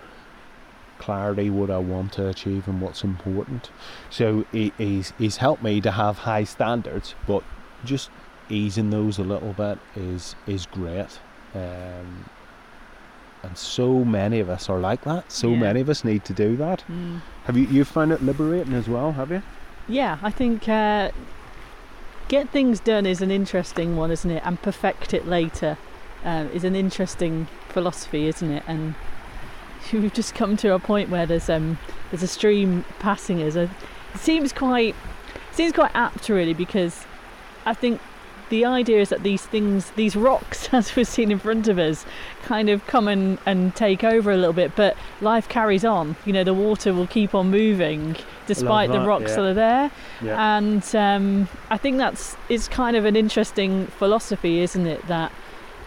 clarity 0.99 1.49
what 1.49 1.71
I 1.71 1.77
want 1.77 2.13
to 2.13 2.27
achieve 2.27 2.67
and 2.67 2.81
what's 2.81 3.03
important. 3.03 3.71
So 4.09 4.45
he, 4.51 4.73
he's 4.77 5.13
he's 5.17 5.38
helped 5.38 5.63
me 5.63 5.79
to 5.81 5.91
have 5.91 6.19
high 6.19 6.43
standards, 6.43 7.15
but 7.25 7.43
just 7.85 8.09
easing 8.49 8.89
those 8.89 9.17
a 9.17 9.23
little 9.23 9.53
bit 9.53 9.79
is 9.95 10.35
is 10.45 10.65
great. 10.65 11.19
Um, 11.55 12.29
and 13.43 13.57
so 13.57 14.03
many 14.05 14.39
of 14.39 14.49
us 14.49 14.69
are 14.69 14.80
like 14.80 15.03
that. 15.03 15.31
So 15.31 15.49
Yeah. 15.49 15.57
many 15.59 15.81
of 15.81 15.89
us 15.89 16.03
need 16.03 16.23
to 16.26 16.34
do 16.34 16.55
that. 16.57 16.84
Mm. 16.91 17.22
Have 17.45 17.57
you 17.57 17.65
you 17.68 17.84
found 17.85 18.11
it 18.11 18.22
liberating 18.23 18.73
as 18.73 18.88
well? 18.88 19.11
Have 19.13 19.31
you? 19.31 19.41
Yeah, 19.88 20.18
I 20.22 20.30
think 20.31 20.69
uh, 20.69 21.11
get 22.27 22.49
things 22.49 22.80
done 22.80 23.05
is 23.05 23.22
an 23.22 23.31
interesting 23.31 23.97
one, 23.97 24.11
isn't 24.11 24.30
it? 24.31 24.41
And 24.45 24.61
perfect 24.61 25.13
it 25.13 25.27
later 25.27 25.77
uh, 26.23 26.45
is 26.53 26.63
an 26.63 26.76
interesting 26.76 27.47
philosophy, 27.69 28.27
isn't 28.27 28.51
it? 28.51 28.63
And 28.68 28.95
we've 29.93 30.13
just 30.13 30.35
come 30.35 30.55
to 30.57 30.73
a 30.73 30.80
point 30.80 31.09
where 31.09 31.26
there's 31.26 31.49
um 31.49 31.77
there's 32.11 32.23
a 32.23 32.27
stream 32.27 32.85
passing 32.99 33.41
us. 33.41 33.55
Uh, 33.55 33.68
It 34.13 34.19
seems 34.19 34.53
quite 34.53 34.95
seems 35.51 35.73
quite 35.73 35.91
apt 35.95 36.30
really 36.30 36.53
because 36.53 37.05
I 37.65 37.73
think 37.73 37.99
the 38.51 38.65
idea 38.65 38.99
is 38.99 39.09
that 39.09 39.23
these 39.23 39.41
things, 39.41 39.89
these 39.91 40.15
rocks, 40.15 40.69
as 40.73 40.95
we've 40.95 41.07
seen 41.07 41.31
in 41.31 41.39
front 41.39 41.67
of 41.67 41.79
us, 41.79 42.05
kind 42.43 42.69
of 42.69 42.85
come 42.85 43.07
and, 43.07 43.39
and 43.47 43.73
take 43.75 44.03
over 44.03 44.29
a 44.29 44.37
little 44.37 44.53
bit, 44.53 44.75
but 44.75 44.95
life 45.21 45.49
carries 45.49 45.83
on. 45.83 46.15
You 46.25 46.33
know, 46.33 46.43
the 46.43 46.53
water 46.53 46.93
will 46.93 47.07
keep 47.07 47.33
on 47.33 47.49
moving 47.49 48.15
despite 48.45 48.91
the 48.91 48.99
rocks 48.99 49.29
yeah. 49.29 49.35
that 49.35 49.45
are 49.45 49.53
there. 49.53 49.91
Yeah. 50.21 50.57
And 50.57 50.95
um, 50.95 51.47
I 51.69 51.77
think 51.77 51.97
that's 51.97 52.35
it's 52.49 52.67
kind 52.67 52.95
of 52.95 53.05
an 53.05 53.15
interesting 53.15 53.87
philosophy, 53.87 54.59
isn't 54.59 54.85
it? 54.85 55.07
That 55.07 55.31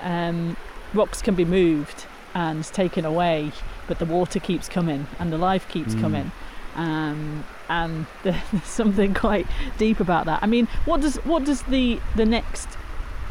um, 0.00 0.56
rocks 0.94 1.22
can 1.22 1.34
be 1.34 1.44
moved 1.44 2.06
and 2.34 2.64
taken 2.64 3.04
away, 3.04 3.52
but 3.86 3.98
the 3.98 4.06
water 4.06 4.40
keeps 4.40 4.68
coming 4.68 5.06
and 5.20 5.30
the 5.32 5.38
life 5.38 5.68
keeps 5.68 5.94
Mm. 5.94 6.00
coming. 6.00 6.32
Um, 6.76 7.44
and 7.68 8.06
there's 8.22 8.64
something 8.64 9.14
quite 9.14 9.46
deep 9.78 10.00
about 10.00 10.26
that. 10.26 10.42
I 10.42 10.46
mean, 10.46 10.66
what 10.84 11.00
does 11.00 11.16
what 11.24 11.44
does 11.44 11.62
the 11.62 12.00
the 12.16 12.24
next 12.24 12.68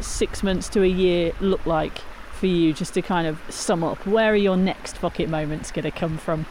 six 0.00 0.42
months 0.42 0.68
to 0.70 0.82
a 0.82 0.88
year 0.88 1.32
look 1.40 1.64
like 1.66 1.98
for 2.32 2.46
you? 2.46 2.72
Just 2.72 2.94
to 2.94 3.02
kind 3.02 3.26
of 3.26 3.40
sum 3.48 3.84
up, 3.84 4.06
where 4.06 4.32
are 4.32 4.36
your 4.36 4.56
next 4.56 5.00
bucket 5.00 5.28
moments 5.28 5.70
going 5.70 5.84
to 5.84 5.90
come 5.90 6.18
from? 6.18 6.46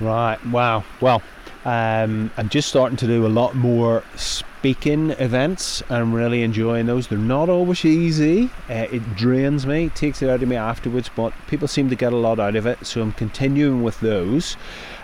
Right. 0.00 0.44
Wow. 0.46 0.84
Well, 1.00 1.22
um, 1.64 2.30
I'm 2.36 2.48
just 2.48 2.68
starting 2.68 2.96
to 2.98 3.06
do 3.06 3.26
a 3.26 3.28
lot 3.28 3.54
more 3.54 4.02
speaking 4.62 5.10
events. 5.18 5.82
I'm 5.90 6.12
really 6.12 6.44
enjoying 6.44 6.86
those. 6.86 7.08
They're 7.08 7.18
not 7.18 7.48
always 7.48 7.84
easy. 7.84 8.48
Uh, 8.70 8.86
it 8.92 9.16
drains 9.16 9.66
me, 9.66 9.88
takes 9.88 10.22
it 10.22 10.30
out 10.30 10.40
of 10.40 10.48
me 10.48 10.54
afterwards, 10.54 11.10
but 11.16 11.32
people 11.48 11.66
seem 11.66 11.90
to 11.90 11.96
get 11.96 12.12
a 12.12 12.16
lot 12.16 12.38
out 12.38 12.54
of 12.54 12.64
it. 12.64 12.86
So 12.86 13.02
I'm 13.02 13.10
continuing 13.10 13.82
with 13.82 13.98
those. 13.98 14.56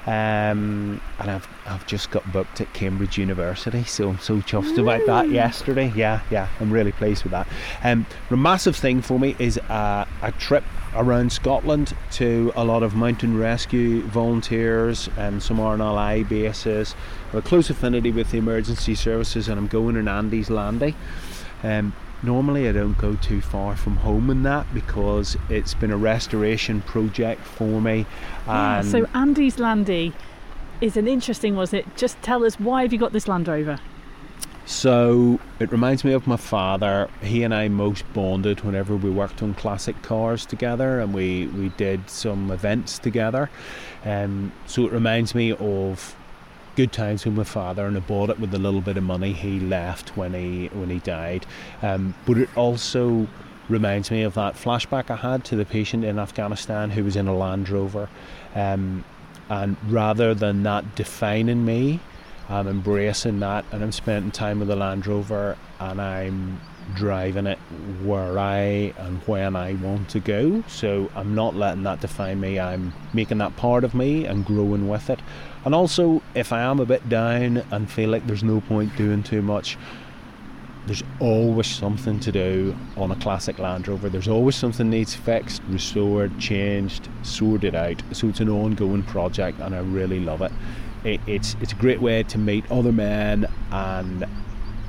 Um, 0.07 1.01
and 1.19 1.31
I've 1.31 1.49
I've 1.67 1.85
just 1.89 2.13
got 2.13 2.31
booked 2.33 2.61
at 2.61 2.73
Cambridge 2.73 3.19
University, 3.19 3.83
so 3.83 4.11
I'm 4.11 4.21
so 4.21 4.37
chuffed 4.37 4.79
about 4.79 5.05
that. 5.07 5.29
Yesterday, 5.29 5.93
yeah, 5.97 6.21
yeah, 6.31 6.47
I'm 6.61 6.71
really 6.71 6.93
pleased 6.93 7.25
with 7.25 7.33
that. 7.33 7.49
Um, 7.83 8.07
a 8.31 8.37
massive 8.37 8.77
thing 8.77 9.03
for 9.03 9.19
me 9.19 9.35
is 9.41 9.59
uh, 9.59 10.07
a 10.23 10.31
trip 10.39 10.63
around 10.95 11.33
Scotland 11.33 11.95
to 12.13 12.53
a 12.57 12.65
lot 12.65 12.83
of 12.83 12.95
mountain 12.95 13.39
rescue 13.39 14.03
volunteers 14.03 15.09
and 15.17 15.43
some 15.43 15.59
RNLI 15.59 16.29
bases. 16.29 16.95
I 17.29 17.37
have 17.37 17.45
a 17.45 17.49
close 17.49 17.71
affinity 17.71 18.11
with 18.11 18.31
the 18.31 18.39
emergency 18.39 18.95
services, 18.95 19.49
and 19.49 19.59
I'm 19.59 19.67
going 19.67 19.97
in 19.97 20.09
Andy's 20.09 20.51
Landy. 20.51 20.95
Um, 21.63 21.95
normally, 22.23 22.69
I 22.69 22.73
don't 22.73 22.97
go 22.99 23.15
too 23.17 23.41
far 23.41 23.77
from 23.77 23.97
home 23.97 24.31
in 24.31 24.43
that 24.45 24.73
because 24.73 25.37
it's 25.49 25.75
been 25.75 25.91
a 25.91 25.97
restoration 25.97 26.83
project 26.83 27.43
for 27.43 27.81
me. 27.81 28.07
Yeah, 28.47 28.83
so 28.83 29.07
Andy's 29.15 29.59
Landy 29.59 30.13
is 30.81 30.97
an 30.97 31.09
interesting 31.09 31.57
was 31.57 31.73
it? 31.75 31.97
Just 31.97 32.21
tell 32.23 32.45
us 32.45 32.59
why 32.59 32.83
have 32.83 32.93
you 32.93 32.99
got 32.99 33.13
this 33.13 33.29
Land 33.29 33.49
Rover? 33.49 33.79
So 34.69 35.41
it 35.61 35.73
reminds 35.73 36.05
me 36.05 36.13
of 36.13 36.27
my 36.27 36.37
father. 36.37 37.09
He 37.23 37.43
and 37.43 37.55
I 37.55 37.69
most 37.69 38.05
bonded 38.13 38.61
whenever 38.61 38.97
we 38.97 39.09
worked 39.09 39.43
on 39.43 39.55
classic 39.55 40.03
cars 40.03 40.45
together, 40.45 41.01
and 41.01 41.15
we 41.15 41.47
we 41.47 41.71
did 41.71 42.11
some 42.11 42.51
events 42.51 42.99
together. 42.99 43.49
Um, 44.05 44.53
so 44.67 44.85
it 44.85 44.93
reminds 44.93 45.35
me 45.35 45.53
of 45.55 46.15
good 46.77 46.93
times 46.93 47.25
with 47.25 47.33
my 47.33 47.45
father, 47.45 47.87
and 47.87 47.97
I 47.97 48.01
bought 48.01 48.29
it 48.29 48.39
with 48.39 48.55
a 48.55 48.59
little 48.59 48.83
bit 48.83 48.99
of 48.99 49.05
money 49.05 49.33
he 49.33 49.59
left 49.59 50.19
when 50.19 50.35
he 50.35 50.67
when 50.67 50.91
he 50.91 50.99
died. 50.99 51.47
Um, 51.81 52.15
but 52.27 52.37
it 52.37 52.51
also 52.55 53.27
reminds 53.71 54.11
me 54.11 54.23
of 54.23 54.35
that 54.35 54.55
flashback 54.55 55.11
I 55.11 55.17
had 55.17 55.47
to 55.47 55.57
the 55.57 55.65
patient 55.65 56.05
in 56.05 56.19
Afghanistan 56.19 56.91
who 56.91 57.05
was 57.05 57.17
in 57.17 57.27
a 57.27 57.35
Land 57.35 57.71
Rover. 57.71 58.11
Um, 58.55 59.07
and 59.49 59.79
rather 59.89 60.35
than 60.35 60.63
that 60.65 60.95
defining 60.95 61.65
me, 61.65 62.01
I'm 62.49 62.67
embracing 62.67 63.41
that 63.41 63.65
and 63.73 63.83
I'm 63.83 63.93
spending 63.93 64.31
time 64.31 64.59
with 64.59 64.69
the 64.69 64.77
Land 64.77 65.07
Rover 65.07 65.57
and 65.81 66.01
I'm 66.01 66.61
driving 66.95 67.47
it 67.47 67.59
where 68.03 68.39
I 68.39 68.95
and 68.97 69.19
when 69.27 69.55
I 69.55 69.75
want 69.75 70.09
to 70.11 70.21
go. 70.21 70.63
So 70.67 71.11
I'm 71.15 71.35
not 71.35 71.55
letting 71.55 71.83
that 71.83 72.01
define 72.01 72.41
me. 72.41 72.59
I'm 72.59 72.95
making 73.13 73.39
that 73.39 73.57
part 73.57 73.85
of 73.85 73.95
me 73.95 74.25
and 74.25 74.45
growing 74.45 74.89
with 74.89 75.11
it. 75.11 75.21
And 75.65 75.75
also, 75.75 76.23
if 76.35 76.53
I 76.53 76.63
am 76.63 76.81
a 76.81 76.87
bit 76.87 77.09
down 77.09 77.59
and 77.71 77.91
feel 77.91 78.09
like 78.09 78.27
there's 78.27 78.45
no 78.45 78.63
point 78.63 78.97
doing 78.97 79.23
too 79.23 79.43
much, 79.43 79.77
there's 80.87 81.03
always 81.21 81.67
something 81.67 82.19
to 82.21 82.33
do 82.33 82.75
on 82.97 83.11
a 83.11 83.17
classic 83.17 83.59
Land 83.59 83.87
Rover. 83.89 84.09
There's 84.09 84.29
always 84.29 84.57
something 84.57 84.89
needs 84.89 85.15
fixed, 85.15 85.61
restored, 85.69 86.39
changed, 86.39 87.11
sorted 87.23 87.75
out. 87.75 88.03
So 88.13 88.29
it's 88.29 88.41
an 88.41 88.49
ongoing 88.49 89.03
project, 89.03 89.61
and 89.61 89.75
I 89.75 89.81
really 89.81 90.21
love 90.21 90.41
it. 90.41 90.53
It 91.05 91.21
it's 91.27 91.57
it's 91.61 91.73
a 91.73 91.77
great 91.77 92.01
way 92.01 92.23
to 92.25 92.39
meet 92.39 92.71
other 92.71 92.93
men 92.93 93.47
and 93.71 94.27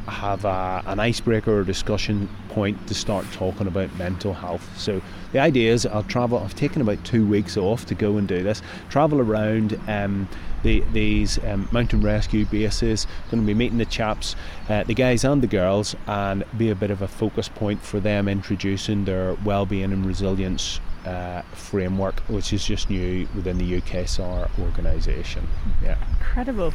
have 0.09 0.43
a, 0.45 0.83
an 0.87 0.99
icebreaker 0.99 1.59
or 1.59 1.63
discussion 1.63 2.27
point 2.49 2.87
to 2.87 2.93
start 2.93 3.25
talking 3.31 3.67
about 3.67 3.95
mental 3.97 4.33
health. 4.33 4.67
So 4.77 5.01
the 5.31 5.39
idea 5.39 5.71
is 5.71 5.85
I'll 5.85 6.03
travel. 6.03 6.39
I've 6.39 6.55
taken 6.55 6.81
about 6.81 7.03
two 7.03 7.25
weeks 7.25 7.57
off 7.57 7.85
to 7.87 7.95
go 7.95 8.17
and 8.17 8.27
do 8.27 8.43
this. 8.43 8.61
Travel 8.89 9.21
around 9.21 9.79
um, 9.87 10.27
the, 10.63 10.83
these 10.91 11.37
um, 11.45 11.69
mountain 11.71 12.01
rescue 12.01 12.45
bases. 12.45 13.07
Going 13.29 13.41
to 13.41 13.47
be 13.47 13.53
meeting 13.53 13.77
the 13.77 13.85
chaps, 13.85 14.35
uh, 14.67 14.83
the 14.83 14.93
guys 14.95 15.23
and 15.23 15.41
the 15.41 15.47
girls, 15.47 15.95
and 16.07 16.43
be 16.57 16.69
a 16.69 16.75
bit 16.75 16.91
of 16.91 17.01
a 17.01 17.07
focus 17.07 17.47
point 17.47 17.81
for 17.81 17.99
them 17.99 18.27
introducing 18.27 19.05
their 19.05 19.35
well-being 19.45 19.93
and 19.93 20.05
resilience 20.05 20.79
uh, 21.05 21.41
framework, 21.53 22.19
which 22.21 22.53
is 22.53 22.65
just 22.65 22.89
new 22.89 23.27
within 23.35 23.57
the 23.57 23.81
UKSAR 23.81 24.49
organisation. 24.59 25.47
Yeah, 25.83 25.97
incredible. 26.19 26.73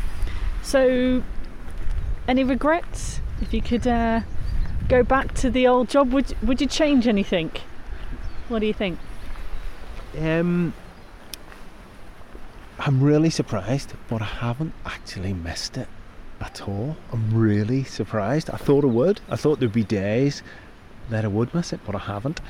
So, 0.63 1.23
any 2.27 2.45
regrets? 2.45 3.21
If 3.41 3.53
you 3.53 3.61
could 3.61 3.87
uh, 3.87 4.21
go 4.89 5.03
back 5.03 5.35
to 5.35 5.51
the 5.51 5.67
old 5.67 5.89
job, 5.89 6.13
would 6.13 6.35
would 6.43 6.61
you 6.61 6.67
change 6.67 7.07
anything? 7.07 7.51
What 8.49 8.61
do 8.61 8.67
you 8.67 8.75
think? 8.75 8.99
Um, 10.19 10.75
I'm 12.79 13.03
really 13.03 13.31
surprised, 13.31 13.95
but 14.09 14.23
I 14.23 14.27
haven't 14.27 14.75
actually 14.85 15.33
missed 15.33 15.77
it 15.77 15.89
at 16.41 16.69
all. 16.69 16.97
I'm 17.13 17.35
really 17.35 17.85
surprised. 17.85 18.51
I 18.51 18.57
thought 18.57 18.85
I 18.85 18.89
would. 18.89 19.21
I 19.29 19.37
thought 19.37 19.61
there'd 19.61 19.73
be 19.73 19.85
days 19.85 20.43
that 21.11 21.25
I 21.25 21.29
would 21.29 21.55
miss 21.55 21.73
it, 21.73 21.81
but 21.87 21.95
I 21.95 22.01
haven't. 22.01 22.41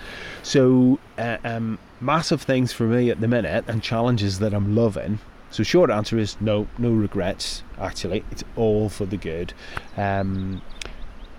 So, 0.43 0.99
uh, 1.19 1.39
um, 1.45 1.79
massive 2.01 2.43
things 2.43 2.73
for 2.73 2.85
me 2.85 3.11
at 3.11 3.21
the 3.21 3.29
minute 3.29 3.65
and 3.69 3.83
challenges 3.83 4.39
that 4.39 4.55
I'm 4.55 4.75
loving 4.75 5.19
so 5.55 5.63
short 5.63 5.89
answer 5.89 6.19
is 6.19 6.37
no, 6.41 6.67
no 6.79 6.91
regrets. 6.91 7.63
Actually, 7.79 8.25
it's 8.33 8.43
all 8.57 8.89
for 8.89 9.07
the 9.07 9.17
good. 9.17 9.55
Um, 9.97 10.63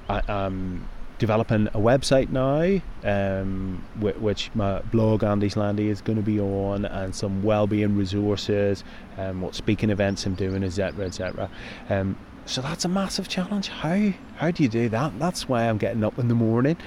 I, 0.07 0.21
am 0.29 0.87
developing 1.19 1.67
a 1.67 1.79
website 1.79 2.29
now, 2.29 2.79
um, 3.03 3.83
which 3.99 4.51
my 4.55 4.79
blog 4.83 5.21
Andy's 5.21 5.57
Landy 5.57 5.89
is 5.89 5.99
going 5.99 6.15
to 6.15 6.23
be 6.23 6.39
on, 6.39 6.85
and 6.85 7.13
some 7.13 7.43
well-being 7.43 7.97
resources, 7.97 8.85
and 9.17 9.31
um, 9.31 9.41
what 9.41 9.53
speaking 9.53 9.89
events 9.89 10.25
I'm 10.25 10.35
doing, 10.35 10.63
etc., 10.63 11.07
etc. 11.07 11.49
Um, 11.89 12.17
so 12.45 12.61
that's 12.61 12.85
a 12.85 12.87
massive 12.87 13.27
challenge. 13.27 13.67
How 13.69 14.13
how 14.37 14.51
do 14.51 14.63
you 14.63 14.69
do 14.69 14.89
that? 14.89 15.17
That's 15.19 15.47
why 15.47 15.67
I'm 15.67 15.77
getting 15.77 16.03
up 16.03 16.19
in 16.19 16.27
the 16.27 16.35
morning. 16.35 16.77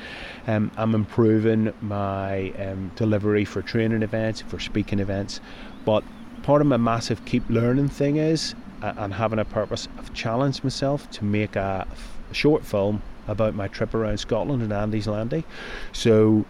Um, 0.46 0.70
I'm 0.76 0.94
improving 0.94 1.72
my 1.80 2.50
um, 2.52 2.92
delivery 2.96 3.44
for 3.44 3.62
training 3.62 4.02
events, 4.02 4.40
for 4.42 4.58
speaking 4.60 5.00
events, 5.00 5.40
but 5.84 6.04
part 6.42 6.60
of 6.60 6.66
my 6.66 6.76
massive 6.76 7.24
keep 7.24 7.48
learning 7.50 7.88
thing 7.88 8.16
is, 8.16 8.54
uh, 8.82 8.94
and 8.96 9.14
having 9.14 9.38
a 9.38 9.44
purpose, 9.44 9.88
I've 9.98 10.14
challenged 10.14 10.64
myself 10.64 11.10
to 11.12 11.24
make 11.24 11.56
a, 11.56 11.86
a 12.30 12.34
short 12.34 12.64
film 12.64 13.02
about 13.26 13.54
my 13.54 13.68
trip 13.68 13.94
around 13.94 14.18
Scotland 14.18 14.62
and 14.62 14.72
Andy's 14.72 15.06
Landy. 15.06 15.44
So, 15.92 16.46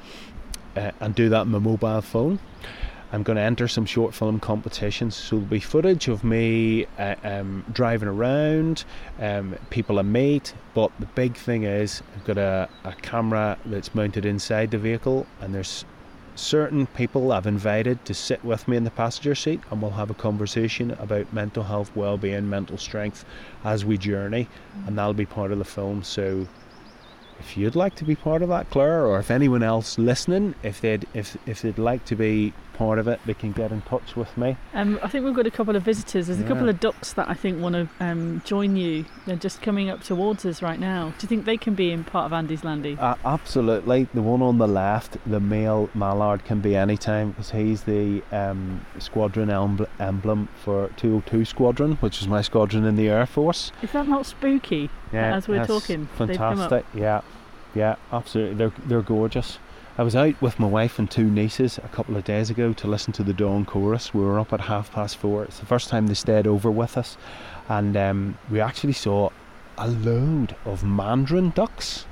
uh, 0.76 0.92
and 1.00 1.14
do 1.14 1.28
that 1.30 1.40
on 1.40 1.50
my 1.50 1.58
mobile 1.58 2.00
phone. 2.00 2.38
I'm 3.10 3.22
going 3.22 3.36
to 3.36 3.42
enter 3.42 3.68
some 3.68 3.86
short 3.86 4.14
film 4.14 4.38
competitions, 4.38 5.16
so 5.16 5.36
there'll 5.36 5.48
be 5.48 5.60
footage 5.60 6.08
of 6.08 6.24
me 6.24 6.86
uh, 6.98 7.14
um, 7.24 7.64
driving 7.72 8.08
around, 8.08 8.84
um, 9.18 9.56
people 9.70 9.98
I 9.98 10.02
meet. 10.02 10.52
But 10.74 10.92
the 11.00 11.06
big 11.06 11.34
thing 11.34 11.62
is, 11.62 12.02
I've 12.14 12.24
got 12.24 12.36
a, 12.36 12.68
a 12.84 12.92
camera 12.92 13.56
that's 13.64 13.94
mounted 13.94 14.26
inside 14.26 14.70
the 14.70 14.78
vehicle, 14.78 15.26
and 15.40 15.54
there's 15.54 15.86
certain 16.38 16.86
people 16.86 17.32
I've 17.32 17.46
invited 17.46 18.04
to 18.04 18.14
sit 18.14 18.44
with 18.44 18.68
me 18.68 18.76
in 18.76 18.84
the 18.84 18.90
passenger 18.90 19.34
seat 19.34 19.60
and 19.70 19.82
we'll 19.82 19.90
have 19.92 20.10
a 20.10 20.14
conversation 20.14 20.92
about 20.92 21.32
mental 21.32 21.64
health, 21.64 21.90
well-being, 21.96 22.48
mental 22.48 22.78
strength 22.78 23.24
as 23.64 23.84
we 23.84 23.98
journey 23.98 24.48
and 24.86 24.96
that'll 24.96 25.14
be 25.14 25.26
part 25.26 25.50
of 25.50 25.58
the 25.58 25.64
film 25.64 26.04
so 26.04 26.46
if 27.40 27.56
you'd 27.56 27.74
like 27.74 27.96
to 27.96 28.04
be 28.04 28.14
part 28.14 28.42
of 28.42 28.48
that 28.48 28.70
Clare 28.70 29.04
or 29.04 29.18
if 29.18 29.30
anyone 29.30 29.62
else 29.62 29.98
listening 29.98 30.54
if 30.62 30.80
they'd 30.80 31.06
if 31.12 31.36
if 31.46 31.62
they'd 31.62 31.78
like 31.78 32.04
to 32.04 32.14
be 32.14 32.52
part 32.78 33.00
of 33.00 33.08
it, 33.08 33.20
they 33.26 33.34
can 33.34 33.50
get 33.50 33.72
in 33.72 33.82
touch 33.82 34.14
with 34.14 34.34
me. 34.38 34.56
Um, 34.72 35.00
I 35.02 35.08
think 35.08 35.24
we've 35.24 35.34
got 35.34 35.46
a 35.46 35.50
couple 35.50 35.74
of 35.74 35.82
visitors. 35.82 36.28
There's 36.28 36.38
yeah. 36.38 36.44
a 36.44 36.48
couple 36.48 36.68
of 36.68 36.78
ducks 36.78 37.12
that 37.14 37.28
I 37.28 37.34
think 37.34 37.60
want 37.60 37.74
to 37.74 37.88
um, 37.98 38.40
join 38.44 38.76
you. 38.76 39.04
They're 39.26 39.36
just 39.36 39.60
coming 39.60 39.90
up 39.90 40.02
towards 40.02 40.46
us 40.46 40.62
right 40.62 40.78
now. 40.78 41.08
Do 41.18 41.24
you 41.24 41.28
think 41.28 41.44
they 41.44 41.56
can 41.56 41.74
be 41.74 41.90
in 41.90 42.04
part 42.04 42.26
of 42.26 42.32
Andy's 42.32 42.62
Landy? 42.62 42.96
Uh, 42.98 43.16
absolutely. 43.24 44.04
The 44.14 44.22
one 44.22 44.42
on 44.42 44.58
the 44.58 44.68
left, 44.68 45.18
the 45.26 45.40
male 45.40 45.90
mallard, 45.92 46.44
can 46.44 46.60
be 46.60 46.76
anytime 46.76 47.30
because 47.30 47.50
he's 47.50 47.82
the 47.82 48.22
um, 48.30 48.86
squadron 48.98 49.50
emblem 49.98 50.48
for 50.62 50.88
202 50.96 51.44
Squadron, 51.44 51.92
which 51.96 52.22
is 52.22 52.28
my 52.28 52.42
squadron 52.42 52.84
in 52.84 52.94
the 52.94 53.08
Air 53.08 53.26
Force. 53.26 53.72
Is 53.82 53.90
that 53.92 54.06
not 54.06 54.24
spooky? 54.24 54.88
Yeah, 55.12 55.36
as 55.36 55.48
we're 55.48 55.66
talking, 55.66 56.06
fantastic. 56.06 56.84
Yeah, 56.94 57.22
yeah, 57.74 57.96
absolutely. 58.12 58.54
They're 58.54 58.72
they're 58.86 59.02
gorgeous. 59.02 59.58
I 59.98 60.04
was 60.04 60.14
out 60.14 60.40
with 60.40 60.60
my 60.60 60.66
wife 60.68 61.00
and 61.00 61.10
two 61.10 61.28
nieces 61.28 61.76
a 61.78 61.88
couple 61.88 62.16
of 62.16 62.22
days 62.22 62.50
ago 62.50 62.72
to 62.72 62.86
listen 62.86 63.12
to 63.14 63.24
the 63.24 63.32
dawn 63.32 63.64
chorus. 63.64 64.14
We 64.14 64.20
were 64.20 64.38
up 64.38 64.52
at 64.52 64.60
half 64.60 64.92
past 64.92 65.16
four. 65.16 65.42
It's 65.42 65.58
the 65.58 65.66
first 65.66 65.88
time 65.88 66.06
they 66.06 66.14
stayed 66.14 66.46
over 66.46 66.70
with 66.70 66.96
us, 66.96 67.16
and 67.68 67.96
um, 67.96 68.38
we 68.48 68.60
actually 68.60 68.92
saw 68.92 69.30
a 69.76 69.88
load 69.88 70.54
of 70.64 70.84
mandarin 70.84 71.50
ducks. 71.50 72.06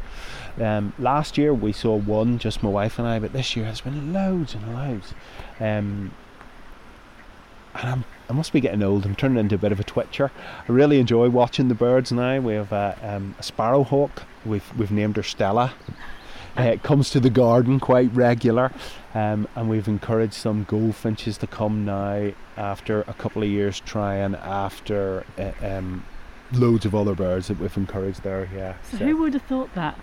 Um, 0.61 0.95
last 0.99 1.39
year 1.39 1.55
we 1.55 1.71
saw 1.71 1.95
one, 1.95 2.41
just 2.41 2.61
my 2.61 2.71
wife 2.71 2.99
and 2.99 3.07
I, 3.07 3.21
but 3.21 3.33
this 3.33 3.55
year 3.55 3.67
has 3.67 3.83
been 3.83 4.13
loads 4.13 4.55
and 4.55 4.75
loads. 4.75 5.15
Um, 5.61 6.11
and 7.75 7.89
I'm, 7.89 8.05
i 8.29 8.33
must 8.33 8.53
be 8.53 8.61
getting 8.61 8.83
old. 8.83 9.07
I'm 9.07 9.15
turning 9.15 9.39
into 9.39 9.55
a 9.55 9.59
bit 9.59 9.71
of 9.71 9.79
a 9.79 9.85
twitcher. 9.85 10.33
I 10.69 10.73
really 10.73 10.99
enjoy 10.99 11.29
watching 11.29 11.69
the 11.69 11.75
birds 11.77 12.11
now. 12.11 12.41
We 12.41 12.55
have 12.55 12.73
a, 12.73 12.99
um, 13.01 13.37
a 13.39 13.43
sparrowhawk. 13.45 14.25
We've 14.45 14.77
we've 14.77 14.91
named 14.91 15.17
her 15.19 15.23
Stella 15.23 15.73
uh, 16.57 16.77
comes 16.83 17.11
to 17.11 17.21
the 17.21 17.31
garden 17.31 17.81
quite 17.81 18.13
regular, 18.15 18.73
um, 19.15 19.49
and 19.55 19.69
we've 19.69 19.89
encouraged 19.89 20.35
some 20.35 20.65
goldfinches 20.65 21.39
to 21.39 21.47
come 21.47 21.85
now 21.85 22.33
after 22.57 23.03
a 23.03 23.15
couple 23.15 23.43
of 23.43 23.49
years 23.49 23.81
trying 23.81 24.35
after 24.35 25.25
uh, 25.39 25.53
um, 25.63 26.05
loads 26.53 26.85
of 26.85 26.95
other 26.95 27.15
birds 27.15 27.49
that 27.49 27.59
we've 27.59 27.77
encouraged 27.77 28.23
there. 28.23 28.49
Yeah. 28.55 28.77
So, 28.91 28.99
so, 28.99 29.05
who 29.05 29.17
would 29.19 29.35
have 29.35 29.43
thought 29.43 29.75
that? 29.75 29.99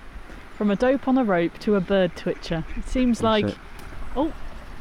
From 0.57 0.69
a 0.69 0.75
dope 0.75 1.07
on 1.07 1.17
a 1.17 1.23
rope 1.23 1.57
to 1.59 1.75
a 1.75 1.81
bird 1.81 2.15
twitcher. 2.15 2.63
It 2.77 2.87
seems 2.87 3.23
like, 3.23 3.45
it. 3.45 3.57
oh, 4.15 4.33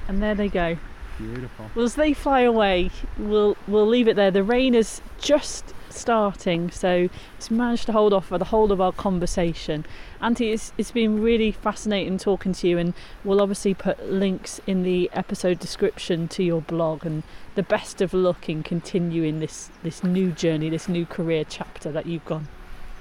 and 0.07 0.23
there 0.23 0.35
they 0.35 0.49
go. 0.49 0.77
Beautiful. 1.19 1.70
Well, 1.74 1.85
as 1.85 1.94
they 1.94 2.12
fly 2.12 2.40
away, 2.40 2.90
we'll 3.19 3.57
we'll 3.66 3.86
leave 3.86 4.09
it 4.09 4.16
there. 4.16 4.31
The 4.31 4.43
rain 4.43 4.74
is 4.74 5.01
just 5.20 5.74
starting, 5.93 6.70
so 6.70 7.09
it's 7.36 7.51
managed 7.51 7.86
to 7.86 7.93
hold 7.93 8.12
off 8.12 8.27
for 8.27 8.39
the 8.39 8.47
whole 8.47 8.73
of 8.73 8.81
our 8.81 8.93
conversation. 8.93 9.85
Andy, 10.20 10.52
it's, 10.52 10.73
it's 10.78 10.90
been 10.90 11.23
really 11.23 11.52
fascinating 11.52 12.19
talking 12.19 12.52
to 12.52 12.69
you, 12.69 12.78
and 12.78 12.94
we'll 13.24 13.40
obviously 13.40 13.74
put 13.74 14.10
links 14.10 14.60
in 14.66 14.82
the 14.82 15.10
episode 15.12 15.59
description 15.59 16.28
to 16.28 16.43
your 16.43 16.60
blog. 16.60 17.05
And 17.05 17.23
the 17.55 17.62
best 17.62 18.01
of 18.01 18.14
luck 18.14 18.48
in 18.48 18.62
continuing 18.62 19.40
this 19.40 19.70
this 19.82 20.02
new 20.02 20.32
journey, 20.32 20.70
this 20.70 20.89
new 20.89 21.06
career 21.06 21.44
chapter 21.48 21.93
that 21.93 22.06
you've 22.06 22.24
gone. 22.24 22.48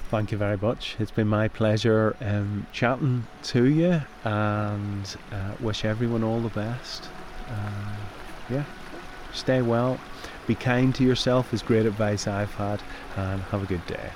Thank 0.09 0.31
you 0.31 0.37
very 0.37 0.57
much. 0.57 0.97
It's 0.99 1.11
been 1.11 1.29
my 1.29 1.47
pleasure 1.47 2.17
um, 2.19 2.67
chatting 2.73 3.25
to 3.43 3.65
you, 3.65 4.01
and 4.25 5.15
uh, 5.31 5.53
wish 5.59 5.85
everyone 5.85 6.23
all 6.23 6.41
the 6.41 6.49
best. 6.49 7.07
Uh, 7.47 7.95
yeah, 8.49 8.63
stay 9.33 9.61
well 9.61 9.99
be 10.47 10.55
kind 10.55 10.93
to 10.95 11.03
yourself 11.03 11.53
is 11.53 11.61
great 11.61 11.85
advice 11.85 12.27
I've 12.27 12.53
had, 12.55 12.81
and 13.17 13.41
have 13.43 13.63
a 13.63 13.65
good 13.65 13.85
day. 13.87 14.09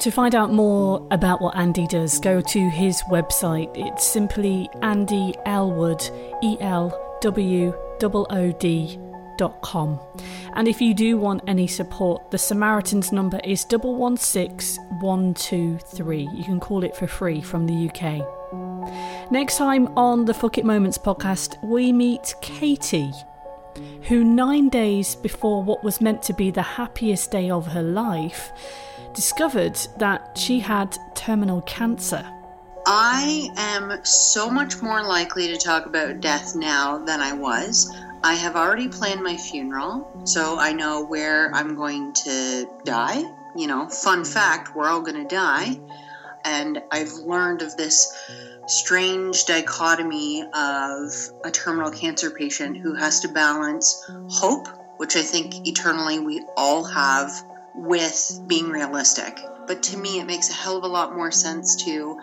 To 0.00 0.10
find 0.10 0.34
out 0.34 0.52
more 0.52 1.06
about 1.10 1.40
what 1.40 1.56
Andy 1.56 1.86
does, 1.86 2.20
go 2.20 2.42
to 2.42 2.68
his 2.68 3.00
website. 3.04 3.70
It's 3.74 4.04
simply 4.04 4.68
Andy 4.82 5.34
Elwood, 5.46 6.02
E 6.42 6.58
L 6.60 6.92
W 7.22 7.74
O 8.02 8.26
O 8.28 8.52
D 8.52 8.98
and 9.40 10.68
if 10.68 10.80
you 10.80 10.94
do 10.94 11.16
want 11.16 11.42
any 11.46 11.66
support, 11.66 12.30
the 12.30 12.38
Samaritans 12.38 13.12
number 13.12 13.40
is 13.44 13.64
116123. 13.64 16.28
You 16.32 16.44
can 16.44 16.60
call 16.60 16.84
it 16.84 16.96
for 16.96 17.06
free 17.06 17.40
from 17.40 17.66
the 17.66 17.88
UK. 17.88 18.26
Next 19.30 19.56
time 19.56 19.88
on 19.96 20.26
the 20.26 20.34
Fuck 20.34 20.58
It 20.58 20.64
Moments 20.64 20.98
podcast, 20.98 21.62
we 21.64 21.92
meet 21.92 22.34
Katie, 22.40 23.12
who 24.02 24.22
nine 24.22 24.68
days 24.68 25.16
before 25.16 25.62
what 25.62 25.82
was 25.82 26.00
meant 26.00 26.22
to 26.24 26.32
be 26.32 26.50
the 26.50 26.62
happiest 26.62 27.30
day 27.30 27.50
of 27.50 27.68
her 27.68 27.82
life, 27.82 28.52
discovered 29.14 29.76
that 29.98 30.36
she 30.36 30.60
had 30.60 30.96
terminal 31.14 31.62
cancer. 31.62 32.24
I 32.86 33.48
am 33.56 34.04
so 34.04 34.50
much 34.50 34.82
more 34.82 35.02
likely 35.02 35.48
to 35.48 35.56
talk 35.56 35.86
about 35.86 36.20
death 36.20 36.54
now 36.54 36.98
than 36.98 37.20
I 37.20 37.32
was. 37.32 37.90
I 38.24 38.32
have 38.36 38.56
already 38.56 38.88
planned 38.88 39.22
my 39.22 39.36
funeral, 39.36 40.10
so 40.24 40.58
I 40.58 40.72
know 40.72 41.04
where 41.04 41.54
I'm 41.54 41.74
going 41.74 42.14
to 42.24 42.66
die. 42.82 43.22
You 43.54 43.66
know, 43.66 43.86
fun 43.86 44.22
mm-hmm. 44.22 44.32
fact, 44.32 44.74
we're 44.74 44.88
all 44.88 45.02
going 45.02 45.22
to 45.22 45.28
die. 45.28 45.78
And 46.42 46.82
I've 46.90 47.12
learned 47.12 47.60
of 47.60 47.76
this 47.76 48.16
strange 48.66 49.44
dichotomy 49.44 50.42
of 50.54 51.12
a 51.44 51.50
terminal 51.50 51.90
cancer 51.90 52.30
patient 52.30 52.78
who 52.78 52.94
has 52.94 53.20
to 53.20 53.28
balance 53.28 54.10
hope, 54.30 54.68
which 54.96 55.16
I 55.16 55.22
think 55.22 55.68
eternally 55.68 56.18
we 56.18 56.42
all 56.56 56.82
have, 56.84 57.30
with 57.74 58.40
being 58.46 58.70
realistic. 58.70 59.38
But 59.66 59.82
to 59.82 59.98
me, 59.98 60.18
it 60.18 60.26
makes 60.26 60.48
a 60.48 60.54
hell 60.54 60.78
of 60.78 60.84
a 60.84 60.88
lot 60.88 61.14
more 61.14 61.30
sense 61.30 61.84
to 61.84 62.18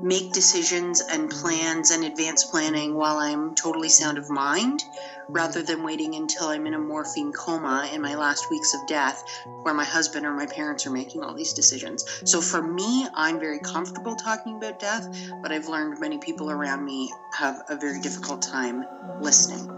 make 0.00 0.32
decisions 0.32 1.02
and 1.02 1.30
plans 1.30 1.90
and 1.90 2.02
advance 2.04 2.44
planning 2.44 2.94
while 2.94 3.18
I'm 3.18 3.54
totally 3.54 3.88
sound 3.90 4.18
of 4.18 4.30
mind 4.30 4.82
rather 5.28 5.62
than 5.62 5.82
waiting 5.82 6.14
until 6.14 6.48
I'm 6.48 6.66
in 6.66 6.74
a 6.74 6.78
morphine 6.78 7.32
coma 7.32 7.88
in 7.92 8.00
my 8.00 8.14
last 8.14 8.50
weeks 8.50 8.74
of 8.74 8.86
death 8.86 9.24
where 9.62 9.74
my 9.74 9.84
husband 9.84 10.26
or 10.26 10.32
my 10.32 10.46
parents 10.46 10.86
are 10.86 10.90
making 10.90 11.22
all 11.22 11.34
these 11.34 11.52
decisions. 11.52 12.04
So 12.24 12.40
for 12.40 12.62
me, 12.62 13.06
I'm 13.14 13.38
very 13.38 13.58
comfortable 13.58 14.14
talking 14.16 14.56
about 14.56 14.78
death, 14.78 15.08
but 15.42 15.52
I've 15.52 15.68
learned 15.68 16.00
many 16.00 16.18
people 16.18 16.50
around 16.50 16.84
me 16.84 17.12
have 17.32 17.62
a 17.68 17.76
very 17.76 18.00
difficult 18.00 18.42
time 18.42 18.84
listening. 19.20 19.70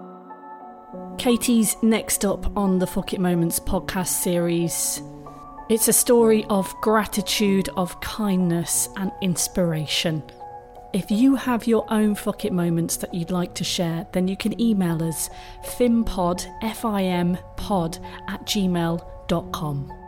Katie's 1.19 1.77
next 1.83 2.25
up 2.25 2.57
on 2.57 2.79
the 2.79 2.87
Fuck 2.87 3.13
It 3.13 3.21
Moments 3.21 3.59
podcast 3.59 4.09
series 4.09 5.03
it's 5.69 5.89
a 5.89 5.93
story 5.93 6.45
of 6.49 6.73
gratitude, 6.81 7.71
of 7.77 8.01
kindness, 8.01 8.89
and 8.95 9.11
inspiration. 9.21 10.23
If 10.97 11.11
you 11.11 11.35
have 11.35 11.67
your 11.67 11.85
own 11.93 12.15
fuck 12.15 12.47
it 12.47 12.55
moments 12.55 12.97
that 12.97 13.13
you'd 13.13 13.31
like 13.31 13.53
to 13.57 13.65
share, 13.65 14.07
then 14.13 14.29
you 14.29 14.35
can 14.35 14.59
email 14.59 15.03
us 15.03 15.29
fimpod, 15.63 16.51
F-I-M, 16.63 17.37
pod 17.57 17.99
at 18.29 18.47
gmail.com. 18.47 20.06